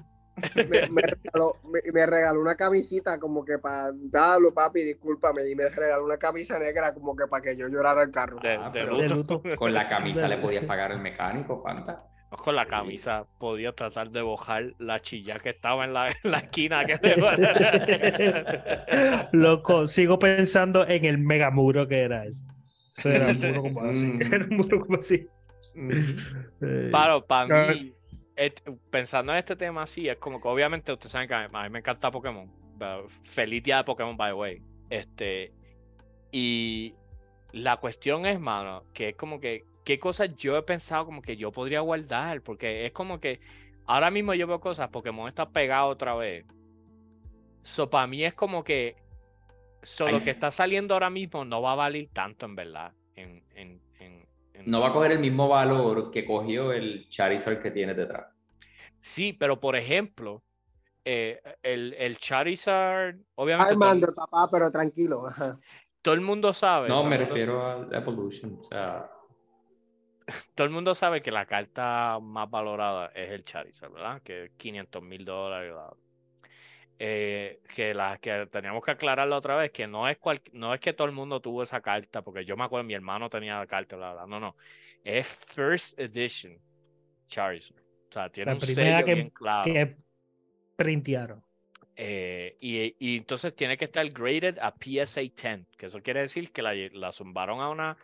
me, 0.56 0.88
me 0.90 1.02
regaló, 1.02 1.58
me- 1.66 1.92
me 1.92 2.06
regaló 2.06 2.42
una 2.42 2.56
camisita 2.56 3.20
como 3.20 3.44
que 3.44 3.58
para 3.60 3.92
darlo, 3.94 4.54
papi, 4.54 4.84
discúlpame. 4.84 5.50
Y 5.50 5.56
me 5.56 5.68
regaló 5.70 6.06
una 6.06 6.18
camisa 6.18 6.58
negra 6.60 6.94
como 6.94 7.16
que 7.16 7.28
para 7.28 7.42
que 7.44 7.58
yo 7.58 7.68
llorara 7.68 8.04
el 8.04 8.12
carro. 8.12 8.40
De, 8.42 8.54
Ah, 8.54 8.70
de 8.70 8.84
luto. 8.84 9.16
luto. 9.16 9.42
Con 9.58 9.74
la 9.74 9.90
camisa 9.90 10.28
le 10.28 10.38
podías 10.38 10.64
pagar 10.66 10.92
el 10.92 11.00
mecánico, 11.00 11.62
Fanta. 11.62 12.04
Con 12.30 12.56
la 12.56 12.68
camisa 12.68 13.26
podía 13.40 13.72
tratar 13.74 14.12
de 14.12 14.22
bojar 14.22 14.76
la 14.78 15.02
chilla 15.02 15.40
que 15.40 15.50
estaba 15.50 15.84
en 15.84 15.94
la, 15.94 16.10
en 16.10 16.32
la 16.32 16.38
esquina. 16.38 16.86
Que 16.86 17.00
Loco, 19.32 19.88
sigo 19.88 20.20
pensando 20.20 20.88
en 20.88 21.06
el 21.06 21.18
megamuro 21.18 21.88
que 21.88 22.02
era 22.02 22.26
eso. 22.26 22.46
Eso 22.98 23.10
era 23.10 23.28
un 23.28 23.38
muro 23.40 23.62
como 23.64 23.82
así. 23.82 24.06
Mm. 24.06 24.22
Era 24.34 24.46
un 24.46 24.58
muro 24.58 24.80
como 24.86 24.98
así. 24.98 25.28
Eh, 26.62 26.90
Para, 26.92 27.22
para 27.22 27.68
mí, 27.74 27.94
pensando 28.90 29.32
en 29.34 29.40
este 29.40 29.56
tema 29.56 29.84
así, 29.84 30.08
es 30.08 30.18
como 30.18 30.42
que 30.42 30.48
obviamente 30.48 30.92
ustedes 30.92 31.12
saben 31.12 31.28
que 31.28 31.34
a 31.34 31.48
mí, 31.48 31.54
a 31.54 31.64
mí 31.64 31.70
me 31.70 31.80
encanta 31.80 32.12
Pokémon. 32.12 32.50
Feliz 33.24 33.64
día 33.64 33.78
de 33.78 33.84
Pokémon, 33.84 34.16
by 34.16 34.32
the 34.32 34.34
way. 34.34 34.62
Este, 34.90 35.52
y 36.32 36.96
la 37.52 37.78
cuestión 37.78 38.26
es, 38.26 38.40
mano, 38.40 38.84
que 38.94 39.10
es 39.10 39.16
como 39.16 39.40
que, 39.40 39.66
¿qué 39.84 40.00
cosas 40.00 40.36
yo 40.36 40.58
he 40.58 40.64
pensado 40.64 41.06
como 41.06 41.22
que 41.22 41.36
yo 41.36 41.52
podría 41.52 41.82
guardar? 41.82 42.42
Porque 42.42 42.86
es 42.86 42.92
como 42.94 43.20
que 43.20 43.40
ahora 43.86 44.12
mismo 44.12 44.34
yo 44.34 44.48
veo 44.48 44.60
cosas, 44.60 44.90
Pokémon 44.90 45.28
está 45.28 45.50
pegado 45.50 45.88
otra 45.88 46.16
vez. 46.16 46.46
So, 47.64 47.90
para 47.90 48.08
mí 48.08 48.24
es 48.24 48.34
como 48.34 48.64
que 48.64 48.96
so, 49.84 50.08
lo 50.08 50.24
que 50.24 50.30
está 50.30 50.52
saliendo 50.52 50.94
ahora 50.94 51.10
mismo 51.10 51.44
no 51.46 51.62
va 51.62 51.74
a 51.74 51.76
valer 51.76 52.08
tanto, 52.14 52.46
en 52.46 52.56
verdad. 52.56 52.94
En- 53.16 53.44
en- 53.56 53.82
No 54.66 54.82
va 54.82 54.90
a 54.90 54.94
coger 54.94 55.14
el 55.14 55.20
mismo 55.20 55.48
valor 55.48 56.12
que 56.12 56.26
cogió 56.26 56.72
el 56.72 57.08
Charizard 57.10 57.62
que 57.62 57.72
tiene 57.72 57.94
detrás. 57.94 58.28
Sí, 59.02 59.34
pero 59.34 59.60
por 59.60 59.76
ejemplo, 59.76 60.44
eh, 61.06 61.42
el, 61.64 61.94
el 61.98 62.18
Charizard, 62.18 63.16
obviamente 63.36 63.74
todo, 63.74 63.84
Armando, 63.84 64.14
papá, 64.14 64.50
pero 64.52 64.72
tranquilo. 64.72 65.28
ajá. 65.28 65.58
todo 66.02 66.14
el 66.14 66.22
mundo 66.22 66.54
sabe. 66.54 66.90
No, 66.90 67.04
me 67.04 67.18
refiero 67.18 67.66
al 67.66 67.94
Evolution. 67.94 68.60
O 68.62 68.64
sea, 68.64 69.10
todo 70.56 70.66
el 70.66 70.74
mundo 70.74 70.94
sabe 70.96 71.22
que 71.22 71.32
la 71.32 71.46
carta 71.46 72.20
más 72.22 72.50
valorada 72.50 73.08
es 73.16 73.32
el 73.32 73.44
Charizard, 73.44 73.94
¿verdad? 73.94 74.22
Que 74.22 74.52
500 74.58 75.02
mil 75.02 75.26
dólares. 75.26 75.74
Eh, 77.02 77.62
que 77.74 77.94
la 77.94 78.18
que 78.18 78.46
teníamos 78.52 78.84
que 78.84 78.92
aclararlo 78.92 79.38
otra 79.38 79.56
vez, 79.56 79.72
que 79.72 79.88
no 79.88 80.10
es 80.10 80.18
cual, 80.18 80.42
no 80.52 80.74
es 80.74 80.82
que 80.82 80.92
todo 80.92 81.08
el 81.08 81.14
mundo 81.14 81.40
tuvo 81.40 81.64
esa 81.64 81.80
carta, 81.80 82.22
porque 82.22 82.44
yo 82.44 82.58
me 82.58 82.66
acuerdo, 82.66 82.84
mi 82.84 82.94
hermano 82.94 83.30
tenía 83.30 83.58
la 83.58 83.68
carta, 83.68 83.96
bla, 83.96 84.12
bla. 84.14 84.26
No, 84.28 84.38
no. 84.42 84.58
Es 85.06 85.26
First 85.28 85.98
Edition 85.98 86.60
Charizard. 87.28 87.80
O 88.10 88.12
sea, 88.12 88.30
tiene 88.30 88.52
La 88.52 88.56
un 88.56 88.60
primera 88.60 88.98
sello 88.98 89.06
que- 89.06 89.16
bien 89.16 89.30
claro. 89.30 89.64
que 89.64 89.96
printearon. 90.76 91.42
Eh, 91.96 92.58
y, 92.60 92.96
y 93.00 93.18
entonces 93.18 93.56
tiene 93.56 93.78
que 93.78 93.86
estar 93.86 94.10
graded 94.10 94.58
a 94.60 94.72
PSA 94.72 95.22
10, 95.22 95.68
que 95.78 95.86
eso 95.86 96.02
quiere 96.02 96.22
decir 96.22 96.52
que 96.52 96.62
la, 96.62 96.74
la 96.74 97.12
zumbaron 97.12 97.60
a 97.62 97.70
una, 97.70 97.98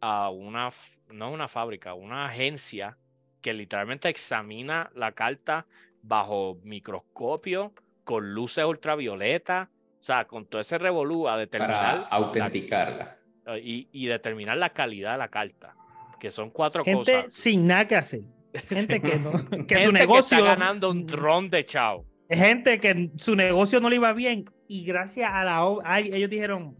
a 0.00 0.30
una, 0.30 0.70
no 1.08 1.30
una 1.30 1.48
fábrica, 1.48 1.94
una 1.94 2.26
agencia 2.26 2.96
que 3.42 3.52
literalmente 3.52 4.08
examina 4.08 4.90
la 4.94 5.12
carta 5.12 5.66
bajo 6.02 6.58
microscopio, 6.62 7.72
con 8.04 8.32
luces 8.34 8.64
ultravioleta, 8.64 9.70
o 9.98 10.02
sea, 10.02 10.26
con 10.26 10.46
todo 10.46 10.60
ese 10.60 10.78
revolú 10.78 11.28
a 11.28 11.36
determinar 11.38 11.76
para 11.76 12.00
la- 12.00 12.06
autenticarla. 12.08 13.16
eh, 13.46 13.60
y, 13.62 13.88
y 13.92 14.06
determinar 14.06 14.56
la 14.58 14.70
calidad 14.70 15.12
de 15.12 15.18
la 15.18 15.28
carta, 15.28 15.74
que 16.20 16.30
son 16.30 16.50
cuatro 16.50 16.84
Gente 16.84 17.12
cosas. 17.14 17.32
sin 17.34 17.66
nada 17.66 17.86
que 17.88 17.96
hacer. 17.96 18.20
Gente 18.68 19.00
que, 19.00 19.18
no, 19.18 19.32
que 19.66 19.74
Gente 19.76 19.86
su 19.86 19.92
negocio. 19.92 20.38
está 20.38 20.54
ganando 20.54 20.90
un 20.90 21.06
dron 21.06 21.50
de 21.50 21.64
chao. 21.66 22.04
gente 22.30 22.78
que 22.78 23.10
su 23.16 23.34
negocio 23.34 23.80
no 23.80 23.90
le 23.90 23.96
iba 23.96 24.12
bien 24.12 24.44
y 24.68 24.84
gracias 24.84 25.30
a 25.32 25.44
la 25.44 25.62
ay, 25.84 26.10
ellos 26.14 26.30
dijeron 26.30 26.76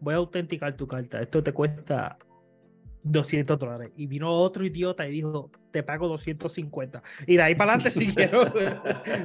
voy 0.00 0.14
a 0.14 0.16
autenticar 0.16 0.76
tu 0.76 0.86
carta 0.88 1.20
esto 1.20 1.42
te 1.42 1.52
cuesta 1.52 2.16
200 3.02 3.58
dólares 3.58 3.90
y 3.96 4.06
vino 4.06 4.30
otro 4.30 4.64
idiota 4.64 5.06
y 5.06 5.10
dijo 5.12 5.50
te 5.70 5.82
pago 5.82 6.08
250 6.08 7.02
y 7.26 7.36
de 7.36 7.42
ahí 7.42 7.54
para 7.54 7.74
adelante 7.74 7.90
siguieron 7.98 8.52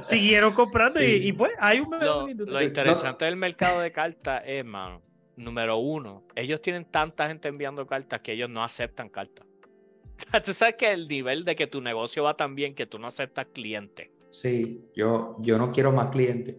siguieron 0.02 0.52
comprando 0.54 1.02
y, 1.02 1.06
Sí. 1.06 1.28
y 1.28 1.32
pues 1.32 1.52
hay 1.58 1.80
un 1.80 1.90
Lo, 1.98 2.26
lo 2.28 2.62
interesante 2.62 3.24
del 3.24 3.36
mercado 3.36 3.80
de 3.80 3.90
cartas 3.90 4.42
es, 4.46 4.64
man, 4.64 5.00
número 5.36 5.76
uno, 5.78 6.22
ellos 6.34 6.60
tienen 6.62 6.84
tanta 6.84 7.26
gente 7.26 7.48
enviando 7.48 7.86
cartas 7.86 8.20
que 8.20 8.32
ellos 8.32 8.48
no 8.48 8.62
aceptan 8.62 9.08
cartas. 9.08 9.46
Tú 10.44 10.52
sabes 10.52 10.76
que 10.76 10.92
el 10.92 11.08
nivel 11.08 11.44
de 11.44 11.56
que 11.56 11.66
tu 11.66 11.80
negocio 11.80 12.22
va 12.22 12.36
tan 12.36 12.54
bien 12.54 12.74
que 12.74 12.86
tú 12.86 12.98
no 12.98 13.08
aceptas 13.08 13.46
clientes. 13.52 14.10
Sí, 14.30 14.84
yo, 14.94 15.36
yo 15.40 15.58
no 15.58 15.72
quiero 15.72 15.92
más 15.92 16.10
clientes. 16.10 16.56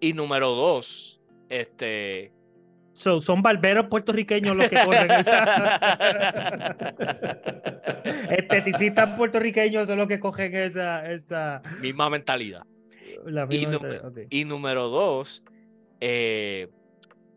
Y 0.00 0.12
número 0.12 0.50
dos, 0.50 1.20
este... 1.48 2.32
So, 2.94 3.20
son 3.20 3.42
barberos 3.42 3.86
puertorriqueños 3.86 4.56
los 4.56 4.68
que 4.70 4.76
corren 4.84 5.10
esa 5.10 6.76
esteticistas 8.30 9.16
puertorriqueños 9.16 9.88
son 9.88 9.98
los 9.98 10.06
que 10.06 10.20
cogen 10.20 10.54
esa, 10.54 11.10
esa 11.10 11.60
misma 11.80 12.08
mentalidad. 12.08 12.62
la 13.26 13.46
Y, 13.50 13.66
misma 13.66 13.80
mentalidad, 13.80 14.12
y 14.30 14.44
número 14.44 14.88
dos, 14.88 15.42
eh, 16.00 16.68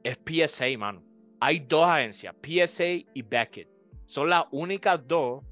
es 0.04 0.20
PSA, 0.24 0.66
mano. 0.78 1.04
Hay 1.40 1.60
dos 1.60 1.86
agencias, 1.90 2.36
PSA 2.42 3.06
y 3.14 3.22
Beckett. 3.24 3.68
Son 4.06 4.30
las 4.30 4.46
únicas 4.52 5.00
dos 5.08 5.44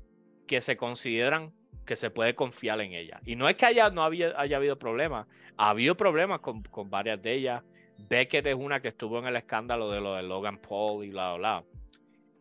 que 0.47 0.61
se 0.61 0.77
consideran 0.77 1.51
que 1.85 1.95
se 1.95 2.11
puede 2.11 2.35
confiar 2.35 2.79
en 2.81 2.93
ellas. 2.93 3.21
Y 3.25 3.35
no 3.35 3.49
es 3.49 3.55
que 3.55 3.65
haya, 3.65 3.89
no 3.89 4.03
había, 4.03 4.39
haya 4.39 4.57
habido 4.57 4.77
problemas. 4.77 5.27
Ha 5.57 5.69
habido 5.69 5.95
problemas 5.95 6.41
con, 6.41 6.61
con 6.63 6.89
varias 6.89 7.21
de 7.21 7.33
ellas. 7.33 7.63
Beckett 7.97 8.45
es 8.45 8.55
una 8.55 8.81
que 8.81 8.89
estuvo 8.89 9.19
en 9.19 9.25
el 9.25 9.35
escándalo 9.35 9.89
de 9.89 10.01
lo 10.01 10.15
de 10.15 10.23
Logan 10.23 10.57
Paul 10.57 11.05
y 11.05 11.09
bla, 11.09 11.35
bla. 11.35 11.63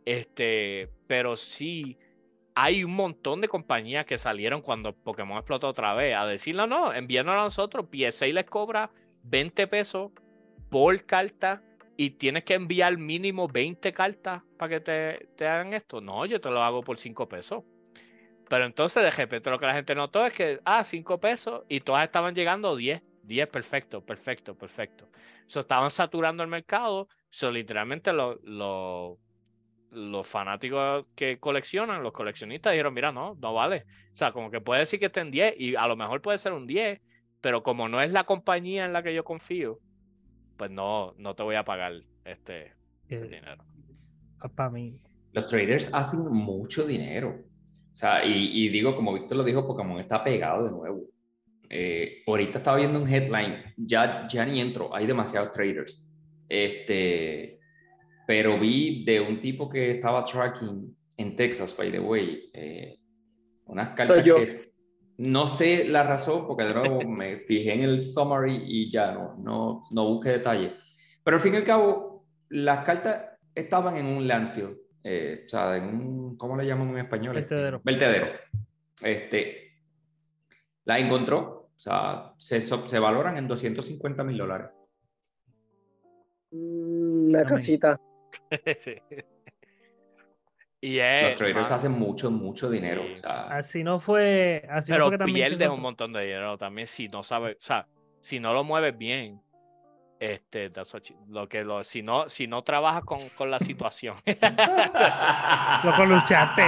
Este, 0.04 0.90
pero 1.06 1.36
sí, 1.36 1.96
hay 2.54 2.84
un 2.84 2.94
montón 2.94 3.40
de 3.40 3.48
compañías 3.48 4.06
que 4.06 4.18
salieron 4.18 4.60
cuando 4.60 4.92
Pokémon 4.92 5.38
explotó 5.38 5.68
otra 5.68 5.94
vez 5.94 6.14
a 6.16 6.26
decirle 6.26 6.66
no, 6.66 6.92
envíanos 6.92 7.34
a 7.34 7.42
nosotros. 7.42 7.86
PSA 7.90 8.26
les 8.26 8.44
cobra 8.44 8.90
20 9.24 9.66
pesos 9.66 10.12
por 10.70 11.04
carta 11.04 11.62
y 11.96 12.10
tienes 12.10 12.44
que 12.44 12.54
enviar 12.54 12.96
mínimo 12.98 13.48
20 13.48 13.92
cartas 13.92 14.42
para 14.58 14.68
que 14.68 14.80
te, 14.80 15.28
te 15.36 15.46
hagan 15.46 15.74
esto. 15.74 16.00
No, 16.00 16.26
yo 16.26 16.40
te 16.40 16.50
lo 16.50 16.62
hago 16.62 16.82
por 16.82 16.98
5 16.98 17.28
pesos. 17.28 17.64
Pero 18.48 18.66
entonces 18.66 19.02
de 19.02 19.10
repente 19.10 19.50
lo 19.50 19.58
que 19.58 19.66
la 19.66 19.74
gente 19.74 19.94
notó 19.94 20.24
es 20.26 20.34
que, 20.34 20.60
ah, 20.64 20.84
5 20.84 21.18
pesos 21.18 21.64
y 21.68 21.80
todas 21.80 22.04
estaban 22.04 22.34
llegando 22.34 22.76
10. 22.76 23.02
10, 23.26 23.48
perfecto, 23.48 24.04
perfecto, 24.04 24.56
perfecto. 24.56 25.08
So, 25.46 25.60
estaban 25.60 25.90
saturando 25.90 26.42
el 26.42 26.48
mercado. 26.48 27.08
So, 27.30 27.50
literalmente 27.50 28.12
lo- 28.12 28.38
lo- 28.42 29.18
los 29.90 30.26
fanáticos 30.26 31.06
que 31.14 31.38
coleccionan, 31.38 32.02
los 32.02 32.12
coleccionistas 32.12 32.72
dijeron, 32.72 32.94
mira, 32.94 33.12
no, 33.12 33.36
no 33.40 33.54
vale. 33.54 33.84
O 34.12 34.16
sea, 34.16 34.32
como 34.32 34.50
que 34.50 34.60
puede 34.60 34.80
decir 34.80 34.98
que 34.98 35.06
estén 35.06 35.30
10 35.30 35.54
y 35.58 35.76
a 35.76 35.86
lo 35.86 35.96
mejor 35.96 36.20
puede 36.20 36.38
ser 36.38 36.52
un 36.52 36.66
10, 36.66 37.00
pero 37.40 37.62
como 37.62 37.88
no 37.88 38.00
es 38.00 38.10
la 38.12 38.24
compañía 38.24 38.84
en 38.84 38.92
la 38.92 39.02
que 39.02 39.14
yo 39.14 39.24
confío, 39.24 39.78
pues 40.56 40.70
no, 40.70 41.14
no 41.18 41.34
te 41.34 41.42
voy 41.42 41.54
a 41.56 41.64
pagar 41.64 41.92
este 42.24 42.72
el 43.08 43.24
Eh, 43.24 43.28
dinero. 43.28 43.64
para 44.56 44.70
mí 44.70 44.98
Los 45.32 45.46
traders 45.48 45.92
hacen 45.94 46.26
mucho 46.30 46.84
dinero. 46.86 47.36
O 47.92 47.96
sea, 47.96 48.24
y, 48.24 48.50
y 48.64 48.68
digo, 48.70 48.96
como 48.96 49.12
Víctor 49.14 49.36
lo 49.36 49.44
dijo, 49.44 49.66
Pokémon 49.66 50.00
está 50.00 50.24
pegado 50.24 50.64
de 50.64 50.70
nuevo. 50.70 51.02
Eh, 51.76 52.22
ahorita 52.28 52.58
estaba 52.58 52.76
viendo 52.76 53.02
un 53.02 53.12
headline, 53.12 53.74
ya, 53.76 54.28
ya 54.28 54.46
ni 54.46 54.60
entro, 54.60 54.94
hay 54.94 55.06
demasiados 55.06 55.50
traders. 55.50 56.08
Este, 56.48 57.58
pero 58.28 58.60
vi 58.60 59.04
de 59.04 59.20
un 59.20 59.40
tipo 59.40 59.68
que 59.68 59.90
estaba 59.90 60.22
tracking 60.22 60.96
en 61.16 61.34
Texas, 61.34 61.76
by 61.76 61.90
the 61.90 61.98
way, 61.98 62.48
eh, 62.52 62.96
unas 63.66 63.88
cartas 63.96 64.24
yo. 64.24 64.36
que 64.36 64.70
no 65.18 65.48
sé 65.48 65.84
la 65.88 66.04
razón, 66.04 66.46
porque 66.46 66.62
de 66.62 66.74
nuevo 66.74 67.00
me 67.08 67.38
fijé 67.38 67.74
en 67.74 67.82
el 67.82 67.98
summary 67.98 68.62
y 68.64 68.88
ya 68.88 69.10
no, 69.10 69.34
no, 69.42 69.82
no 69.90 70.06
busqué 70.06 70.30
detalle. 70.30 70.74
Pero 71.24 71.38
al 71.38 71.42
fin 71.42 71.54
y 71.54 71.56
al 71.56 71.64
cabo, 71.64 72.24
las 72.50 72.84
cartas 72.84 73.36
estaban 73.52 73.96
en 73.96 74.06
un 74.06 74.28
landfill, 74.28 74.76
eh, 75.02 75.42
o 75.44 75.48
sea, 75.48 75.76
en 75.76 75.86
un, 75.86 76.36
¿cómo 76.36 76.56
le 76.56 76.66
llaman 76.66 76.90
en 76.90 76.98
español? 76.98 77.34
Vertedero. 77.34 77.80
Vertedero. 77.82 78.28
Este, 79.02 79.64
la 80.84 80.98
encontró, 80.98 81.53
o 81.76 81.80
sea, 81.80 82.32
se, 82.38 82.60
se 82.60 82.98
valoran 82.98 83.36
en 83.36 83.48
250 83.48 84.24
mil 84.24 84.38
dólares. 84.38 84.68
Mm, 86.50 87.30
Una 87.30 87.44
casita. 87.44 88.00
Sí. 88.78 88.96
Y 90.80 90.98
es, 90.98 91.22
Los 91.22 91.36
traders 91.36 91.70
man, 91.70 91.78
hacen 91.78 91.92
mucho, 91.92 92.30
mucho 92.30 92.68
dinero. 92.68 93.02
Sí. 93.06 93.12
O 93.14 93.16
sea, 93.16 93.42
así 93.46 93.84
no 93.84 93.98
fue 93.98 94.66
así 94.68 94.90
no 94.90 94.96
pero 94.96 95.06
fue 95.06 95.12
que 95.12 95.18
también 95.18 95.50
se 95.52 95.56
pierdes 95.56 95.78
un 95.78 95.82
montón 95.82 96.12
de 96.12 96.20
dinero 96.22 96.58
también 96.58 96.86
si 96.86 97.08
no 97.08 97.22
sabes, 97.22 97.56
o 97.56 97.62
sea, 97.62 97.86
si 98.20 98.40
no 98.40 98.52
lo 98.52 98.64
mueves 98.64 98.98
bien, 98.98 99.40
este, 100.20 100.70
lo 101.28 101.48
que 101.48 101.64
lo, 101.64 101.82
si 101.84 102.02
no, 102.02 102.28
si 102.28 102.46
no 102.46 102.62
trabajas 102.62 103.04
con, 103.04 103.18
con 103.30 103.50
la 103.50 103.58
situación. 103.58 104.16
Loco, 105.84 106.04
luchaste, 106.06 106.62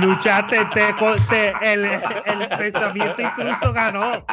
luchaste, 0.00 0.56
te, 0.74 1.52
el, 1.72 1.84
el 1.84 2.48
pensamiento 2.58 3.22
intruso 3.22 3.72
ganó. 3.72 4.24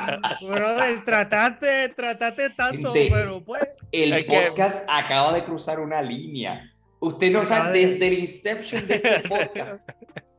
Brother, 0.42 1.04
trataste, 1.06 1.90
trataste 1.90 2.50
tanto, 2.52 2.94
Gente, 2.94 3.10
pero 3.14 3.44
pues. 3.44 3.64
El 3.92 4.26
que- 4.26 4.48
podcast 4.50 4.86
acaba 4.90 5.32
de 5.34 5.44
cruzar 5.44 5.80
una 5.80 6.02
línea. 6.02 6.74
Usted 7.00 7.32
no 7.32 7.40
Acaba 7.42 7.66
sabe 7.66 7.80
de- 7.80 7.86
desde 7.88 8.08
el 8.08 8.14
inception 8.20 8.88
de 8.88 8.96
este 8.96 9.30
podcast. 9.30 9.90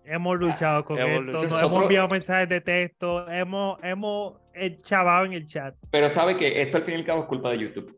Hemos 0.05 0.39
luchado 0.39 0.85
con 0.85 0.99
Hemos 0.99 1.11
esto, 1.11 1.23
luchado. 1.23 1.43
nos 1.43 1.51
Nosotros- 1.53 1.71
hemos 1.73 1.83
enviado 1.85 2.09
mensajes 2.09 2.49
de 2.49 2.61
texto, 2.61 3.29
hemos, 3.31 3.79
hemos 3.83 4.35
chavado 4.83 5.25
en 5.27 5.35
el 5.35 5.47
chat. 5.47 5.75
Pero 5.91 6.09
sabe 6.11 6.37
que 6.37 6.61
esto 6.63 6.79
al 6.79 6.83
fin 6.85 6.95
y 6.95 6.99
al 6.99 7.05
cabo 7.05 7.21
es 7.23 7.27
culpa 7.29 7.51
de 7.51 7.59
YouTube. 7.59 7.98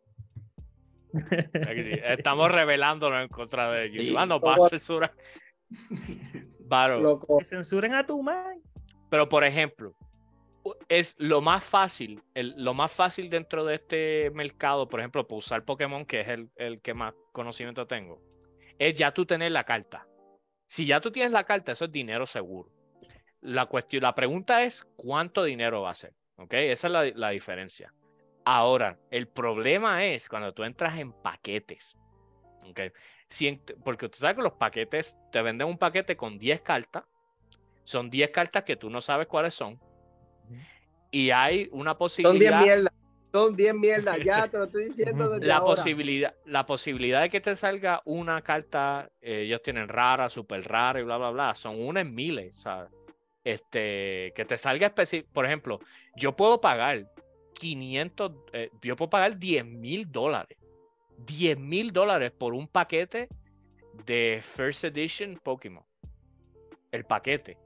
Sí, 1.12 1.90
Estamos 2.04 2.50
revelándonos 2.50 3.22
en 3.22 3.28
contra 3.28 3.70
de 3.72 3.90
YouTube. 3.90 4.00
Sí. 4.08 4.14
Ah, 4.36 4.38
va 4.60 4.66
a 4.66 4.68
censurar. 4.70 5.12
Loco. 7.00 7.38
Que 7.38 7.44
censuren 7.44 7.94
a 7.94 8.06
tu 8.06 8.22
man. 8.22 8.60
Pero 9.08 9.28
por 9.28 9.44
ejemplo, 9.44 9.94
es 10.88 11.14
lo 11.18 11.40
más 11.40 11.64
fácil, 11.64 12.22
el- 12.34 12.54
lo 12.62 12.74
más 12.74 12.92
fácil 12.92 13.28
dentro 13.30 13.64
de 13.64 13.76
este 13.76 14.30
mercado, 14.34 14.88
por 14.88 15.00
ejemplo, 15.00 15.26
para 15.26 15.38
usar 15.38 15.64
Pokémon, 15.64 16.04
que 16.04 16.20
es 16.20 16.28
el, 16.28 16.50
el 16.56 16.80
que 16.80 16.94
más 16.94 17.14
conocimiento 17.32 17.86
tengo, 17.86 18.20
es 18.78 18.94
ya 18.94 19.12
tú 19.12 19.26
tener 19.26 19.52
la 19.52 19.64
carta. 19.64 20.06
Si 20.66 20.86
ya 20.86 21.00
tú 21.00 21.10
tienes 21.10 21.32
la 21.32 21.44
carta, 21.44 21.72
eso 21.72 21.86
es 21.86 21.92
dinero 21.92 22.26
seguro. 22.26 22.70
La 23.40 23.66
cuestión, 23.66 24.02
la 24.02 24.14
pregunta 24.14 24.62
es 24.62 24.84
cuánto 24.96 25.42
dinero 25.44 25.82
va 25.82 25.90
a 25.90 25.94
ser. 25.94 26.12
¿Ok? 26.36 26.54
Esa 26.54 26.86
es 26.86 26.92
la, 26.92 27.04
la 27.14 27.30
diferencia. 27.30 27.92
Ahora, 28.52 28.98
el 29.12 29.28
problema 29.28 30.04
es 30.04 30.28
cuando 30.28 30.52
tú 30.52 30.64
entras 30.64 30.98
en 30.98 31.12
paquetes. 31.12 31.96
¿ok? 32.68 32.80
Si 33.28 33.46
en- 33.46 33.62
porque 33.84 34.08
tú 34.08 34.18
sabes 34.18 34.34
que 34.34 34.42
los 34.42 34.54
paquetes 34.54 35.16
te 35.30 35.40
venden 35.40 35.68
un 35.68 35.78
paquete 35.78 36.16
con 36.16 36.36
10 36.36 36.60
cartas. 36.60 37.04
Son 37.84 38.10
10 38.10 38.30
cartas 38.30 38.64
que 38.64 38.74
tú 38.74 38.90
no 38.90 39.00
sabes 39.00 39.28
cuáles 39.28 39.54
son. 39.54 39.78
Y 41.12 41.30
hay 41.30 41.68
una 41.70 41.92
Son 41.92 42.08
10 42.40 42.50
posibilidad. 42.50 42.60
mierdas. 42.60 42.92
Son 43.32 43.54
10 43.54 43.72
mierdas. 43.72 44.18
Ya 44.24 44.48
te 44.50 44.58
lo 44.58 44.64
estoy 44.64 44.88
diciendo 44.88 45.28
desde 45.28 45.46
La 45.46 45.58
ahora. 45.58 45.66
posibilidad, 45.76 46.34
la 46.44 46.66
posibilidad 46.66 47.20
de 47.22 47.30
que 47.30 47.40
te 47.40 47.54
salga 47.54 48.02
una 48.04 48.42
carta, 48.42 49.08
eh, 49.20 49.42
ellos 49.42 49.62
tienen 49.62 49.86
rara, 49.86 50.28
súper 50.28 50.66
rara 50.68 50.98
y 50.98 51.04
bla, 51.04 51.18
bla, 51.18 51.30
bla, 51.30 51.54
son 51.54 51.80
una 51.80 52.00
en 52.00 52.12
miles, 52.16 52.56
sea, 52.56 52.88
este, 53.44 54.32
que 54.34 54.44
te 54.44 54.56
salga 54.56 54.88
específico, 54.88 55.30
por 55.32 55.46
ejemplo, 55.46 55.78
yo 56.16 56.34
puedo 56.34 56.60
pagar 56.60 57.06
500, 57.60 58.32
eh, 58.52 58.70
yo 58.82 58.96
puedo 58.96 59.10
pagar 59.10 59.38
10 59.38 59.64
mil 59.64 60.10
dólares, 60.10 60.56
10 61.18 61.58
mil 61.58 61.92
dólares 61.92 62.30
por 62.30 62.54
un 62.54 62.66
paquete 62.66 63.28
de 64.06 64.40
First 64.42 64.84
Edition 64.84 65.38
Pokémon, 65.42 65.84
el 66.90 67.04
paquete. 67.04 67.58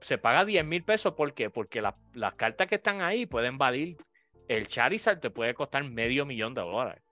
Se 0.00 0.18
paga 0.18 0.44
10 0.44 0.64
mil 0.64 0.82
pesos, 0.84 1.14
¿por 1.14 1.34
qué? 1.34 1.50
Porque 1.50 1.82
la- 1.82 1.96
las 2.14 2.34
cartas 2.34 2.66
que 2.68 2.76
están 2.76 3.02
ahí 3.02 3.26
pueden 3.26 3.58
valer 3.58 3.96
el 4.48 4.66
Charizard 4.66 5.20
te 5.20 5.30
puede 5.30 5.54
costar 5.54 5.82
medio 5.84 6.24
millón 6.26 6.54
de 6.54 6.60
dólares. 6.60 7.02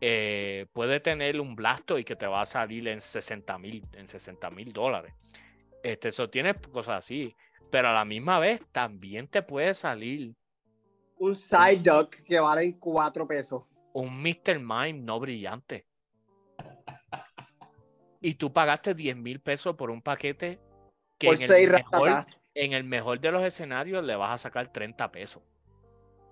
Eh, 0.00 0.66
puede 0.72 1.00
tener 1.00 1.40
un 1.40 1.56
Blasto 1.56 1.98
y 1.98 2.04
que 2.04 2.16
te 2.16 2.26
va 2.26 2.42
a 2.42 2.46
salir 2.46 2.86
en 2.88 3.00
60 3.00 3.58
mil 3.58 3.82
en 3.94 4.08
60 4.08 4.50
mil 4.50 4.72
dólares. 4.72 5.12
Este, 5.82 6.08
eso 6.08 6.28
tiene 6.28 6.54
cosas 6.54 6.98
así. 6.98 7.34
Pero 7.70 7.88
a 7.88 7.92
la 7.92 8.04
misma 8.04 8.38
vez 8.38 8.60
también 8.72 9.26
te 9.26 9.42
puede 9.42 9.72
salir 9.74 10.34
Un 11.18 11.34
side 11.34 11.78
duck 11.82 12.14
que 12.24 12.38
vale 12.40 12.76
4 12.78 13.26
pesos. 13.26 13.62
un 13.92 14.22
Mr. 14.22 14.58
Mime 14.58 14.94
no 14.94 15.18
brillante. 15.18 15.86
Y 18.20 18.34
tú 18.34 18.52
pagaste 18.52 18.94
10 18.94 19.16
mil 19.16 19.40
pesos 19.40 19.76
por 19.76 19.90
un 19.90 20.02
paquete 20.02 20.58
que 21.18 21.28
Por 21.28 21.36
en 21.36 21.50
el, 21.50 21.70
mejor, 21.70 22.08
ratas. 22.08 22.26
en 22.54 22.72
el 22.72 22.84
mejor 22.84 23.20
de 23.20 23.30
los 23.30 23.42
escenarios 23.44 24.04
le 24.04 24.16
vas 24.16 24.32
a 24.34 24.38
sacar 24.38 24.72
30 24.72 25.10
pesos. 25.12 25.42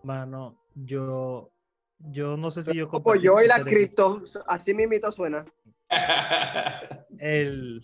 Mano, 0.03 0.59
yo, 0.75 1.51
yo 1.99 2.37
no 2.37 2.51
sé 2.51 2.63
si 2.63 2.75
yo 2.75 2.89
Como 2.89 3.15
yo 3.15 3.41
y 3.41 3.47
la 3.47 3.63
cripto, 3.63 4.23
así 4.47 4.75
mismito 4.75 5.11
suena. 5.13 5.45
el, 7.19 7.83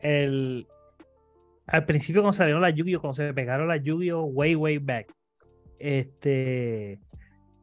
el, 0.00 0.66
al 1.66 1.84
principio 1.86 2.22
cuando 2.22 2.36
salieron 2.36 2.60
las 2.62 2.74
Yu-Gi-Oh, 2.74 3.00
cuando 3.00 3.14
se 3.14 3.32
pegaron 3.32 3.68
las 3.68 3.82
Yu-Gi-Oh 3.82 4.24
way, 4.24 4.54
way 4.56 4.78
back, 4.78 5.14
este, 5.78 6.98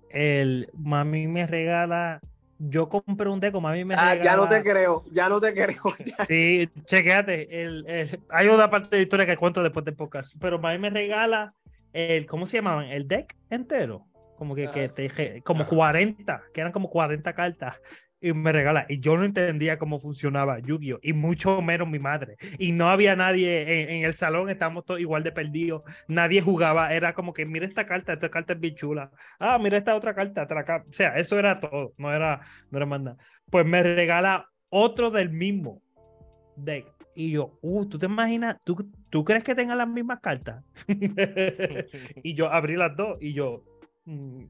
el 0.10 0.70
mami 0.74 1.28
me 1.28 1.46
regala, 1.48 2.22
yo 2.58 2.88
compré 2.90 3.30
un 3.30 3.40
deco, 3.40 3.60
mami 3.62 3.84
me 3.86 3.96
Ah, 3.96 4.12
regala. 4.14 4.24
ya 4.24 4.36
no 4.38 4.48
te 4.50 4.62
creo, 4.64 5.04
ya 5.12 5.30
no 5.30 5.40
te 5.42 5.54
creo. 5.54 5.82
ya. 6.06 6.26
Sí, 6.28 6.70
chequéate, 6.86 7.64
el, 7.64 7.86
el- 7.88 8.20
hay 8.30 8.48
una 8.48 8.70
parte 8.70 8.90
de 8.92 8.98
la 8.98 9.04
historia 9.04 9.26
que 9.26 9.38
cuento 9.38 9.62
después 9.62 9.84
del 9.86 9.96
podcast, 9.96 10.34
pero 10.40 10.60
mami 10.60 10.80
me 10.80 10.90
regala 10.90 11.54
el, 11.94 12.26
¿cómo 12.26 12.46
se 12.46 12.58
llamaban? 12.58 12.86
El 12.86 13.08
deck 13.08 13.36
entero, 13.50 14.06
como 14.38 14.54
que, 14.56 14.70
que 14.72 14.90
te, 14.90 15.42
como 15.42 15.62
Ajá. 15.62 15.70
40, 15.70 16.44
que 16.54 16.62
eran 16.62 16.74
como 16.74 16.90
40 16.90 17.34
cartas, 17.34 17.80
y 18.22 18.34
me 18.34 18.52
regala, 18.52 18.86
y 18.90 19.00
yo 19.00 19.18
no 19.18 19.26
entendía 19.26 19.78
cómo 19.78 20.00
funcionaba 20.00 20.60
Yu-Gi-Oh, 20.60 21.00
y 21.02 21.14
mucho 21.14 21.62
menos 21.62 21.88
mi 21.88 22.00
madre, 22.00 22.38
y 22.58 22.72
no 22.72 22.90
había 22.90 23.16
nadie 23.16 23.82
en, 23.82 23.90
en 23.90 24.06
el 24.06 24.14
salón, 24.14 24.50
estábamos 24.50 24.86
todos 24.86 25.00
igual 25.00 25.24
de 25.24 25.32
perdidos, 25.32 25.84
nadie 26.08 26.42
jugaba, 26.42 26.94
era 26.94 27.14
como 27.14 27.34
que 27.34 27.46
mira 27.46 27.66
esta 27.66 27.86
carta, 27.86 28.14
esta 28.14 28.30
carta 28.30 28.54
es 28.54 28.60
bien 28.60 28.76
chula, 28.76 29.12
ah, 29.40 29.58
mira 29.60 29.78
esta 29.78 29.96
otra 29.96 30.16
carta, 30.16 30.44
otra 30.44 30.64
ca-". 30.64 30.86
o 30.88 30.94
sea, 30.94 31.16
eso 31.18 31.38
era 31.38 31.60
todo, 31.60 31.94
no 31.98 32.14
era, 32.14 32.42
no 32.72 32.78
era 32.78 32.86
más 32.86 33.02
nada. 33.02 33.18
Pues 33.50 33.66
me 33.66 33.84
regala 33.84 34.50
otro 34.70 35.12
del 35.12 35.30
mismo 35.30 35.82
deck. 36.56 36.88
Y 37.16 37.32
yo, 37.32 37.58
uh, 37.62 37.86
¿tú 37.86 37.98
te 37.98 38.08
imaginas? 38.08 38.58
¿Tú, 38.66 38.92
¿tú 39.10 39.24
crees 39.24 39.44
que 39.44 39.56
tengan 39.56 39.78
las 39.78 39.88
mismas 39.88 40.20
cartas? 40.20 40.64
y 42.24 42.34
yo 42.34 42.52
abrí 42.52 42.76
las 42.76 42.96
dos 42.96 43.18
y 43.22 43.34
yo, 43.34 43.64
mm, 44.04 44.44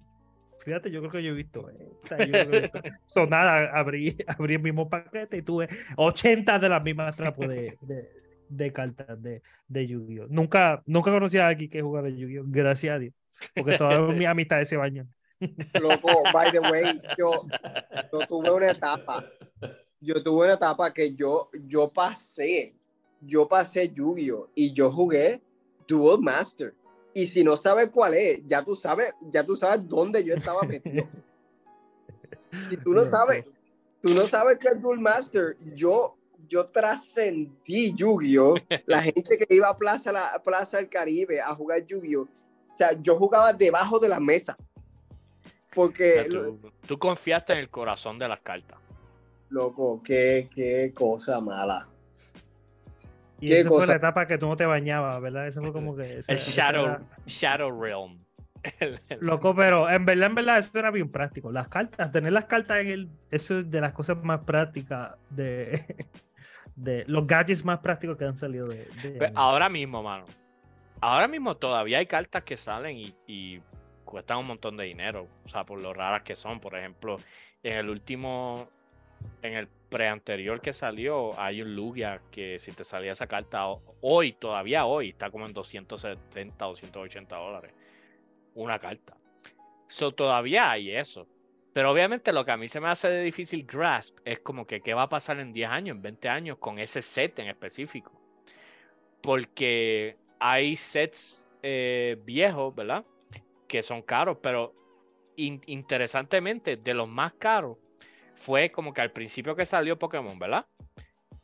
fíjate, 0.66 0.92
yo 0.92 1.00
creo 1.00 1.12
que 1.12 1.24
yo 1.24 1.32
he 1.32 1.36
visto 1.36 1.70
esta, 1.70 2.18
yo 2.26 2.32
creo 2.32 2.50
que 2.50 2.58
he 2.58 2.62
visto- 2.62 2.82
So, 3.06 3.26
nada, 3.28 3.72
abrí, 3.78 4.18
abrí 4.28 4.56
el 4.56 4.62
mismo 4.62 4.90
paquete 4.90 5.38
y 5.38 5.42
tuve 5.42 5.70
80 5.96 6.60
de 6.60 6.70
las 6.70 6.84
mismas 6.84 7.16
trapos 7.16 7.48
de, 7.48 7.78
de, 7.82 8.10
de 8.50 8.74
cartas 8.74 9.22
de, 9.22 9.42
de 9.68 9.88
Yu-Gi-Oh! 9.88 10.28
Nunca, 10.30 10.82
nunca 10.86 11.12
conocí 11.12 11.38
a 11.38 11.48
alguien 11.48 11.70
que 11.70 11.82
jugaba 11.82 12.08
de 12.08 12.18
Yu-Gi-Oh! 12.18 12.44
Gracias 12.48 12.96
a 12.96 13.00
Dios. 13.00 13.14
Porque 13.54 13.78
todas 13.78 14.14
mis 14.16 14.28
amistades 14.28 14.68
se 14.68 14.78
bañan. 14.78 15.08
Loco, 15.82 16.24
by 16.34 16.52
the 16.52 16.60
way, 16.60 17.00
yo, 17.18 17.46
yo 18.12 18.20
tuve 18.28 18.50
una 18.52 18.72
etapa. 18.72 19.26
Yo 20.00 20.24
tuve 20.24 20.46
una 20.46 20.54
etapa 20.54 20.94
que 20.94 21.14
yo, 21.14 21.50
yo 21.68 21.92
pasé. 21.92 22.76
Yo 23.22 23.48
pasé 23.48 23.90
Yu-Gi-Oh! 23.90 24.52
y 24.56 24.72
yo 24.74 24.92
jugué 24.92 25.42
Duel 25.88 26.20
Master. 26.22 26.74
Y 27.16 27.28
si 27.28 27.46
no 27.46 27.56
sabes 27.56 27.92
cuál 27.92 28.14
es, 28.14 28.42
ya 28.46 28.62
tú 28.62 28.76
sabes, 28.76 29.14
ya 29.22 29.42
tú 29.42 29.56
sabes 29.56 29.88
dónde 29.88 30.22
yo 30.22 30.36
estaba 30.36 30.62
metido. 30.68 31.08
Si 32.70 32.76
tú 32.76 32.92
no 32.92 33.10
sabes, 33.10 33.46
tú 34.02 34.14
no 34.14 34.28
sabes 34.28 34.58
qué 34.58 34.68
es 34.68 34.82
Duel 34.82 35.00
Master, 35.00 35.56
yo, 35.76 36.18
yo 36.50 36.66
trascendí 36.68 37.96
Yu-Gi-Oh! 37.96 38.56
La 38.86 39.02
gente 39.02 39.38
que 39.38 39.56
iba 39.56 39.70
a 39.70 39.78
Plaza, 39.78 40.12
la, 40.12 40.42
Plaza 40.44 40.76
del 40.76 40.90
Caribe 40.90 41.40
a 41.40 41.56
jugar 41.56 41.86
Yu-Gi-Oh! 41.86 42.24
O 42.24 42.78
sea, 42.78 42.92
yo 43.02 43.16
jugaba 43.16 43.54
debajo 43.54 43.98
de 43.98 44.10
la 44.10 44.20
mesa. 44.20 44.58
Porque, 45.74 46.20
O 46.20 46.24
sea, 46.24 46.30
tú, 46.30 46.72
tú 46.86 47.00
confiaste 47.00 47.54
en 47.54 47.60
el 47.60 47.70
corazón 47.70 48.20
de 48.20 48.28
las 48.28 48.42
cartas. 48.42 48.78
loco, 49.48 50.02
qué, 50.04 50.50
qué 50.54 50.92
cosa 50.94 51.40
mala. 51.40 51.88
Y 53.40 53.48
¿Qué 53.50 53.60
esa 53.60 53.70
fue 53.70 53.86
la 53.86 53.96
etapa 53.96 54.26
que 54.28 54.38
tú 54.38 54.48
no 54.48 54.56
te 54.56 54.66
bañabas, 54.66 55.22
¿verdad? 55.22 55.48
Eso 55.48 55.62
fue 55.62 55.72
como 55.74 55.96
que... 55.96 56.20
esa- 56.20 56.32
El 56.32 56.38
Shadow, 56.40 56.86
era- 56.86 57.02
Shadow 57.26 57.82
Realm. 57.82 58.20
El- 58.80 59.00
el- 59.10 59.20
Loco, 59.20 59.54
pero 59.56 59.90
en 59.90 60.06
verdad, 60.06 60.28
en 60.28 60.36
verdad, 60.36 60.58
eso 60.60 60.72
era 60.80 60.90
bien 60.92 61.12
práctico. 61.12 61.52
Las 61.52 61.68
cartas, 61.68 62.12
tener 62.12 62.34
las 62.34 62.46
cartas 62.46 62.80
en 62.80 62.88
el. 62.88 63.10
Eso 63.30 63.60
es 63.60 63.70
de 63.70 63.80
las 63.82 63.94
cosas 63.94 64.18
más 64.24 64.40
prácticas 64.42 65.16
de. 65.30 65.86
de 66.76 67.04
los 67.08 67.28
gadgets 67.28 67.64
más 67.64 67.80
prácticos 67.80 68.18
que 68.18 68.26
han 68.26 68.38
salido 68.38 68.68
de. 68.68 68.88
de 69.04 69.12
Pues, 69.18 69.32
ahora 69.36 69.70
mismo, 69.70 70.02
mano. 70.02 70.26
Ahora 71.02 71.28
mismo 71.28 71.56
todavía 71.58 72.00
hay 72.00 72.08
cartas 72.08 72.44
que 72.44 72.58
salen 72.58 72.98
y, 72.98 73.14
y 73.28 73.62
cuestan 74.04 74.38
un 74.40 74.48
montón 74.48 74.78
de 74.78 74.86
dinero. 74.86 75.28
O 75.46 75.50
sea, 75.50 75.64
por 75.64 75.80
lo 75.80 75.94
raras 75.94 76.24
que 76.24 76.36
son. 76.36 76.60
Por 76.60 76.76
ejemplo, 76.76 77.18
en 77.62 77.78
el 77.78 77.90
último. 77.90 78.68
En 79.44 79.54
el 79.54 79.68
pre-anterior 79.96 80.60
que 80.60 80.74
salió, 80.74 81.40
hay 81.40 81.62
un 81.62 81.74
Lugia 81.74 82.22
que 82.30 82.60
si 82.60 82.74
te 82.74 82.84
salía 82.84 83.14
esa 83.14 83.28
carta 83.28 83.66
ho- 83.70 83.82
hoy, 84.02 84.34
todavía 84.34 84.86
hoy, 84.86 85.12
está 85.12 85.32
como 85.32 85.46
en 85.46 85.54
270 85.54 86.68
o 86.68 86.76
180 86.76 87.38
dólares. 87.38 87.72
Una 88.56 88.78
carta. 88.78 89.16
So, 89.88 90.12
todavía 90.12 90.70
hay 90.70 90.92
eso. 90.92 91.28
Pero 91.72 91.92
obviamente 91.92 92.34
lo 92.34 92.44
que 92.44 92.52
a 92.52 92.58
mí 92.58 92.68
se 92.68 92.82
me 92.82 92.90
hace 92.90 93.08
de 93.08 93.24
difícil 93.24 93.66
grasp 93.66 94.18
es 94.26 94.40
como 94.40 94.68
que 94.68 94.82
qué 94.82 94.94
va 94.94 95.04
a 95.04 95.10
pasar 95.10 95.40
en 95.40 95.54
10 95.54 95.70
años, 95.70 95.96
en 95.96 96.02
20 96.02 96.28
años 96.28 96.58
con 96.58 96.78
ese 96.78 97.02
set 97.02 97.40
en 97.40 97.48
específico. 97.48 98.12
Porque 99.22 100.18
hay 100.40 100.76
sets 100.76 101.50
eh, 101.64 102.18
viejos, 102.26 102.76
¿verdad? 102.76 103.06
Que 103.70 103.82
son 103.82 104.02
caros, 104.02 104.40
pero 104.42 104.74
in- 105.38 105.62
interesantemente, 105.68 106.76
de 106.76 106.94
los 106.94 107.08
más 107.08 107.32
caros, 107.36 107.78
fue 108.36 108.72
como 108.72 108.94
que 108.94 109.02
al 109.02 109.12
principio 109.12 109.56
que 109.56 109.66
salió 109.66 109.98
Pokémon, 109.98 110.38
¿verdad? 110.38 110.66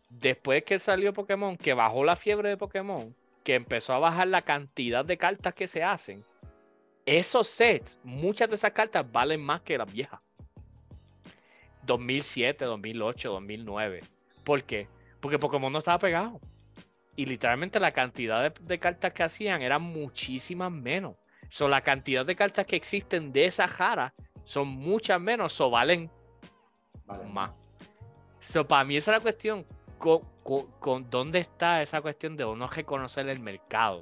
Después 0.09 0.63
que 0.63 0.77
salió 0.77 1.13
Pokémon, 1.13 1.57
que 1.57 1.73
bajó 1.73 2.03
la 2.03 2.15
fiebre 2.15 2.49
de 2.49 2.57
Pokémon, 2.57 3.15
que 3.43 3.55
empezó 3.55 3.93
a 3.93 3.99
bajar 3.99 4.27
la 4.27 4.43
cantidad 4.43 5.03
de 5.03 5.17
cartas 5.17 5.53
que 5.53 5.67
se 5.67 5.83
hacen, 5.83 6.23
esos 7.05 7.47
sets, 7.47 7.99
muchas 8.03 8.49
de 8.49 8.55
esas 8.55 8.71
cartas 8.73 9.09
valen 9.11 9.41
más 9.41 9.61
que 9.61 9.77
las 9.77 9.91
viejas. 9.91 10.19
2007, 11.83 12.65
2008, 12.65 13.31
2009. 13.31 14.03
¿Por 14.43 14.63
qué? 14.63 14.87
Porque 15.19 15.39
Pokémon 15.39 15.71
no 15.71 15.79
estaba 15.79 15.97
pegado. 15.97 16.39
Y 17.15 17.25
literalmente 17.25 17.79
la 17.79 17.91
cantidad 17.91 18.53
de, 18.53 18.79
cartas 18.79 19.13
que 19.13 19.23
hacían 19.23 19.61
eran 19.61 19.81
muchísimas 19.81 20.71
menos. 20.71 21.15
So, 21.49 21.67
la 21.67 21.81
cantidad 21.81 22.25
de 22.25 22.35
cartas 22.35 22.65
que 22.65 22.75
existen 22.75 23.33
de 23.33 23.45
esa 23.45 23.67
jara 23.67 24.13
son 24.43 24.67
muchas 24.67 25.19
menos, 25.19 25.59
o 25.59 25.69
valen 25.69 26.09
Vale. 27.17 27.29
más. 27.29 27.51
So, 28.39 28.67
para 28.67 28.83
mí 28.83 28.97
esa 28.97 29.11
es 29.11 29.17
la 29.17 29.21
cuestión. 29.21 29.65
Con, 29.97 30.21
con- 30.43 30.65
con 30.79 31.09
dónde 31.09 31.37
está 31.39 31.81
esa 31.83 32.01
cuestión 32.01 32.35
de 32.35 32.43
uno 32.43 32.65
reconocer 32.67 33.29
el 33.29 33.39
mercado 33.39 34.01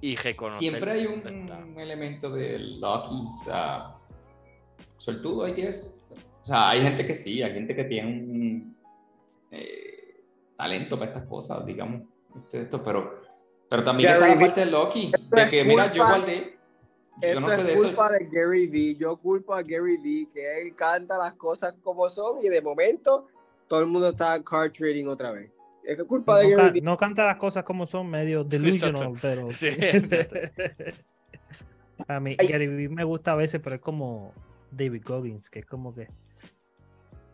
y 0.00 0.16
reconocer 0.16 0.70
Siempre 0.70 0.92
hay 0.92 1.06
un 1.06 1.78
elemento 1.78 2.30
de 2.30 2.58
lucky, 2.58 3.14
o 3.36 3.40
sea, 3.44 3.94
suertudo, 4.96 5.46
I 5.46 5.52
guess. 5.52 6.04
O 6.42 6.44
sea, 6.44 6.70
hay 6.70 6.82
gente 6.82 7.06
que 7.06 7.14
sí, 7.14 7.40
hay 7.42 7.52
gente 7.52 7.76
que 7.76 7.84
tiene 7.84 8.08
un 8.08 8.76
eh, 9.52 10.24
talento 10.56 10.98
para 10.98 11.12
estas 11.12 11.28
cosas, 11.28 11.64
digamos, 11.64 12.02
este, 12.36 12.62
esto, 12.62 12.82
pero, 12.82 13.22
pero 13.70 13.84
también 13.84 14.10
Gary 14.10 14.22
está 14.24 14.34
la 14.34 14.40
parte 14.40 14.60
de 14.64 14.66
lucky, 14.72 15.12
de 15.30 15.50
que, 15.50 15.64
mira, 15.64 15.92
yo 15.92 16.04
guardé, 16.04 16.57
Esto 17.20 17.40
no 17.40 17.50
sé 17.50 17.64
de 17.64 17.72
es 17.72 17.80
eso. 17.80 17.88
culpa 17.88 18.12
de 18.12 18.28
Gary 18.30 18.66
Vee. 18.68 18.94
Yo 18.96 19.16
culpo 19.16 19.54
a 19.54 19.62
Gary 19.62 19.96
Vee 19.96 20.28
que 20.32 20.62
él 20.62 20.74
canta 20.74 21.18
las 21.18 21.34
cosas 21.34 21.74
como 21.82 22.08
son 22.08 22.44
y 22.44 22.48
de 22.48 22.62
momento 22.62 23.26
todo 23.66 23.80
el 23.80 23.86
mundo 23.86 24.10
está 24.10 24.42
card 24.42 24.72
trading 24.72 25.06
otra 25.06 25.32
vez. 25.32 25.50
Es 25.84 26.02
culpa 26.04 26.38
de 26.38 26.50
no, 26.50 26.56
Gary 26.56 26.68
ca- 26.68 26.72
Vee. 26.72 26.80
no 26.82 26.96
canta 26.96 27.26
las 27.26 27.36
cosas 27.36 27.64
como 27.64 27.86
son, 27.86 28.08
medio 28.10 28.44
delusional, 28.44 29.14
pero. 29.20 29.50
Sí, 29.52 29.68
a 32.06 32.20
mí, 32.20 32.36
Ay. 32.38 32.46
Gary 32.46 32.66
Vee 32.66 32.88
me 32.88 33.04
gusta 33.04 33.32
a 33.32 33.36
veces, 33.36 33.60
pero 33.62 33.76
es 33.76 33.82
como 33.82 34.32
David 34.70 35.02
Goggins, 35.04 35.50
que 35.50 35.60
es 35.60 35.66
como 35.66 35.94
que. 35.94 36.08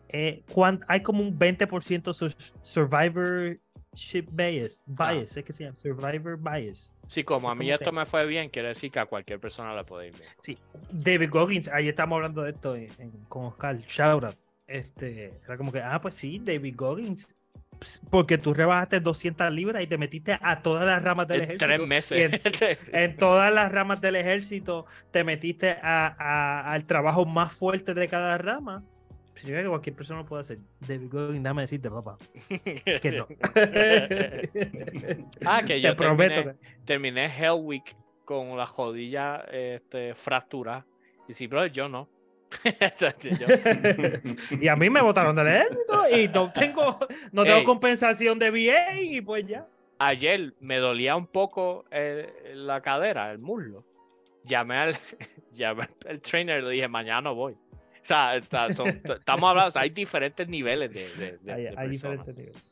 eh, 0.09 0.43
hay 0.87 1.03
como 1.03 1.21
un 1.21 1.37
20% 1.37 2.13
sur- 2.13 2.35
survivorship 2.61 4.27
bias. 4.31 4.81
Bias, 4.85 5.35
es 5.37 5.43
que 5.43 5.53
se 5.53 5.63
llama 5.65 5.75
Survivor 5.75 6.37
bias. 6.37 6.91
Sí, 7.07 7.23
como 7.23 7.49
a 7.49 7.55
mí 7.55 7.69
esto 7.71 7.91
me 7.91 8.05
fue 8.05 8.25
bien, 8.25 8.49
quiere 8.49 8.69
decir 8.69 8.91
que 8.91 8.99
a 8.99 9.05
cualquier 9.05 9.39
persona 9.39 9.75
le 9.75 9.83
puede 9.83 10.07
ir 10.07 10.13
bien. 10.17 10.29
Sí, 10.39 10.57
David 10.91 11.29
Goggins, 11.29 11.67
ahí 11.67 11.87
estamos 11.87 12.15
hablando 12.17 12.41
de 12.43 12.51
esto 12.51 12.75
en- 12.75 12.91
en- 12.97 13.11
con 13.27 13.45
Oscar, 13.45 13.77
shout 13.79 14.23
out. 14.23 14.35
Este, 14.67 15.33
era 15.45 15.57
como 15.57 15.71
que, 15.71 15.79
ah, 15.81 16.01
pues 16.01 16.15
sí, 16.15 16.39
David 16.43 16.73
Goggins, 16.75 17.27
porque 18.09 18.37
tú 18.37 18.53
rebajaste 18.53 18.99
200 19.01 19.51
libras 19.51 19.83
y 19.83 19.87
te 19.87 19.97
metiste 19.97 20.39
a 20.41 20.61
todas 20.63 20.85
las 20.87 21.03
ramas 21.03 21.27
del 21.27 21.41
En 21.41 21.43
ejército. 21.43 21.65
tres 21.65 21.87
meses. 21.87 22.31
En 22.93 23.17
todas 23.17 23.53
las 23.53 23.71
ramas 23.71 24.01
del 24.01 24.15
ejército 24.15 24.85
te 25.11 25.23
metiste 25.23 25.71
a- 25.83 26.15
a- 26.17 26.71
al 26.71 26.85
trabajo 26.85 27.25
más 27.25 27.53
fuerte 27.53 27.93
de 27.93 28.07
cada 28.07 28.37
rama. 28.37 28.83
Significa 29.35 29.63
que 29.63 29.69
cualquier 29.69 29.95
persona 29.95 30.21
lo 30.21 30.25
puede 30.25 30.41
hacer. 30.41 30.59
David 30.79 31.09
Goggins, 31.11 31.43
déjame 31.43 31.61
decirte, 31.63 31.89
papá, 31.89 32.17
que 33.01 33.11
no. 33.11 33.27
ah, 35.45 35.61
que 35.63 35.81
yo 35.81 35.89
te 35.91 35.95
prometo. 35.95 36.35
terminé, 36.35 36.57
terminé 36.85 37.25
Hell 37.25 37.59
Week 37.61 37.95
con 38.23 38.57
la 38.57 38.65
jodilla 38.65 39.45
este, 39.51 40.15
fractura. 40.15 40.85
Y 41.27 41.33
sí, 41.33 41.47
bro, 41.47 41.65
yo 41.67 41.87
no. 41.89 42.09
Y 44.61 44.67
a 44.67 44.75
mí 44.75 44.89
me 44.89 45.01
votaron 45.01 45.35
del 45.35 45.47
ejército 45.47 46.09
y 46.09 46.27
no 46.27 46.51
tengo, 46.51 46.99
no 47.31 47.43
tengo 47.43 47.57
Ey. 47.57 47.63
compensación 47.63 48.39
de 48.39 48.51
VA 48.51 48.99
y 49.01 49.21
pues 49.21 49.45
ya. 49.45 49.67
ayer 49.99 50.53
me 50.59 50.77
dolía 50.77 51.15
un 51.15 51.27
poco 51.27 51.85
eh, 51.91 52.53
la 52.53 52.81
cadera, 52.81 53.31
el 53.31 53.39
muslo. 53.39 53.83
Llamé 54.43 54.77
al, 54.77 54.97
llamé 55.53 55.89
al 56.07 56.21
trainer 56.21 56.59
y 56.59 56.63
le 56.63 56.71
dije, 56.71 56.87
mañana 56.87 57.21
no 57.21 57.35
voy. 57.35 57.57
O 58.05 58.07
sea, 58.07 58.35
está- 58.35 58.71
son- 58.71 59.01
estamos 59.03 59.49
hablando, 59.49 59.69
o 59.69 59.71
sea, 59.71 59.81
hay 59.81 59.89
diferentes 59.89 60.47
niveles 60.47 60.93
de, 60.93 61.09
de, 61.25 61.37
de- 61.39 61.53
Hay, 61.53 61.61
de 61.63 61.69
hay 61.69 61.75
personas. 61.75 61.91
diferentes 62.25 62.35
niveles. 62.37 62.63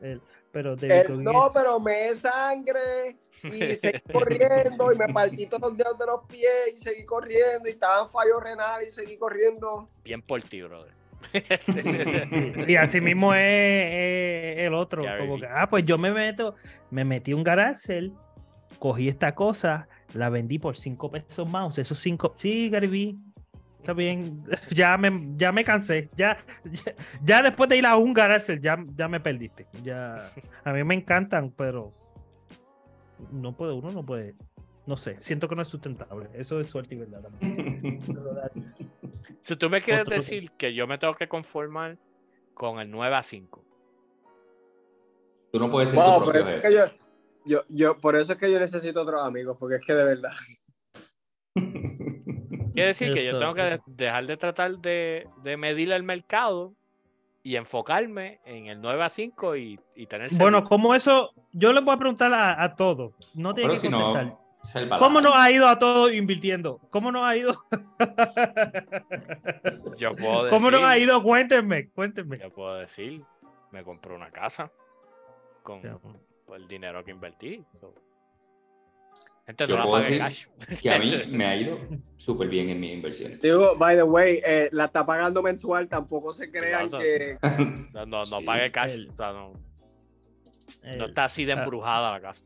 El- 0.00 0.20
pero 0.52 0.74
no, 1.16 1.48
pero 1.54 1.78
me 1.78 2.06
es 2.08 2.18
sangre 2.22 3.16
y 3.44 3.76
seguí 3.76 4.00
corriendo 4.12 4.92
y 4.92 4.98
me 4.98 5.06
partí 5.12 5.46
todos 5.46 5.70
los 5.70 5.76
dedos 5.76 5.96
de 5.96 6.06
los 6.06 6.24
pies 6.26 6.74
y 6.74 6.78
seguí 6.80 7.04
corriendo 7.04 7.68
y 7.68 7.72
estaba 7.72 8.02
en 8.02 8.10
fallo 8.10 8.40
renal 8.40 8.82
y 8.84 8.90
seguí 8.90 9.16
corriendo. 9.16 9.88
Bien 10.02 10.20
por 10.20 10.42
ti, 10.42 10.62
brother. 10.62 10.92
Y 12.66 12.74
así 12.74 13.00
mismo 13.00 13.32
es, 13.34 13.40
es 13.40 14.58
el 14.66 14.74
otro. 14.74 15.04
Como 15.18 15.38
que, 15.38 15.46
ah, 15.46 15.68
pues 15.70 15.84
yo 15.84 15.98
me 15.98 16.10
meto, 16.10 16.56
me 16.90 17.04
metí 17.04 17.32
un 17.32 17.44
garage, 17.44 18.10
cogí 18.80 19.08
esta 19.08 19.34
cosa, 19.36 19.86
la 20.14 20.30
vendí 20.30 20.58
por 20.58 20.76
cinco 20.76 21.10
pesos 21.12 21.48
más. 21.48 21.78
Esos 21.78 21.98
cinco, 22.00 22.34
sí, 22.38 22.70
Gary 22.70 23.16
está 23.80 23.92
bien. 23.92 24.42
Ya 24.74 24.96
me, 24.96 25.10
ya 25.36 25.52
me 25.52 25.64
cansé. 25.64 26.08
Ya, 26.16 26.36
ya, 26.64 26.94
ya 27.24 27.42
después 27.42 27.68
de 27.68 27.78
ir 27.78 27.86
a 27.86 27.96
un 27.96 28.12
garage, 28.14 28.58
ya, 28.60 28.78
ya 28.96 29.08
me 29.08 29.20
perdiste. 29.20 29.66
Ya, 29.82 30.30
a 30.64 30.72
mí 30.72 30.84
me 30.84 30.94
encantan, 30.94 31.50
pero 31.50 31.92
no 33.32 33.56
puede, 33.56 33.72
uno 33.72 33.90
no 33.92 34.04
puede. 34.04 34.34
No 34.86 34.96
sé, 34.96 35.16
siento 35.20 35.48
que 35.48 35.54
no 35.54 35.62
es 35.62 35.68
sustentable. 35.68 36.28
Eso 36.34 36.58
es 36.60 36.70
suerte 36.70 36.94
y 36.94 36.98
verdad. 36.98 37.22
Si 39.42 39.56
tú 39.56 39.68
me 39.70 39.80
quieres 39.80 40.02
Otro- 40.02 40.16
decir 40.16 40.50
que 40.52 40.74
yo 40.74 40.86
me 40.86 40.98
tengo 40.98 41.14
que 41.14 41.28
conformar 41.28 41.98
con 42.54 42.78
el 42.78 42.90
9 42.90 43.16
a 43.16 43.22
5. 43.22 43.64
Tú 45.52 45.58
no 45.58 45.70
puedes 45.70 45.90
ser 45.90 45.98
Wow, 45.98 46.18
tu 46.18 46.24
propio 46.30 46.44
jefe. 46.44 46.72
yo, 47.46 47.62
yo, 47.68 47.98
por 47.98 48.16
eso 48.16 48.32
es 48.32 48.38
que 48.38 48.50
yo 48.52 48.58
necesito 48.60 49.00
otros 49.02 49.24
amigos, 49.26 49.56
porque 49.58 49.76
es 49.76 49.84
que 49.84 49.92
de 49.94 50.04
verdad. 50.04 50.30
Quiere 52.72 52.88
decir 52.88 53.10
que 53.12 53.24
yo 53.24 53.38
tengo 53.38 53.54
que 53.54 53.62
de- 53.62 53.80
dejar 53.86 54.26
de 54.26 54.36
tratar 54.36 54.78
de, 54.78 55.26
de 55.42 55.56
medir 55.56 55.92
el 55.92 56.02
mercado 56.02 56.74
y 57.42 57.56
enfocarme 57.56 58.40
en 58.44 58.66
el 58.66 58.80
9 58.80 59.02
a 59.02 59.08
5 59.08 59.56
y, 59.56 59.80
y 59.96 60.06
tener 60.06 60.30
Bueno, 60.34 60.62
como 60.62 60.94
eso, 60.94 61.32
yo 61.52 61.72
le 61.72 61.80
voy 61.80 61.94
a 61.94 61.98
preguntar 61.98 62.32
a, 62.34 62.62
a 62.62 62.74
todos. 62.76 63.12
No 63.34 63.54
tiene 63.54 63.68
Pero 63.70 63.80
que 63.80 63.86
si 63.88 63.90
contestar. 63.92 64.26
no. 64.26 64.98
¿Cómo 64.98 65.20
nos 65.20 65.34
ha 65.34 65.50
ido 65.50 65.66
a 65.66 65.78
todos 65.78 66.12
invirtiendo? 66.12 66.78
¿Cómo 66.90 67.10
nos 67.10 67.24
ha 67.24 67.36
ido? 67.36 67.54
yo 69.96 70.14
puedo 70.14 70.44
decir, 70.44 70.50
¿Cómo 70.50 70.70
nos 70.70 70.82
ha 70.84 70.98
ido? 70.98 71.22
Cuéntenme, 71.22 71.88
cuéntenme. 71.90 72.38
yo 72.38 72.50
puedo 72.50 72.76
decir, 72.76 73.22
me 73.72 73.82
compré 73.82 74.14
una 74.14 74.30
casa 74.30 74.70
con 75.62 75.80
el 76.54 76.68
dinero 76.68 77.04
que 77.04 77.10
invertí. 77.10 77.64
so. 77.80 77.94
Gente, 79.56 79.66
Yo 79.66 79.76
no 79.76 79.76
la 79.78 79.82
puedo 79.84 80.02
pagué 80.02 80.18
decir 80.22 80.46
cash. 80.66 80.80
Que 80.80 80.90
a 80.90 80.98
mí 80.98 81.10
me 81.30 81.44
ha 81.46 81.56
ido 81.56 81.78
súper 82.16 82.48
bien 82.48 82.68
en 82.70 82.80
mis 82.80 82.92
inversiones. 82.94 83.40
Digo, 83.40 83.76
by 83.76 83.96
the 83.96 84.02
way, 84.02 84.40
eh, 84.44 84.68
la 84.72 84.84
está 84.86 85.04
pagando 85.04 85.42
mensual, 85.42 85.88
tampoco 85.88 86.32
se 86.32 86.50
crean 86.50 86.88
Claro. 86.88 87.04
que. 87.04 87.38
No, 87.92 88.06
no, 88.06 88.24
no 88.24 88.38
Sí. 88.40 88.44
pagué 88.44 88.70
cash. 88.70 88.92
El- 88.92 89.08
o 89.10 89.16
sea, 89.16 89.32
no, 89.32 89.52
no 90.96 91.06
está 91.06 91.24
así 91.24 91.44
de 91.44 91.52
ah. 91.52 91.62
embrujada 91.62 92.12
la 92.12 92.20
casa. 92.20 92.42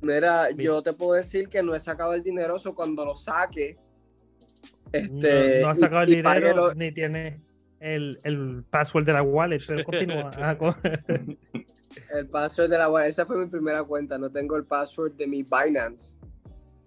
Mira, 0.00 0.48
Mira. 0.50 0.62
yo 0.62 0.82
te 0.82 0.92
puedo 0.92 1.12
decir 1.14 1.48
que 1.48 1.62
no 1.62 1.74
he 1.74 1.80
sacado 1.80 2.14
el 2.14 2.22
dinero, 2.22 2.56
eso 2.56 2.74
cuando 2.74 3.04
lo 3.04 3.14
saque. 3.16 3.76
no, 4.92 4.98
Este, 4.98 5.60
no 5.60 5.68
ha 5.70 5.74
sacado 5.74 6.02
el 6.02 6.08
y- 6.12 6.16
dinero 6.16 6.54
lo- 6.54 6.74
ni 6.74 6.90
tiene 6.92 7.40
el, 7.80 8.18
el 8.24 8.64
password 8.70 9.04
de 9.06 9.12
la 9.12 9.22
wallet, 9.22 9.60
pero 9.66 9.84
continúa. 9.84 10.30
El 12.12 12.28
password 12.28 12.70
de 12.70 12.78
la 12.78 13.06
esa 13.06 13.26
fue 13.26 13.36
mi 13.36 13.46
primera 13.46 13.84
cuenta, 13.84 14.18
no 14.18 14.30
tengo 14.30 14.56
el 14.56 14.64
password 14.64 15.12
de 15.12 15.26
mi 15.26 15.42
Binance. 15.42 16.18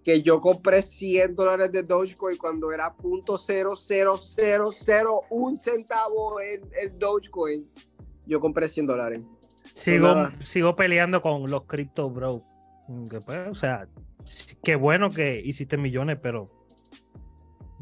Que 0.04 0.22
yo 0.22 0.40
compré 0.40 0.82
100 0.82 1.36
dólares 1.36 1.72
de 1.72 1.84
Dogecoin 1.84 2.38
cuando 2.38 2.72
era 2.72 2.96
.00001 2.98 5.58
centavo 5.58 6.40
el, 6.40 6.62
el 6.80 6.98
Dogecoin. 6.98 7.70
Yo 8.26 8.40
compré 8.40 8.68
100 8.68 8.88
dólares. 8.88 9.22
sigo, 9.72 10.08
nada. 10.08 10.34
sigo 10.44 10.76
peleando 10.76 11.22
con 11.22 11.48
los 11.50 11.66
crypto 11.66 12.10
bro. 12.10 12.44
Que, 13.10 13.22
pues, 13.22 13.48
o 13.50 13.56
sea, 13.56 13.88
qué 14.64 14.76
bueno 14.76 15.12
que 15.12 15.40
hiciste 15.40 15.78
millones, 15.78 16.18
pero 16.22 16.50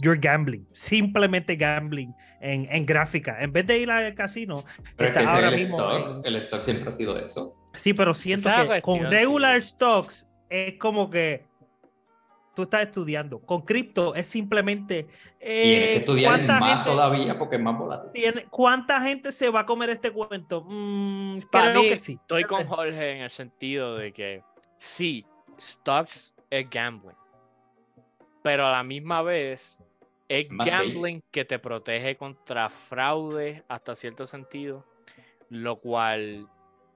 you're 0.02 0.20
gambling, 0.20 0.68
simplemente 0.74 1.56
gambling 1.56 2.14
en, 2.42 2.68
en 2.72 2.86
gráfica. 2.86 3.38
En 3.42 3.52
vez 3.52 3.66
de 3.68 3.78
ir 3.80 3.92
al 3.92 4.14
casino, 4.16 4.64
Pero 4.96 5.10
es 5.12 5.18
que 5.18 5.24
ahora 5.26 5.50
el 5.50 5.56
mismo 5.56 5.78
stock. 5.78 6.18
en- 6.18 6.26
El 6.26 6.36
stock 6.38 6.62
siempre 6.62 6.90
ha 6.90 6.92
sido 6.92 7.18
eso. 7.18 7.56
Sí, 7.76 7.94
pero 7.94 8.14
siento 8.14 8.50
Esa 8.50 8.62
que 8.62 8.68
cuestión, 8.68 9.00
con 9.04 9.12
regular 9.12 9.62
sí. 9.62 9.70
stocks 9.70 10.28
es 10.50 10.74
como 10.80 11.10
que 11.10 11.46
tú 12.56 12.64
estás 12.64 12.82
estudiando. 12.82 13.40
Con 13.40 13.62
cripto 13.62 14.16
es 14.16 14.26
simplemente 14.26 15.04
Tienes 15.04 15.38
que 15.40 15.94
eh, 15.94 15.96
estudiar 15.98 16.32
¿cuánta 16.34 16.60
más 16.60 16.70
gente 16.78 16.90
todavía 16.90 17.38
porque 17.38 17.56
es 17.56 17.62
más 17.62 17.78
volátil. 17.78 18.12
tiene, 18.12 18.46
cuánta 18.50 19.00
gente 19.02 19.32
se 19.32 19.50
va 19.50 19.62
a 19.62 19.66
comer 19.66 19.92
este 19.92 20.12
cuento. 20.12 20.66
Mm, 20.68 21.40
Para 21.52 21.72
creo 21.72 21.84
mí, 21.84 21.90
que 21.90 21.98
sí. 21.98 22.14
Estoy 22.20 22.44
con 22.44 22.66
Jorge 22.66 23.12
en 23.12 23.22
el 23.22 23.30
sentido 23.30 23.96
de 23.96 24.12
que 24.12 24.44
sí, 24.78 25.26
stocks 25.60 26.36
es 26.50 26.70
gambling, 26.70 27.16
pero 28.42 28.66
a 28.68 28.72
la 28.72 28.84
misma 28.84 29.22
vez 29.22 29.82
es 30.30 30.48
gambling 30.50 31.24
que 31.32 31.44
te 31.44 31.58
protege 31.60 32.16
contra 32.16 32.70
fraude 32.70 33.64
hasta 33.68 33.96
cierto 33.96 34.28
sentido, 34.28 34.86
lo 35.50 35.80
cual 35.80 36.48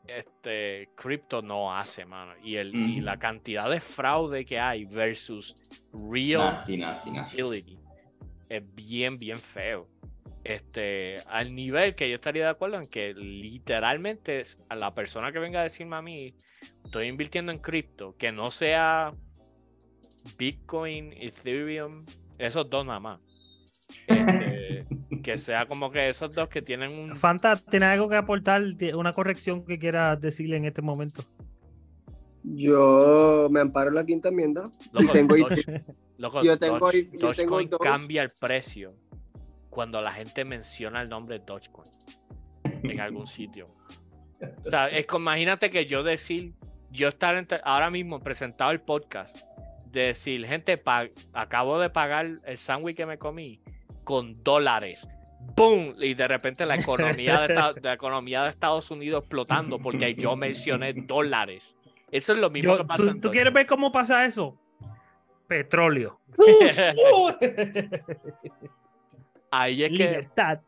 este 0.08 0.90
cripto 0.96 1.42
no 1.42 1.76
hace, 1.76 2.06
mano. 2.06 2.34
Y, 2.44 2.58
el, 2.58 2.76
y 2.76 3.02
la 3.02 3.18
cantidad 3.18 3.70
de 3.70 3.80
fraude 3.80 4.46
que 4.46 4.60
hay 4.60 4.86
versus 4.86 5.56
real 5.92 6.64
utility 6.64 7.80
es 8.50 8.76
bien, 8.76 9.18
bien 9.18 9.40
feo. 9.40 9.90
Este, 10.44 11.20
al 11.28 11.56
nivel 11.56 11.96
que 11.96 12.10
yo 12.10 12.16
estaría 12.16 12.44
de 12.44 12.50
acuerdo 12.50 12.78
en 12.78 12.88
que 12.88 13.14
literalmente 13.14 14.44
a 14.70 14.76
la 14.76 14.94
persona 14.94 15.32
que 15.32 15.40
venga 15.40 15.62
a 15.62 15.64
decirme 15.64 15.96
a 15.96 16.02
mí, 16.02 16.36
estoy 16.84 17.08
invirtiendo 17.08 17.52
en 17.52 17.60
cripto, 17.60 18.16
que 18.18 18.32
no 18.32 18.52
sea 18.52 19.14
Bitcoin, 20.38 21.14
Ethereum, 21.14 22.06
esos 22.38 22.70
dos 22.70 22.86
nada 22.86 23.00
más. 23.00 23.20
Este, 24.08 24.86
que 25.22 25.38
sea 25.38 25.66
como 25.68 25.92
que 25.92 26.10
esos 26.10 26.34
dos 26.34 26.50
que 26.50 26.62
tienen 26.62 26.92
un 26.92 27.16
Fanta, 27.16 27.56
¿tiene 27.58 27.86
algo 27.86 28.10
que 28.10 28.16
aportar? 28.16 28.62
¿Tie- 28.62 28.96
¿Una 28.96 29.14
corrección 29.14 29.66
que 29.66 29.78
quieras 29.78 30.20
decirle 30.20 30.58
en 30.58 30.66
este 30.66 30.82
momento? 30.82 31.24
Yo 32.44 33.48
me 33.50 33.60
amparo 33.62 33.90
en 33.90 33.96
la 33.96 34.06
quinta 34.06 34.30
enmienda. 34.30 34.70
Loco, 34.92 35.14
tengo 35.14 35.36
Doge- 35.38 35.84
loco, 36.18 36.44
yo 36.44 36.58
tengo- 36.58 36.80
Doge- 36.80 37.04
yo 37.12 37.18
tengo 37.20 37.28
Dogecoin 37.28 37.70
dos. 37.70 37.80
cambia 37.82 38.22
el 38.24 38.32
precio 38.32 38.96
cuando 39.70 40.02
la 40.02 40.12
gente 40.12 40.44
menciona 40.44 41.02
el 41.02 41.10
nombre 41.10 41.40
Dogecoin 41.40 41.92
en 42.84 43.00
algún 43.00 43.28
sitio. 43.28 43.70
O 44.66 44.70
sea, 44.70 44.88
es 44.90 45.06
como, 45.06 45.24
imagínate 45.24 45.70
que 45.70 45.86
yo 45.86 46.04
decir, 46.04 46.54
yo 46.92 47.08
estar 47.08 47.36
entre- 47.36 47.62
ahora 47.64 47.90
mismo 47.90 48.20
presentado 48.20 48.72
el 48.72 48.82
podcast, 48.82 49.38
decir, 50.02 50.46
gente, 50.46 50.82
acabo 51.34 51.80
de 51.80 51.90
pagar 51.90 52.40
el 52.44 52.58
sándwich 52.58 52.96
que 52.98 53.06
me 53.06 53.18
comí 53.18 53.60
con 54.04 54.34
dólares. 54.44 55.08
¡Boom! 55.56 55.96
Y 56.00 56.14
de 56.14 56.28
repente 56.28 56.66
la 56.66 56.76
economía 56.76 57.42
de, 57.42 57.54
esta- 57.54 57.74
la 57.82 57.94
economía 57.94 58.44
de 58.44 58.50
Estados 58.50 58.90
Unidos 58.92 59.22
explotando 59.24 59.78
porque 59.80 60.16
yo 60.16 60.36
mencioné 60.36 60.94
dólares. 60.94 61.76
Eso 62.12 62.34
es 62.34 62.40
lo 62.40 62.50
mismo 62.50 62.74
Yo- 62.74 62.78
que 62.80 62.86
pasa 62.86 63.04
¿tú, 63.04 63.20
tú 63.20 63.32
quieres 63.32 63.52
ver 63.54 63.66
cómo 63.68 63.92
pasa 63.92 64.24
eso? 64.26 64.58
Petróleo. 65.48 66.20
Ahí 69.52 69.84
es 69.84 69.90
que 69.92 69.98
Libertad. 70.08 70.62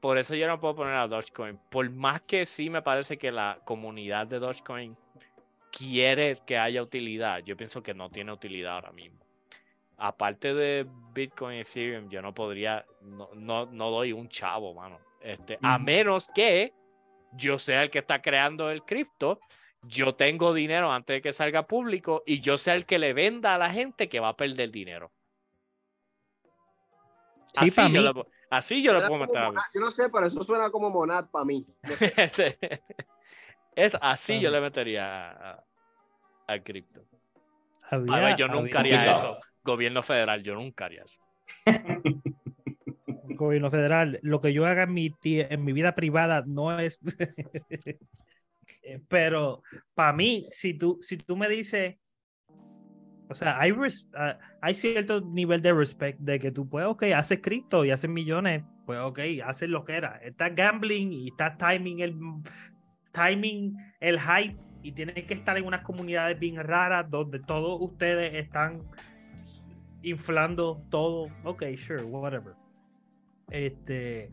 por 0.00 0.18
eso 0.18 0.34
yo 0.34 0.46
no 0.48 0.60
puedo 0.60 0.76
poner 0.76 0.94
a 0.94 1.06
Dogecoin. 1.08 1.58
Por 1.70 1.88
más 1.90 2.20
que 2.22 2.44
sí 2.44 2.68
me 2.70 2.82
parece 2.82 3.16
que 3.18 3.32
la 3.32 3.58
comunidad 3.64 4.26
de 4.26 4.38
Dogecoin 4.38 4.96
quiere 5.70 6.40
que 6.46 6.58
haya 6.58 6.82
utilidad, 6.82 7.40
yo 7.44 7.56
pienso 7.56 7.82
que 7.82 7.94
no 7.94 8.10
tiene 8.10 8.32
utilidad 8.32 8.74
ahora 8.74 8.92
mismo. 8.92 9.18
Aparte 9.96 10.54
de 10.54 10.86
Bitcoin 11.12 11.58
y 11.58 11.60
Ethereum, 11.60 12.08
yo 12.08 12.22
no 12.22 12.32
podría, 12.32 12.86
no, 13.02 13.30
no, 13.34 13.66
no 13.66 13.90
doy 13.90 14.12
un 14.12 14.28
chavo, 14.28 14.74
mano. 14.74 15.00
Este, 15.20 15.58
A 15.62 15.78
menos 15.78 16.30
que 16.32 16.72
yo 17.32 17.58
sea 17.58 17.82
el 17.82 17.90
que 17.90 17.98
está 17.98 18.22
creando 18.22 18.70
el 18.70 18.84
cripto, 18.84 19.40
yo 19.82 20.14
tengo 20.14 20.54
dinero 20.54 20.92
antes 20.92 21.16
de 21.16 21.22
que 21.22 21.32
salga 21.32 21.66
público 21.66 22.22
y 22.26 22.40
yo 22.40 22.58
sea 22.58 22.74
el 22.74 22.86
que 22.86 22.98
le 22.98 23.12
venda 23.12 23.54
a 23.54 23.58
la 23.58 23.70
gente 23.70 24.08
que 24.08 24.20
va 24.20 24.28
a 24.30 24.36
perder 24.36 24.70
dinero. 24.70 25.10
Sí, 27.54 27.68
así, 27.68 27.92
yo 27.92 28.14
po- 28.14 28.26
así 28.50 28.82
yo 28.82 28.92
Suena 28.92 29.06
puedo 29.08 29.20
meter 29.20 29.36
a 29.38 29.40
mí. 29.40 29.46
Monad. 29.48 29.62
Yo 29.74 29.80
no 29.80 29.90
sé, 29.90 30.08
pero 30.10 30.26
eso 30.26 30.42
suena 30.42 30.70
como 30.70 30.90
Monad 30.90 31.28
para 31.30 31.44
mí. 31.44 31.66
No 31.82 31.88
sé. 32.34 32.58
Es 33.78 33.96
así 34.00 34.40
yo 34.40 34.50
le 34.50 34.60
metería 34.60 35.30
a- 35.30 35.64
al 36.48 36.62
cripto. 36.64 37.04
A 37.90 37.96
ver, 37.98 38.34
yo 38.36 38.48
nunca 38.48 38.80
había- 38.80 38.80
haría 38.80 39.12
Complicado. 39.12 39.32
eso. 39.34 39.40
Gobierno 39.62 40.02
federal, 40.02 40.42
yo 40.42 40.54
nunca 40.54 40.86
haría 40.86 41.04
eso. 41.04 41.20
Gobierno 43.38 43.70
federal, 43.70 44.18
lo 44.22 44.40
que 44.40 44.52
yo 44.52 44.66
haga 44.66 44.82
en 44.82 44.92
mi, 44.94 45.10
tie- 45.10 45.46
en 45.48 45.64
mi 45.64 45.72
vida 45.72 45.94
privada 45.94 46.42
no 46.46 46.78
es. 46.78 46.98
Eh, 48.82 49.00
pero 49.08 49.62
para 49.94 50.12
mí, 50.12 50.44
si 50.50 50.74
tú, 50.74 50.98
si 51.00 51.16
tú 51.16 51.38
me 51.38 51.48
dices, 51.48 51.96
o 53.30 53.34
sea, 53.34 53.58
hay, 53.58 53.72
res- 53.72 54.06
ah, 54.14 54.38
hay 54.60 54.74
cierto 54.74 55.22
nivel 55.22 55.62
de 55.62 55.72
respect 55.72 56.18
de 56.20 56.38
que 56.38 56.50
tú 56.50 56.68
puedes, 56.68 56.86
ok, 56.88 57.04
haces 57.16 57.40
cripto 57.40 57.86
y 57.86 57.90
haces 57.92 58.10
millones, 58.10 58.64
pues 58.84 58.98
ok, 58.98 59.20
haces 59.42 59.70
lo 59.70 59.84
que 59.86 59.94
era. 59.94 60.18
Estás 60.22 60.54
gambling 60.54 61.12
y 61.14 61.28
estás 61.28 61.56
timing 61.56 62.00
el, 62.00 62.14
timing 63.12 63.76
el 64.00 64.20
hype 64.20 64.56
y 64.82 64.92
tienes 64.92 65.24
que 65.24 65.34
estar 65.34 65.56
en 65.58 65.66
unas 65.66 65.82
comunidades 65.82 66.38
bien 66.38 66.56
raras 66.56 67.10
donde 67.10 67.40
todos 67.40 67.78
ustedes 67.80 68.34
están 68.34 68.82
inflando 70.02 70.82
todo. 70.90 71.28
Ok, 71.44 71.64
sure, 71.76 72.02
whatever. 72.04 72.54
Este, 73.50 74.30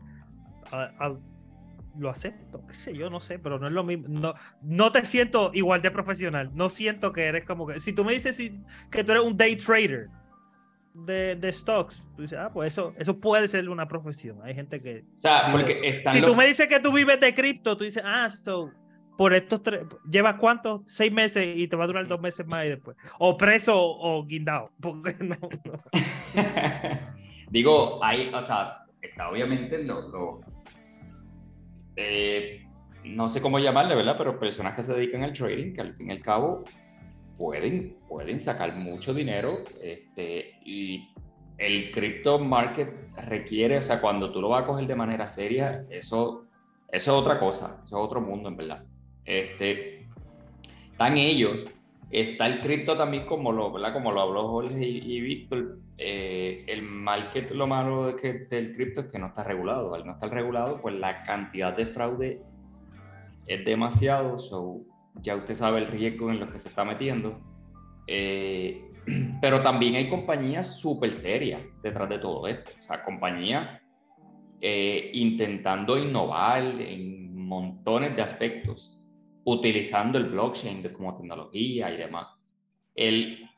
lo 1.98 2.10
acepto, 2.10 2.66
qué 2.66 2.74
sé 2.74 2.94
yo, 2.94 3.10
no 3.10 3.20
sé, 3.20 3.38
pero 3.38 3.58
no 3.58 3.66
es 3.66 3.72
lo 3.72 3.84
mismo. 3.84 4.06
No, 4.08 4.34
no 4.62 4.92
te 4.92 5.04
siento 5.04 5.50
igual 5.54 5.82
de 5.82 5.90
profesional. 5.90 6.50
No 6.54 6.68
siento 6.68 7.12
que 7.12 7.24
eres 7.24 7.44
como 7.44 7.66
que. 7.66 7.80
Si 7.80 7.92
tú 7.92 8.04
me 8.04 8.12
dices 8.12 8.36
que 8.90 9.04
tú 9.04 9.12
eres 9.12 9.24
un 9.24 9.36
day 9.36 9.56
trader 9.56 10.08
de, 11.04 11.36
de 11.36 11.52
stocks, 11.52 12.02
tú 12.16 12.22
dices, 12.22 12.38
ah, 12.38 12.50
pues 12.52 12.72
eso, 12.72 12.94
eso 12.98 13.18
puede 13.20 13.48
ser 13.48 13.68
una 13.68 13.86
profesión. 13.86 14.38
Hay 14.42 14.54
gente 14.54 14.80
que. 14.80 15.00
O 15.16 15.20
sea, 15.20 15.50
porque 15.52 16.02
Si 16.06 16.20
los- 16.20 16.30
tú 16.30 16.36
me 16.36 16.46
dices 16.46 16.66
que 16.68 16.80
tú 16.80 16.92
vives 16.92 17.20
de 17.20 17.34
cripto, 17.34 17.76
tú 17.76 17.84
dices, 17.84 18.02
ah, 18.04 18.28
so, 18.30 18.70
por 19.18 19.32
estos 19.34 19.62
tres, 19.62 19.84
llevas 20.10 20.34
cuántos? 20.36 20.82
Seis 20.86 21.10
meses 21.12 21.46
y 21.56 21.68
te 21.68 21.76
va 21.76 21.84
a 21.84 21.86
durar 21.86 22.06
dos 22.06 22.20
meses 22.20 22.46
más 22.46 22.66
y 22.66 22.70
después. 22.70 22.96
O 23.18 23.36
preso 23.36 23.74
o 23.78 24.24
guindado. 24.26 24.72
Porque 24.80 25.14
no, 25.20 25.36
no. 25.64 25.82
Digo, 27.50 28.02
hay, 28.04 28.28
o 28.34 28.46
sea, 28.46 28.84
está 29.00 29.28
obviamente 29.30 29.82
lo, 29.84 30.08
lo- 30.08 30.40
eh, 31.96 32.62
no 33.04 33.28
sé 33.28 33.40
cómo 33.40 33.58
llamarle, 33.58 33.94
¿verdad? 33.94 34.16
Pero 34.18 34.38
personas 34.38 34.74
que 34.74 34.82
se 34.82 34.92
dedican 34.94 35.22
al 35.22 35.32
trading, 35.32 35.72
que 35.74 35.80
al 35.80 35.94
fin 35.94 36.08
y 36.10 36.12
al 36.12 36.20
cabo 36.22 36.64
pueden, 37.36 37.96
pueden 38.08 38.40
sacar 38.40 38.74
mucho 38.76 39.14
dinero 39.14 39.64
este, 39.82 40.58
y 40.64 41.08
el 41.58 41.90
crypto 41.90 42.38
market 42.38 42.94
requiere, 43.28 43.78
o 43.78 43.82
sea, 43.82 44.00
cuando 44.00 44.30
tú 44.32 44.40
lo 44.40 44.50
vas 44.50 44.64
a 44.64 44.66
coger 44.66 44.86
de 44.86 44.94
manera 44.94 45.26
seria, 45.26 45.84
eso, 45.90 46.44
eso 46.90 47.16
es 47.16 47.22
otra 47.22 47.38
cosa, 47.38 47.82
eso 47.84 47.96
es 47.96 48.04
otro 48.04 48.20
mundo, 48.20 48.48
en 48.48 48.56
verdad. 48.56 48.84
Este, 49.24 50.06
están 50.90 51.16
ellos, 51.16 51.66
está 52.10 52.46
el 52.46 52.60
cripto 52.60 52.96
también 52.96 53.26
como 53.26 53.52
lo, 53.52 53.72
¿verdad? 53.72 53.92
Como 53.92 54.12
lo 54.12 54.20
habló 54.20 54.48
Jorge 54.48 54.86
y, 54.86 55.16
y 55.16 55.20
Víctor, 55.20 55.78
eh, 55.98 56.64
el 56.68 56.82
market, 56.82 57.50
lo 57.52 57.66
malo 57.66 58.06
de 58.06 58.16
que, 58.16 58.32
del 58.32 58.74
cripto 58.74 59.00
es 59.00 59.10
que 59.10 59.18
no 59.18 59.28
está 59.28 59.44
regulado. 59.44 59.94
Al 59.94 60.06
no 60.06 60.12
estar 60.12 60.30
regulado, 60.30 60.80
pues 60.80 60.94
la 60.94 61.24
cantidad 61.24 61.74
de 61.74 61.86
fraude 61.86 62.42
es 63.46 63.64
demasiado, 63.64 64.38
so, 64.38 64.80
ya 65.22 65.36
usted 65.36 65.54
sabe 65.54 65.78
el 65.80 65.86
riesgo 65.86 66.30
en 66.30 66.40
lo 66.40 66.50
que 66.50 66.58
se 66.58 66.68
está 66.68 66.84
metiendo. 66.84 67.40
Eh, 68.06 68.82
pero 69.40 69.62
también 69.62 69.94
hay 69.96 70.08
compañías 70.08 70.78
súper 70.78 71.14
serias 71.14 71.62
detrás 71.82 72.08
de 72.08 72.18
todo 72.18 72.46
esto. 72.46 72.72
O 72.78 72.82
sea, 72.82 73.04
compañías 73.04 73.80
eh, 74.60 75.10
intentando 75.14 75.98
innovar 75.98 76.62
en 76.80 77.36
montones 77.36 78.16
de 78.16 78.22
aspectos, 78.22 78.98
utilizando 79.44 80.18
el 80.18 80.24
blockchain 80.24 80.82
como 80.92 81.16
tecnología 81.16 81.92
y 81.92 81.96
demás. 81.96 82.28
El, 82.94 83.48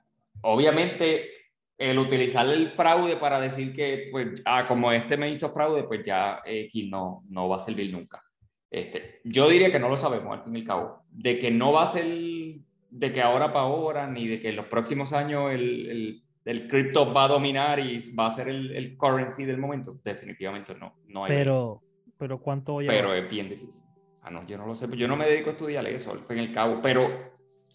obviamente, 0.42 1.30
el 1.78 1.98
utilizar 1.98 2.46
el 2.48 2.70
fraude 2.72 3.16
para 3.16 3.40
decir 3.40 3.72
que, 3.72 4.08
pues, 4.10 4.42
ah, 4.44 4.66
como 4.66 4.90
este 4.92 5.16
me 5.16 5.30
hizo 5.30 5.50
fraude, 5.50 5.84
pues 5.84 6.04
ya 6.04 6.42
X 6.44 6.90
no, 6.90 7.22
no 7.28 7.48
va 7.48 7.56
a 7.56 7.60
servir 7.60 7.92
nunca. 7.92 8.22
Este, 8.70 9.20
yo 9.24 9.48
diría 9.48 9.72
que 9.72 9.78
no 9.78 9.88
lo 9.88 9.96
sabemos 9.96 10.36
al 10.36 10.44
fin 10.44 10.56
y 10.56 10.60
al 10.60 10.66
cabo. 10.66 11.02
De 11.10 11.38
que 11.38 11.50
no 11.50 11.72
va 11.72 11.82
a 11.84 11.86
ser 11.86 12.04
de 12.04 13.12
que 13.12 13.20
ahora 13.22 13.48
para 13.52 13.66
ahora, 13.66 14.06
ni 14.06 14.26
de 14.26 14.40
que 14.40 14.48
en 14.50 14.56
los 14.56 14.66
próximos 14.66 15.12
años 15.12 15.52
el, 15.52 15.90
el, 15.90 16.22
el 16.44 16.68
cripto 16.68 17.12
va 17.12 17.24
a 17.24 17.28
dominar 17.28 17.78
y 17.80 17.98
va 18.14 18.26
a 18.26 18.30
ser 18.30 18.48
el, 18.48 18.74
el 18.74 18.96
currency 18.96 19.44
del 19.44 19.58
momento. 19.58 19.98
Definitivamente 20.04 20.74
no. 20.74 20.94
no 21.06 21.24
hay 21.24 21.32
Pero, 21.32 21.82
pero 22.18 22.38
¿cuánto 22.40 22.72
voy 22.74 22.86
a 22.86 22.88
pero 22.90 23.14
es 23.14 23.28
bien 23.28 23.48
difícil. 23.48 23.84
Ah, 24.22 24.30
no, 24.30 24.46
yo 24.46 24.58
no 24.58 24.66
lo 24.66 24.74
sé, 24.74 24.86
yo 24.96 25.08
no 25.08 25.16
me 25.16 25.26
dedico 25.26 25.50
a 25.50 25.52
estudiar 25.52 25.86
eso, 25.86 26.12
al 26.12 26.20
fin 26.20 26.38
y 26.38 26.40
al 26.40 26.52
cabo, 26.52 26.80
pero 26.82 27.08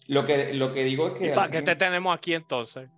lo 0.06 0.24
que, 0.26 0.52
lo 0.54 0.72
que 0.72 0.84
digo 0.84 1.08
es 1.08 1.14
que... 1.14 1.26
¿Y 1.26 1.28
al 1.30 1.34
para 1.34 1.50
qué 1.50 1.56
fin- 1.58 1.64
te 1.64 1.76
tenemos 1.76 2.14
aquí 2.16 2.34
entonces? 2.34 2.88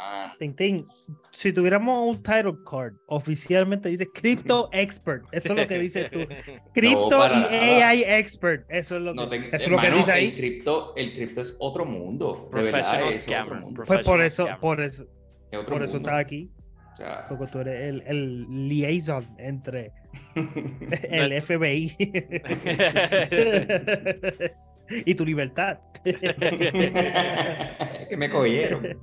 Ah, 0.00 0.32
Tintín, 0.38 0.86
si 1.32 1.52
tuviéramos 1.52 2.08
un 2.08 2.22
title 2.22 2.54
card, 2.70 2.94
oficialmente 3.06 3.88
dice 3.88 4.06
Crypto 4.12 4.68
Expert. 4.72 5.24
Eso 5.32 5.52
es 5.54 5.60
lo 5.60 5.66
que 5.66 5.78
dices 5.78 6.08
tú. 6.10 6.20
Crypto 6.72 7.18
para 7.18 7.36
y 7.36 7.40
nada. 7.42 7.88
AI 7.88 8.02
Expert. 8.06 8.64
Eso 8.68 8.94
es 8.96 9.02
lo 9.02 9.12
que, 9.12 9.16
no 9.16 9.28
te- 9.28 9.36
eso 9.38 9.56
es 9.56 9.68
lo 9.68 9.78
que 9.78 9.86
hermano, 9.86 9.96
dice 9.96 10.12
El 10.12 10.16
ahí. 10.18 10.36
cripto, 10.36 10.94
el 10.96 11.12
cripto 11.14 11.40
es 11.40 11.56
otro 11.58 11.84
mundo, 11.84 12.48
de 12.54 12.62
verdad, 12.62 13.08
es 13.10 13.26
otro 13.28 13.54
mundo. 13.56 13.82
Pues 13.84 14.04
por 14.04 14.20
eso, 14.20 14.44
scammer. 14.44 14.60
por 14.60 14.80
eso, 14.80 15.02
es 15.50 15.58
otro 15.58 15.72
por 15.74 15.82
eso 15.82 15.96
estás 15.96 16.14
aquí. 16.20 16.48
O 16.94 16.96
sea, 16.96 17.26
Porque 17.28 17.46
tú 17.48 17.58
eres 17.58 17.88
el, 17.88 18.02
el 18.06 18.68
liaison 18.68 19.26
entre 19.38 19.90
el 21.10 21.40
FBI 21.42 21.96
y 24.90 25.14
tu 25.14 25.24
libertad. 25.24 25.78
que 28.08 28.16
me 28.16 28.30
cogieron. 28.30 28.98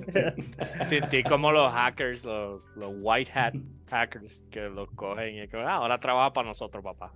Tintín 0.90 1.24
como 1.24 1.52
los 1.52 1.72
hackers, 1.72 2.24
los, 2.24 2.62
los 2.76 2.92
white 3.02 3.32
hat 3.34 3.54
hackers 3.90 4.44
que 4.50 4.62
los 4.62 4.90
cogen 4.92 5.44
y 5.44 5.48
que 5.48 5.58
ah, 5.58 5.76
ahora 5.76 5.98
trabaja 5.98 6.34
para 6.34 6.48
nosotros, 6.48 6.84
papá. 6.84 7.12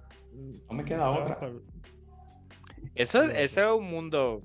No 0.67 0.73
me 0.75 0.83
queda 0.85 1.09
otra. 1.09 1.37
Eso, 2.95 3.23
ese 3.23 3.61
es 3.61 3.67
un 3.67 3.89
mundo 3.89 4.41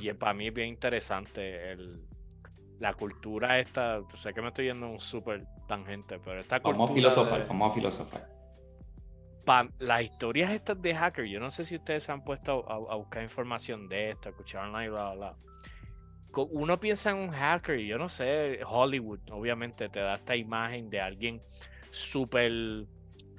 y 0.00 0.12
para 0.12 0.34
mí 0.34 0.48
es 0.48 0.54
bien 0.54 0.68
interesante 0.68 1.68
el, 1.72 2.00
la 2.78 2.94
cultura 2.94 3.58
esta, 3.58 4.00
sé 4.14 4.32
que 4.34 4.42
me 4.42 4.48
estoy 4.48 4.66
yendo 4.66 4.88
un 4.88 5.00
súper 5.00 5.44
tangente, 5.66 6.18
pero 6.18 6.40
esta 6.40 6.58
Vamos 6.60 6.90
a 6.90 6.92
cultura 6.92 7.10
filosofar, 7.10 7.42
de- 7.42 7.48
vamos 7.48 7.70
a 7.70 7.74
filosofar. 7.74 8.37
Las 9.78 10.02
historias 10.02 10.52
estas 10.52 10.80
de 10.82 10.94
hacker, 10.94 11.24
yo 11.26 11.40
no 11.40 11.50
sé 11.50 11.64
si 11.64 11.76
ustedes 11.76 12.04
se 12.04 12.12
han 12.12 12.22
puesto 12.22 12.64
a, 12.70 12.74
a 12.92 12.96
buscar 12.96 13.22
información 13.22 13.88
de 13.88 14.10
esto, 14.10 14.28
escuchar 14.28 14.66
online, 14.68 14.90
bla, 14.90 15.12
bla, 15.12 15.14
bla. 15.14 15.36
Uno 16.50 16.78
piensa 16.78 17.10
en 17.10 17.16
un 17.16 17.30
hacker 17.30 17.78
yo 17.80 17.98
no 17.98 18.08
sé, 18.08 18.60
Hollywood 18.66 19.20
obviamente 19.30 19.88
te 19.88 20.00
da 20.00 20.16
esta 20.16 20.36
imagen 20.36 20.90
de 20.90 21.00
alguien 21.00 21.40
súper 21.90 22.52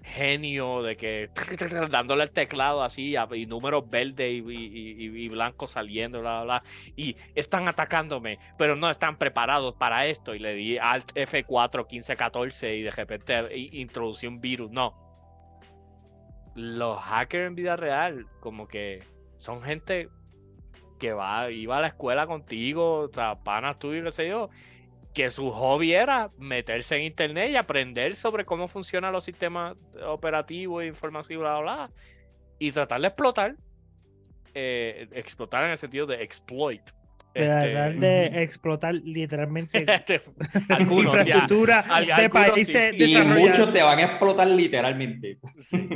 genio, 0.03 0.81
de 0.81 0.97
que 0.97 1.29
dándole 1.91 2.23
el 2.23 2.31
teclado 2.31 2.81
así 2.83 3.15
a- 3.15 3.27
y 3.33 3.45
números 3.45 3.87
verdes 3.89 4.31
y, 4.31 4.37
y- 4.43 5.29
blancos 5.29 5.71
saliendo, 5.71 6.19
bla, 6.21 6.41
bla, 6.41 6.61
bla, 6.61 6.63
y 6.95 7.15
están 7.35 7.67
atacándome, 7.67 8.39
pero 8.57 8.75
no 8.75 8.89
están 8.89 9.17
preparados 9.17 9.75
para 9.75 10.07
esto 10.07 10.33
y 10.33 10.39
le 10.39 10.53
di 10.55 10.77
Alt 10.79 11.11
F4 11.15 11.85
1514 11.85 12.75
y 12.75 12.81
de 12.81 12.91
repente 12.91 13.55
introducí 13.55 14.25
un 14.25 14.41
virus, 14.41 14.71
no 14.71 15.08
los 16.55 16.99
hackers 16.99 17.47
en 17.47 17.55
vida 17.55 17.75
real, 17.75 18.27
como 18.39 18.67
que 18.67 19.03
son 19.37 19.61
gente 19.61 20.09
que 20.99 21.13
va, 21.13 21.49
iba 21.49 21.77
a 21.77 21.81
la 21.81 21.87
escuela 21.87 22.27
contigo, 22.27 23.01
o 23.01 23.13
sea, 23.13 23.35
panas 23.35 23.77
tuyos, 23.79 24.03
qué 24.03 24.11
sé 24.11 24.29
yo, 24.29 24.49
que 25.13 25.31
su 25.31 25.49
hobby 25.51 25.93
era 25.93 26.27
meterse 26.37 26.97
en 26.97 27.03
internet 27.03 27.51
y 27.51 27.55
aprender 27.55 28.15
sobre 28.15 28.45
cómo 28.45 28.67
funcionan 28.67 29.13
los 29.13 29.23
sistemas 29.23 29.75
operativos, 30.05 30.83
informativos, 30.85 31.41
bla, 31.41 31.59
bla, 31.59 31.75
bla, 31.75 31.91
y 32.59 32.71
tratar 32.71 33.01
de 33.01 33.07
explotar, 33.07 33.55
eh, 34.53 35.07
explotar 35.13 35.63
en 35.63 35.71
el 35.71 35.77
sentido 35.77 36.05
de 36.05 36.21
exploit. 36.21 36.81
De 37.33 37.41
Este, 37.43 37.71
tratar 37.71 37.95
de 37.95 38.43
explotar 38.43 38.95
literalmente 38.95 39.85
este, 39.87 40.21
algunos, 40.69 41.13
ya, 41.13 41.19
infraestructura 41.19 41.79
al- 41.81 42.05
de 42.07 42.13
algunos 42.13 42.45
sí. 42.45 42.51
países 42.51 42.93
Y 42.97 43.17
muchos 43.23 43.71
te 43.71 43.83
van 43.83 43.99
a 43.99 44.03
explotar 44.03 44.47
literalmente. 44.47 45.37
Sí. 45.61 45.89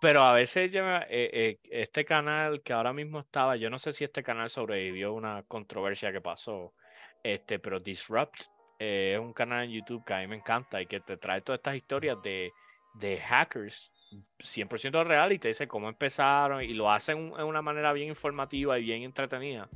Pero 0.00 0.22
a 0.24 0.32
veces 0.32 0.70
yo 0.72 0.82
eh, 0.96 1.06
eh, 1.10 1.58
este 1.70 2.04
canal 2.04 2.60
que 2.62 2.72
ahora 2.72 2.92
mismo 2.92 3.20
estaba, 3.20 3.56
yo 3.56 3.70
no 3.70 3.78
sé 3.78 3.92
si 3.92 4.02
este 4.04 4.22
canal 4.22 4.50
sobrevivió 4.50 5.08
a 5.08 5.12
una 5.12 5.42
controversia 5.44 6.10
que 6.12 6.20
pasó, 6.20 6.74
este, 7.22 7.58
pero 7.60 7.78
Disrupt 7.78 8.42
eh, 8.80 9.12
es 9.14 9.20
un 9.20 9.32
canal 9.32 9.64
en 9.64 9.70
YouTube 9.70 10.04
que 10.04 10.12
a 10.14 10.18
mí 10.18 10.26
me 10.26 10.36
encanta 10.36 10.82
y 10.82 10.86
que 10.86 10.98
te 11.00 11.16
trae 11.16 11.40
todas 11.40 11.60
estas 11.60 11.76
historias 11.76 12.18
de, 12.20 12.50
de 12.94 13.16
hackers 13.18 13.92
100% 14.40 15.04
real 15.06 15.30
y 15.32 15.38
te 15.38 15.48
dice 15.48 15.68
cómo 15.68 15.88
empezaron 15.88 16.62
y 16.64 16.74
lo 16.74 16.90
hacen 16.90 17.32
de 17.32 17.44
una 17.44 17.62
manera 17.62 17.92
bien 17.92 18.08
informativa 18.08 18.78
y 18.80 18.82
bien 18.82 19.02
entretenida. 19.04 19.68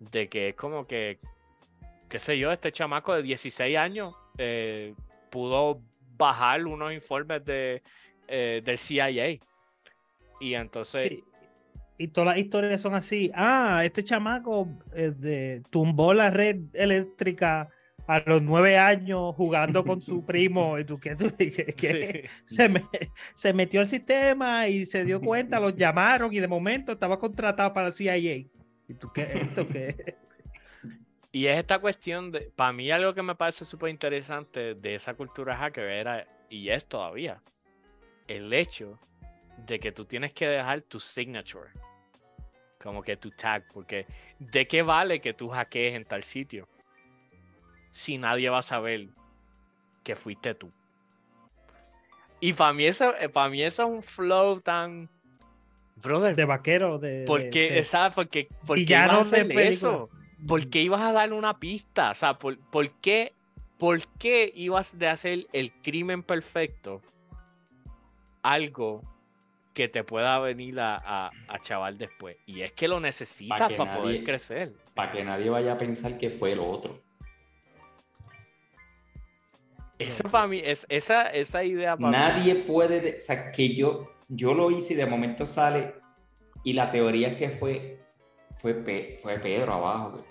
De 0.00 0.28
que 0.28 0.50
es 0.50 0.54
como 0.54 0.86
que, 0.86 1.18
qué 2.08 2.18
sé 2.18 2.38
yo, 2.38 2.52
este 2.52 2.70
chamaco 2.72 3.14
de 3.14 3.22
16 3.22 3.76
años 3.76 4.14
eh, 4.38 4.94
pudo 5.30 5.80
bajar 6.16 6.64
unos 6.66 6.92
informes 6.92 7.44
de, 7.44 7.82
eh, 8.28 8.62
del 8.64 8.78
CIA. 8.78 9.38
Y 10.40 10.54
entonces, 10.54 11.08
Sí. 11.08 11.24
Y 12.00 12.06
todas 12.08 12.36
las 12.36 12.38
historias 12.38 12.80
son 12.80 12.94
así. 12.94 13.32
Ah, 13.34 13.80
este 13.84 14.04
chamaco 14.04 14.68
eh, 14.94 15.10
de- 15.16 15.62
tumbó 15.68 16.14
la 16.14 16.30
red 16.30 16.60
eléctrica 16.72 17.68
a 18.06 18.20
los 18.20 18.40
nueve 18.40 18.78
años 18.78 19.34
jugando 19.34 19.84
con 19.84 20.00
su 20.00 20.24
primo. 20.26 20.78
Y 20.78 20.84
tú, 20.84 21.00
¿qué, 21.00 21.16
tú, 21.16 21.28
qué- 21.36 21.74
qué? 21.76 22.30
Se, 22.46 22.68
me- 22.68 22.84
se 23.34 23.52
metió 23.52 23.80
al 23.80 23.88
sistema 23.88 24.68
y 24.68 24.86
se 24.86 25.04
dio 25.04 25.20
cuenta, 25.20 25.58
los 25.58 25.74
llamaron 25.74 26.32
y 26.32 26.38
de 26.38 26.46
momento 26.46 26.92
estaba 26.92 27.18
contratado 27.18 27.72
para 27.74 27.88
la 27.88 27.92
CIA. 27.92 28.44
¿Y 28.88 28.94
tú 28.94 29.12
qué 29.12 29.22
es 29.22 29.34
esto? 29.36 29.66
¿Qué? 29.72 30.16
Y 31.30 31.46
es 31.46 31.58
esta 31.58 31.78
cuestión 31.78 32.32
de, 32.32 32.50
para 32.56 32.72
mí 32.72 32.90
algo 32.90 33.14
que 33.14 33.22
me 33.22 33.34
parece 33.34 33.64
súper 33.64 33.90
interesante 33.90 34.74
de 34.74 34.94
esa 34.94 35.14
cultura 35.14 35.56
hacker 35.56 35.84
era, 35.84 36.26
y 36.48 36.70
es 36.70 36.86
todavía, 36.86 37.42
el 38.26 38.52
hecho 38.52 38.98
de 39.66 39.78
que 39.78 39.92
tú 39.92 40.06
tienes 40.06 40.32
que 40.32 40.48
dejar 40.48 40.80
tu 40.82 40.98
signature, 40.98 41.70
como 42.82 43.02
que 43.02 43.16
tu 43.16 43.30
tag, 43.30 43.66
porque 43.72 44.06
¿de 44.38 44.66
qué 44.66 44.82
vale 44.82 45.20
que 45.20 45.34
tú 45.34 45.48
hackees 45.50 45.94
en 45.94 46.04
tal 46.06 46.22
sitio? 46.22 46.66
Si 47.90 48.16
nadie 48.16 48.48
va 48.48 48.60
a 48.60 48.62
saber 48.62 49.08
que 50.02 50.16
fuiste 50.16 50.54
tú. 50.54 50.72
Y 52.40 52.52
para 52.54 52.72
mí 52.72 52.84
eso, 52.84 53.12
para 53.34 53.50
mí 53.50 53.62
eso 53.62 53.82
es 53.82 53.88
un 53.90 54.02
flow 54.02 54.60
tan... 54.60 55.10
Brother, 56.02 56.36
De 56.36 56.44
vaquero, 56.44 56.98
de. 56.98 57.24
¿por 57.26 57.42
de- 57.44 57.50
qué, 57.50 57.70
de- 57.72 57.84
¿sabes? 57.84 58.14
Porque, 58.14 58.48
¿por 58.66 58.76
qué 58.76 58.82
villanos 58.82 59.28
ibas 59.28 59.32
a 59.32 59.36
de 59.36 59.42
hacer 59.42 59.60
eso? 59.72 60.10
¿Por 60.46 60.68
qué 60.70 60.82
ibas 60.82 61.00
a 61.02 61.12
darle 61.12 61.34
una 61.34 61.58
pista? 61.58 62.10
O 62.12 62.14
sea, 62.14 62.38
¿por, 62.38 62.58
por 62.70 62.88
qué, 63.00 63.32
¿por 63.78 64.00
qué 64.18 64.52
ibas 64.54 64.98
de 64.98 65.08
hacer 65.08 65.46
el 65.52 65.72
crimen 65.82 66.22
perfecto 66.22 67.00
algo 68.42 69.02
que 69.74 69.88
te 69.88 70.02
pueda 70.04 70.38
venir 70.38 70.78
a, 70.80 70.96
a, 70.96 71.30
a 71.48 71.58
chaval 71.60 71.98
después? 71.98 72.36
Y 72.46 72.60
es 72.62 72.72
que 72.72 72.86
lo 72.88 73.00
necesitas 73.00 73.58
para 73.72 73.96
poder 73.96 74.16
nadie- 74.20 74.24
crecer. 74.24 74.72
Para 74.94 75.12
que 75.12 75.24
nadie 75.24 75.50
vaya 75.50 75.72
a 75.72 75.78
pensar 75.78 76.18
que 76.18 76.30
fue 76.30 76.52
el 76.52 76.60
otro. 76.60 77.00
Eso 79.98 80.22
para 80.30 80.46
mí, 80.46 80.60
es, 80.64 80.86
esa, 80.88 81.22
esa 81.30 81.64
idea 81.64 81.96
para 81.96 82.08
mí. 82.10 82.16
Nadie 82.16 82.54
puede, 82.54 83.00
de- 83.00 83.16
o 83.16 83.20
sea, 83.20 83.50
que 83.50 83.74
yo, 83.74 84.08
yo 84.28 84.54
lo 84.54 84.70
hice 84.70 84.92
y 84.94 84.96
de 84.96 85.06
momento 85.06 85.46
sale 85.46 85.94
y 86.64 86.72
la 86.74 86.90
teoría 86.90 87.28
es 87.28 87.36
que 87.36 87.50
fue, 87.50 88.00
fue, 88.58 88.74
Pe- 88.74 89.18
fue 89.22 89.38
Pedro 89.38 89.74
abajo. 89.74 90.10
güey. 90.12 90.24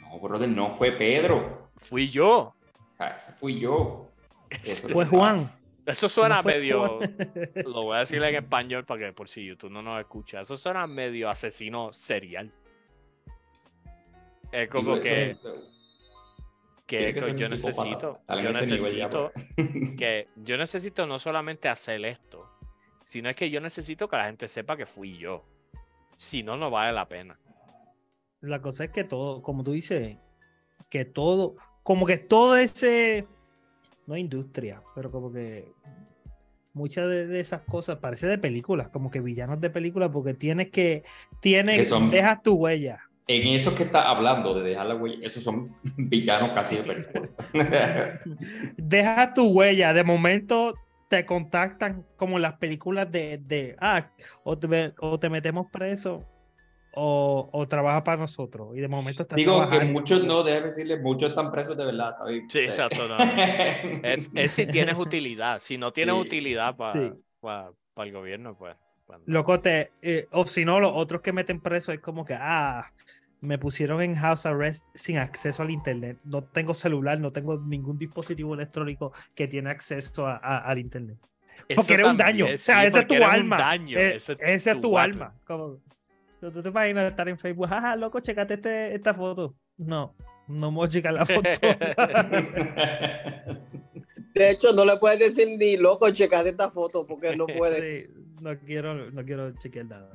No, 0.00 0.18
brother, 0.20 0.48
no 0.48 0.74
fue 0.74 0.92
Pedro. 0.92 1.68
Fui 1.82 2.08
yo. 2.08 2.54
O 2.90 2.94
sea, 2.94 3.08
ese 3.16 3.32
fui 3.32 3.58
yo. 3.60 4.08
Eso 4.64 4.88
Fue 4.88 5.04
Juan. 5.06 5.48
Eso 5.84 6.08
suena 6.08 6.42
medio. 6.42 6.98
Lo 7.66 7.82
voy 7.84 7.96
a 7.96 8.00
decir 8.00 8.22
en 8.22 8.34
español 8.34 8.84
para 8.84 9.06
que 9.06 9.12
por 9.12 9.28
si 9.28 9.44
YouTube 9.44 9.70
no 9.70 9.82
nos 9.82 10.00
escucha. 10.00 10.40
Eso 10.40 10.56
suena 10.56 10.86
medio 10.86 11.28
asesino 11.30 11.92
serial. 11.92 12.52
Es 14.52 14.68
como 14.68 14.92
Digo, 14.94 15.02
que. 15.02 15.30
eso- 15.30 15.54
que, 16.86 17.12
yo 17.12 17.48
necesito, 17.48 18.20
yo 18.28 18.36
ya, 18.36 18.52
necesito 18.52 19.32
que 19.98 20.28
yo 20.36 20.56
necesito 20.56 21.04
no 21.04 21.18
solamente 21.18 21.68
hacer 21.68 22.04
esto, 22.04 22.48
sino 23.06 23.28
es 23.30 23.36
que 23.36 23.50
yo 23.50 23.60
necesito 23.60 24.08
que 24.08 24.16
la 24.16 24.26
gente 24.26 24.48
sepa 24.48 24.76
que 24.76 24.84
fui 24.84 25.16
yo. 25.16 25.44
Si 26.16 26.42
no, 26.42 26.56
no 26.56 26.70
vale 26.70 26.92
la 26.92 27.06
pena. 27.08 27.38
La 28.40 28.60
cosa 28.60 28.84
es 28.84 28.90
que 28.90 29.04
todo, 29.04 29.42
como 29.42 29.62
tú 29.62 29.72
dices, 29.72 30.16
que 30.90 31.04
todo, 31.04 31.54
como 31.84 32.04
que 32.04 32.18
todo 32.18 32.56
ese, 32.56 33.26
no 34.08 34.16
industria, 34.16 34.82
pero 34.96 35.10
como 35.12 35.32
que 35.32 35.72
muchas 36.72 37.08
de, 37.08 37.28
de 37.28 37.38
esas 37.38 37.62
cosas 37.62 37.98
parece 37.98 38.26
de 38.26 38.38
películas, 38.38 38.88
como 38.88 39.08
que 39.10 39.20
villanos 39.20 39.60
de 39.60 39.70
películas, 39.70 40.10
porque 40.12 40.34
tienes 40.34 40.70
que, 40.70 41.04
tienes, 41.40 41.76
Que 41.78 41.84
son- 41.84 42.10
dejas 42.10 42.42
tu 42.42 42.54
huella. 42.56 43.00
En 43.28 43.46
eso 43.48 43.74
que 43.74 43.84
está 43.84 44.08
hablando 44.08 44.52
de 44.54 44.68
dejar 44.70 44.86
la 44.86 44.94
huella, 44.96 45.24
esos 45.24 45.42
son 45.44 45.76
villanos 45.96 46.50
casi 46.54 46.76
de 46.76 46.82
película. 46.82 47.28
Dejas 48.76 49.34
tu 49.34 49.48
huella, 49.48 49.92
de 49.92 50.02
momento 50.04 50.74
te 51.08 51.24
contactan 51.26 52.04
como 52.16 52.38
las 52.38 52.54
películas 52.54 53.10
de, 53.10 53.38
de 53.38 53.76
ah, 53.80 54.10
o 54.44 54.58
te, 54.58 54.94
o 54.98 55.18
te 55.18 55.30
metemos 55.30 55.66
preso 55.70 56.24
o, 56.98 57.48
o 57.52 57.68
trabaja 57.68 58.02
para 58.02 58.16
nosotros. 58.22 58.76
Y 58.76 58.80
de 58.80 58.88
momento 58.88 59.22
estás 59.22 59.36
Digo 59.36 59.68
que 59.68 59.80
muchos 59.84 60.24
no, 60.24 60.42
déjame 60.42 60.66
decirle, 60.66 60.98
muchos 60.98 61.28
están 61.30 61.52
presos 61.52 61.76
de 61.76 61.84
verdad. 61.84 62.16
está. 62.28 62.50
Sí, 62.50 62.58
exacto. 62.60 63.06
no. 63.06 63.16
Es, 64.02 64.30
es 64.34 64.50
si 64.52 64.66
tienes 64.66 64.98
utilidad. 64.98 65.60
Si 65.60 65.76
no 65.78 65.92
tienes 65.92 66.14
Sí. 66.14 66.20
utilidad 66.20 66.76
para 66.76 66.92
Sí. 66.94 67.12
el 67.98 68.12
gobierno, 68.12 68.56
pues. 68.56 68.76
no. 69.08 69.20
Loco, 69.26 69.60
te, 69.60 69.92
eh, 70.02 70.26
o 70.32 70.46
si 70.46 70.64
no, 70.64 70.80
los 70.80 70.92
otros 70.94 71.20
que 71.20 71.32
meten 71.32 71.60
preso 71.60 71.92
es 71.92 72.00
como 72.00 72.24
que, 72.24 72.34
ah, 72.34 72.90
me 73.46 73.58
pusieron 73.58 74.02
en 74.02 74.14
house 74.16 74.46
arrest 74.46 74.86
sin 74.94 75.18
acceso 75.18 75.62
al 75.62 75.70
internet. 75.70 76.18
No 76.24 76.42
tengo 76.44 76.74
celular, 76.74 77.18
no 77.20 77.32
tengo 77.32 77.58
ningún 77.58 77.98
dispositivo 77.98 78.54
electrónico 78.54 79.12
que 79.34 79.46
tiene 79.48 79.70
acceso 79.70 80.26
a- 80.26 80.36
a- 80.36 80.58
al 80.58 80.78
internet. 80.78 81.16
Eso 81.68 81.80
Porque 81.80 81.94
eres 81.94 82.06
un 82.06 82.16
daño. 82.16 82.46
O 82.52 82.56
sea, 82.56 82.80
sí, 82.82 82.86
ese 82.88 82.98
es 83.00 83.06
tu 83.06 83.24
alma. 83.24 83.56
daño, 83.56 83.98
Eh, 83.98 84.16
ese 84.16 84.36
ese 84.40 84.70
es 84.72 84.80
tu 84.80 84.98
alma. 84.98 85.34
Como, 85.46 85.78
tú 86.40 86.62
te 86.62 86.68
imaginas 86.68 87.10
estar 87.10 87.28
en 87.28 87.38
Facebook, 87.38 87.66
ajá, 87.72 87.96
loco, 87.96 88.20
checate 88.20 88.54
este, 88.54 88.94
esta 88.94 89.14
foto. 89.14 89.54
No, 89.78 90.14
no 90.48 90.70
me 90.70 90.76
voy 90.76 90.86
a 90.86 90.90
checar 90.90 91.14
la 91.14 91.26
foto. 91.26 91.48
De 94.34 94.50
hecho, 94.50 94.72
no 94.74 94.84
le 94.84 94.98
puedes 94.98 95.18
decir 95.18 95.56
ni 95.58 95.76
loco, 95.78 96.10
checate 96.10 96.50
esta 96.50 96.70
foto 96.70 97.06
porque 97.06 97.34
no 97.36 97.46
puede. 97.58 98.06
Sí, 98.06 98.12
no 98.42 98.56
quiero, 98.58 99.10
no 99.10 99.24
quiero 99.24 99.52
chequear 99.52 99.86
nada. 99.86 100.10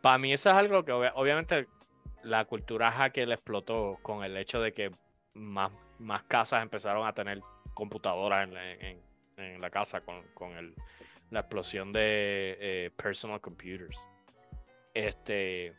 Para 0.00 0.18
mí 0.18 0.32
eso 0.32 0.50
es 0.50 0.56
algo 0.56 0.84
que 0.84 0.92
obvia- 0.92 1.12
obviamente 1.14 1.66
la 2.22 2.44
cultura 2.44 2.90
hacker 2.92 3.30
explotó 3.30 3.98
con 4.02 4.24
el 4.24 4.36
hecho 4.36 4.60
de 4.60 4.72
que 4.72 4.90
más, 5.34 5.72
más 5.98 6.22
casas 6.24 6.62
empezaron 6.62 7.06
a 7.06 7.12
tener 7.12 7.40
computadoras 7.74 8.46
en 8.48 8.54
la, 8.54 8.72
en- 8.72 9.02
en 9.38 9.60
la 9.60 9.70
casa 9.70 10.00
con, 10.02 10.22
con 10.34 10.52
el- 10.56 10.74
la 11.30 11.40
explosión 11.40 11.92
de 11.92 12.56
eh, 12.60 12.90
personal 12.96 13.40
computers. 13.40 13.98
Este, 14.94 15.74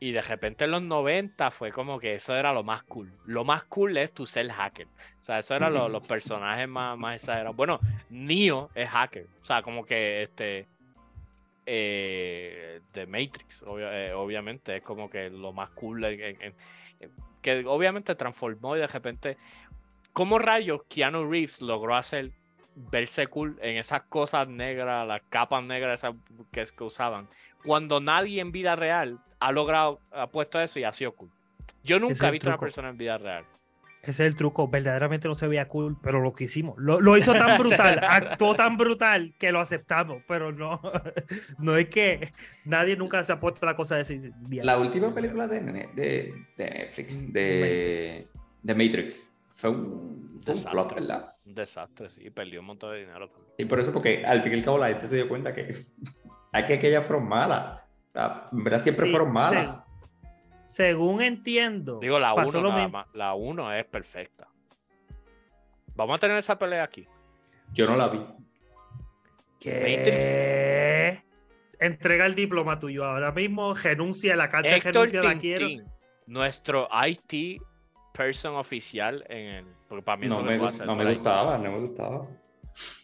y 0.00 0.12
de 0.12 0.22
repente 0.22 0.64
en 0.64 0.72
los 0.72 0.82
90 0.82 1.50
fue 1.50 1.70
como 1.72 1.98
que 2.00 2.14
eso 2.14 2.34
era 2.34 2.52
lo 2.52 2.62
más 2.64 2.82
cool. 2.84 3.12
Lo 3.26 3.44
más 3.44 3.64
cool 3.64 3.96
es 3.96 4.12
tu 4.12 4.26
ser 4.26 4.50
hacker. 4.50 4.88
O 5.22 5.24
sea, 5.24 5.38
eso 5.38 5.54
eran 5.54 5.72
lo- 5.72 5.88
los 5.88 6.06
personajes 6.06 6.68
más, 6.68 6.98
más 6.98 7.22
exagerados. 7.22 7.56
Bueno, 7.56 7.78
Neo 8.10 8.70
es 8.74 8.88
hacker. 8.88 9.26
O 9.40 9.44
sea, 9.44 9.62
como 9.62 9.84
que 9.86 10.24
este 10.24 10.66
eh, 11.66 12.80
de 12.92 13.06
Matrix, 13.06 13.62
obvia- 13.62 14.08
eh, 14.08 14.12
obviamente, 14.12 14.76
es 14.76 14.82
como 14.82 15.08
que 15.08 15.30
lo 15.30 15.52
más 15.52 15.70
cool 15.70 16.04
en- 16.04 16.20
en- 16.20 16.54
en- 17.00 17.10
que 17.42 17.64
obviamente 17.66 18.14
transformó 18.14 18.76
y 18.76 18.80
de 18.80 18.86
repente, 18.86 19.36
¿cómo 20.12 20.38
rayos 20.38 20.82
Keanu 20.88 21.30
Reeves 21.30 21.60
logró 21.60 21.94
hacer 21.94 22.30
verse 22.76 23.26
cool 23.28 23.58
en 23.62 23.76
esas 23.76 24.02
cosas 24.04 24.48
negras, 24.48 25.06
las 25.06 25.22
capas 25.28 25.62
negras 25.62 26.00
esas 26.00 26.14
que, 26.52 26.60
es 26.62 26.72
que 26.72 26.84
usaban, 26.84 27.28
cuando 27.64 28.00
nadie 28.00 28.40
en 28.40 28.50
vida 28.52 28.76
real 28.76 29.18
ha 29.40 29.52
logrado, 29.52 30.00
ha 30.10 30.26
puesto 30.26 30.60
eso 30.60 30.78
y 30.80 30.84
ha 30.84 30.92
sido 30.92 31.12
cool? 31.12 31.30
Yo 31.82 32.00
nunca 32.00 32.28
he 32.28 32.30
visto 32.30 32.48
a 32.48 32.50
una 32.50 32.56
truco. 32.56 32.66
persona 32.66 32.88
en 32.88 32.96
vida 32.96 33.18
real. 33.18 33.44
Ese 34.10 34.24
es 34.24 34.28
el 34.30 34.36
truco. 34.36 34.68
Verdaderamente 34.68 35.28
no 35.28 35.34
se 35.34 35.46
veía 35.48 35.66
cool, 35.68 35.96
pero 36.02 36.20
lo 36.20 36.32
que 36.32 36.44
hicimos. 36.44 36.74
Lo, 36.78 37.00
lo 37.00 37.16
hizo 37.16 37.32
tan 37.32 37.58
brutal, 37.58 38.00
actuó 38.08 38.54
tan 38.54 38.76
brutal 38.76 39.34
que 39.38 39.50
lo 39.52 39.60
aceptamos, 39.60 40.22
pero 40.28 40.52
no, 40.52 40.80
no 41.58 41.76
es 41.76 41.88
que 41.88 42.30
nadie 42.64 42.96
nunca 42.96 43.22
se 43.24 43.32
ha 43.32 43.40
puesto 43.40 43.64
la 43.66 43.76
cosa 43.76 43.96
de. 43.96 44.32
La 44.62 44.78
última 44.78 45.12
película 45.14 45.46
de, 45.46 45.60
de, 45.60 46.34
de 46.56 46.64
Netflix, 46.70 47.32
de, 47.32 48.28
de 48.62 48.74
Matrix, 48.74 49.32
fue 49.54 49.70
un, 49.70 50.40
fue 50.44 50.54
un 50.54 50.60
flop, 50.60 50.94
¿verdad? 50.94 51.34
Un 51.46 51.54
desastre, 51.54 52.10
sí, 52.10 52.30
perdió 52.30 52.60
un 52.60 52.66
montón 52.66 52.92
de 52.92 53.00
dinero 53.00 53.28
también. 53.28 53.52
Y 53.58 53.64
por 53.66 53.80
eso, 53.80 53.92
porque 53.92 54.24
al 54.24 54.42
fin 54.42 54.52
y 54.52 54.56
al 54.56 54.64
cabo 54.64 54.78
la 54.78 54.88
gente 54.88 55.08
se 55.08 55.16
dio 55.16 55.28
cuenta 55.28 55.54
que 55.54 55.86
hay 56.52 56.66
que 56.66 56.74
aquellas 56.74 57.06
fueron 57.06 57.28
malas. 57.28 57.80
O 58.10 58.12
sea, 58.12 58.46
en 58.52 58.64
verdad 58.64 58.80
siempre 58.80 59.06
Sí, 59.06 59.10
fueron 59.12 59.32
malas. 59.32 59.76
se- 59.76 59.83
según 60.66 61.22
entiendo, 61.22 61.98
Digo, 62.00 62.18
la 62.18 62.34
pasó 62.34 62.58
1 62.58 62.62
lo 62.62 62.68
nada 62.70 62.82
mismo. 62.84 62.98
más. 62.98 63.06
La 63.14 63.34
1 63.34 63.72
es 63.74 63.84
perfecta. 63.84 64.48
Vamos 65.94 66.16
a 66.16 66.18
tener 66.18 66.38
esa 66.38 66.58
pelea 66.58 66.82
aquí. 66.84 67.06
Yo 67.72 67.86
no 67.86 67.96
la 67.96 68.08
vi. 68.08 68.20
¿Qué? 69.60 71.22
Entrega 71.78 72.26
el 72.26 72.34
diploma 72.34 72.78
tuyo 72.78 73.04
ahora 73.04 73.32
mismo, 73.32 73.74
renuncia, 73.74 74.36
la 74.36 74.48
carta 74.48 74.76
renuncia 74.78 75.22
la 75.22 75.38
quiero. 75.38 75.66
Nuestro 76.26 76.88
IT 77.06 77.60
person 78.12 78.54
oficial 78.56 79.24
en 79.28 79.46
el. 79.46 79.66
Porque 79.88 80.02
para 80.02 80.16
mí 80.16 80.26
No 80.26 80.34
eso 80.36 80.42
me, 80.44 80.56
no 80.86 80.96
me 80.96 81.04
gustaba, 81.14 81.58
no 81.58 81.70
me 81.70 81.78
gustaba. 81.80 82.26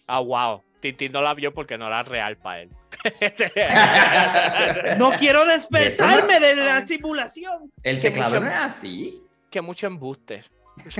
Ah, 0.06 0.20
wow. 0.20 0.62
Tintín 0.80 1.12
no 1.12 1.20
la 1.20 1.34
vio 1.34 1.52
porque 1.52 1.76
no 1.76 1.86
era 1.86 2.02
real 2.02 2.36
para 2.36 2.62
él. 2.62 2.70
No 4.98 5.10
quiero 5.12 5.44
despertarme 5.46 6.38
de 6.40 6.56
la 6.56 6.82
simulación. 6.82 7.70
El 7.82 7.96
Que 7.98 8.10
teclado 8.10 8.34
mucho- 8.40 8.44
no 8.44 8.50
es 8.50 8.56
así. 8.56 9.22
que 9.50 9.60
mucho 9.60 9.86
embuste. 9.86 10.42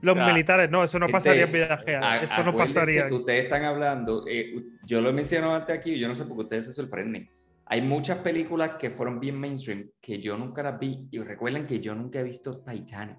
Los 0.00 0.16
Ah. 0.18 0.26
militares, 0.26 0.70
no, 0.70 0.84
eso 0.84 0.98
no 0.98 1.06
Este, 1.06 1.12
pasaría 1.12 1.42
en 1.44 1.52
vida 1.52 1.76
real. 1.76 2.02
A- 2.04 2.18
Eso 2.22 2.42
no 2.44 2.56
pasaría. 2.56 3.08
que 3.08 3.14
ustedes 3.14 3.44
están 3.44 3.64
hablando, 3.64 4.24
eh, 4.28 4.54
yo 4.84 5.00
lo 5.00 5.12
menciono 5.12 5.54
antes 5.54 5.76
aquí, 5.78 5.98
yo 5.98 6.08
no 6.08 6.14
sé 6.16 6.24
por 6.24 6.36
qué 6.36 6.42
ustedes 6.44 6.64
se 6.66 6.72
sorprenden. 6.72 7.28
hay 7.68 7.82
muchas 7.82 8.18
películas 8.18 8.76
que 8.78 8.90
fueron 8.90 9.18
bien 9.18 9.40
mainstream 9.40 9.90
que 10.00 10.20
yo 10.20 10.36
nunca 10.36 10.62
las 10.62 10.78
vi. 10.78 11.08
Y 11.10 11.18
recuerden 11.18 11.66
que 11.66 11.80
yo 11.80 11.96
nunca 11.96 12.20
he 12.20 12.22
visto 12.22 12.58
Titanic. 12.58 13.18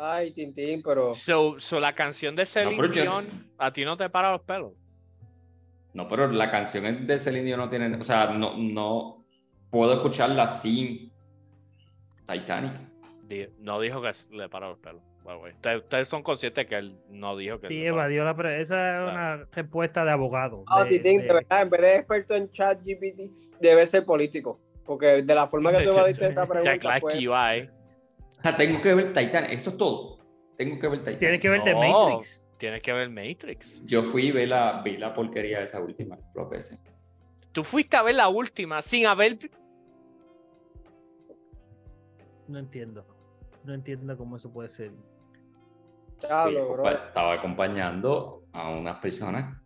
Ay, 0.00 0.32
Tintín, 0.32 0.82
pero. 0.82 1.14
So, 1.14 1.58
so 1.58 1.80
la 1.80 1.92
canción 1.94 2.36
de 2.36 2.46
Celine 2.46 2.94
yo- 3.04 3.22
a 3.58 3.72
ti 3.72 3.84
no 3.84 3.96
te 3.96 4.08
para 4.08 4.30
los 4.32 4.42
pelos. 4.42 4.72
No, 5.94 6.08
pero 6.08 6.28
la 6.30 6.50
canción 6.50 7.06
de 7.06 7.18
Celine 7.18 7.44
Dion 7.46 7.58
no 7.58 7.68
tiene, 7.68 7.96
o 7.96 8.04
sea, 8.04 8.28
no, 8.28 8.56
no 8.56 9.24
puedo 9.70 9.94
escucharla 9.94 10.46
sin 10.48 11.10
Titanic. 12.26 12.72
No 13.58 13.80
dijo 13.80 14.00
que 14.00 14.10
le 14.30 14.48
para 14.48 14.68
los 14.68 14.78
pelos. 14.78 15.02
Bueno, 15.24 15.40
güey, 15.40 15.52
Ustedes, 15.52 15.82
ustedes 15.82 16.08
son 16.08 16.22
conscientes 16.22 16.66
que 16.66 16.76
él 16.76 16.96
no 17.10 17.36
dijo 17.36 17.58
que 17.60 17.68
Sí, 17.68 17.74
le 17.74 17.90
para- 17.90 18.02
evadió 18.04 18.24
la 18.24 18.34
pre- 18.34 18.60
Esa 18.62 19.04
es 19.04 19.12
una 19.12 19.36
respuesta 19.52 20.04
de 20.04 20.10
abogado. 20.12 20.64
Ah, 20.68 20.84
de- 20.84 20.90
Tintín, 20.90 21.18
de 21.22 21.26
de- 21.26 21.32
verdad, 21.34 21.62
en 21.62 21.70
vez 21.70 21.80
de 21.80 21.96
experto 21.96 22.34
en 22.34 22.50
chat 22.50 22.80
GPT, 22.84 23.30
debe 23.60 23.84
ser 23.86 24.04
político. 24.04 24.60
Porque 24.86 25.22
de 25.22 25.34
la 25.34 25.46
forma 25.48 25.70
que 25.72 25.78
tú 25.84 25.90
evadiste 25.90 26.28
esta 26.28 26.42
Ya, 26.44 26.48
pregunta. 26.48 26.78
claro, 26.78 27.00
fue- 27.00 27.10
esquiva, 27.12 27.56
eh. 27.56 27.70
O 28.38 28.42
sea, 28.42 28.56
tengo 28.56 28.80
que 28.80 28.94
ver 28.94 29.12
Titanic, 29.12 29.50
eso 29.52 29.70
es 29.70 29.76
todo. 29.76 30.18
Tengo 30.56 30.78
que 30.78 30.88
ver 30.88 30.98
Titanic. 31.00 31.18
Tienes 31.20 31.40
que 31.40 31.48
ver 31.48 31.64
The 31.64 31.72
No. 31.74 31.80
Matrix. 32.10 32.46
Tienes 32.58 32.82
que 32.82 32.92
ver 32.92 33.08
Matrix. 33.10 33.82
Yo 33.84 34.02
fui 34.02 34.26
y 34.26 34.32
vi 34.32 34.46
la, 34.46 34.82
vi 34.84 34.96
la 34.96 35.14
porquería 35.14 35.58
de 35.58 35.64
esa 35.64 35.80
última, 35.80 36.16
el 36.16 36.22
flop 36.32 36.52
ese. 36.54 36.78
Tú 37.52 37.62
fuiste 37.64 37.96
a 37.96 38.02
ver 38.02 38.16
la 38.16 38.28
última 38.28 38.82
sin 38.82 39.06
haber. 39.06 39.38
No 42.46 42.58
entiendo. 42.58 43.06
No 43.64 43.74
entiendo 43.74 44.16
cómo 44.16 44.36
eso 44.36 44.52
puede 44.52 44.68
ser. 44.68 44.92
Fui- 46.20 46.54
bro. 46.54 46.88
Estaba 46.90 47.34
acompañando 47.34 48.44
a 48.52 48.70
unas 48.70 48.96
personas 48.98 49.60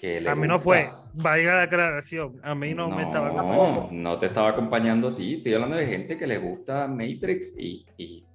que 0.00 0.20
le 0.20 0.30
A 0.30 0.34
mí 0.34 0.46
no 0.46 0.58
fue. 0.58 0.90
Vaya 1.14 1.54
la 1.54 1.62
aclaración. 1.62 2.40
A 2.42 2.54
mí 2.54 2.74
no, 2.74 2.88
me 2.90 3.02
estaba. 3.02 3.32
No, 3.32 3.88
no 3.90 4.18
te 4.18 4.26
estaba 4.26 4.50
acompañando 4.50 5.08
a 5.08 5.14
ti. 5.14 5.36
Estoy 5.36 5.54
hablando 5.54 5.76
de 5.76 5.86
gente 5.86 6.16
que 6.18 6.26
le 6.26 6.38
gusta 6.38 6.86
Matrix 6.86 7.54
y, 7.58 7.86
y 7.96 8.26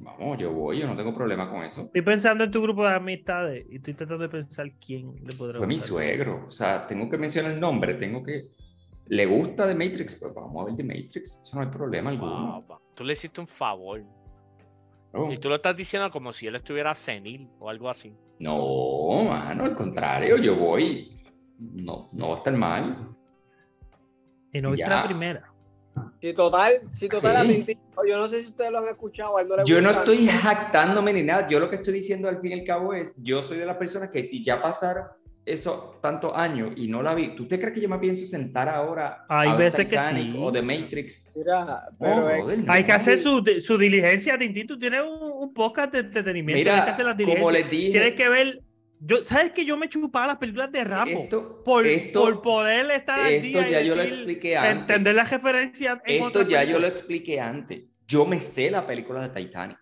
vamos, 0.00 0.38
yo 0.38 0.52
voy, 0.52 0.78
yo 0.78 0.86
no 0.86 0.96
tengo 0.96 1.14
problema 1.14 1.50
con 1.50 1.62
eso. 1.62 1.82
Estoy 1.82 2.02
pensando 2.02 2.44
en 2.44 2.50
tu 2.50 2.62
grupo 2.62 2.86
de 2.86 2.94
amistades 2.94 3.66
y 3.70 3.76
estoy 3.76 3.94
tratando 3.94 4.22
de 4.22 4.28
pensar 4.28 4.70
quién 4.84 5.14
le 5.24 5.34
podrá 5.34 5.58
Fue 5.58 5.66
mi 5.66 5.78
suegro, 5.78 6.46
o 6.46 6.50
sea, 6.50 6.86
tengo 6.86 7.08
que 7.08 7.18
mencionar 7.18 7.52
el 7.52 7.60
nombre, 7.60 7.94
tengo 7.94 8.22
que... 8.22 8.48
¿Le 9.06 9.24
gusta 9.24 9.66
de 9.66 9.74
Matrix? 9.74 10.16
Pues 10.20 10.34
vamos 10.34 10.62
a 10.62 10.66
ver 10.66 10.74
de 10.74 10.84
Matrix, 10.84 11.42
eso 11.42 11.56
no 11.56 11.62
hay 11.62 11.68
problema 11.68 12.10
alguno. 12.10 12.64
Papá, 12.66 12.80
Tú 12.94 13.04
le 13.04 13.14
hiciste 13.14 13.40
un 13.40 13.48
favor. 13.48 14.02
No, 15.12 15.32
Y 15.32 15.38
tú 15.38 15.48
lo 15.48 15.54
estás 15.54 15.74
diciendo 15.74 16.10
como 16.10 16.32
si 16.32 16.46
él 16.46 16.56
estuviera 16.56 16.94
senil 16.94 17.48
o 17.58 17.70
algo 17.70 17.88
así. 17.88 18.14
No, 18.40 19.24
mano, 19.24 19.64
al 19.64 19.74
contrario, 19.74 20.36
yo 20.36 20.56
voy, 20.56 21.16
no, 21.58 22.08
no 22.12 22.28
va 22.30 22.34
a 22.34 22.38
estar 22.38 22.52
mal. 22.54 23.08
Y 24.52 24.60
no 24.60 24.70
viste 24.70 24.88
la 24.88 25.04
primera. 25.04 25.44
Si 26.20 26.32
total, 26.32 26.80
si 26.94 27.08
total 27.08 27.36
a. 27.36 27.42
Tintín, 27.42 27.78
yo 28.08 28.16
no 28.18 28.28
sé 28.28 28.40
si 28.40 28.48
ustedes 28.48 28.70
lo 28.70 28.78
han 28.78 28.88
escuchado, 28.88 29.34
no 29.44 29.64
Yo 29.64 29.80
no 29.80 29.90
estoy 29.90 30.26
jactándome 30.28 31.12
ni 31.12 31.22
nada, 31.22 31.48
yo 31.48 31.58
lo 31.58 31.68
que 31.68 31.76
estoy 31.76 31.94
diciendo 31.94 32.28
al 32.28 32.40
fin 32.40 32.52
y 32.52 32.60
al 32.60 32.64
cabo 32.64 32.94
es, 32.94 33.14
yo 33.18 33.42
soy 33.42 33.58
de 33.58 33.66
las 33.66 33.76
personas 33.76 34.10
que 34.10 34.22
si 34.22 34.42
ya 34.42 34.62
pasaron 34.62 35.06
eso 35.44 35.98
tantos 36.02 36.32
años 36.34 36.72
y 36.76 36.88
no 36.88 37.02
la 37.02 37.14
vi, 37.14 37.34
¿tú 37.34 37.48
te 37.48 37.58
crees 37.58 37.72
que 37.74 37.80
yo 37.80 37.88
me 37.88 37.98
pienso 37.98 38.24
sentar 38.26 38.68
ahora 38.68 39.24
Hay 39.28 39.48
a 39.48 39.56
que 39.56 39.70
Titanic 39.84 40.32
sí. 40.32 40.38
o 40.40 40.52
The 40.52 40.62
Matrix? 40.62 41.26
Mira, 41.34 41.88
Oh, 41.90 41.96
pero 41.98 42.30
es- 42.30 42.42
joder, 42.42 42.64
Hay 42.68 42.84
que 42.84 42.92
hacer 42.92 43.18
su, 43.18 43.42
su 43.60 43.78
diligencia, 43.78 44.36
Tintín. 44.38 44.66
Tú 44.66 44.78
tienes 44.78 45.00
un, 45.02 45.27
un 45.38 45.54
podcast 45.54 45.92
de 45.92 46.00
entretenimiento. 46.00 46.62
tienes 46.62 46.74
que 46.74 46.80
Mira, 46.82 46.92
hacer 46.92 47.04
las 47.06 47.36
como 47.36 47.50
les 47.50 47.70
dije, 47.70 47.92
Tienes 47.92 48.14
que 48.14 48.28
ver. 48.28 48.62
Yo, 49.00 49.24
¿Sabes 49.24 49.52
que 49.52 49.64
yo 49.64 49.76
me 49.76 49.88
chupaba 49.88 50.26
las 50.26 50.36
películas 50.38 50.72
de 50.72 50.82
Rambo? 50.82 51.20
esto, 51.20 51.62
por, 51.64 51.86
esto- 51.86 52.20
por 52.20 52.42
poder 52.42 52.90
estar 52.90 53.20
al 53.20 53.32
esto 53.32 53.46
día 53.46 53.68
y 53.68 53.70
ya 53.70 53.80
yo 53.82 53.94
lo 53.94 54.02
expliqué 54.02 54.56
antes. 54.56 54.76
entender 54.80 55.14
las 55.14 55.30
referencias 55.30 55.98
en 56.04 56.24
Esto 56.24 56.42
ya 56.42 56.64
yo 56.64 56.80
lo 56.80 56.86
expliqué 56.88 57.40
antes. 57.40 57.84
Yo 58.06 58.26
me 58.26 58.40
sé 58.40 58.70
la 58.70 58.84
película 58.86 59.28
de 59.28 59.40
Titanic. 59.40 59.78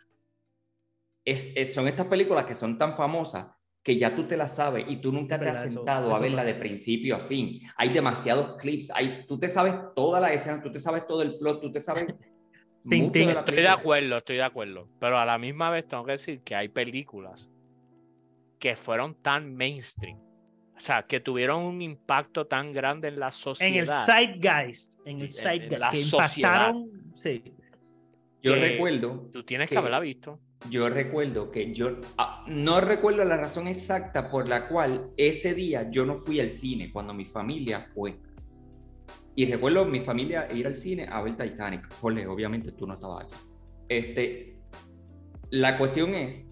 Es, 1.24 1.52
es- 1.56 1.72
son 1.74 1.88
estas 1.88 2.06
películas 2.06 2.44
que 2.44 2.54
son 2.54 2.76
tan 2.78 2.96
famosas 2.96 3.46
que 3.82 3.96
ya 3.96 4.14
tú 4.14 4.26
te 4.26 4.36
las 4.36 4.56
sabes 4.56 4.84
y 4.88 4.96
tú 5.00 5.12
nunca 5.12 5.38
te 5.38 5.46
has 5.48 5.52
Verdad, 5.52 5.66
eso- 5.66 5.74
sentado 5.76 6.14
a 6.14 6.18
verla 6.18 6.44
de 6.44 6.54
principio 6.54 7.16
a 7.16 7.20
fin. 7.20 7.60
Hay 7.76 7.90
demasiados 7.90 8.56
clips, 8.58 8.90
hay, 8.90 9.24
tú 9.26 9.38
te 9.38 9.48
sabes 9.48 9.74
toda 9.94 10.20
la 10.20 10.32
escena, 10.32 10.60
tú 10.60 10.70
te 10.72 10.80
sabes 10.80 11.06
todo 11.06 11.22
el 11.22 11.38
plot, 11.38 11.60
tú 11.62 11.70
te 11.72 11.80
sabes 11.80 12.04
De 12.88 12.98
Estoy 12.98 13.56
de 13.56 13.68
acuerdo, 13.68 14.18
estoy 14.18 14.36
de 14.36 14.42
acuerdo. 14.44 14.88
Pero 15.00 15.18
a 15.18 15.24
la 15.26 15.38
misma 15.38 15.70
vez 15.70 15.86
tengo 15.88 16.04
que 16.04 16.12
decir 16.12 16.40
que 16.42 16.54
hay 16.54 16.68
películas 16.68 17.50
que 18.60 18.76
fueron 18.76 19.14
tan 19.16 19.54
mainstream. 19.56 20.18
O 20.76 20.80
sea, 20.80 21.02
que 21.04 21.20
tuvieron 21.20 21.62
un 21.64 21.82
impacto 21.82 22.46
tan 22.46 22.72
grande 22.72 23.08
en 23.08 23.18
la 23.18 23.26
En 23.26 23.28
el 23.28 23.32
sociedad. 23.32 24.04
zeitgeist. 24.06 24.94
En 25.04 25.16
el 25.16 25.16
En- 25.16 25.22
en 25.22 25.30
zeitgeist. 25.30 25.78
la 25.80 25.90
que 25.90 25.96
sociedad. 26.04 26.68
impactaron. 26.74 26.90
Sí. 27.14 27.42
Yo 28.42 28.54
que- 28.54 28.60
recuerdo, 28.60 29.30
Tú 29.32 29.42
tienes 29.42 29.68
que 29.68 29.74
que- 29.74 29.78
haberla 29.78 29.98
visto. 30.00 30.38
yo 30.70 30.88
recuerdo 30.88 31.50
que 31.50 31.72
yo 31.74 31.96
ah, 32.18 32.44
no 32.46 32.80
recuerdo 32.80 33.24
la 33.24 33.36
razón 33.36 33.66
exacta 33.66 34.30
por 34.30 34.46
la 34.48 34.68
cual 34.68 35.10
ese 35.16 35.54
día 35.54 35.90
yo 35.90 36.04
no 36.06 36.18
fui 36.18 36.38
al 36.40 36.50
cine 36.50 36.92
cuando 36.92 37.12
mi 37.14 37.24
familia 37.24 37.80
fue. 37.80 38.16
Y 39.36 39.46
recuerdo 39.46 39.84
mi 39.84 40.00
familia 40.00 40.48
ir 40.52 40.66
al 40.66 40.76
cine 40.76 41.06
a 41.10 41.20
ver 41.22 41.36
Titanic. 41.36 41.88
Jorge, 42.00 42.26
obviamente 42.26 42.72
tú 42.72 42.86
no 42.86 42.94
estabas 42.94 43.26
allí. 43.26 43.34
Este, 43.88 44.58
la 45.50 45.76
cuestión 45.78 46.14
es 46.14 46.50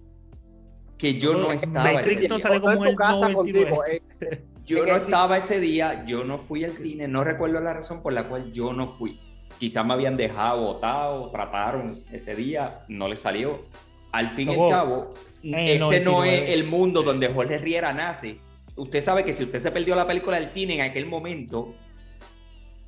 que 0.99 1.19
yo 1.19 1.35
no 1.35 1.51
estaba 1.51 1.93
Matrix 1.95 2.21
ese 2.21 2.29
no 2.29 2.37
día. 2.37 2.43
sale 2.43 2.61
como 2.61 2.73
en 2.75 2.79
en 2.79 2.85
tu 2.85 2.91
el 2.91 2.97
casa 2.97 3.29
99. 3.29 3.35
contigo, 3.35 3.85
eh. 3.87 4.45
Yo 4.67 4.85
en 4.85 4.89
no 4.89 4.97
estaba 4.97 5.37
ese 5.37 5.61
día, 5.61 6.05
yo 6.07 6.25
no 6.25 6.39
fui 6.39 6.65
al 6.65 6.73
cine, 6.73 7.07
no 7.07 7.23
recuerdo 7.23 7.61
la 7.61 7.75
razón 7.75 8.03
por 8.03 8.15
la 8.15 8.29
cual 8.29 8.51
yo 8.53 8.73
no 8.73 8.89
fui. 8.89 9.21
Quizás 9.59 9.85
me 9.85 9.93
habían 9.93 10.17
dejado 10.17 10.63
botado, 10.63 11.31
trataron 11.31 11.95
ese 12.11 12.35
día, 12.35 12.85
no 12.89 13.09
le 13.09 13.17
salió. 13.17 13.67
Al 14.11 14.31
fin 14.31 14.51
y 14.51 14.55
al 14.55 14.71
cabo, 14.71 15.11
el 15.43 15.55
este 15.55 15.79
no 15.79 15.87
99. 15.87 16.45
es 16.45 16.51
el 16.51 16.65
mundo 16.65 17.03
donde 17.03 17.29
Jorge 17.29 17.59
Riera 17.59 17.93
nace. 17.93 18.41
Usted 18.77 19.03
sabe 19.03 19.23
que 19.23 19.35
si 19.35 19.43
usted 19.45 19.59
se 19.59 19.71
perdió 19.71 19.95
la 19.97 20.07
película 20.07 20.39
del 20.39 20.49
cine 20.49 20.77
en 20.77 20.81
aquel 20.81 21.05
momento, 21.07 21.75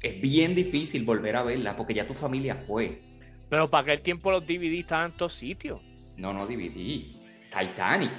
es 0.02 0.20
bien 0.20 0.54
difícil 0.54 1.04
volver 1.04 1.36
a 1.36 1.42
verla 1.42 1.76
porque 1.76 1.94
ya 1.94 2.06
tu 2.06 2.14
familia 2.14 2.56
fue. 2.66 3.00
Pero 3.48 3.70
para 3.70 3.82
aquel 3.82 4.00
tiempo 4.02 4.30
los 4.30 4.44
DVD 4.46 4.80
estaban 4.80 5.10
en 5.12 5.16
todos 5.16 5.34
sitios. 5.34 5.80
No, 6.16 6.32
no 6.32 6.46
DVD. 6.46 7.04
Titanic. 7.50 8.10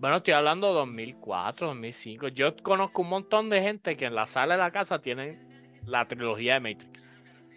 Bueno, 0.00 0.16
estoy 0.16 0.34
hablando 0.34 0.68
de 0.68 0.74
2004, 0.74 1.66
2005. 1.68 2.28
Yo 2.28 2.56
conozco 2.56 3.02
un 3.02 3.08
montón 3.08 3.50
de 3.50 3.60
gente 3.60 3.96
que 3.96 4.04
en 4.06 4.14
la 4.14 4.26
sala 4.26 4.54
de 4.54 4.60
la 4.60 4.70
casa 4.70 5.00
tienen 5.00 5.40
la 5.84 6.06
trilogía 6.06 6.54
de 6.54 6.60
Matrix. 6.60 7.08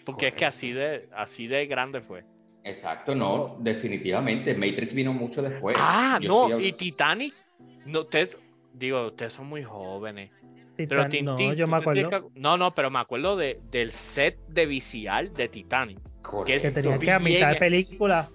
Porque 0.05 0.29
es 0.29 0.33
que 0.33 0.45
así 0.45 0.71
de, 0.71 1.07
así 1.15 1.47
de 1.47 1.67
grande 1.67 2.01
fue. 2.01 2.23
Exacto, 2.63 3.15
no, 3.15 3.57
definitivamente. 3.59 4.53
Matrix 4.55 4.93
vino 4.93 5.13
mucho 5.13 5.41
después. 5.41 5.75
ah, 5.79 6.19
Yo 6.21 6.29
no, 6.29 6.47
estoy 6.49 6.67
y 6.67 6.73
Titanic. 6.73 7.33
No, 7.85 8.01
ustedes, 8.01 8.37
digo, 8.73 9.07
ustedes 9.07 9.33
son 9.33 9.47
muy 9.47 9.63
jóvenes. 9.63 10.31
Pero 10.87 11.07
Titan- 11.07 11.25
no, 11.25 11.35
Tintín, 11.35 11.55
yo 11.55 11.67
me 11.67 11.77
acuerdo 11.77 12.09
que- 12.09 12.39
No, 12.39 12.57
no, 12.57 12.73
pero 12.75 12.89
me 12.89 12.99
acuerdo 12.99 13.35
de, 13.35 13.59
del 13.71 13.91
set 13.91 14.37
de 14.47 14.65
VCR 14.65 15.31
de 15.31 15.47
Titanic. 15.49 15.99
Correcto. 16.21 16.45
que 16.45 16.55
es 16.55 16.61
que 16.63 16.71
tenía 16.71 16.97
que 16.99 17.11
a 17.11 17.19
mitad 17.19 17.49
de 17.49 17.55
película, 17.55 18.29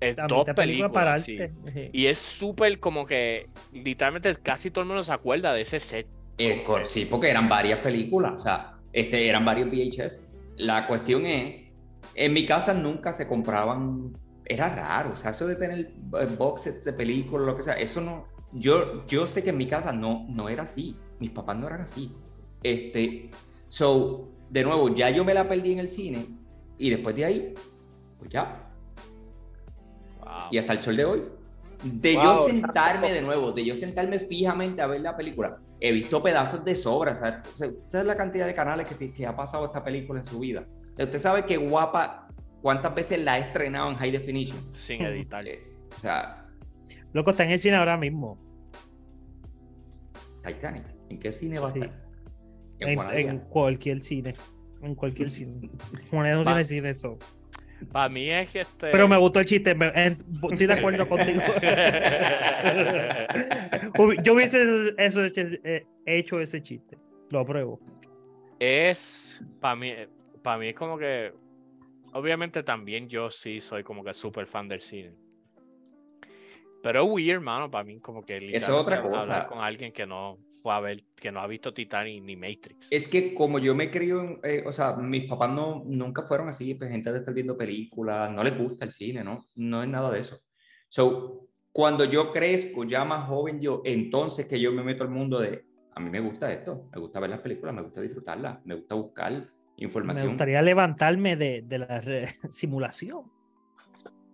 Es 0.00 0.16
dos 0.16 0.44
película 0.44 0.54
películas, 0.54 0.92
para 0.92 1.18
sí. 1.18 1.38
arte. 1.40 1.90
Y 1.92 2.06
es 2.06 2.18
súper 2.18 2.80
como 2.80 3.06
que 3.06 3.46
literalmente 3.72 4.34
casi 4.36 4.70
todo 4.70 4.82
el 4.82 4.88
mundo 4.88 5.02
se 5.02 5.12
acuerda 5.12 5.52
de 5.52 5.60
ese 5.62 5.78
set. 5.80 6.06
Eh, 6.38 6.64
sí, 6.84 7.06
porque 7.10 7.30
eran 7.30 7.48
varias 7.48 7.80
películas, 7.82 8.32
o 8.34 8.38
sea, 8.38 8.72
este, 8.92 9.28
eran 9.28 9.44
varios 9.44 9.68
VHS. 9.70 10.32
La 10.58 10.86
cuestión 10.86 11.24
es, 11.26 11.70
en 12.14 12.32
mi 12.32 12.44
casa 12.46 12.72
nunca 12.74 13.12
se 13.12 13.26
compraban, 13.26 14.12
era 14.44 14.68
raro, 14.74 15.12
o 15.12 15.16
sea, 15.16 15.30
eso 15.32 15.46
de 15.46 15.56
tener 15.56 15.78
eh, 16.20 16.26
box 16.38 16.62
sets 16.62 16.84
de 16.84 16.92
películas, 16.92 17.46
lo 17.46 17.56
que 17.56 17.62
sea, 17.62 17.74
eso 17.74 18.00
no, 18.00 18.26
yo, 18.52 19.06
yo 19.06 19.26
sé 19.26 19.42
que 19.42 19.50
en 19.50 19.56
mi 19.58 19.66
casa 19.66 19.92
no, 19.92 20.26
no 20.28 20.48
era 20.48 20.62
así, 20.64 20.96
mis 21.18 21.30
papás 21.30 21.56
no 21.56 21.66
eran 21.66 21.82
así. 21.82 22.12
Este, 22.62 23.30
so, 23.68 24.28
de 24.50 24.64
nuevo, 24.64 24.94
ya 24.94 25.10
yo 25.10 25.24
me 25.24 25.34
la 25.34 25.48
perdí 25.48 25.72
en 25.72 25.80
el 25.80 25.88
cine 25.88 26.26
y 26.78 26.90
después 26.90 27.14
de 27.16 27.24
ahí, 27.24 27.54
pues 28.18 28.30
ya, 28.30 28.62
Wow. 30.20 30.48
y 30.50 30.58
hasta 30.58 30.72
el 30.72 30.80
sol 30.80 30.96
de 30.96 31.04
hoy. 31.04 31.22
De 31.84 32.14
Wow, 32.14 32.24
yo 32.24 32.46
sentarme 32.46 33.12
de 33.12 33.22
nuevo, 33.22 33.52
de 33.52 33.64
yo 33.64 33.74
sentarme 33.76 34.18
fijamente 34.20 34.82
a 34.82 34.86
ver 34.86 35.00
la 35.02 35.16
película, 35.16 35.58
he 35.78 35.92
visto 35.92 36.22
pedazos 36.22 36.64
de 36.64 36.74
sobra. 36.74 37.14
¿sabes 37.14 38.06
la 38.06 38.16
cantidad 38.16 38.46
de 38.46 38.54
canales 38.54 38.86
que, 38.88 39.12
que 39.12 39.26
ha 39.26 39.36
pasado 39.36 39.66
esta 39.66 39.84
película 39.84 40.20
en 40.20 40.24
su 40.26 40.38
vida? 40.40 40.66
Usted 40.98 41.18
sabe 41.18 41.44
que 41.44 41.56
guapa, 41.58 42.28
cuántas 42.62 42.94
veces 42.94 43.22
la 43.22 43.38
he 43.38 43.42
estrenado 43.42 43.90
en 43.90 43.96
high 43.96 44.10
definition. 44.10 44.58
Sin 44.72 45.02
editar. 45.02 45.46
Eh, 45.46 45.62
o 45.96 46.00
sea, 46.00 46.46
Loco, 47.12 47.30
está 47.30 47.44
en 47.44 47.50
el 47.50 47.58
cine 47.58 47.76
ahora 47.76 47.96
mismo. 47.96 48.38
Titanic, 50.44 50.84
¿en 51.10 51.18
qué 51.18 51.32
cine 51.32 51.58
va 51.58 51.68
a 51.68 51.72
Sí. 51.72 51.80
estar? 51.80 52.06
En, 52.78 52.88
En, 52.90 52.94
Juanadía. 52.96 53.30
en 53.30 53.38
cualquier 53.40 54.02
cine. 54.02 54.34
En 54.82 54.94
cualquier 54.94 55.30
cine. 55.30 55.70
Juanadía 56.10 56.36
no 56.36 56.44
tiene 56.44 56.64
cine 56.64 56.90
eso. 56.90 57.18
Para 57.92 58.08
mí 58.08 58.30
es 58.30 58.50
que 58.50 58.60
este. 58.60 58.90
Pero 58.90 59.06
me 59.08 59.16
gustó 59.18 59.40
el 59.40 59.46
chiste. 59.46 59.74
me- 59.74 59.92
en- 59.94 60.24
estoy 60.50 60.66
de 60.66 60.72
acuerdo 60.72 61.06
contigo. 61.34 61.40
Yo 64.22 64.34
hubiese 64.34 64.94
eso, 64.98 65.24
hecho- 65.24 65.40
eh, 65.64 65.86
hecho 66.06 66.40
ese 66.40 66.62
chiste. 66.62 66.96
Lo 67.30 67.40
apruebo. 67.40 67.80
es, 68.58 69.44
para 69.60 69.76
mí, 69.76 69.92
para 70.42 70.58
mí 70.58 70.68
es 70.68 70.74
como 70.74 70.96
que, 70.96 71.32
obviamente 72.14 72.62
también 72.62 73.08
yo 73.08 73.30
sí 73.30 73.60
soy 73.60 73.82
como 73.82 74.02
que 74.04 74.14
súper 74.14 74.46
fan 74.46 74.68
del 74.68 74.80
cine. 74.80 75.12
Pero 76.82 77.04
es 77.04 77.10
weird, 77.10 77.34
hermano, 77.36 77.70
para 77.70 77.84
mí 77.84 77.98
como 78.00 78.22
que 78.22 78.36
Eso 78.54 78.56
es 78.56 78.68
otra 78.70 79.02
cosa. 79.02 79.46
con 79.48 79.58
alguien 79.58 79.92
que 79.92 80.06
no 80.06 80.38
fue 80.66 80.74
a 80.74 80.80
ver, 80.80 81.04
que 81.14 81.30
no 81.30 81.38
ha 81.38 81.46
visto 81.46 81.72
Titanic 81.72 82.24
ni 82.24 82.34
Matrix. 82.34 82.88
Es 82.90 83.06
que 83.06 83.36
como 83.36 83.60
yo 83.60 83.72
me 83.76 83.88
crío, 83.88 84.20
en, 84.20 84.40
eh, 84.42 84.64
o 84.66 84.72
sea, 84.72 84.94
mis 84.96 85.28
papás 85.28 85.48
no, 85.52 85.84
nunca 85.86 86.22
fueron 86.22 86.48
así, 86.48 86.74
pues 86.74 86.90
gente 86.90 87.12
de 87.12 87.20
estar 87.20 87.32
viendo 87.32 87.56
películas, 87.56 88.32
no 88.32 88.42
les 88.42 88.58
gusta 88.58 88.84
el 88.84 88.90
cine, 88.90 89.22
¿no? 89.22 89.44
No 89.54 89.84
es 89.84 89.88
nada 89.88 90.10
de 90.10 90.18
eso. 90.18 90.40
So, 90.88 91.46
cuando 91.70 92.04
yo 92.04 92.32
crezco, 92.32 92.82
ya 92.82 93.04
más 93.04 93.28
joven 93.28 93.60
yo, 93.60 93.80
entonces 93.84 94.46
que 94.46 94.58
yo 94.60 94.72
me 94.72 94.82
meto 94.82 95.04
al 95.04 95.10
mundo 95.10 95.38
de, 95.38 95.64
a 95.94 96.00
mí 96.00 96.10
me 96.10 96.18
gusta 96.18 96.52
esto, 96.52 96.88
me 96.92 97.00
gusta 97.00 97.20
ver 97.20 97.30
las 97.30 97.40
películas, 97.42 97.72
me 97.72 97.82
gusta 97.82 98.00
disfrutarlas, 98.00 98.58
me 98.66 98.74
gusta 98.74 98.96
buscar 98.96 99.32
Me 99.32 99.48
información. 99.76 100.26
gustaría 100.30 100.62
levantarme 100.62 101.36
de, 101.36 101.62
de 101.62 101.78
la 101.78 102.02
simulación. 102.50 103.30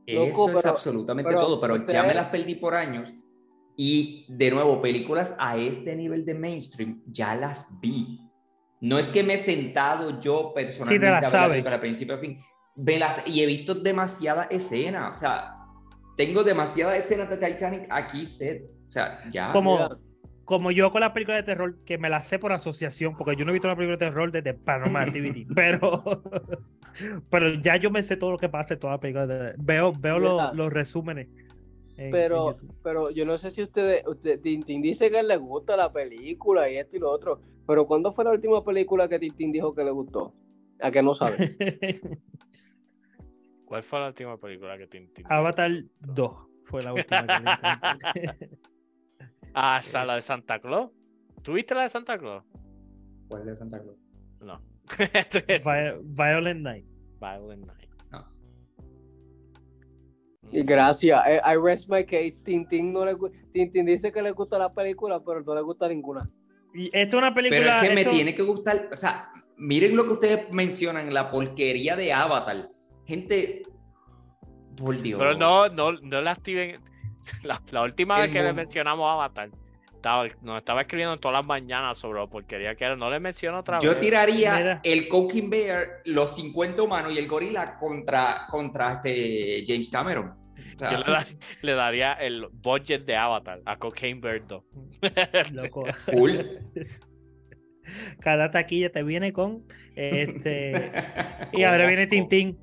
Eso 0.06 0.26
Loco, 0.28 0.48
es 0.48 0.56
pero- 0.56 0.70
absolutamente 0.70 1.28
pero 1.28 1.40
todo, 1.42 1.60
pero 1.60 1.86
ya 1.86 2.04
me 2.04 2.14
las 2.14 2.28
perdí 2.30 2.54
por 2.54 2.74
años. 2.74 3.12
Y 3.76 4.26
de 4.28 4.50
nuevo, 4.50 4.80
películas 4.82 5.34
a 5.38 5.56
este 5.56 5.96
nivel 5.96 6.24
de 6.24 6.34
mainstream 6.34 7.02
ya 7.06 7.34
las 7.34 7.68
vi. 7.80 8.20
No 8.80 8.98
es 8.98 9.10
que 9.10 9.22
me 9.22 9.34
he 9.34 9.38
sentado 9.38 10.20
yo 10.20 10.52
personalmente 10.54 11.06
a 11.06 11.14
ver 11.14 11.22
la 11.22 11.28
sabes. 11.28 11.50
película 11.50 11.70
de 11.76 11.78
principio 11.78 12.14
a 12.14 12.18
fin. 12.18 12.38
Ve 12.74 12.98
las, 12.98 13.26
y 13.26 13.42
he 13.42 13.46
visto 13.46 13.74
demasiadas 13.74 14.48
escenas. 14.50 15.16
O 15.16 15.18
sea, 15.18 15.54
tengo 16.16 16.42
demasiadas 16.42 16.98
escenas 16.98 17.30
de 17.30 17.36
Titanic 17.36 17.86
aquí 17.90 18.26
set. 18.26 18.64
O 18.88 18.90
sea, 18.90 19.20
ya. 19.30 19.52
Como, 19.52 19.88
como 20.44 20.70
yo 20.70 20.90
con 20.90 21.00
las 21.00 21.12
películas 21.12 21.38
de 21.40 21.44
terror, 21.44 21.78
que 21.84 21.96
me 21.96 22.10
las 22.10 22.26
sé 22.26 22.38
por 22.38 22.52
asociación, 22.52 23.16
porque 23.16 23.36
yo 23.36 23.44
no 23.44 23.52
he 23.52 23.54
visto 23.54 23.68
una 23.68 23.76
película 23.76 23.96
de 23.96 24.06
terror 24.06 24.32
desde 24.32 24.54
Paranormal 24.54 25.02
Activity, 25.08 25.46
pero, 25.54 26.02
pero 27.30 27.54
ya 27.54 27.76
yo 27.76 27.90
me 27.90 28.02
sé 28.02 28.16
todo 28.16 28.32
lo 28.32 28.38
que 28.38 28.48
pasa 28.48 28.74
en 28.74 28.80
todas 28.80 28.94
las 28.94 29.00
películas. 29.00 29.28
De, 29.28 29.54
veo 29.58 29.92
veo 29.92 30.18
los, 30.18 30.54
los 30.54 30.72
resúmenes. 30.72 31.28
En- 32.06 32.10
Pero, 32.12 32.56
pero 32.82 33.10
yo 33.10 33.24
no 33.24 33.36
sé 33.38 33.50
si 33.50 33.62
ustedes, 33.62 34.06
usted, 34.06 34.40
Tintín 34.40 34.82
dice 34.82 35.10
que 35.10 35.22
le 35.22 35.36
gusta 35.36 35.76
la 35.76 35.92
película 35.92 36.70
y 36.70 36.76
esto 36.78 36.96
y 36.96 37.00
lo 37.00 37.10
otro, 37.10 37.40
pero 37.66 37.86
¿cuándo 37.86 38.12
fue 38.12 38.24
la 38.24 38.30
última 38.30 38.64
película 38.64 39.08
que 39.08 39.18
Tintín 39.18 39.52
dijo 39.52 39.74
que 39.74 39.84
le 39.84 39.90
gustó? 39.90 40.34
A 40.80 40.90
que 40.90 41.02
no 41.02 41.14
sabe. 41.14 41.56
¿Cuál 43.64 43.82
fue 43.84 44.00
la 44.00 44.08
última 44.08 44.36
película 44.36 44.76
que 44.76 44.84
entiendo? 44.84 45.12
Avatar 45.30 45.70
2 46.00 46.36
fue 46.64 46.82
la 46.82 46.92
última 46.92 47.26
que. 47.26 48.58
Ah, 49.54 49.78
esa, 49.80 50.04
la 50.06 50.14
de 50.14 50.22
Santa 50.22 50.58
Claus. 50.60 50.90
¿Tuviste 51.42 51.74
la 51.74 51.82
de 51.82 51.90
Santa 51.90 52.18
Claus? 52.18 52.42
¿Cuál 53.28 53.44
de 53.44 53.56
Santa 53.56 53.80
Claus? 53.82 53.96
No. 54.40 54.60
Vi- 54.98 56.00
Violent 56.04 56.60
Night. 56.62 56.86
Violent 57.20 57.66
Night. 57.66 57.81
Gracias. 60.52 61.20
eh, 61.26 61.40
I 61.44 61.56
rest 61.56 61.88
my 61.88 62.04
case. 62.04 62.42
Tintín, 62.44 62.92
no 62.92 63.04
le, 63.04 63.16
Tintín 63.52 63.86
dice 63.86 64.12
que 64.12 64.22
le 64.22 64.32
gusta 64.32 64.58
la 64.58 64.72
película, 64.72 65.20
pero 65.24 65.42
no 65.42 65.54
le 65.54 65.62
gusta 65.62 65.88
ninguna. 65.88 66.28
Y 66.74 66.86
esto 66.92 67.16
es 67.16 67.22
una 67.22 67.34
película. 67.34 67.60
Pero 67.60 67.72
es 67.72 67.88
que 67.88 67.94
me 67.94 68.04
tiene 68.04 68.34
que 68.34 68.42
gustar. 68.42 68.88
O 68.92 68.96
sea, 68.96 69.30
miren 69.56 69.96
lo 69.96 70.04
que 70.04 70.12
ustedes 70.12 70.50
mencionan, 70.50 71.12
la 71.12 71.30
porquería 71.30 71.96
de 71.96 72.12
Avatar. 72.12 72.68
Gente. 73.06 73.62
Por 74.76 75.00
Dios. 75.00 75.18
Pero 75.18 75.34
no, 75.34 75.68
no, 75.68 75.92
no 75.92 76.20
la 76.20 76.32
activen. 76.32 76.80
La, 77.44 77.60
la 77.70 77.82
última 77.82 78.16
El 78.16 78.22
vez 78.22 78.30
que 78.32 78.42
le 78.42 78.52
mencionamos 78.52 79.08
Avatar, 79.08 79.48
estaba, 79.94 80.26
nos 80.42 80.58
estaba 80.58 80.80
escribiendo 80.80 81.16
todas 81.18 81.36
las 81.38 81.46
mañanas 81.46 81.96
sobre 81.96 82.18
lo 82.18 82.28
porquería 82.28 82.74
que 82.74 82.84
era. 82.84 82.96
No 82.96 83.08
le 83.08 83.20
menciono 83.20 83.60
otra 83.60 83.78
Yo 83.78 83.90
vez. 83.90 84.00
tiraría 84.00 84.56
Mira. 84.56 84.80
el 84.82 85.06
Coking 85.06 85.48
Bear, 85.48 86.00
los 86.06 86.34
50 86.34 86.82
humanos 86.82 87.12
y 87.14 87.18
el 87.18 87.28
gorila 87.28 87.76
contra, 87.78 88.46
contra 88.50 88.94
este 88.94 89.62
James 89.64 89.88
Cameron. 89.88 90.34
Yo 90.78 90.98
le, 90.98 91.04
da- 91.12 91.26
le 91.62 91.72
daría 91.74 92.12
el 92.14 92.46
budget 92.52 93.04
de 93.04 93.16
Avatar 93.16 93.60
a 93.64 93.76
Cocaine 93.78 94.20
Bird 94.20 94.44
2. 94.48 94.62
Loco. 95.52 95.84
cool. 96.10 96.58
Cada 98.20 98.50
taquilla 98.50 98.90
te 98.90 99.02
viene 99.02 99.32
con 99.32 99.64
este. 99.96 100.92
Y 101.52 101.62
ahora 101.64 101.86
viene 101.86 102.06
Tintín. 102.06 102.58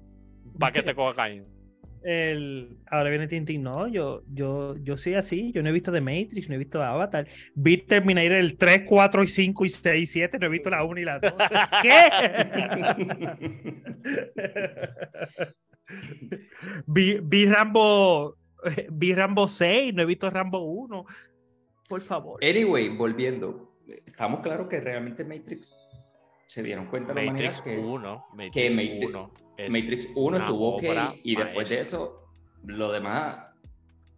Paquete 0.58 0.96
cocaína. 0.96 1.46
El, 2.02 2.78
ahora 2.88 3.10
viene 3.10 3.28
Tintín. 3.28 3.62
No, 3.62 3.88
yo, 3.88 4.24
yo, 4.32 4.76
yo 4.78 4.96
soy 4.98 5.16
así. 5.16 5.52
Yo 5.54 5.62
no 5.62 5.70
he 5.70 5.72
visto 5.74 5.92
The 5.92 6.00
Matrix, 6.02 6.48
no 6.48 6.56
he 6.56 6.58
visto 6.58 6.82
Avatar. 6.82 7.28
Vi 7.56 7.78
Terminator 7.78 8.32
el 8.38 8.58
3, 8.58 8.84
4 8.88 9.24
y 9.24 9.28
5 9.28 9.66
y 9.66 9.70
6 9.70 10.04
y 10.04 10.08
7. 10.08 10.40
No 10.40 10.46
he 10.46 10.50
visto 10.50 10.70
la 10.70 10.84
1 10.84 11.00
y 11.02 11.04
la 11.06 11.20
2. 11.20 11.34
¿Qué? 11.82 12.10
Vi, 16.86 17.20
vi 17.22 17.46
Rambo. 17.46 18.36
Vi 18.92 19.16
Rambo 19.16 19.48
6, 19.48 19.94
no 19.94 20.02
he 20.02 20.06
visto 20.06 20.30
Rambo 20.30 20.60
1. 20.60 21.06
Por 21.88 22.02
favor. 22.02 22.44
Anyway, 22.44 22.90
volviendo. 22.90 23.74
Estamos 24.06 24.42
claros 24.42 24.68
que 24.68 24.82
realmente 24.82 25.24
Matrix 25.24 25.74
se 26.46 26.62
dieron 26.62 26.88
cuenta 26.88 27.14
de 27.14 27.22
la 27.26 27.32
manera 27.32 27.52
Matrix 27.52 27.62
que 27.62 27.78
1. 27.80 28.26
Matrix 28.34 28.54
que 28.54 28.70
Matrix- 28.72 29.08
1. 29.08 29.34
es 29.56 29.72
Matrix 29.72 30.08
1 30.14 30.38
una 30.38 30.48
tuvo 30.48 30.78
que 30.78 31.22
y 31.24 31.36
después 31.38 31.70
de 31.70 31.80
eso 31.80 32.26
lo 32.66 32.92
demás 32.92 33.46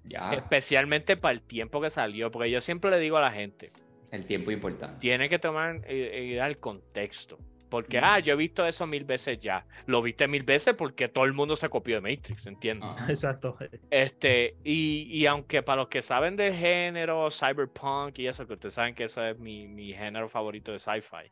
ya 0.06 0.34
Especialmente 0.34 1.16
para 1.18 1.34
el 1.34 1.42
tiempo 1.42 1.80
que 1.80 1.90
salió. 1.90 2.32
Porque 2.32 2.50
yo 2.50 2.62
siempre 2.62 2.90
le 2.90 3.00
digo 3.00 3.18
a 3.18 3.22
la 3.22 3.32
gente. 3.32 3.70
el 4.12 4.26
tiempo 4.26 4.52
es 4.52 4.56
importante. 4.56 5.00
tiene 5.00 5.30
que 5.30 5.40
tomar 5.40 5.78
eh, 5.86 6.34
eh, 6.34 6.40
el 6.44 6.58
contexto. 6.58 7.38
Porque, 7.72 8.00
ah, 8.00 8.20
yo 8.20 8.34
he 8.34 8.36
visto 8.36 8.68
eso 8.68 8.86
mil 8.86 9.06
veces 9.06 9.40
ya. 9.40 9.66
Lo 9.86 10.02
viste 10.02 10.28
mil 10.28 10.44
veces 10.44 10.76
porque 10.76 11.08
todo 11.08 11.24
el 11.24 11.32
mundo 11.32 11.56
se 11.56 11.70
copió 11.70 12.02
de 12.02 12.02
Matrix, 12.02 12.46
¿entiendes? 12.46 12.90
Ajá. 12.90 13.06
Exacto. 13.10 13.58
Este, 13.90 14.58
y, 14.66 15.08
y 15.10 15.26
aunque 15.26 15.64
para 15.64 15.78
los 15.78 15.88
que 15.88 16.02
saben 16.02 16.36
de 16.36 16.54
género, 16.54 17.30
cyberpunk 17.32 18.20
y 18.20 18.28
eso, 18.28 18.46
que 18.46 18.56
ustedes 18.56 18.74
saben 18.74 18.94
que 18.94 19.06
eso 19.06 19.26
es 19.26 19.40
mi, 19.40 19.70
mi 19.70 19.94
género 19.94 20.28
favorito 20.28 20.74
de 20.74 20.80
sci-fi, 20.80 21.32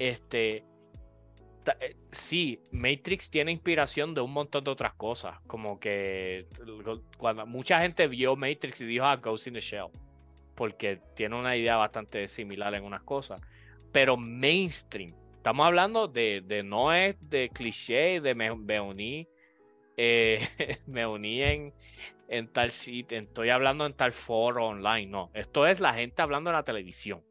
este, 0.00 0.64
eh, 1.78 1.96
sí, 2.10 2.60
Matrix 2.72 3.30
tiene 3.30 3.52
inspiración 3.52 4.14
de 4.14 4.20
un 4.20 4.32
montón 4.32 4.64
de 4.64 4.70
otras 4.72 4.94
cosas, 4.94 5.38
como 5.46 5.78
que 5.78 6.48
cuando 7.18 7.46
mucha 7.46 7.80
gente 7.80 8.08
vio 8.08 8.34
Matrix 8.34 8.80
y 8.80 8.86
dijo, 8.86 9.04
ah, 9.04 9.14
Ghost 9.14 9.46
in 9.46 9.54
the 9.54 9.60
Shell, 9.60 9.86
porque 10.56 11.00
tiene 11.14 11.36
una 11.36 11.56
idea 11.56 11.76
bastante 11.76 12.26
similar 12.26 12.74
en 12.74 12.82
unas 12.82 13.04
cosas, 13.04 13.40
pero 13.92 14.16
mainstream, 14.16 15.14
estamos 15.42 15.66
hablando 15.66 16.06
de, 16.06 16.40
de 16.46 16.62
no 16.62 16.92
es 16.92 17.16
de 17.28 17.48
cliché, 17.48 18.20
de 18.20 18.32
me, 18.32 18.54
me 18.54 18.80
uní, 18.80 19.26
eh, 19.96 20.38
me 20.86 21.04
uní 21.04 21.42
en, 21.42 21.74
en 22.28 22.46
tal 22.46 22.70
sitio, 22.70 23.18
estoy 23.18 23.50
hablando 23.50 23.84
en 23.84 23.92
tal 23.92 24.12
foro 24.12 24.68
online, 24.68 25.06
no, 25.06 25.30
esto 25.34 25.66
es 25.66 25.80
la 25.80 25.94
gente 25.94 26.22
hablando 26.22 26.50
en 26.50 26.54
la 26.54 26.62
televisión. 26.62 27.24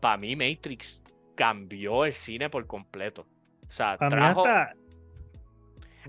Para 0.00 0.16
mí 0.16 0.34
Matrix 0.34 1.00
cambió 1.36 2.04
el 2.04 2.12
cine 2.12 2.50
por 2.50 2.66
completo. 2.66 3.28
O 3.68 3.70
sea, 3.70 3.96
Para 3.96 4.10
trajo, 4.10 4.44
hasta- 4.44 4.74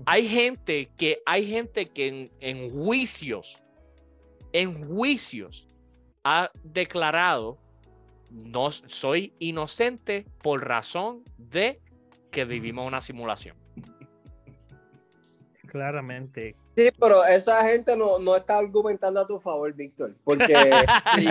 hay 0.06 0.26
gente 0.26 0.90
que 0.98 1.20
hay 1.24 1.48
gente 1.48 1.86
que 1.90 2.08
en, 2.08 2.30
en 2.40 2.72
juicios 2.72 3.62
en 4.52 4.88
juicios 4.88 5.68
ha 6.24 6.50
declarado 6.64 7.58
no 8.34 8.70
soy 8.70 9.32
inocente 9.38 10.26
por 10.42 10.66
razón 10.66 11.22
de 11.38 11.80
que 12.30 12.44
vivimos 12.44 12.86
una 12.86 13.00
simulación 13.00 13.56
claramente. 15.68 16.54
Sí, 16.76 16.88
pero 17.00 17.24
esa 17.24 17.64
gente 17.64 17.96
no, 17.96 18.18
no 18.18 18.36
está 18.36 18.58
argumentando 18.58 19.20
a 19.20 19.26
tu 19.26 19.38
favor, 19.38 19.72
Víctor, 19.74 20.14
porque 20.24 20.70
Sí, 21.14 21.26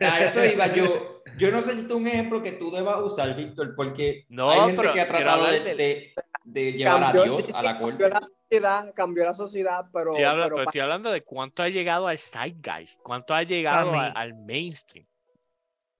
a 0.00 0.20
eso 0.24 0.44
iba 0.44 0.66
yo. 0.74 1.22
Yo 1.36 1.50
no 1.50 1.62
sé 1.62 1.72
si 1.72 1.88
tú 1.88 1.96
un 1.96 2.06
ejemplo 2.06 2.42
que 2.42 2.52
tú 2.52 2.70
debas 2.70 3.00
usar, 3.02 3.34
Víctor, 3.34 3.74
porque 3.74 4.24
No, 4.28 4.50
hay 4.50 4.60
gente 4.60 4.76
pero 4.76 4.92
que 4.94 5.00
ha 5.00 5.06
tratado 5.06 5.46
de, 5.46 5.60
del- 5.60 5.76
de- 5.76 6.14
de 6.44 6.72
llevar 6.72 6.96
a 7.02 7.06
cambió, 7.12 7.24
Dios 7.24 7.46
sí, 7.46 7.52
a 7.54 7.62
la 7.62 7.78
cambió 7.78 7.98
corte. 7.98 8.08
la 8.10 8.20
sociedad, 8.20 8.94
cambió 8.94 9.24
la 9.24 9.34
sociedad, 9.34 9.86
pero, 9.92 10.10
estoy, 10.10 10.24
hablando, 10.24 10.44
pero 10.44 10.56
pero 10.56 10.64
estoy 10.68 10.80
hablando 10.80 11.10
de 11.12 11.22
cuánto 11.22 11.62
ha 11.62 11.68
llegado 11.68 12.08
al 12.08 12.18
zeitgeist 12.18 13.00
cuánto 13.02 13.32
ha 13.34 13.42
llegado 13.44 13.92
al 13.94 14.34
mainstream 14.34 15.06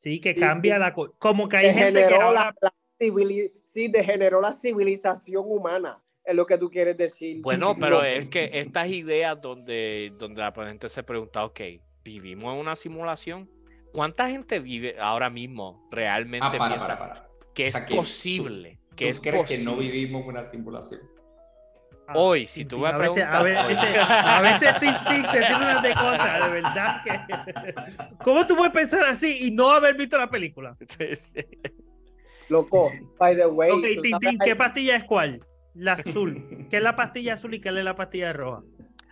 Sí, 0.02 0.18
que 0.20 0.34
Sí, 0.34 0.40
cambia 0.40 0.74
sí. 0.74 0.80
la 0.80 0.92
co- 0.94 1.14
Como 1.16 1.48
que 1.48 1.58
hay 1.58 1.66
gente 1.72 1.92
que 1.92 1.92
degeneró 2.00 2.22
ahora- 2.22 2.54
la, 2.60 2.70
la 2.70 2.74
sí, 3.64 3.86
degeneró 3.88 4.40
la 4.40 4.52
civilización 4.52 5.44
humana, 5.46 6.02
es 6.24 6.34
lo 6.34 6.44
que 6.44 6.58
tú 6.58 6.68
quieres 6.70 6.96
decir. 6.96 7.40
Bueno, 7.40 7.76
pero 7.78 7.98
No, 7.98 8.04
es 8.04 8.28
que 8.28 8.50
estas 8.52 8.88
ideas 8.90 9.40
donde, 9.40 10.12
donde 10.18 10.40
la 10.40 10.52
gente 10.52 10.88
se 10.88 11.04
pregunta, 11.04 11.44
ok, 11.44 11.60
¿vivimos 12.04 12.52
en 12.52 12.60
una 12.60 12.74
simulación? 12.74 13.48
¿Cuánta 13.92 14.28
gente 14.28 14.58
vive 14.58 14.96
ahora 14.98 15.30
mismo 15.30 15.86
realmente 15.92 16.48
Ah, 16.48 16.58
para, 16.58 16.68
piensa 16.74 16.98
para, 16.98 17.14
para. 17.14 17.28
que 17.54 17.64
O 17.64 17.66
es 17.68 17.76
que 17.76 17.86
tú- 17.86 17.96
posible? 17.96 18.78
que 18.96 19.04
¿Tú 19.04 19.10
es 19.12 19.20
crees 19.20 19.42
posible? 19.42 19.64
que 19.64 19.70
no 19.70 19.76
vivimos 19.76 20.26
una 20.26 20.42
simulación? 20.42 21.00
Ah, 22.14 22.18
Hoy, 22.18 22.46
si 22.46 22.64
tú 22.64 22.78
me 22.78 22.88
a 22.88 22.96
veces, 22.96 23.24
a 23.24 23.40
preguntas- 23.40 23.66
veces, 23.66 23.96
a 24.08 24.40
veces 24.42 24.78
Tintín 24.80 25.22
te 25.30 25.38
tiene 25.38 25.56
unas 25.56 25.82
de 25.82 25.94
cosas, 25.94 26.44
de 26.44 26.50
verdad 26.60 27.02
que. 27.02 28.14
¿Cómo 28.24 28.46
tú 28.46 28.56
puedes 28.56 28.72
pensar 28.72 29.04
así 29.04 29.46
y 29.46 29.50
no 29.50 29.70
haber 29.70 29.96
visto 29.96 30.16
la 30.18 30.28
película? 30.30 30.76
Sí, 30.98 31.16
sí. 31.16 31.46
Loco, 32.48 32.92
by 33.18 33.36
the 33.36 33.46
way. 33.46 33.70
Ok, 33.70 34.02
Tintín, 34.02 34.38
¿qué 34.44 34.54
pastilla 34.56 34.96
es 34.96 35.04
cuál? 35.04 35.40
La 35.74 35.92
azul. 36.06 36.66
¿Qué 36.68 36.76
es 36.78 36.82
la 36.82 36.94
pastilla 36.96 37.34
azul 37.34 37.54
y 37.54 37.60
qué 37.60 37.70
es 37.70 37.74
la 37.76 37.96
pastilla 37.96 38.32
roja? 38.32 38.62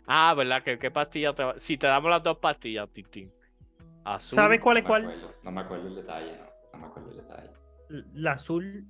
Ah, 0.06 0.34
¿verdad? 0.36 0.62
¿Qué, 0.62 0.78
qué 0.78 0.90
pastilla 0.90 1.32
te 1.32 1.44
va? 1.44 1.58
Si 1.58 1.78
te 1.78 1.86
damos 1.86 2.10
las 2.10 2.22
dos 2.22 2.38
pastillas, 2.38 2.88
Tintín. 2.90 3.32
Azul. 4.04 4.36
¿Sabes 4.36 4.60
cuál 4.60 4.78
es 4.78 4.82
No 4.84 4.88
cuál? 4.88 5.02
acuerdo, 5.02 5.34
no 5.42 5.50
me 5.52 5.60
acuerdo 5.60 5.88
el 5.88 5.94
detalle, 5.94 6.32
no. 6.36 6.44
No 6.72 6.78
me 6.78 6.86
acuerdo 6.86 7.10
el 7.10 7.16
detalle. 7.18 7.50
La 8.14 8.32
azul. 8.32 8.86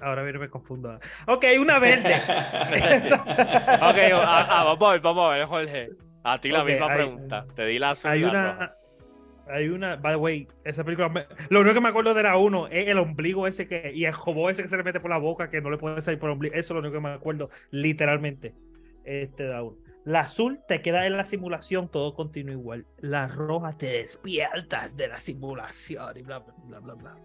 Ahora 0.00 0.22
me 0.22 0.48
confundo. 0.48 0.98
Ok, 1.26 1.44
una 1.60 1.78
verde. 1.78 2.14
ok, 2.14 3.98
ah, 4.14 4.46
ah, 4.48 4.64
vamos 4.64 4.88
a 4.88 4.92
ver, 4.92 5.00
vamos 5.00 5.30
a 5.30 5.36
ver, 5.36 5.46
Jorge. 5.46 5.90
A 6.24 6.40
ti 6.40 6.50
la 6.50 6.64
misma 6.64 6.86
hay- 6.86 6.96
pregunta. 6.96 7.46
Te 7.54 7.66
di 7.66 7.78
la 7.78 7.90
azul 7.90 8.10
Hay 8.10 8.20
la 8.20 8.30
roja. 8.30 8.56
una. 8.56 8.74
Hay 9.52 9.68
una, 9.68 9.96
by 9.96 10.12
the 10.12 10.16
way, 10.16 10.48
esa 10.64 10.84
película, 10.84 11.08
me- 11.08 11.26
lo 11.48 11.60
único 11.60 11.74
que 11.74 11.80
me 11.80 11.88
acuerdo 11.88 12.14
de 12.14 12.22
la 12.22 12.36
uno 12.36 12.68
es 12.68 12.86
el 12.88 12.98
ombligo 12.98 13.48
ese 13.48 13.66
que, 13.66 13.90
y 13.92 14.04
el 14.04 14.12
jobó 14.12 14.48
ese 14.48 14.62
que 14.62 14.68
se 14.68 14.76
le 14.76 14.84
mete 14.84 15.00
por 15.00 15.10
la 15.10 15.18
boca 15.18 15.50
que 15.50 15.60
no 15.60 15.70
le 15.70 15.76
puede 15.78 16.00
salir 16.02 16.20
por 16.20 16.28
el 16.28 16.34
ombligo, 16.34 16.54
eso 16.54 16.72
es 16.72 16.74
lo 16.74 16.78
único 16.78 16.94
que 16.94 17.00
me 17.00 17.12
acuerdo, 17.14 17.50
literalmente, 17.70 18.54
este 19.04 19.44
de 19.44 19.48
la 19.52 19.62
uno. 19.64 19.76
La 20.04 20.20
azul 20.20 20.60
te 20.68 20.80
queda 20.82 21.04
en 21.06 21.16
la 21.16 21.24
simulación, 21.24 21.90
todo 21.90 22.14
continúa 22.14 22.52
igual. 22.52 22.86
La 22.98 23.26
roja 23.26 23.76
te 23.76 23.86
despiertas 23.86 24.96
de 24.96 25.08
la 25.08 25.16
simulación 25.16 26.16
y 26.16 26.22
bla, 26.22 26.38
bla, 26.38 26.54
bla, 26.64 26.78
bla, 26.80 26.94
bla. 26.94 27.16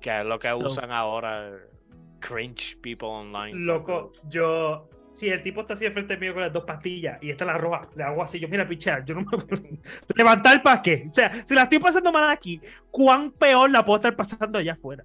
Que 0.00 0.20
es 0.20 0.24
lo 0.24 0.38
que 0.38 0.54
usan 0.54 0.90
ahora. 0.92 1.50
Cringe 2.22 2.76
people 2.80 3.08
online. 3.08 3.52
Loco, 3.58 4.12
yo. 4.28 4.88
Si 5.12 5.28
el 5.28 5.42
tipo 5.42 5.60
está 5.60 5.74
así 5.74 5.84
enfrente 5.84 6.16
mío 6.16 6.32
con 6.32 6.40
las 6.42 6.50
dos 6.54 6.64
pastillas 6.64 7.22
y 7.22 7.28
esta 7.28 7.44
es 7.44 7.46
la 7.48 7.58
roja, 7.58 7.82
le 7.94 8.02
hago 8.02 8.22
así, 8.22 8.40
yo 8.40 8.48
mira, 8.48 8.66
pichar, 8.66 9.04
yo 9.04 9.14
no 9.14 9.20
me 9.20 9.26
levantar 10.16 10.62
para 10.62 10.80
qué. 10.80 11.06
O 11.10 11.14
sea, 11.14 11.30
si 11.34 11.54
la 11.54 11.64
estoy 11.64 11.78
pasando 11.80 12.10
mal 12.10 12.30
aquí, 12.30 12.58
¿cuán 12.90 13.30
peor 13.32 13.70
la 13.70 13.84
puedo 13.84 13.96
estar 13.96 14.16
pasando 14.16 14.58
allá 14.58 14.72
afuera? 14.72 15.04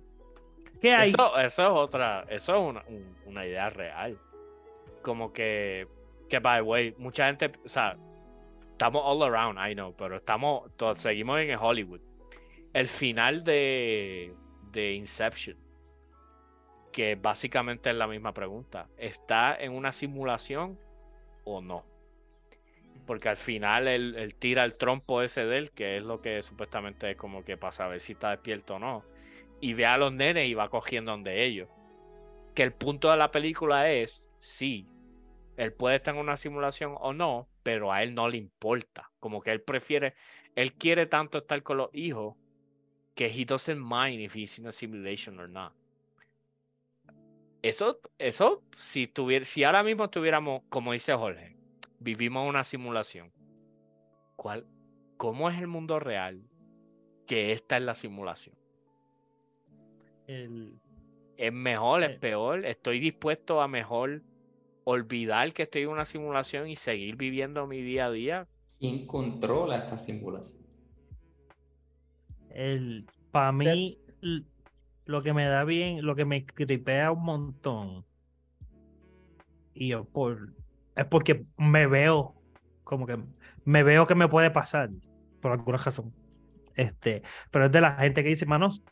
¿Qué 0.79 0.93
hay? 0.93 1.09
Eso, 1.09 1.37
eso 1.37 1.61
es 1.63 1.69
otra, 1.69 2.25
eso 2.29 2.55
es 2.55 2.69
una, 2.69 2.83
un- 2.87 3.17
una 3.25 3.45
idea 3.45 3.69
real. 3.69 4.17
Como 5.01 5.33
que, 5.33 5.89
que 6.29 6.39
by 6.39 6.59
the 6.59 6.61
way, 6.61 6.95
mucha 6.97 7.25
gente, 7.27 7.51
o 7.65 7.67
sea, 7.67 7.97
estamos 8.71 9.01
all 9.03 9.21
around, 9.23 9.59
I 9.59 9.73
know, 9.73 9.93
pero 9.97 10.15
estamos, 10.17 10.71
todos, 10.77 10.99
seguimos 10.99 11.37
en 11.41 11.57
Hollywood. 11.59 11.99
El 12.71 12.87
final 12.87 13.43
de, 13.43 14.33
de 14.71 14.93
Inception, 14.93 15.57
que 16.97 17.13
básicamente 17.13 17.91
es 17.91 17.95
la 17.95 18.07
misma 18.07 18.33
pregunta, 18.33 18.89
¿está 18.97 19.55
en 19.55 19.73
una 19.73 19.91
simulación 19.91 20.79
o 21.43 21.61
no? 21.61 21.85
Porque 23.05 23.29
al 23.29 23.37
final 23.37 23.87
él, 23.87 24.33
tira 24.39 24.63
el 24.63 24.73
trompo 24.73 25.21
ese 25.21 25.45
de 25.45 25.59
él, 25.59 25.69
que 25.69 25.97
es 25.97 26.03
lo 26.03 26.23
que 26.23 26.41
supuestamente 26.41 27.11
es 27.11 27.15
como 27.15 27.45
que 27.45 27.55
para 27.55 27.71
saber 27.71 27.99
si 27.99 28.13
está 28.13 28.31
despierto 28.31 28.77
o 28.77 28.79
no 28.79 29.03
y 29.61 29.75
ve 29.75 29.85
a 29.85 29.99
los 29.99 30.11
nenes 30.11 30.49
y 30.49 30.55
va 30.55 30.69
cogiendo 30.69 31.11
donde 31.11 31.45
ellos. 31.45 31.69
Que 32.55 32.63
el 32.63 32.73
punto 32.73 33.11
de 33.11 33.17
la 33.17 33.29
película 33.29 33.91
es, 33.91 34.27
sí, 34.39 34.87
él 35.55 35.73
puede 35.73 35.97
estar 35.97 36.15
en 36.15 36.19
una 36.19 36.35
simulación 36.35 36.95
o 36.99 37.13
no, 37.13 37.47
pero 37.61 37.93
a 37.93 38.01
él 38.01 38.15
no 38.15 38.27
le 38.27 38.37
importa. 38.37 39.11
Como 39.19 39.39
que 39.43 39.51
él 39.51 39.61
prefiere, 39.61 40.15
él 40.55 40.73
quiere 40.73 41.05
tanto 41.05 41.37
estar 41.37 41.61
con 41.61 41.77
los 41.77 41.91
hijos 41.93 42.35
que 43.13 43.27
he 43.27 43.45
doesn't 43.45 43.77
mind 43.77 44.19
if 44.19 44.35
he's 44.35 44.57
in 44.57 44.65
a 44.65 44.71
simulation 44.71 45.39
or 45.39 45.47
not. 45.47 45.73
Eso, 47.67 47.99
eso, 48.17 48.63
si 48.77 49.07
tuviera, 49.07 49.43
si 49.43 49.65
ahora 49.65 49.83
mismo 49.83 50.05
estuviéramos, 50.05 50.61
como 50.69 50.93
dice 50.93 51.13
Jorge, 51.13 51.53
vivimos 51.99 52.47
una 52.47 52.63
simulación. 52.63 53.29
¿Cuál, 54.37 54.65
¿Cómo 55.17 55.49
es 55.49 55.59
el 55.59 55.67
mundo 55.67 55.99
real 55.99 56.41
que 57.25 57.51
esta 57.51 57.75
es 57.75 57.83
la 57.83 57.93
simulación? 57.93 58.55
El- 60.27 60.79
¿Es 61.35 61.51
mejor? 61.51 62.03
¿Es 62.03 62.13
Sí. 62.13 62.19
peor? 62.21 62.65
¿Estoy 62.65 63.01
dispuesto 63.01 63.61
a 63.61 63.67
mejor 63.67 64.21
olvidar 64.85 65.51
que 65.51 65.63
estoy 65.63 65.81
en 65.81 65.89
una 65.89 66.05
simulación 66.05 66.69
y 66.69 66.77
seguir 66.77 67.17
viviendo 67.17 67.67
mi 67.67 67.81
día 67.81 68.05
a 68.05 68.11
día? 68.11 68.47
¿Quién 68.79 69.05
controla 69.05 69.79
esta 69.79 69.97
simulación? 69.97 70.65
el, 72.49 73.05
para 73.31 73.51
mí, 73.51 73.99
lo 75.07 75.23
que 75.23 75.33
me 75.33 75.45
da 75.45 75.63
bien, 75.63 76.05
lo 76.05 76.15
que 76.15 76.25
me 76.25 76.45
cripea 76.45 77.11
un 77.11 77.23
montón, 77.23 78.05
y 79.73 79.89
yo 79.89 80.05
por, 80.05 80.53
es 80.95 81.05
porque 81.05 81.45
me 81.57 81.87
veo, 81.87 82.35
como 82.83 83.05
que 83.05 83.17
me 83.63 83.83
veo 83.83 84.07
que 84.07 84.15
me 84.15 84.27
puede 84.27 84.51
pasar, 84.51 84.89
por 85.41 85.51
alguna 85.51 85.77
razón. 85.77 86.13
Este, 86.75 87.23
pero 87.51 87.65
es 87.65 87.71
de 87.71 87.81
la 87.81 87.95
gente 87.95 88.23
que 88.23 88.29
dice, 88.29 88.45
manos, 88.45 88.83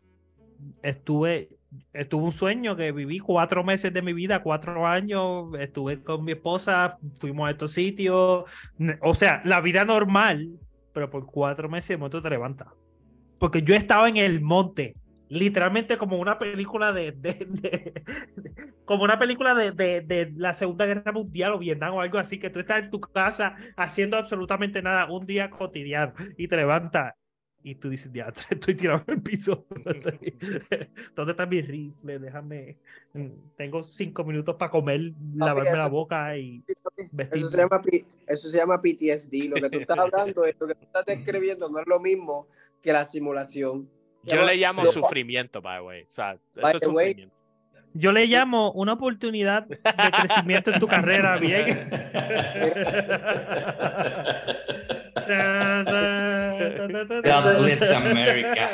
estuve, 0.83 1.49
estuve 1.93 2.23
un 2.23 2.31
sueño 2.31 2.75
que 2.75 2.91
viví 2.91 3.19
cuatro 3.19 3.63
meses 3.63 3.91
de 3.93 4.01
mi 4.01 4.13
vida, 4.13 4.41
cuatro 4.41 4.85
años, 4.87 5.47
estuve 5.59 6.01
con 6.01 6.23
mi 6.23 6.33
esposa, 6.33 6.97
fuimos 7.19 7.47
a 7.47 7.51
estos 7.51 7.71
sitios, 7.71 8.45
o 9.01 9.15
sea, 9.15 9.41
la 9.45 9.61
vida 9.61 9.85
normal, 9.85 10.59
pero 10.93 11.09
por 11.09 11.25
cuatro 11.25 11.67
meses 11.69 11.89
de 11.89 11.97
momento 11.97 12.21
te 12.21 12.29
levantas. 12.29 12.69
Porque 13.37 13.61
yo 13.61 13.75
estaba 13.75 14.07
en 14.07 14.17
el 14.17 14.41
monte, 14.41 14.95
literalmente 15.29 15.97
como 15.97 16.17
una 16.17 16.37
película 16.39 16.91
de, 16.93 17.11
de- 17.11 17.45
de- 17.49 18.03
de- 18.41 18.73
como 18.85 19.03
una 19.03 19.17
película 19.19 19.53
de, 19.55 19.71
de- 19.71 20.01
de 20.01 20.33
la 20.37 20.53
Segunda 20.53 20.85
Guerra 20.85 21.11
Mundial 21.11 21.53
o 21.53 21.59
Vietnam 21.59 21.93
o 21.95 22.01
algo 22.01 22.17
así, 22.17 22.39
que 22.39 22.49
tú 22.49 22.59
estás 22.59 22.83
en 22.83 22.91
tu 22.91 22.99
casa 23.01 23.55
haciendo 23.75 24.17
absolutamente 24.17 24.81
nada, 24.81 25.09
un 25.11 25.25
día 25.25 25.49
cotidiano, 25.49 26.13
y 26.37 26.47
te 26.47 26.55
levantas 26.57 27.13
y 27.63 27.73
tú 27.75 27.89
dices, 27.89 28.11
ya, 28.13 28.31
estoy 28.51 28.75
tirado 28.75 29.03
en 29.07 29.15
el 29.15 29.21
piso. 29.23 29.65
¿Dónde 31.15 31.31
está 31.31 31.45
mi 31.47 31.61
rifle? 31.61 32.19
Déjame. 32.19 32.77
mm, 33.13 33.27
Tengo 33.57 33.81
cinco 33.83 34.23
minutos 34.23 34.55
para 34.55 34.69
comer, 34.69 35.13
lavarme 35.35 35.71
la 35.71 35.83
eso- 35.85 35.89
boca 35.89 36.37
y 36.37 36.63
Eso 36.67 37.09
vestirme. 37.11 37.47
se, 37.49 37.57
llama, 37.57 37.81
eso 38.27 38.49
se 38.51 38.57
llama 38.59 38.81
PTSD. 38.81 39.49
Lo 39.49 39.55
que 39.55 39.69
tú 39.71 39.79
estás 39.79 39.97
hablando, 39.97 40.41
lo 40.45 40.67
que 40.67 40.75
tú 40.75 40.83
estás 40.83 41.05
describiendo 41.07 41.67
no 41.69 41.79
es 41.79 41.87
lo 41.87 41.99
mismo 41.99 42.47
que 42.83 42.93
la 42.93 43.03
simulación. 43.03 43.89
Yo 44.25 44.43
le 44.43 44.55
llamo 44.57 44.85
sufrimiento, 44.85 45.61
by 45.61 45.77
the 45.79 45.83
way. 45.85 46.01
O 46.03 46.11
sea, 46.11 46.37
By 46.55 46.69
eso 46.69 46.77
es 46.77 46.81
the 46.81 46.87
way, 46.89 47.07
sufrimiento. 47.11 47.35
Yo 47.97 48.11
le 48.11 48.25
llamo 48.27 48.71
una 48.73 48.93
oportunidad 48.93 49.63
de 49.67 49.79
crecimiento 50.19 50.71
en 50.73 50.79
tu 50.81 50.87
carrera, 50.87 51.37
bien. 51.39 51.89
God 57.23 57.57
bless 57.59 57.81
America. 57.91 58.69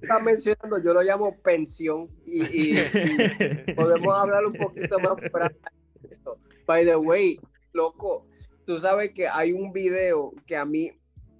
Estás 0.00 0.22
mencionando, 0.22 0.78
yo 0.82 0.92
lo 0.94 1.02
llamo 1.02 1.36
pensión 1.42 2.08
y, 2.26 2.42
y- 2.42 2.78
y 2.78 3.72
podemos 3.74 4.14
hablar 4.14 4.44
un 4.46 4.54
poquito 4.54 4.98
más 4.98 5.16
de 5.20 6.08
esto. 6.10 6.38
By 6.66 6.84
the 6.84 6.96
way, 6.96 7.38
loco, 7.72 8.26
tú 8.66 8.78
sabes 8.78 9.12
que 9.14 9.28
hay 9.28 9.52
un 9.52 9.72
video 9.72 10.32
que 10.46 10.56
a 10.56 10.64
mí, 10.64 10.92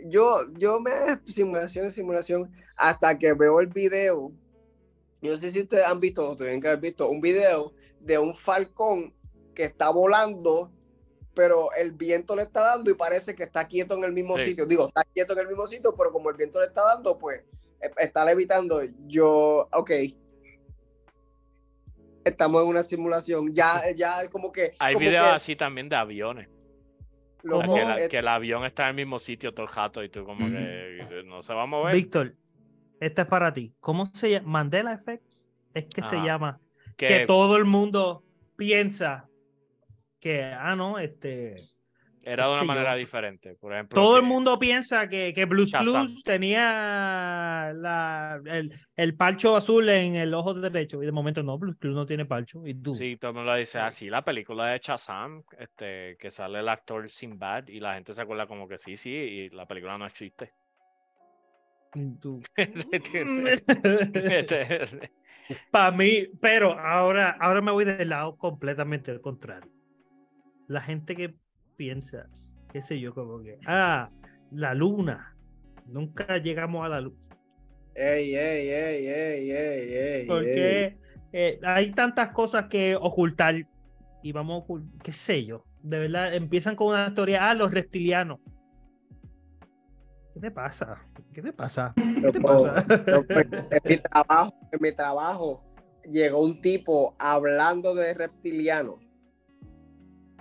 yo, 0.06 0.44
yo 0.58 0.80
me 0.80 0.92
simulación, 1.26 1.90
simulación, 1.90 2.50
hasta 2.76 3.18
que 3.18 3.32
veo 3.32 3.60
el 3.60 3.66
video. 3.68 4.32
Yo 5.20 5.32
no 5.32 5.36
sé 5.36 5.50
si 5.50 5.60
ustedes 5.60 5.84
han 5.84 6.00
visto, 6.00 6.30
o 6.30 6.36
tienen 6.36 6.60
que 6.60 6.68
haber 6.68 6.80
visto, 6.80 7.08
un 7.08 7.20
video 7.20 7.72
de 8.00 8.18
un 8.18 8.34
falcón 8.34 9.14
que 9.54 9.64
está 9.64 9.90
volando, 9.90 10.70
pero 11.34 11.72
el 11.74 11.92
viento 11.92 12.34
le 12.36 12.42
está 12.42 12.60
dando 12.60 12.90
y 12.90 12.94
parece 12.94 13.34
que 13.34 13.44
está 13.44 13.66
quieto 13.66 13.94
en 13.96 14.04
el 14.04 14.12
mismo 14.12 14.36
Sí. 14.38 14.46
sitio. 14.46 14.66
Digo, 14.66 14.88
está 14.88 15.04
quieto 15.04 15.32
en 15.34 15.38
el 15.40 15.48
mismo 15.48 15.66
sitio, 15.66 15.94
pero 15.96 16.12
como 16.12 16.30
el 16.30 16.36
viento 16.36 16.58
le 16.60 16.66
está 16.66 16.82
dando, 16.82 17.18
pues 17.18 17.42
eh, 17.80 17.90
está 17.98 18.24
levitando. 18.24 18.82
Yo, 19.06 19.68
ok. 19.72 19.90
Estamos 22.24 22.62
en 22.62 22.68
una 22.68 22.82
simulación. 22.82 23.52
Ya, 23.52 23.90
ya 23.94 24.28
como 24.28 24.52
que. 24.52 24.74
Hay 24.78 24.94
como 24.94 25.06
videos 25.06 25.26
que 25.26 25.34
así 25.34 25.56
también 25.56 25.88
de 25.88 25.96
aviones. 25.96 26.48
Lo- 27.42 27.60
¿Cómo? 27.60 27.74
Que, 27.74 27.84
la- 27.84 28.04
eh, 28.04 28.08
que 28.08 28.18
el 28.18 28.28
avión 28.28 28.64
está 28.64 28.84
en 28.84 28.88
el 28.90 28.94
mismo 28.96 29.18
sitio 29.18 29.52
todo 29.52 29.66
el 29.66 29.72
jato 29.72 30.02
y 30.02 30.08
tú 30.08 30.24
como 30.24 30.46
que 30.48 31.22
no 31.26 31.42
se 31.42 31.52
va 31.54 31.62
a 31.62 31.66
mover. 31.66 31.94
Víctor, 31.94 32.34
esta 33.00 33.22
es 33.22 33.28
para 33.28 33.52
ti. 33.52 33.74
¿Cómo 33.80 34.06
se 34.06 34.30
llama? 34.30 34.48
Mandela 34.48 34.92
Effect. 34.94 35.24
Es 35.74 35.86
que 35.86 36.02
se 36.02 36.16
Ajá. 36.16 36.24
llama. 36.26 36.60
Que, 36.96 37.06
Que 37.08 37.26
todo 37.26 37.56
el 37.56 37.64
mundo 37.64 38.22
piensa 38.56 39.28
que, 40.20 40.44
ah, 40.44 40.76
no, 40.76 40.98
este. 40.98 41.56
Era 42.24 42.46
de 42.46 42.52
una 42.54 42.64
manera 42.64 42.92
yo- 42.94 42.98
diferente. 42.98 43.54
Por 43.54 43.72
ejemplo, 43.72 44.00
Todo 44.00 44.16
el 44.16 44.22
mundo 44.22 44.58
piensa 44.58 45.08
que, 45.08 45.32
que 45.34 45.44
Blues 45.44 45.72
tenía 46.24 47.72
la, 47.74 48.40
el, 48.44 48.72
el 48.96 49.16
parcho 49.16 49.56
azul 49.56 49.88
en 49.88 50.16
el 50.16 50.32
ojo 50.34 50.54
derecho 50.54 51.02
y 51.02 51.06
de 51.06 51.12
momento 51.12 51.42
no, 51.42 51.58
Blues 51.58 51.76
Clues 51.78 51.96
no 51.96 52.06
tiene 52.06 52.24
parcho. 52.24 52.66
Y 52.66 52.74
tú. 52.74 52.94
Sí, 52.94 53.16
todo 53.16 53.32
el 53.32 53.36
mundo 53.36 53.54
dice 53.54 53.78
así. 53.78 54.08
La 54.08 54.22
película 54.22 54.72
de 54.72 54.78
Shazam, 54.78 55.42
este, 55.58 56.16
que 56.18 56.30
sale 56.30 56.60
el 56.60 56.68
actor 56.68 57.10
Sinbad 57.10 57.68
y 57.68 57.80
la 57.80 57.94
gente 57.94 58.14
se 58.14 58.22
acuerda 58.22 58.46
como 58.46 58.68
que 58.68 58.78
sí, 58.78 58.96
sí, 58.96 59.10
y 59.10 59.50
la 59.50 59.66
película 59.66 59.98
no 59.98 60.06
existe. 60.06 60.52
tú. 62.20 62.40
Para 65.70 65.90
mí, 65.90 66.28
pero 66.40 66.78
ahora, 66.78 67.36
ahora 67.40 67.60
me 67.60 67.72
voy 67.72 67.84
del 67.84 68.08
lado 68.08 68.36
completamente 68.36 69.10
al 69.10 69.20
contrario. 69.20 69.70
La 70.68 70.80
gente 70.80 71.16
que 71.16 71.34
piensa, 71.76 72.28
qué 72.72 72.82
sé 72.82 73.00
yo, 73.00 73.14
como 73.14 73.42
que, 73.42 73.58
ah, 73.66 74.10
la 74.50 74.74
luna, 74.74 75.36
nunca 75.86 76.38
llegamos 76.38 76.84
a 76.84 76.88
la 76.88 77.00
luz. 77.00 77.18
Ey, 77.94 78.34
ey, 78.34 78.68
ey, 78.70 79.06
ey, 79.06 79.50
ey, 79.50 79.94
ey. 79.94 80.26
Porque 80.26 80.98
eh, 81.32 81.60
hay 81.62 81.90
tantas 81.92 82.30
cosas 82.30 82.66
que 82.68 82.96
ocultar 82.96 83.54
y 84.22 84.32
vamos 84.32 84.62
a 84.62 84.66
ocult- 84.66 85.02
qué 85.02 85.12
sé 85.12 85.44
yo, 85.44 85.64
de 85.82 85.98
verdad, 85.98 86.34
empiezan 86.34 86.76
con 86.76 86.88
una 86.88 87.08
historia, 87.08 87.50
ah, 87.50 87.54
los 87.54 87.70
reptilianos. 87.70 88.38
¿Qué 90.32 90.40
te 90.40 90.50
pasa? 90.50 91.06
¿Qué 91.34 91.42
te 91.42 91.52
pasa? 91.52 91.94
En 91.94 93.80
mi 93.84 93.96
trabajo, 94.02 94.54
en 94.70 94.78
mi 94.80 94.92
trabajo 94.92 95.62
llegó 96.04 96.40
un 96.42 96.60
tipo 96.60 97.14
hablando 97.18 97.94
de 97.94 98.14
reptiliano 98.14 98.98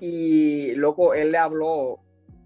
y 0.02 0.74
loco 0.76 1.14
él 1.14 1.32
le 1.32 1.38
habló 1.38 2.00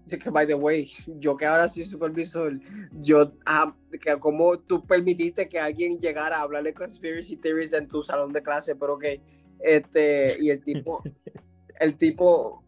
dice 0.04 0.18
que 0.18 0.30
by 0.30 0.46
the 0.46 0.54
way 0.54 0.88
yo 1.18 1.36
que 1.36 1.46
ahora 1.46 1.68
soy 1.68 1.84
supervisor 1.84 2.60
yo 2.92 3.32
ah, 3.46 3.74
que 3.98 4.16
como 4.18 4.58
tú 4.60 4.86
permitiste 4.86 5.48
que 5.48 5.58
alguien 5.58 5.98
llegara 5.98 6.36
a 6.36 6.42
hablar 6.42 6.62
de 6.64 6.74
conspiracy 6.74 7.36
theories 7.38 7.72
en 7.72 7.88
tu 7.88 8.02
salón 8.02 8.32
de 8.32 8.42
clase 8.42 8.76
pero 8.76 8.98
que 8.98 9.22
este 9.60 10.36
y 10.38 10.50
el 10.50 10.62
tipo 10.62 11.02
el 11.80 11.96
tipo 11.96 12.62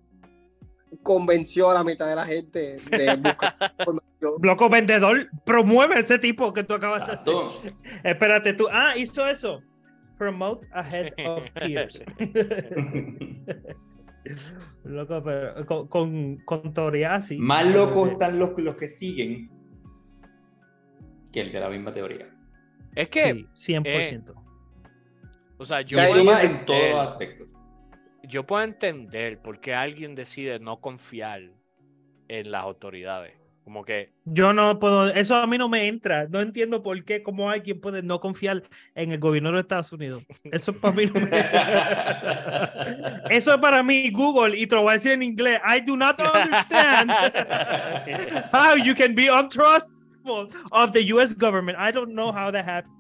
convenció 1.02 1.70
a 1.70 1.74
la 1.74 1.85
mitad 1.85 2.09
de 2.09 2.16
la 2.16 2.24
gente 2.24 2.77
de 2.90 3.16
buscar 3.16 3.55
información 3.78 4.09
Loco 4.43 4.69
vendedor, 4.69 5.28
promueve 5.44 5.94
a 5.94 5.98
ese 6.01 6.19
tipo 6.19 6.52
que 6.52 6.65
tú 6.65 6.74
acabas 6.74 7.06
de 7.06 7.12
hacer. 7.12 7.32
Tú, 7.32 7.48
Espérate, 8.02 8.52
tú. 8.52 8.66
Ah, 8.70 8.94
hizo 8.97 9.24
eso. 9.27 9.62
Promote 10.16 10.69
ahead 10.73 11.12
of 11.24 11.48
peers. 11.52 12.02
Loco, 14.85 15.23
pero 15.23 15.67
con, 15.67 15.89
con, 15.89 16.37
con 16.45 16.75
teoría 16.75 17.15
así. 17.17 17.39
Más 17.39 17.73
locos 17.75 18.11
están 18.11 18.39
los, 18.39 18.59
los 18.59 18.75
que 18.77 18.89
siguen 18.89 19.51
que 21.33 21.41
el 21.41 21.53
de 21.53 21.61
la 21.61 21.69
misma 21.69 21.93
teoría. 21.93 22.29
Es 22.95 23.09
que, 23.09 23.47
Sí, 23.55 23.75
100%. 23.75 24.35
o 25.59 25.65
sea, 25.65 25.83
yo 25.83 25.99
puedo, 25.99 26.39
en 26.41 26.65
todos 26.65 27.05
aspectos. 27.05 27.49
yo 28.25 28.47
puedo 28.47 28.65
entender 28.65 29.41
por 29.41 29.61
qué 29.61 29.75
alguien 29.75 30.15
decide 30.15 30.59
no 30.59 30.81
confiar 30.81 31.43
en 32.29 32.51
las 32.51 32.63
autoridades. 32.63 33.35
Como 33.69 33.85
que, 33.85 34.15
Yo 34.24 34.55
no 34.55 34.78
puedo, 34.78 35.11
eso 35.11 35.36
a 35.36 35.47
mí 35.47 35.59
no 35.59 35.69
me 35.69 35.89
entra. 35.89 36.27
No 36.27 36.40
entiendo 36.40 36.82
por 36.82 37.05
qué, 37.05 37.23
cómo 37.23 37.51
alguien 37.51 37.78
puede 37.78 38.03
no 38.03 38.19
confiar 38.19 38.62
en 38.95 39.12
el 39.12 39.19
gobierno 39.19 39.53
de 39.53 39.61
Estados 39.61 39.93
Unidos. 39.93 40.27
Eso 40.45 40.73
para 40.73 40.95
mí 40.95 41.05
no 41.05 41.20
me 41.20 41.28
Eso 43.36 43.53
es 43.53 43.61
para 43.61 43.82
mí 43.82 44.11
Google 44.11 44.57
y 44.57 44.66
te 44.66 44.74
lo 44.74 44.85
voy 44.85 44.93
a 44.93 44.95
decir 44.95 45.12
en 45.12 45.23
inglés. 45.23 45.61
I 45.69 45.82
do 45.82 45.99
not 45.99 46.19
understand 46.19 47.11
how 48.55 48.74
you 48.74 48.95
can 48.95 49.15
be 49.15 49.28
untrustful 49.28 50.49
of 50.73 50.93
the 50.93 51.12
US 51.12 51.36
government. 51.36 51.77
I 51.78 51.93
don't 51.93 52.15
know 52.15 52.32
how 52.32 52.51
that 52.51 52.65
happens. 52.65 52.98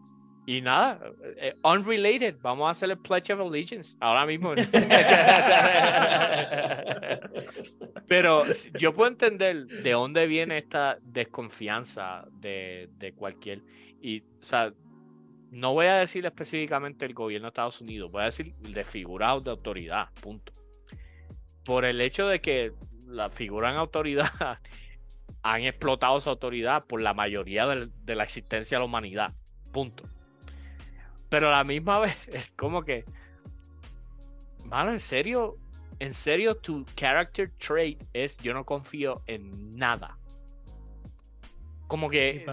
Y 0.50 0.62
nada, 0.62 0.98
eh, 1.36 1.54
unrelated, 1.62 2.36
vamos 2.40 2.68
a 2.68 2.70
hacer 2.70 2.90
el 2.90 2.98
Pledge 2.98 3.32
of 3.34 3.40
Allegiance 3.40 3.96
ahora 4.00 4.24
mismo. 4.24 4.54
Pero 8.08 8.42
yo 8.78 8.94
puedo 8.94 9.10
entender 9.10 9.66
de 9.66 9.92
dónde 9.92 10.26
viene 10.26 10.58
esta 10.58 10.98
desconfianza 11.02 12.24
de, 12.32 12.88
de 12.96 13.12
cualquier. 13.12 13.62
Y, 14.00 14.20
o 14.20 14.42
sea, 14.42 14.72
no 15.50 15.74
voy 15.74 15.86
a 15.86 15.96
decir 15.96 16.24
específicamente 16.24 17.04
el 17.04 17.12
gobierno 17.12 17.46
de 17.46 17.50
Estados 17.50 17.80
Unidos, 17.82 18.10
voy 18.10 18.22
a 18.22 18.26
decir 18.26 18.54
de 18.54 18.84
figuras 18.84 19.44
de 19.44 19.50
autoridad, 19.50 20.08
punto. 20.22 20.54
Por 21.64 21.84
el 21.84 22.00
hecho 22.00 22.26
de 22.26 22.40
que 22.40 22.72
la 23.06 23.28
figura 23.28 23.70
en 23.70 23.76
autoridad 23.76 24.30
han 25.42 25.62
explotado 25.64 26.18
su 26.20 26.30
autoridad 26.30 26.86
por 26.86 27.02
la 27.02 27.12
mayoría 27.12 27.66
del- 27.66 27.90
de 28.04 28.14
la 28.14 28.24
existencia 28.24 28.78
de 28.78 28.80
la 28.80 28.86
humanidad, 28.86 29.34
punto. 29.72 30.04
Pero 31.28 31.48
a 31.48 31.50
la 31.52 31.64
misma 31.64 31.98
vez 32.00 32.16
es 32.28 32.52
como 32.52 32.82
que, 32.82 33.04
mano, 34.64 34.92
en 34.92 35.00
serio, 35.00 35.56
en 35.98 36.14
serio, 36.14 36.56
tu 36.56 36.84
character 36.96 37.50
trait 37.58 38.02
es 38.12 38.36
yo 38.38 38.54
no 38.54 38.64
confío 38.64 39.22
en 39.26 39.76
nada. 39.76 40.16
Como 41.86 42.08
que 42.10 42.44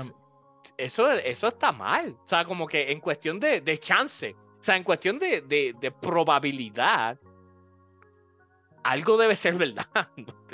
eso, 0.78 1.12
eso 1.12 1.48
está 1.50 1.72
mal. 1.72 2.16
O 2.26 2.28
sea, 2.28 2.46
como 2.46 2.68
que 2.68 2.92
en 2.92 3.00
cuestión 3.00 3.40
de, 3.40 3.62
de 3.62 3.78
chance, 3.78 4.34
o 4.60 4.64
sea, 4.64 4.76
en 4.78 4.84
cuestión 4.84 5.20
de, 5.20 5.42
de- 5.42 5.76
de 5.80 5.92
probabilidad, 5.92 7.20
algo 8.84 9.18
debe 9.18 9.36
ser 9.36 9.56
verdad. 9.58 9.88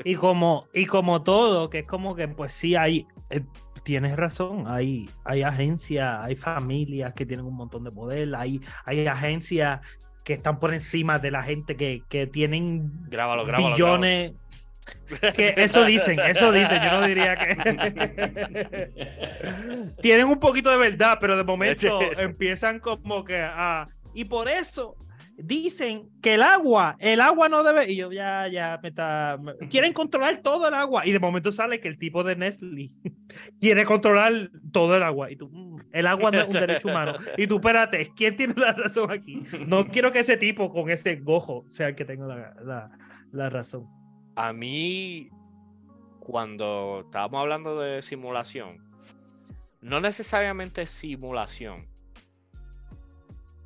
Y 0.03 0.15
como, 0.15 0.67
y 0.73 0.85
como 0.85 1.21
todo, 1.23 1.69
que 1.69 1.79
es 1.79 1.87
como 1.87 2.15
que, 2.15 2.27
pues 2.27 2.53
sí, 2.53 2.75
hay, 2.75 3.07
eh, 3.29 3.43
tienes 3.83 4.15
razón, 4.15 4.65
hay, 4.67 5.09
hay 5.23 5.43
agencias, 5.43 6.19
hay 6.21 6.35
familias 6.35 7.13
que 7.13 7.25
tienen 7.25 7.45
un 7.45 7.55
montón 7.55 7.83
de 7.83 7.91
poder, 7.91 8.35
hay, 8.35 8.61
hay 8.85 9.07
agencias 9.07 9.81
que 10.23 10.33
están 10.33 10.59
por 10.59 10.73
encima 10.73 11.19
de 11.19 11.31
la 11.31 11.41
gente 11.41 11.75
que, 11.75 12.03
que 12.07 12.27
tienen 12.27 12.91
Grábalo, 13.09 13.45
grábalo. 13.45 13.75
billones. 13.75 14.33
Que 15.35 15.53
eso 15.57 15.85
dicen, 15.85 16.19
eso 16.19 16.51
dicen, 16.51 16.81
yo 16.83 16.91
no 16.91 17.01
diría 17.03 17.37
que. 17.37 17.55
Tienen 20.01 20.25
un 20.25 20.39
poquito 20.39 20.71
de 20.71 20.77
verdad, 20.77 21.19
pero 21.21 21.37
de 21.37 21.43
momento 21.43 21.99
empiezan 22.17 22.79
como 22.79 23.23
que 23.23 23.41
a. 23.41 23.87
Y 24.13 24.25
por 24.25 24.49
eso 24.49 24.95
dicen 25.37 26.09
que 26.21 26.35
el 26.35 26.41
agua, 26.41 26.95
el 26.99 27.21
agua 27.21 27.49
no 27.49 27.63
debe. 27.63 27.91
Y 27.91 27.95
yo 27.95 28.11
ya, 28.11 28.47
ya 28.47 28.79
me 28.81 28.89
está. 28.89 29.39
Quieren 29.69 29.93
controlar 29.93 30.37
todo 30.41 30.67
el 30.67 30.73
agua. 30.73 31.05
Y 31.05 31.11
de 31.11 31.19
momento 31.19 31.51
sale 31.51 31.79
que 31.79 31.87
el 31.87 31.97
tipo 31.97 32.23
de 32.23 32.35
Nestle 32.35 32.89
quiere 33.59 33.85
controlar 33.85 34.49
todo 34.71 34.95
el 34.95 35.03
agua. 35.03 35.31
Y 35.31 35.35
tú, 35.35 35.49
"Mm, 35.49 35.77
el 35.93 36.07
agua 36.07 36.31
no 36.31 36.41
es 36.41 36.47
un 36.47 36.53
derecho 36.53 36.87
humano. 36.87 37.13
Y 37.37 37.47
tú, 37.47 37.55
espérate, 37.55 38.11
¿quién 38.15 38.35
tiene 38.35 38.53
la 38.57 38.73
razón 38.73 39.11
aquí? 39.11 39.41
No 39.67 39.85
quiero 39.87 40.11
que 40.11 40.19
ese 40.19 40.37
tipo 40.37 40.71
con 40.71 40.89
ese 40.89 41.15
gojo 41.17 41.65
sea 41.69 41.89
el 41.89 41.95
que 41.95 42.05
tenga 42.05 42.25
la, 42.27 42.53
la, 42.63 42.91
la 43.31 43.49
razón. 43.49 43.87
A 44.35 44.53
mí, 44.53 45.29
cuando 46.19 47.01
estábamos 47.05 47.41
hablando 47.41 47.79
de 47.79 48.01
simulación, 48.01 48.77
no 49.81 49.99
necesariamente 49.99 50.85
simulación, 50.85 51.87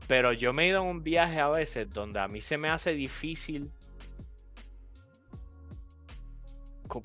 pero 0.07 0.33
yo 0.33 0.53
me 0.53 0.65
he 0.65 0.67
ido 0.69 0.81
en 0.81 0.87
un 0.87 1.03
viaje 1.03 1.39
a 1.39 1.49
veces 1.49 1.89
donde 1.89 2.19
a 2.19 2.27
mí 2.27 2.41
se 2.41 2.57
me 2.57 2.69
hace 2.69 2.91
difícil. 2.93 3.71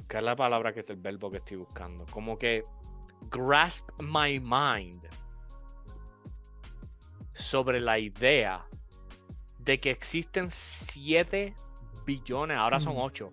¿Qué 0.08 0.18
es 0.18 0.22
la 0.22 0.36
palabra 0.36 0.72
que 0.72 0.80
es 0.80 0.90
el 0.90 0.96
verbo 0.96 1.30
que 1.30 1.38
estoy 1.38 1.56
buscando? 1.56 2.04
Como 2.10 2.38
que 2.38 2.64
grasp 3.30 3.88
my 3.98 4.38
mind 4.38 5.02
sobre 7.32 7.80
la 7.80 7.98
idea 7.98 8.66
de 9.58 9.80
que 9.80 9.90
existen 9.90 10.50
7 10.50 11.54
billones, 12.04 12.56
ahora 12.56 12.80
son 12.80 12.94
Mm. 12.94 13.00
8, 13.00 13.32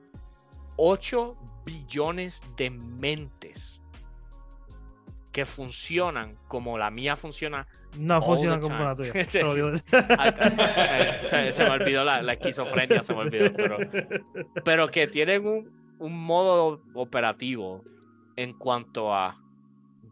8 0.77 1.38
billones 1.65 2.41
de 2.56 2.69
mentes 2.69 3.76
que 5.38 5.45
funcionan 5.45 6.35
como 6.47 6.80
la 6.80 6.89
mía 6.89 7.15
funciona. 7.15 7.68
No 7.95 8.15
All 8.15 8.23
funciona 8.23 8.55
the 8.55 8.61
como 8.64 8.84
la 8.84 8.95
tuya. 8.95 9.14
te 9.31 9.43
lo 9.43 9.53
digo. 9.53 9.72
Se, 11.22 11.51
se 11.51 11.64
me 11.64 11.69
olvidó 11.69 12.03
la, 12.03 12.23
la 12.23 12.34
esquizofrenia, 12.34 13.03
se 13.03 13.14
me 13.14 13.19
olvidó, 13.19 13.53
pero, 13.53 13.77
pero 14.65 14.88
que 14.88 15.05
tienen 15.05 15.45
un, 15.45 15.95
un 15.99 16.26
modo 16.26 16.81
operativo 16.95 17.84
en 18.35 18.57
cuanto 18.57 19.14
a 19.14 19.39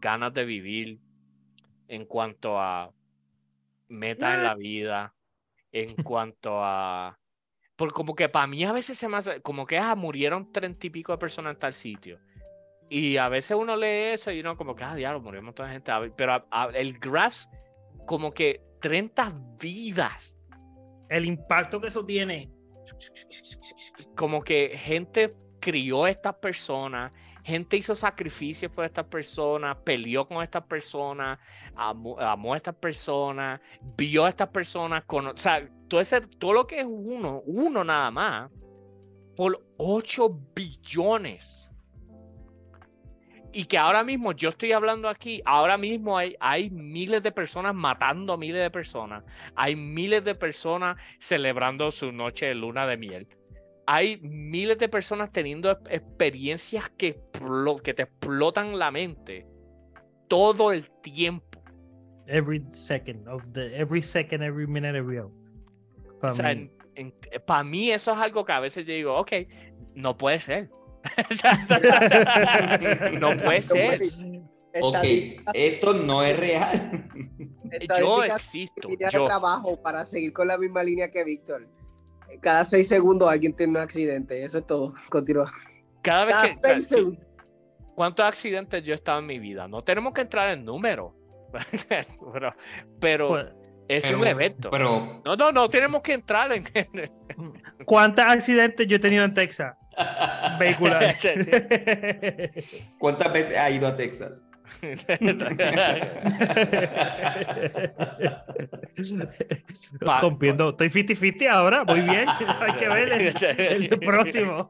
ganas 0.00 0.32
de 0.32 0.44
vivir, 0.44 1.00
en 1.88 2.04
cuanto 2.04 2.60
a 2.60 2.92
metas 3.88 4.32
en 4.32 4.44
la 4.44 4.54
vida, 4.54 5.12
en 5.72 5.92
cuanto 6.04 6.62
a... 6.62 7.18
Porque 7.74 7.94
como 7.94 8.14
que 8.14 8.28
para 8.28 8.46
mí 8.46 8.62
a 8.62 8.70
veces 8.70 8.96
se 8.96 9.08
me 9.08 9.16
hace, 9.16 9.40
como 9.40 9.66
que 9.66 9.76
ah, 9.76 9.96
murieron 9.96 10.52
treinta 10.52 10.86
y 10.86 10.90
pico 10.90 11.10
de 11.10 11.18
personas 11.18 11.54
en 11.54 11.58
tal 11.58 11.72
sitio. 11.72 12.20
Y 12.88 13.16
a 13.16 13.28
veces 13.28 13.56
uno 13.58 13.76
lee 13.76 14.12
eso 14.12 14.30
y 14.30 14.40
uno 14.40 14.56
como 14.56 14.74
que, 14.76 14.84
ah, 14.84 14.94
diablo, 14.94 15.20
murió 15.20 15.40
un 15.40 15.46
montón 15.46 15.66
de 15.66 15.72
gente. 15.72 15.92
Pero 16.16 16.34
a- 16.34 16.46
a- 16.50 16.66
el 16.74 16.98
graph, 16.98 17.46
como 18.06 18.32
que 18.32 18.62
30 18.80 19.32
vidas. 19.58 20.38
El 21.08 21.24
impacto 21.24 21.80
que 21.80 21.88
eso 21.88 22.04
tiene. 22.04 22.50
Como 24.16 24.42
que 24.42 24.70
gente 24.76 25.34
crió 25.60 26.04
a 26.04 26.10
estas 26.10 26.34
personas, 26.36 27.12
gente 27.44 27.76
hizo 27.76 27.94
sacrificios 27.94 28.70
por 28.70 28.84
estas 28.84 29.06
personas, 29.06 29.76
peleó 29.84 30.26
con 30.28 30.42
estas 30.42 30.64
personas, 30.64 31.38
amó, 31.74 32.18
amó 32.20 32.54
a 32.54 32.56
estas 32.56 32.74
personas, 32.76 33.60
vio 33.96 34.24
a 34.24 34.28
estas 34.28 34.48
personas, 34.48 35.04
cono- 35.04 35.32
o 35.32 35.36
sea, 35.36 35.68
todo, 35.88 36.00
ese, 36.00 36.20
todo 36.20 36.52
lo 36.52 36.66
que 36.66 36.80
es 36.80 36.86
uno, 36.88 37.42
uno 37.46 37.82
nada 37.84 38.10
más, 38.10 38.50
por 39.36 39.64
8 39.76 40.30
billones. 40.54 41.65
Y 43.56 43.64
que 43.64 43.78
ahora 43.78 44.04
mismo 44.04 44.32
yo 44.32 44.50
estoy 44.50 44.72
hablando 44.72 45.08
aquí, 45.08 45.40
ahora 45.46 45.78
mismo 45.78 46.18
hay, 46.18 46.36
hay 46.40 46.68
miles 46.68 47.22
de 47.22 47.32
personas 47.32 47.74
matando 47.74 48.34
a 48.34 48.36
miles 48.36 48.60
de 48.62 48.70
personas, 48.70 49.24
hay 49.54 49.74
miles 49.74 50.24
de 50.24 50.34
personas 50.34 50.96
celebrando 51.18 51.90
su 51.90 52.12
noche 52.12 52.46
de 52.46 52.54
luna 52.54 52.86
de 52.86 52.96
miel 52.96 53.26
hay 53.86 54.18
miles 54.20 54.78
de 54.78 54.88
personas 54.88 55.30
teniendo 55.32 55.70
ex- 55.70 55.80
experiencias 55.90 56.90
que, 56.98 57.20
que 57.82 57.94
te 57.94 58.02
explotan 58.02 58.78
la 58.78 58.90
mente 58.90 59.46
todo 60.28 60.72
el 60.72 60.90
tiempo. 61.02 61.62
Every 62.26 62.62
second 62.70 63.28
of 63.28 63.42
the 63.52 63.76
every 63.78 64.02
second, 64.02 64.42
every 64.42 64.66
minute, 64.66 64.98
every 64.98 65.18
hour. 65.18 65.30
Pa' 66.20 66.32
O 66.32 66.34
sea, 66.34 66.54
mí. 66.54 66.68
para 67.46 67.62
mí 67.62 67.92
eso 67.92 68.12
es 68.12 68.18
algo 68.18 68.44
que 68.44 68.52
a 68.52 68.60
veces 68.60 68.84
yo 68.84 68.92
digo, 68.92 69.16
ok, 69.16 69.32
no 69.94 70.16
puede 70.16 70.40
ser. 70.40 70.68
no 73.20 73.36
puede 73.38 73.62
ser. 73.62 74.00
Ok, 74.78 74.94
Estadística- 74.96 75.52
esto 75.54 75.94
no 75.94 76.22
es 76.22 76.38
real. 76.38 77.08
Yo 77.98 78.22
existo. 78.24 78.88
Yo, 79.10 79.26
trabajo 79.26 79.80
para 79.80 80.04
seguir 80.04 80.32
con 80.32 80.48
la 80.48 80.58
misma 80.58 80.82
línea 80.82 81.10
que 81.10 81.24
Víctor. 81.24 81.68
Cada 82.40 82.64
seis 82.64 82.88
segundos 82.88 83.30
alguien 83.30 83.54
tiene 83.54 83.70
un 83.72 83.78
accidente. 83.78 84.44
Eso 84.44 84.58
es 84.58 84.66
todo. 84.66 84.94
Continúa. 85.08 85.50
cada 86.02 86.26
vez 86.26 86.34
Cada 86.34 86.48
que. 86.48 86.54
seis 86.54 86.88
segundos. 86.88 87.24
¿Cuántos 87.94 88.28
accidentes 88.28 88.82
yo 88.82 88.92
he 88.92 88.96
estado 88.96 89.20
en 89.20 89.26
mi 89.26 89.38
vida? 89.38 89.66
No 89.68 89.82
tenemos 89.82 90.12
que 90.12 90.20
entrar 90.20 90.50
en 90.50 90.64
números. 90.64 91.12
pero 92.28 92.52
pero 93.00 93.28
Pues, 93.28 93.46
es 93.88 94.04
Pero- 94.04 94.18
un 94.18 94.26
evento. 94.26 94.70
Pero. 94.70 95.22
No, 95.24 95.36
no, 95.36 95.52
no 95.52 95.70
tenemos 95.70 96.02
que 96.02 96.12
entrar 96.12 96.52
en. 96.52 96.64
¿Cuántos 97.86 98.24
accidentes 98.26 98.86
yo 98.86 98.96
he 98.96 99.00
tenido 99.00 99.24
en 99.24 99.32
Texas? 99.32 99.74
Vehiculares. 100.58 101.16
¿Cuántas 102.98 103.32
veces 103.32 103.56
ha 103.56 103.70
ido 103.70 103.86
a 103.86 103.96
Texas? 103.96 104.42
Rompiendo. 110.20 110.70
Estoy 110.70 110.88
50-50 110.90 111.48
ahora. 111.48 111.84
Muy 111.84 112.00
bien. 112.02 112.28
Hay 112.60 112.72
que 112.76 112.88
ver 112.88 113.12
el, 113.12 113.36
el 113.90 113.98
próximo. 114.00 114.68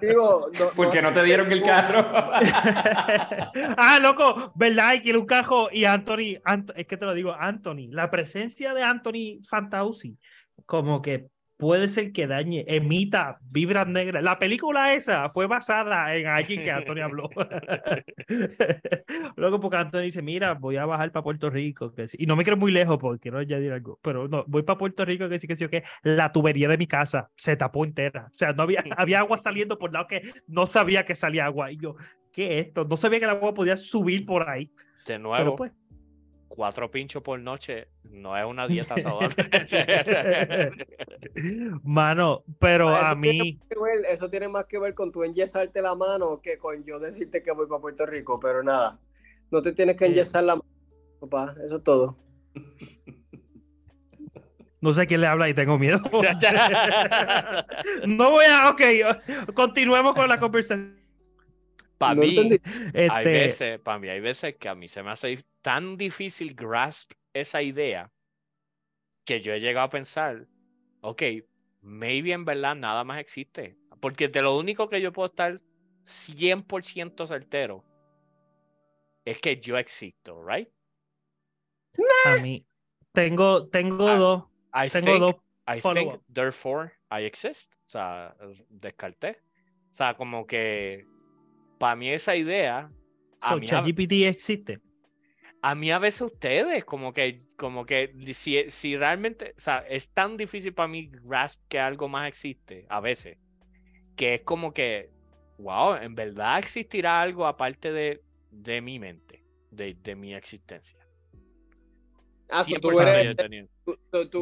Digo, 0.00 0.48
no- 0.58 0.70
Porque 0.74 1.02
no- 1.02 1.10
no 1.10 1.14
te 1.14 1.22
dieron 1.24 1.50
el 1.52 1.62
carro. 1.62 2.06
ah, 3.76 3.98
loco, 4.00 4.52
¿verdad? 4.54 4.94
Y 4.94 5.00
quiere 5.00 5.18
un 5.18 5.26
cajo. 5.26 5.68
Y 5.70 5.84
Anthony, 5.84 6.40
Ant- 6.44 6.72
es 6.76 6.86
que 6.86 6.96
te 6.96 7.04
lo 7.04 7.12
digo, 7.14 7.34
Anthony, 7.38 7.88
la 7.90 8.10
presencia 8.10 8.74
de 8.74 8.82
Anthony 8.82 9.40
Fantauci, 9.48 10.16
como 10.66 11.02
que 11.02 11.26
puede 11.56 11.88
ser 11.88 12.12
que 12.12 12.26
dañe, 12.26 12.64
emita 12.66 13.38
vibras 13.42 13.86
negras. 13.86 14.22
La 14.22 14.38
película 14.38 14.94
esa 14.94 15.28
fue 15.28 15.46
basada 15.46 16.14
en 16.16 16.26
allí 16.26 16.58
que 16.58 16.70
Anthony 16.70 17.00
habló. 17.02 17.28
Loco, 19.36 19.60
porque 19.60 19.76
Anthony 19.76 20.00
dice, 20.00 20.22
mira, 20.22 20.54
voy 20.54 20.76
a 20.76 20.86
bajar 20.86 21.12
para 21.12 21.22
Puerto 21.22 21.50
Rico. 21.50 21.94
Que 21.94 22.08
sí. 22.08 22.16
Y 22.20 22.26
no 22.26 22.36
me 22.36 22.44
quiero 22.44 22.56
muy 22.56 22.72
lejos 22.72 22.98
porque 22.98 23.30
no 23.30 23.38
añadir 23.38 23.72
algo, 23.72 23.98
pero 24.02 24.28
no, 24.28 24.44
voy 24.46 24.62
para 24.62 24.78
Puerto 24.78 25.04
Rico 25.04 25.28
que 25.28 25.38
sí, 25.38 25.46
que 25.46 25.56
sí, 25.56 25.68
que 25.68 25.84
la 26.02 26.32
tubería 26.32 26.68
de 26.68 26.78
mi 26.78 26.86
casa 26.86 27.30
se 27.36 27.56
tapó 27.56 27.84
entera. 27.84 28.28
O 28.34 28.38
sea, 28.38 28.52
no 28.52 28.62
había, 28.62 28.82
había 28.96 29.20
agua 29.20 29.38
saliendo 29.38 29.78
por 29.78 29.92
lado 29.92 30.06
que 30.06 30.22
no 30.46 30.66
sabía 30.66 31.04
que 31.04 31.14
salía 31.14 31.46
agua. 31.46 31.72
Y 31.72 31.78
yo, 31.78 31.96
¿qué 32.32 32.58
es 32.58 32.66
esto? 32.66 32.84
No 32.84 32.96
sabía 32.96 33.18
que 33.18 33.26
el 33.26 33.30
agua 33.30 33.54
podía 33.54 33.76
subir 33.76 34.26
por 34.26 34.48
ahí. 34.48 34.70
De 35.06 35.06
Pero 35.06 35.18
nuevo, 35.18 35.56
pues, 35.56 35.72
cuatro 36.54 36.88
pinchos 36.90 37.22
por 37.22 37.38
noche 37.40 37.88
no 38.04 38.36
es 38.36 38.44
una 38.44 38.68
dieta 38.68 38.94
saludable. 38.96 39.34
mano, 41.82 42.44
pero 42.60 42.88
Ah, 42.88 43.10
a 43.10 43.20
tiene 43.20 43.42
mí, 43.42 43.58
ver- 43.70 44.06
eso 44.08 44.30
tiene 44.30 44.46
más 44.48 44.66
que 44.66 44.78
ver 44.78 44.94
con 44.94 45.10
tu 45.10 45.24
enyesarte 45.24 45.82
la 45.82 45.94
mano 45.96 46.40
que 46.40 46.56
con 46.58 46.84
yo 46.84 47.00
decirte 47.00 47.42
que 47.42 47.50
voy 47.50 47.66
para 47.66 47.80
Puerto 47.80 48.06
Rico, 48.06 48.38
pero 48.38 48.62
nada. 48.62 49.00
No 49.50 49.62
te 49.62 49.72
tienes 49.72 49.96
que 49.96 50.04
Sí. 50.06 50.12
enyesar 50.12 50.44
la 50.44 50.54
mano, 50.56 50.68
papá. 51.20 51.54
Eso 51.64 51.76
es 51.78 51.82
todo. 51.82 52.16
no 54.80 54.92
sé 54.94 55.06
quién 55.06 55.20
le 55.22 55.26
habla 55.26 55.48
y 55.48 55.54
tengo 55.54 55.76
miedo. 55.78 55.98
no 58.06 58.30
voy 58.30 58.44
a, 58.44 58.68
ok, 58.70 58.82
continuemos 59.54 60.14
con 60.14 60.28
la 60.28 60.38
conversación. 60.38 61.02
Para 62.04 62.14
No 62.14 62.22
mí, 62.22 62.28
entendí. 62.28 62.60
hay 63.06 63.28
Este, 63.28 63.28
veces, 63.28 63.80
para 63.80 63.98
mí, 63.98 64.08
hay 64.08 64.20
veces 64.20 64.56
que 64.58 64.68
a 64.68 64.74
mí 64.74 64.88
se 64.88 65.02
me 65.02 65.10
hace 65.10 65.44
tan 65.62 65.96
difícil 65.96 66.54
grasp 66.54 67.12
esa 67.32 67.62
idea 67.62 68.12
que 69.24 69.40
yo 69.40 69.52
he 69.52 69.60
llegado 69.60 69.86
a 69.86 69.90
pensar, 69.90 70.46
ok, 71.00 71.22
maybe 71.80 72.32
en 72.32 72.44
verdad 72.44 72.74
nada 72.76 73.04
más 73.04 73.20
existe. 73.20 73.76
Porque 74.00 74.28
de 74.28 74.42
lo 74.42 74.56
único 74.58 74.88
que 74.88 75.00
yo 75.00 75.12
puedo 75.12 75.28
estar 75.28 75.60
100% 76.04 77.26
certero 77.26 77.84
es 79.26 79.38
que 79.38 79.60
yo 79.60 79.76
existo, 79.76 80.42
right? 80.42 80.68
a 82.22 82.36
mí, 82.36 82.66
tengo, 83.12 83.68
tengo 83.68 83.96
Ah, 84.06 84.16
dos, 84.16 84.44
I 84.72 84.88
tengo 84.90 85.18
think, 85.18 85.18
dos. 85.18 85.34
I 85.66 85.80
think, 85.80 86.16
therefore, 86.28 86.92
I 87.10 87.22
exist. 87.22 87.68
O 87.88 87.90
sea, 87.90 88.34
descarté. 88.70 89.40
O 89.92 89.94
sea, 89.96 90.14
como 90.16 90.46
que 90.46 91.06
para 91.84 91.96
mí 91.96 92.08
esa 92.08 92.34
idea, 92.34 92.90
a 93.42 93.48
So, 93.48 93.60
ChatGPT 93.60 94.12
existe. 94.24 94.80
a 95.60 95.74
mí 95.74 95.90
a 95.90 95.98
veces 95.98 96.22
ustedes, 96.22 96.82
como 96.86 97.12
que, 97.12 97.42
como 97.58 97.84
que 97.84 98.14
si, 98.32 98.70
si 98.70 98.96
realmente, 98.96 99.54
o 99.58 99.60
sea, 99.60 99.84
es 99.88 100.10
tan 100.14 100.38
difícil 100.38 100.72
para 100.72 100.88
mí 100.88 101.10
grasp 101.10 101.60
que 101.68 101.78
algo 101.78 102.08
más 102.08 102.26
existe, 102.28 102.86
a 102.88 103.00
veces, 103.00 103.36
que 104.16 104.34
es 104.34 104.40
como 104.44 104.72
que, 104.72 105.10
wow, 105.58 105.96
en 105.96 106.14
verdad 106.14 106.58
existirá 106.58 107.20
algo 107.20 107.46
aparte 107.46 107.92
de, 107.92 108.22
de 108.50 108.80
mi 108.80 108.98
mente, 108.98 109.44
de, 109.70 109.94
de 109.94 110.14
mi 110.16 110.34
existencia. 110.34 110.98
Ah, 112.48 112.64
so 112.64 112.76
100% 112.76 112.80
tú 112.80 113.00
eres, 113.00 113.36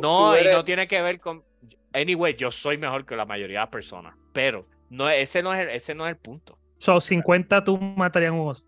No, 0.01 0.33
tú 0.33 0.37
y 0.37 0.49
no 0.49 0.65
tiene 0.65 0.87
que 0.87 1.03
ver 1.03 1.21
con. 1.21 1.45
Anyway, 1.93 2.35
yo 2.35 2.53
soy 2.53 2.79
mejor 2.79 3.07
que 3.07 3.17
la 3.17 3.27
mayoría 3.27 3.61
de 3.61 3.65
las 3.65 3.71
personas, 3.71 4.17
pero 4.33 4.69
no, 4.91 5.09
ese, 5.11 5.43
no 5.43 5.53
es 5.55 5.61
el, 5.61 5.71
ese 5.71 5.95
no 5.95 6.07
es 6.07 6.13
el 6.13 6.19
punto. 6.19 6.62
So, 6.83 7.01
50 7.01 7.63
tú 7.63 7.79
matarían 7.79 8.35
un 8.35 8.49
oso. 8.49 8.67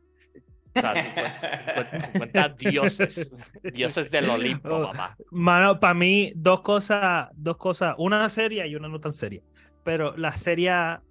O 0.76 0.80
sea, 0.80 0.94
50, 0.94 1.64
50 1.64 2.00
50 2.12 2.48
dioses, 2.50 3.32
dioses 3.74 4.08
del 4.10 4.30
Olimpo, 4.30 4.68
Oh. 4.68 4.82
papá. 4.92 5.16
Mano, 5.32 5.80
para 5.80 5.94
mí, 5.94 6.32
dos 6.36 6.60
cosas, 6.62 7.28
dos 7.34 7.56
cosas, 7.56 7.96
una 7.98 8.28
seria 8.28 8.66
y 8.68 8.76
una 8.76 8.88
no 8.88 9.00
tan 9.00 9.14
seria. 9.14 9.42
Pero 9.82 10.16
la 10.16 10.36
seria 10.36 11.02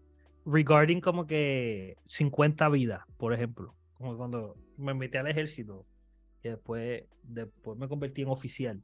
regarding 0.45 1.01
como 1.01 1.27
que 1.27 1.97
50 2.07 2.69
vidas, 2.69 3.01
por 3.17 3.33
ejemplo, 3.33 3.75
como 3.95 4.15
cuando 4.15 4.55
me 4.77 4.93
metí 4.93 5.17
al 5.17 5.27
ejército 5.27 5.85
y 6.41 6.47
después, 6.49 7.03
después 7.23 7.77
me 7.77 7.89
convertí 7.89 8.21
en 8.21 8.29
oficial. 8.29 8.81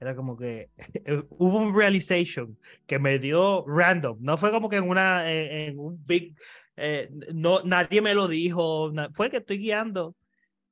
Era 0.00 0.14
como 0.14 0.36
que 0.38 0.70
hubo 1.30 1.58
un 1.58 1.74
realization 1.76 2.58
que 2.86 2.98
me 2.98 3.18
dio 3.18 3.62
random. 3.66 4.16
No 4.20 4.38
fue 4.38 4.50
como 4.50 4.70
que 4.70 4.76
en 4.76 4.88
una 4.88 5.30
en, 5.30 5.68
en 5.70 5.78
un 5.78 6.02
big 6.06 6.34
eh, 6.78 7.10
no 7.34 7.62
nadie 7.64 8.00
me 8.00 8.14
lo 8.14 8.28
dijo, 8.28 8.90
na- 8.92 9.10
fue 9.12 9.30
que 9.30 9.38
estoy 9.38 9.58
guiando 9.58 10.14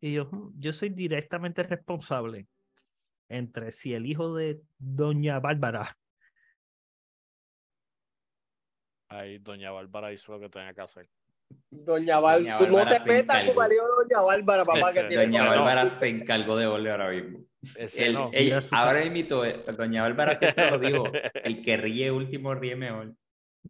y 0.00 0.12
yo 0.14 0.26
"Hmm, 0.30 0.52
yo 0.58 0.72
soy 0.72 0.90
directamente 0.90 1.62
responsable 1.62 2.46
entre 3.28 3.72
si 3.72 3.92
el 3.94 4.06
hijo 4.06 4.34
de 4.34 4.60
doña 4.78 5.40
Bárbara 5.40 5.96
Ahí 9.08 9.38
doña 9.38 9.70
Bárbara 9.70 10.12
hizo 10.12 10.32
lo 10.32 10.40
que 10.40 10.48
tenía 10.48 10.74
que 10.74 10.80
hacer. 10.80 11.08
Doña 11.70 12.18
Bárbara. 12.18 12.58
Doña 12.58 12.68
no 12.68 12.74
Bárbara 12.76 12.90
te 12.98 13.04
se 13.04 13.08
metas 13.08 13.36
con 13.36 13.42
encargó. 13.44 13.60
marido 13.60 13.84
de 13.86 14.04
Doña 14.04 14.22
Bárbara, 14.22 14.64
papá, 14.64 14.92
que 14.92 14.98
Ese- 14.98 15.08
tiene 15.08 15.26
Doña 15.26 15.44
no. 15.44 15.50
Bárbara 15.50 15.86
se 15.86 16.08
encargó 16.08 16.56
de 16.56 16.66
volver 16.66 16.90
ahora 16.92 17.10
mismo. 17.10 17.38
El- 17.76 18.12
no. 18.14 18.30
ahora 18.72 19.04
imito, 19.04 19.44
eh, 19.44 19.62
Doña 19.76 20.02
Bárbara 20.02 20.34
siempre 20.34 20.70
lo 20.72 20.78
dijo, 20.80 21.04
el 21.44 21.62
que 21.62 21.76
ríe 21.76 22.10
último 22.10 22.54
ríe 22.54 22.74
mejor. 22.74 23.14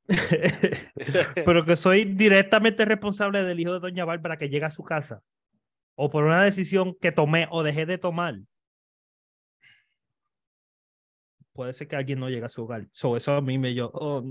pero 1.44 1.64
que 1.64 1.76
soy 1.76 2.04
directamente 2.04 2.84
responsable 2.84 3.42
del 3.42 3.60
hijo 3.60 3.72
de 3.72 3.80
doña 3.80 4.04
Bárbara 4.04 4.38
que 4.38 4.48
llega 4.48 4.68
a 4.68 4.70
su 4.70 4.84
casa. 4.84 5.22
O 5.94 6.10
por 6.10 6.24
una 6.24 6.42
decisión 6.42 6.94
que 7.00 7.12
tomé 7.12 7.48
o 7.50 7.62
dejé 7.62 7.86
de 7.86 7.98
tomar. 7.98 8.36
Puede 11.52 11.72
ser 11.72 11.88
que 11.88 11.96
alguien 11.96 12.20
no 12.20 12.28
llegue 12.28 12.44
a 12.44 12.50
su 12.50 12.64
hogar. 12.64 12.86
So, 12.92 13.16
eso 13.16 13.34
a 13.34 13.40
mí 13.40 13.56
me 13.58 13.72
yo 13.72 13.90
oh, 13.94 14.22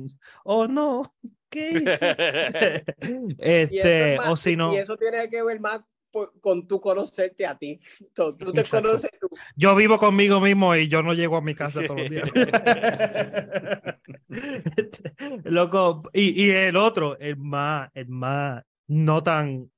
oh 0.43 0.67
no 0.67 1.15
¿qué 1.49 1.71
hice? 1.71 2.85
Este 3.39 4.13
es 4.13 4.17
más- 4.19 4.29
o 4.29 4.35
si 4.35 4.55
no 4.55 4.73
Y 4.73 4.77
eso 4.77 4.95
tiene 4.95 5.27
que 5.29 5.41
ver 5.41 5.59
más 5.59 5.81
por- 6.15 6.31
con 6.39 6.65
tu 6.65 6.79
conocerte 6.79 7.45
a 7.45 7.57
ti. 7.57 7.77
Tú 8.13 8.31
te 8.37 8.61
Exacto. 8.61 8.87
conoces 8.87 9.11
tú. 9.19 9.27
yo 9.57 9.75
vivo 9.75 9.97
conmigo 9.97 10.39
mismo 10.39 10.73
y 10.73 10.87
yo 10.87 11.03
no 11.03 11.13
llego 11.13 11.35
a 11.35 11.41
mi 11.41 11.53
casa 11.53 11.81
todos 11.85 11.99
los 11.99 12.09
días. 12.09 12.29
Loco, 15.43 16.03
y, 16.13 16.45
y 16.45 16.51
el 16.51 16.77
otro, 16.77 17.19
el 17.19 17.35
más, 17.35 17.89
el 17.93 18.07
más, 18.07 18.63
no 18.87 19.21
tan, 19.21 19.69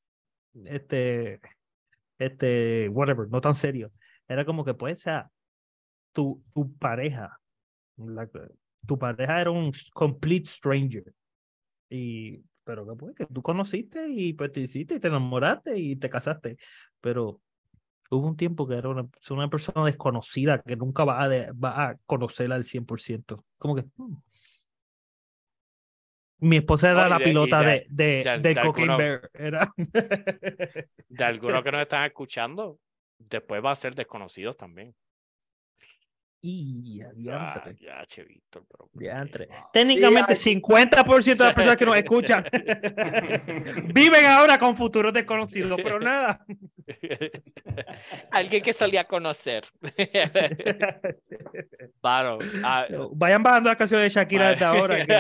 este, 0.65 1.41
este, 2.19 2.87
whatever, 2.89 3.27
no 3.29 3.41
tan 3.41 3.55
serio. 3.55 3.91
Era 4.27 4.45
como 4.45 4.63
que, 4.63 4.75
pues, 4.75 4.99
sea, 4.99 5.31
tu, 6.13 6.43
tu 6.53 6.71
pareja, 6.77 7.35
la- 7.97 8.29
tu 8.85 8.99
pareja 8.99 9.41
era 9.41 9.49
un 9.49 9.71
complete 9.91 10.45
stranger. 10.47 11.11
Y, 11.89 12.43
pero 12.67 12.85
que 12.85 12.95
pues, 12.95 13.15
que 13.15 13.25
tú 13.25 13.41
conociste 13.41 14.07
y 14.09 14.33
pues 14.33 14.51
te 14.51 14.59
hiciste 14.59 14.95
y 14.95 14.99
te 14.99 15.07
enamoraste 15.07 15.77
y 15.77 15.95
te 15.95 16.09
casaste. 16.09 16.57
Pero 17.01 17.39
hubo 18.11 18.27
un 18.27 18.35
tiempo 18.35 18.67
que 18.67 18.75
era 18.75 18.89
una, 18.89 19.07
una 19.31 19.49
persona 19.49 19.85
desconocida 19.85 20.61
que 20.61 20.75
nunca 20.75 21.05
va 21.05 21.23
a, 21.23 21.29
de- 21.29 21.51
va 21.53 21.89
a 21.89 21.97
conocerla 22.05 22.55
al 22.55 22.65
100%. 22.65 23.43
Como 23.57 23.75
que... 23.75 23.85
hmm. 23.95 24.15
Mi 26.39 26.57
esposa 26.57 26.91
era 26.91 27.09
la 27.09 27.17
de- 27.17 27.23
pilota 27.23 27.61
de- 27.61 27.87
de, 27.89 28.23
de, 28.41 28.53
de- 28.53 28.59
alguno- 28.59 28.97
Bear. 28.97 29.31
Era... 29.33 29.73
De 31.09 31.23
algunos 31.23 31.63
que 31.63 31.71
nos 31.71 31.81
están 31.81 32.03
escuchando, 32.05 32.79
Después 33.19 33.65
va 33.65 33.71
a 33.71 33.75
ser 33.75 33.95
desconocidos 33.95 34.57
también. 34.57 34.93
Y 36.49 37.01
adiante. 37.01 37.75
ya, 37.83 38.05
che, 38.05 38.23
Víctor, 38.23 38.63
pero. 38.71 38.89
Diantre. 38.93 39.49
Técnicamente, 39.73 40.33
Sí, 40.33 40.55
50% 40.61 41.43
de 41.43 41.43
las 41.43 41.53
personas 41.53 41.75
que 41.77 41.85
nos 41.85 41.97
escuchan 41.97 42.45
viven 43.93 44.25
ahora 44.25 44.57
con 44.57 44.77
futuros 44.77 45.11
desconocidos, 45.11 45.77
pero 45.83 45.99
nada. 45.99 46.45
Alguien 48.31 48.63
que 48.63 48.71
solía 48.71 49.03
conocer. 49.05 49.65
Claro. 51.99 52.37
ah, 52.63 52.85
So, 52.89 53.09
vayan 53.13 53.43
bajando 53.43 53.69
la 53.69 53.75
canción 53.75 54.01
de 54.01 54.07
Shakira 54.09 54.51
desde 54.51 54.63
ahora. 54.65 55.05
que- 55.05 55.13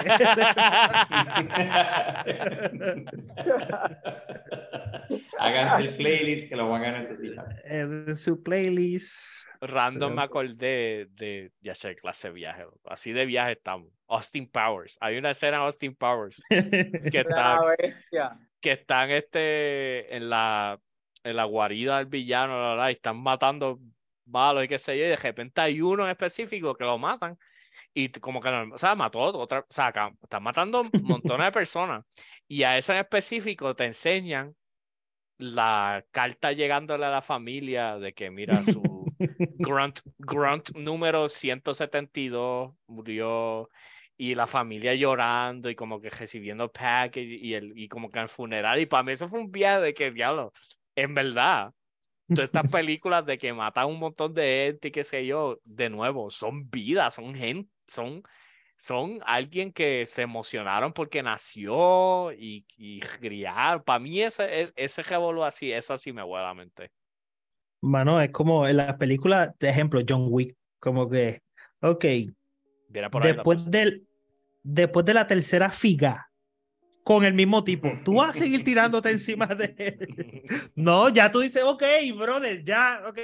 Háganse 5.39 5.89
el 5.89 5.97
playlist 5.97 6.49
que 6.49 6.55
lo 6.55 6.69
van 6.69 6.83
a 6.85 6.97
necesitar. 6.99 7.61
en 7.65 8.15
su 8.17 8.41
playlist. 8.41 9.46
Random 9.61 10.13
me 10.13 10.21
acordé 10.23 11.07
de, 11.11 11.51
ya 11.61 11.75
sé, 11.75 11.95
clase 11.95 12.27
de 12.29 12.33
viaje. 12.33 12.65
Así 12.85 13.11
de 13.11 13.25
viaje 13.25 13.53
estamos. 13.53 13.89
Austin 14.07 14.49
Powers. 14.49 14.97
Hay 15.01 15.17
una 15.17 15.31
escena 15.31 15.57
de 15.57 15.63
Austin 15.63 15.95
Powers 15.95 16.41
que 16.49 17.19
está, 17.19 17.55
La 17.61 17.75
bestia. 17.77 18.39
que 18.61 18.71
están 18.73 19.11
este, 19.11 20.15
en, 20.15 20.29
la, 20.29 20.79
en 21.23 21.35
la 21.35 21.43
guarida 21.45 21.97
del 21.97 22.07
villano, 22.07 22.59
la, 22.61 22.75
la, 22.75 22.91
y 22.91 22.95
están 22.95 23.17
matando 23.17 23.79
malos 24.25 24.63
y 24.63 24.67
qué 24.67 24.77
sé 24.77 24.97
yo, 24.97 25.05
y 25.05 25.09
de 25.09 25.15
repente 25.17 25.61
hay 25.61 25.81
uno 25.81 26.03
en 26.03 26.09
específico 26.11 26.75
que 26.75 26.83
lo 26.83 26.97
matan. 26.97 27.37
Y 27.93 28.09
como 28.09 28.39
que, 28.41 28.51
no- 28.51 28.75
o 28.75 28.77
sea, 28.77 28.93
mató 28.95 29.21
a 29.23 29.31
otra, 29.31 29.59
o 29.59 29.65
sea, 29.69 29.89
están 29.89 30.43
matando 30.43 30.83
montones 31.03 31.47
de 31.47 31.51
personas. 31.51 32.05
Y 32.47 32.63
a 32.63 32.77
ese 32.77 32.91
en 32.93 32.99
específico 32.99 33.75
te 33.75 33.85
enseñan 33.85 34.55
la 35.39 36.03
carta 36.11 36.51
llegándole 36.51 37.05
a 37.05 37.09
la 37.11 37.21
familia 37.21 37.97
de 37.99 38.13
que 38.13 38.31
mira 38.31 38.55
su 38.63 38.81
grunt, 39.59 39.99
grunt 40.17 40.69
número 40.75 41.27
172 41.29 42.73
murió 42.87 43.69
y 44.17 44.35
la 44.35 44.47
familia 44.47 44.95
llorando 44.95 45.69
y 45.69 45.75
como 45.75 46.01
que 46.01 46.09
recibiendo 46.09 46.71
package 46.71 47.27
y, 47.27 47.53
el, 47.53 47.77
y 47.77 47.87
como 47.87 48.09
que 48.09 48.19
al 48.19 48.29
funeral. 48.29 48.79
Y 48.79 48.87
para 48.87 49.03
mí 49.03 49.11
eso 49.11 49.29
fue 49.29 49.39
un 49.39 49.51
viaje 49.51 49.81
de 49.81 49.93
que, 49.93 50.11
diablo, 50.11 50.53
en 50.95 51.13
verdad, 51.13 51.73
todas 52.27 52.45
estas 52.45 52.71
películas 52.71 53.25
de 53.25 53.37
que 53.37 53.53
matan 53.53 53.87
un 53.87 53.99
montón 53.99 54.33
de 54.33 54.65
gente 54.67 54.87
y 54.89 54.91
qué 54.91 55.03
sé 55.03 55.25
yo, 55.25 55.59
de 55.63 55.89
nuevo, 55.89 56.29
son 56.31 56.69
vidas, 56.69 57.15
son 57.15 57.35
gente, 57.35 57.71
son, 57.87 58.23
son 58.77 59.19
alguien 59.25 59.71
que 59.71 60.05
se 60.05 60.23
emocionaron 60.23 60.93
porque 60.93 61.21
nació 61.23 62.31
y, 62.33 62.65
y 62.75 62.99
criar. 63.01 63.83
Para 63.83 63.99
mí 63.99 64.21
ese, 64.21 64.61
ese, 64.61 64.73
ese 64.75 65.03
revolú 65.03 65.43
así, 65.43 65.71
eso 65.71 65.97
sí 65.97 66.11
me 66.11 66.23
huele 66.23 66.45
a 66.45 66.47
la 66.49 66.53
mente. 66.55 66.91
Mano, 67.87 68.21
es 68.21 68.31
como 68.31 68.67
en 68.67 68.77
las 68.77 68.93
películas, 68.95 69.51
de 69.59 69.69
ejemplo, 69.69 70.01
John 70.07 70.27
Wick, 70.29 70.55
como 70.79 71.09
que, 71.09 71.41
ok, 71.81 72.05
por 73.11 73.23
después 73.23 73.71
del, 73.71 74.05
después 74.61 75.05
de 75.05 75.13
la 75.13 75.25
tercera 75.25 75.71
figa, 75.71 76.29
con 77.03 77.23
el 77.23 77.33
mismo 77.33 77.63
tipo, 77.63 77.89
tú 78.03 78.15
vas 78.15 78.29
a 78.29 78.39
seguir 78.39 78.65
tirándote 78.65 79.09
encima 79.09 79.47
de 79.47 79.73
él. 79.77 80.43
No, 80.75 81.07
ya 81.09 81.31
tú 81.31 81.39
dices, 81.39 81.63
ok, 81.63 81.83
brother, 82.17 82.63
ya, 82.63 83.01
ok. 83.07 83.19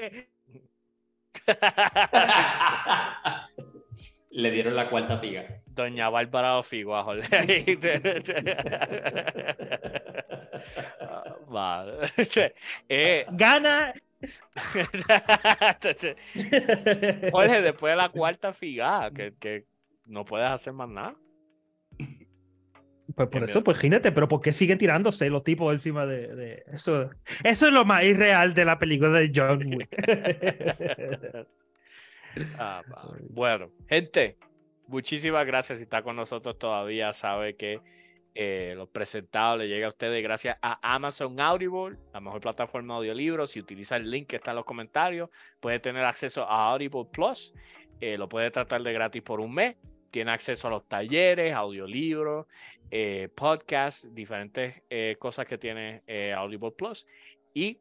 Le 4.29 4.51
dieron 4.51 4.75
la 4.75 4.89
cuarta 4.89 5.19
piga. 5.19 5.61
Doña 5.65 6.09
Bárbara 6.09 6.61
joder. 6.63 7.27
Ah, 11.01 11.35
Vale. 11.47 12.07
Eh, 12.89 13.25
Gana. 13.31 13.93
Jorge, 17.31 17.61
después 17.61 17.91
de 17.91 17.97
la 17.97 18.09
cuarta 18.09 18.53
figada, 18.53 19.11
que, 19.11 19.33
que 19.39 19.65
no 20.05 20.25
puedes 20.25 20.49
hacer 20.49 20.73
más 20.73 20.89
nada. 20.89 21.15
Pues 23.15 23.29
por 23.29 23.43
eso, 23.43 23.63
pues 23.63 23.77
gínete, 23.77 24.11
pero 24.11 24.27
¿por 24.27 24.41
qué 24.41 24.51
siguen 24.51 24.77
tirándose 24.77 25.29
los 25.29 25.43
tipos 25.43 25.73
encima 25.73 26.05
de, 26.05 26.35
de 26.35 26.63
eso? 26.71 27.09
Eso 27.43 27.67
es 27.67 27.73
lo 27.73 27.85
más 27.85 28.03
irreal 28.03 28.53
de 28.53 28.65
la 28.65 28.79
película 28.79 29.11
de 29.11 29.31
John 29.33 29.63
Wick. 29.75 29.89
Ah. 32.57 32.81
Bueno, 33.29 33.69
gente, 33.87 34.39
muchísimas 34.87 35.45
gracias 35.45 35.77
si 35.77 35.83
está 35.83 36.01
con 36.01 36.15
nosotros 36.15 36.57
todavía. 36.57 37.13
Sabe 37.13 37.55
que 37.55 37.79
eh, 38.35 38.73
los 38.75 38.89
presentados 38.89 39.59
le 39.59 39.67
llega 39.67 39.85
a 39.85 39.89
ustedes 39.89 40.23
gracias 40.23 40.57
a 40.61 40.95
Amazon 40.95 41.39
Audible, 41.39 41.97
la 42.13 42.19
mejor 42.19 42.41
plataforma 42.41 42.95
de 42.95 42.97
audiolibros. 42.99 43.51
Si 43.51 43.59
utiliza 43.59 43.95
el 43.95 44.09
link 44.09 44.27
que 44.27 44.37
está 44.37 44.51
en 44.51 44.57
los 44.57 44.65
comentarios, 44.65 45.29
puede 45.59 45.79
tener 45.79 46.03
acceso 46.03 46.43
a 46.43 46.71
Audible 46.71 47.05
Plus. 47.11 47.53
eh, 48.01 48.17
lo 48.17 48.27
puede 48.27 48.49
tratar 48.51 48.81
de 48.81 48.91
gratis 48.91 49.21
por 49.21 49.39
un 49.39 49.53
mes. 49.53 49.77
Tiene 50.09 50.31
acceso 50.31 50.67
a 50.67 50.71
los 50.71 50.87
talleres, 50.87 51.53
audiolibros, 51.53 52.47
eh, 52.91 53.29
podcasts, 53.35 54.13
diferentes 54.13 54.81
eh, 54.89 55.15
cosas 55.19 55.45
que 55.45 55.57
tiene 55.57 56.03
Audible 56.35 56.71
Plus. 56.71 57.05
Y 57.53 57.79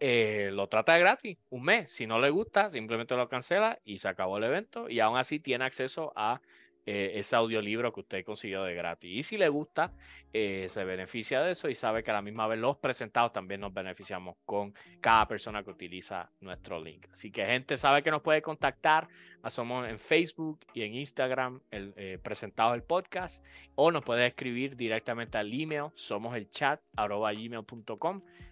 lo 0.00 0.66
trata 0.68 0.94
de 0.94 1.00
gratis 1.00 1.38
un 1.50 1.62
mes. 1.64 1.92
Si 1.92 2.06
no 2.06 2.18
le 2.18 2.30
gusta, 2.30 2.70
simplemente 2.70 3.14
lo 3.14 3.28
cancela 3.28 3.78
y 3.84 3.98
se 3.98 4.08
acabó 4.08 4.38
el 4.38 4.44
evento. 4.44 4.88
Y 4.88 5.00
aún 5.00 5.16
así 5.16 5.38
tiene 5.38 5.64
acceso 5.64 6.12
a 6.16 6.40
eh, 6.86 7.12
ese 7.14 7.36
audiolibro 7.36 7.92
que 7.92 8.00
usted 8.00 8.24
consiguió 8.24 8.64
de 8.64 8.74
gratis. 8.74 9.10
Y 9.10 9.22
si 9.22 9.36
le 9.36 9.48
gusta, 9.48 9.92
eh, 10.32 10.66
se 10.68 10.84
beneficia 10.84 11.42
de 11.42 11.52
eso 11.52 11.68
y 11.68 11.74
sabe 11.74 12.02
que 12.02 12.10
a 12.10 12.14
la 12.14 12.22
misma 12.22 12.46
vez 12.46 12.58
los 12.58 12.78
presentados 12.78 13.32
también 13.32 13.60
nos 13.60 13.74
beneficiamos 13.74 14.36
con 14.44 14.74
cada 15.00 15.26
persona 15.28 15.62
que 15.62 15.70
utiliza 15.70 16.30
nuestro 16.40 16.80
link. 16.82 17.06
Así 17.12 17.30
que 17.30 17.44
gente 17.44 17.76
sabe 17.76 18.02
que 18.02 18.10
nos 18.10 18.22
puede 18.22 18.42
contactar. 18.42 19.08
Ah, 19.42 19.50
Somos 19.50 19.88
en 19.88 19.98
Facebook 19.98 20.60
y 20.74 20.82
en 20.82 20.94
Instagram 20.94 21.60
el, 21.70 21.94
eh, 21.96 22.18
presentados 22.22 22.74
el 22.74 22.82
podcast 22.82 23.42
o 23.74 23.90
nos 23.90 24.04
puede 24.04 24.26
escribir 24.26 24.76
directamente 24.76 25.38
al 25.38 25.52
email 25.52 25.86
somos 25.94 26.36
el 26.36 26.50
chat 26.50 26.80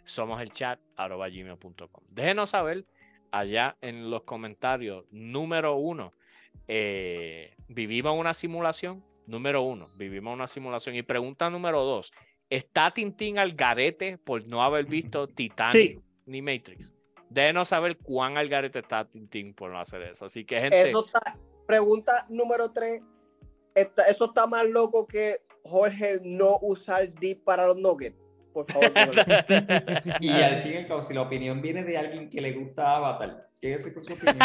somos 0.05 0.41
el 0.41 0.53
chat 0.53 0.81
déjenos 2.09 2.51
saber 2.51 2.87
allá 3.31 3.77
en 3.83 4.11
los 4.11 4.23
comentarios 4.23 5.05
número 5.11 5.77
uno 5.77 6.15
eh, 6.67 7.55
vivimos 7.69 8.19
una 8.19 8.35
simulación 8.35 9.05
número 9.27 9.63
uno 9.63 9.91
vivimos 9.97 10.35
una 10.35 10.47
simulación 10.47 10.97
y 10.97 11.03
pregunta 11.03 11.51
número 11.51 11.85
dos 11.85 12.13
¿está 12.51 12.91
Tintín 12.93 13.39
al 13.39 13.53
garete 13.53 14.19
por 14.19 14.47
no 14.47 14.63
haber 14.63 14.87
visto 14.87 15.29
Titanic 15.29 15.73
Sí. 15.73 16.01
ni 16.27 16.43
Matrix? 16.43 16.95
Déjenos 17.31 17.69
saber 17.69 17.99
cuán 17.99 18.39
al 18.39 18.49
garete 18.49 18.79
está 18.79 19.05
Tintín 19.07 19.53
por 19.53 19.71
no 19.71 19.79
hacer 19.79 20.03
eso. 20.03 20.25
Así 20.25 20.45
que, 20.47 20.61
gente, 20.61 20.89
Eso 20.89 21.05
está. 21.05 21.37
Pregunta 21.67 22.25
número 22.31 22.73
tres. 22.73 23.03
Está, 23.75 24.05
eso 24.05 24.27
está 24.27 24.47
más 24.47 24.65
loco 24.65 25.07
que 25.07 25.43
Jorge 25.63 26.21
no 26.23 26.59
usar 26.63 27.13
dip 27.15 27.45
para 27.45 27.67
los 27.67 27.77
nuggets. 27.77 28.17
Por 28.53 28.71
favor. 28.71 28.91
Y 30.21 30.31
al 30.31 30.63
fin 30.63 30.73
y 30.73 30.77
al 30.77 30.87
cabo, 30.87 31.03
si 31.03 31.15
la 31.15 31.23
opinión 31.23 31.61
viene 31.63 31.85
de 31.85 31.97
alguien 31.97 32.29
que 32.29 32.41
le 32.41 32.53
gusta 32.53 32.97
Avatar, 32.97 33.49
quédese 33.61 33.95
con 33.95 34.05
su 34.05 34.15
opinión. 34.15 34.39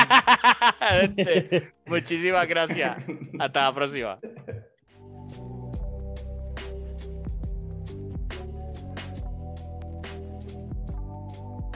Gente, 1.01 1.73
muchísimas 1.85 2.47
gracias. 2.47 3.03
Hasta 3.39 3.63
la 3.63 3.73
próxima. 3.73 4.19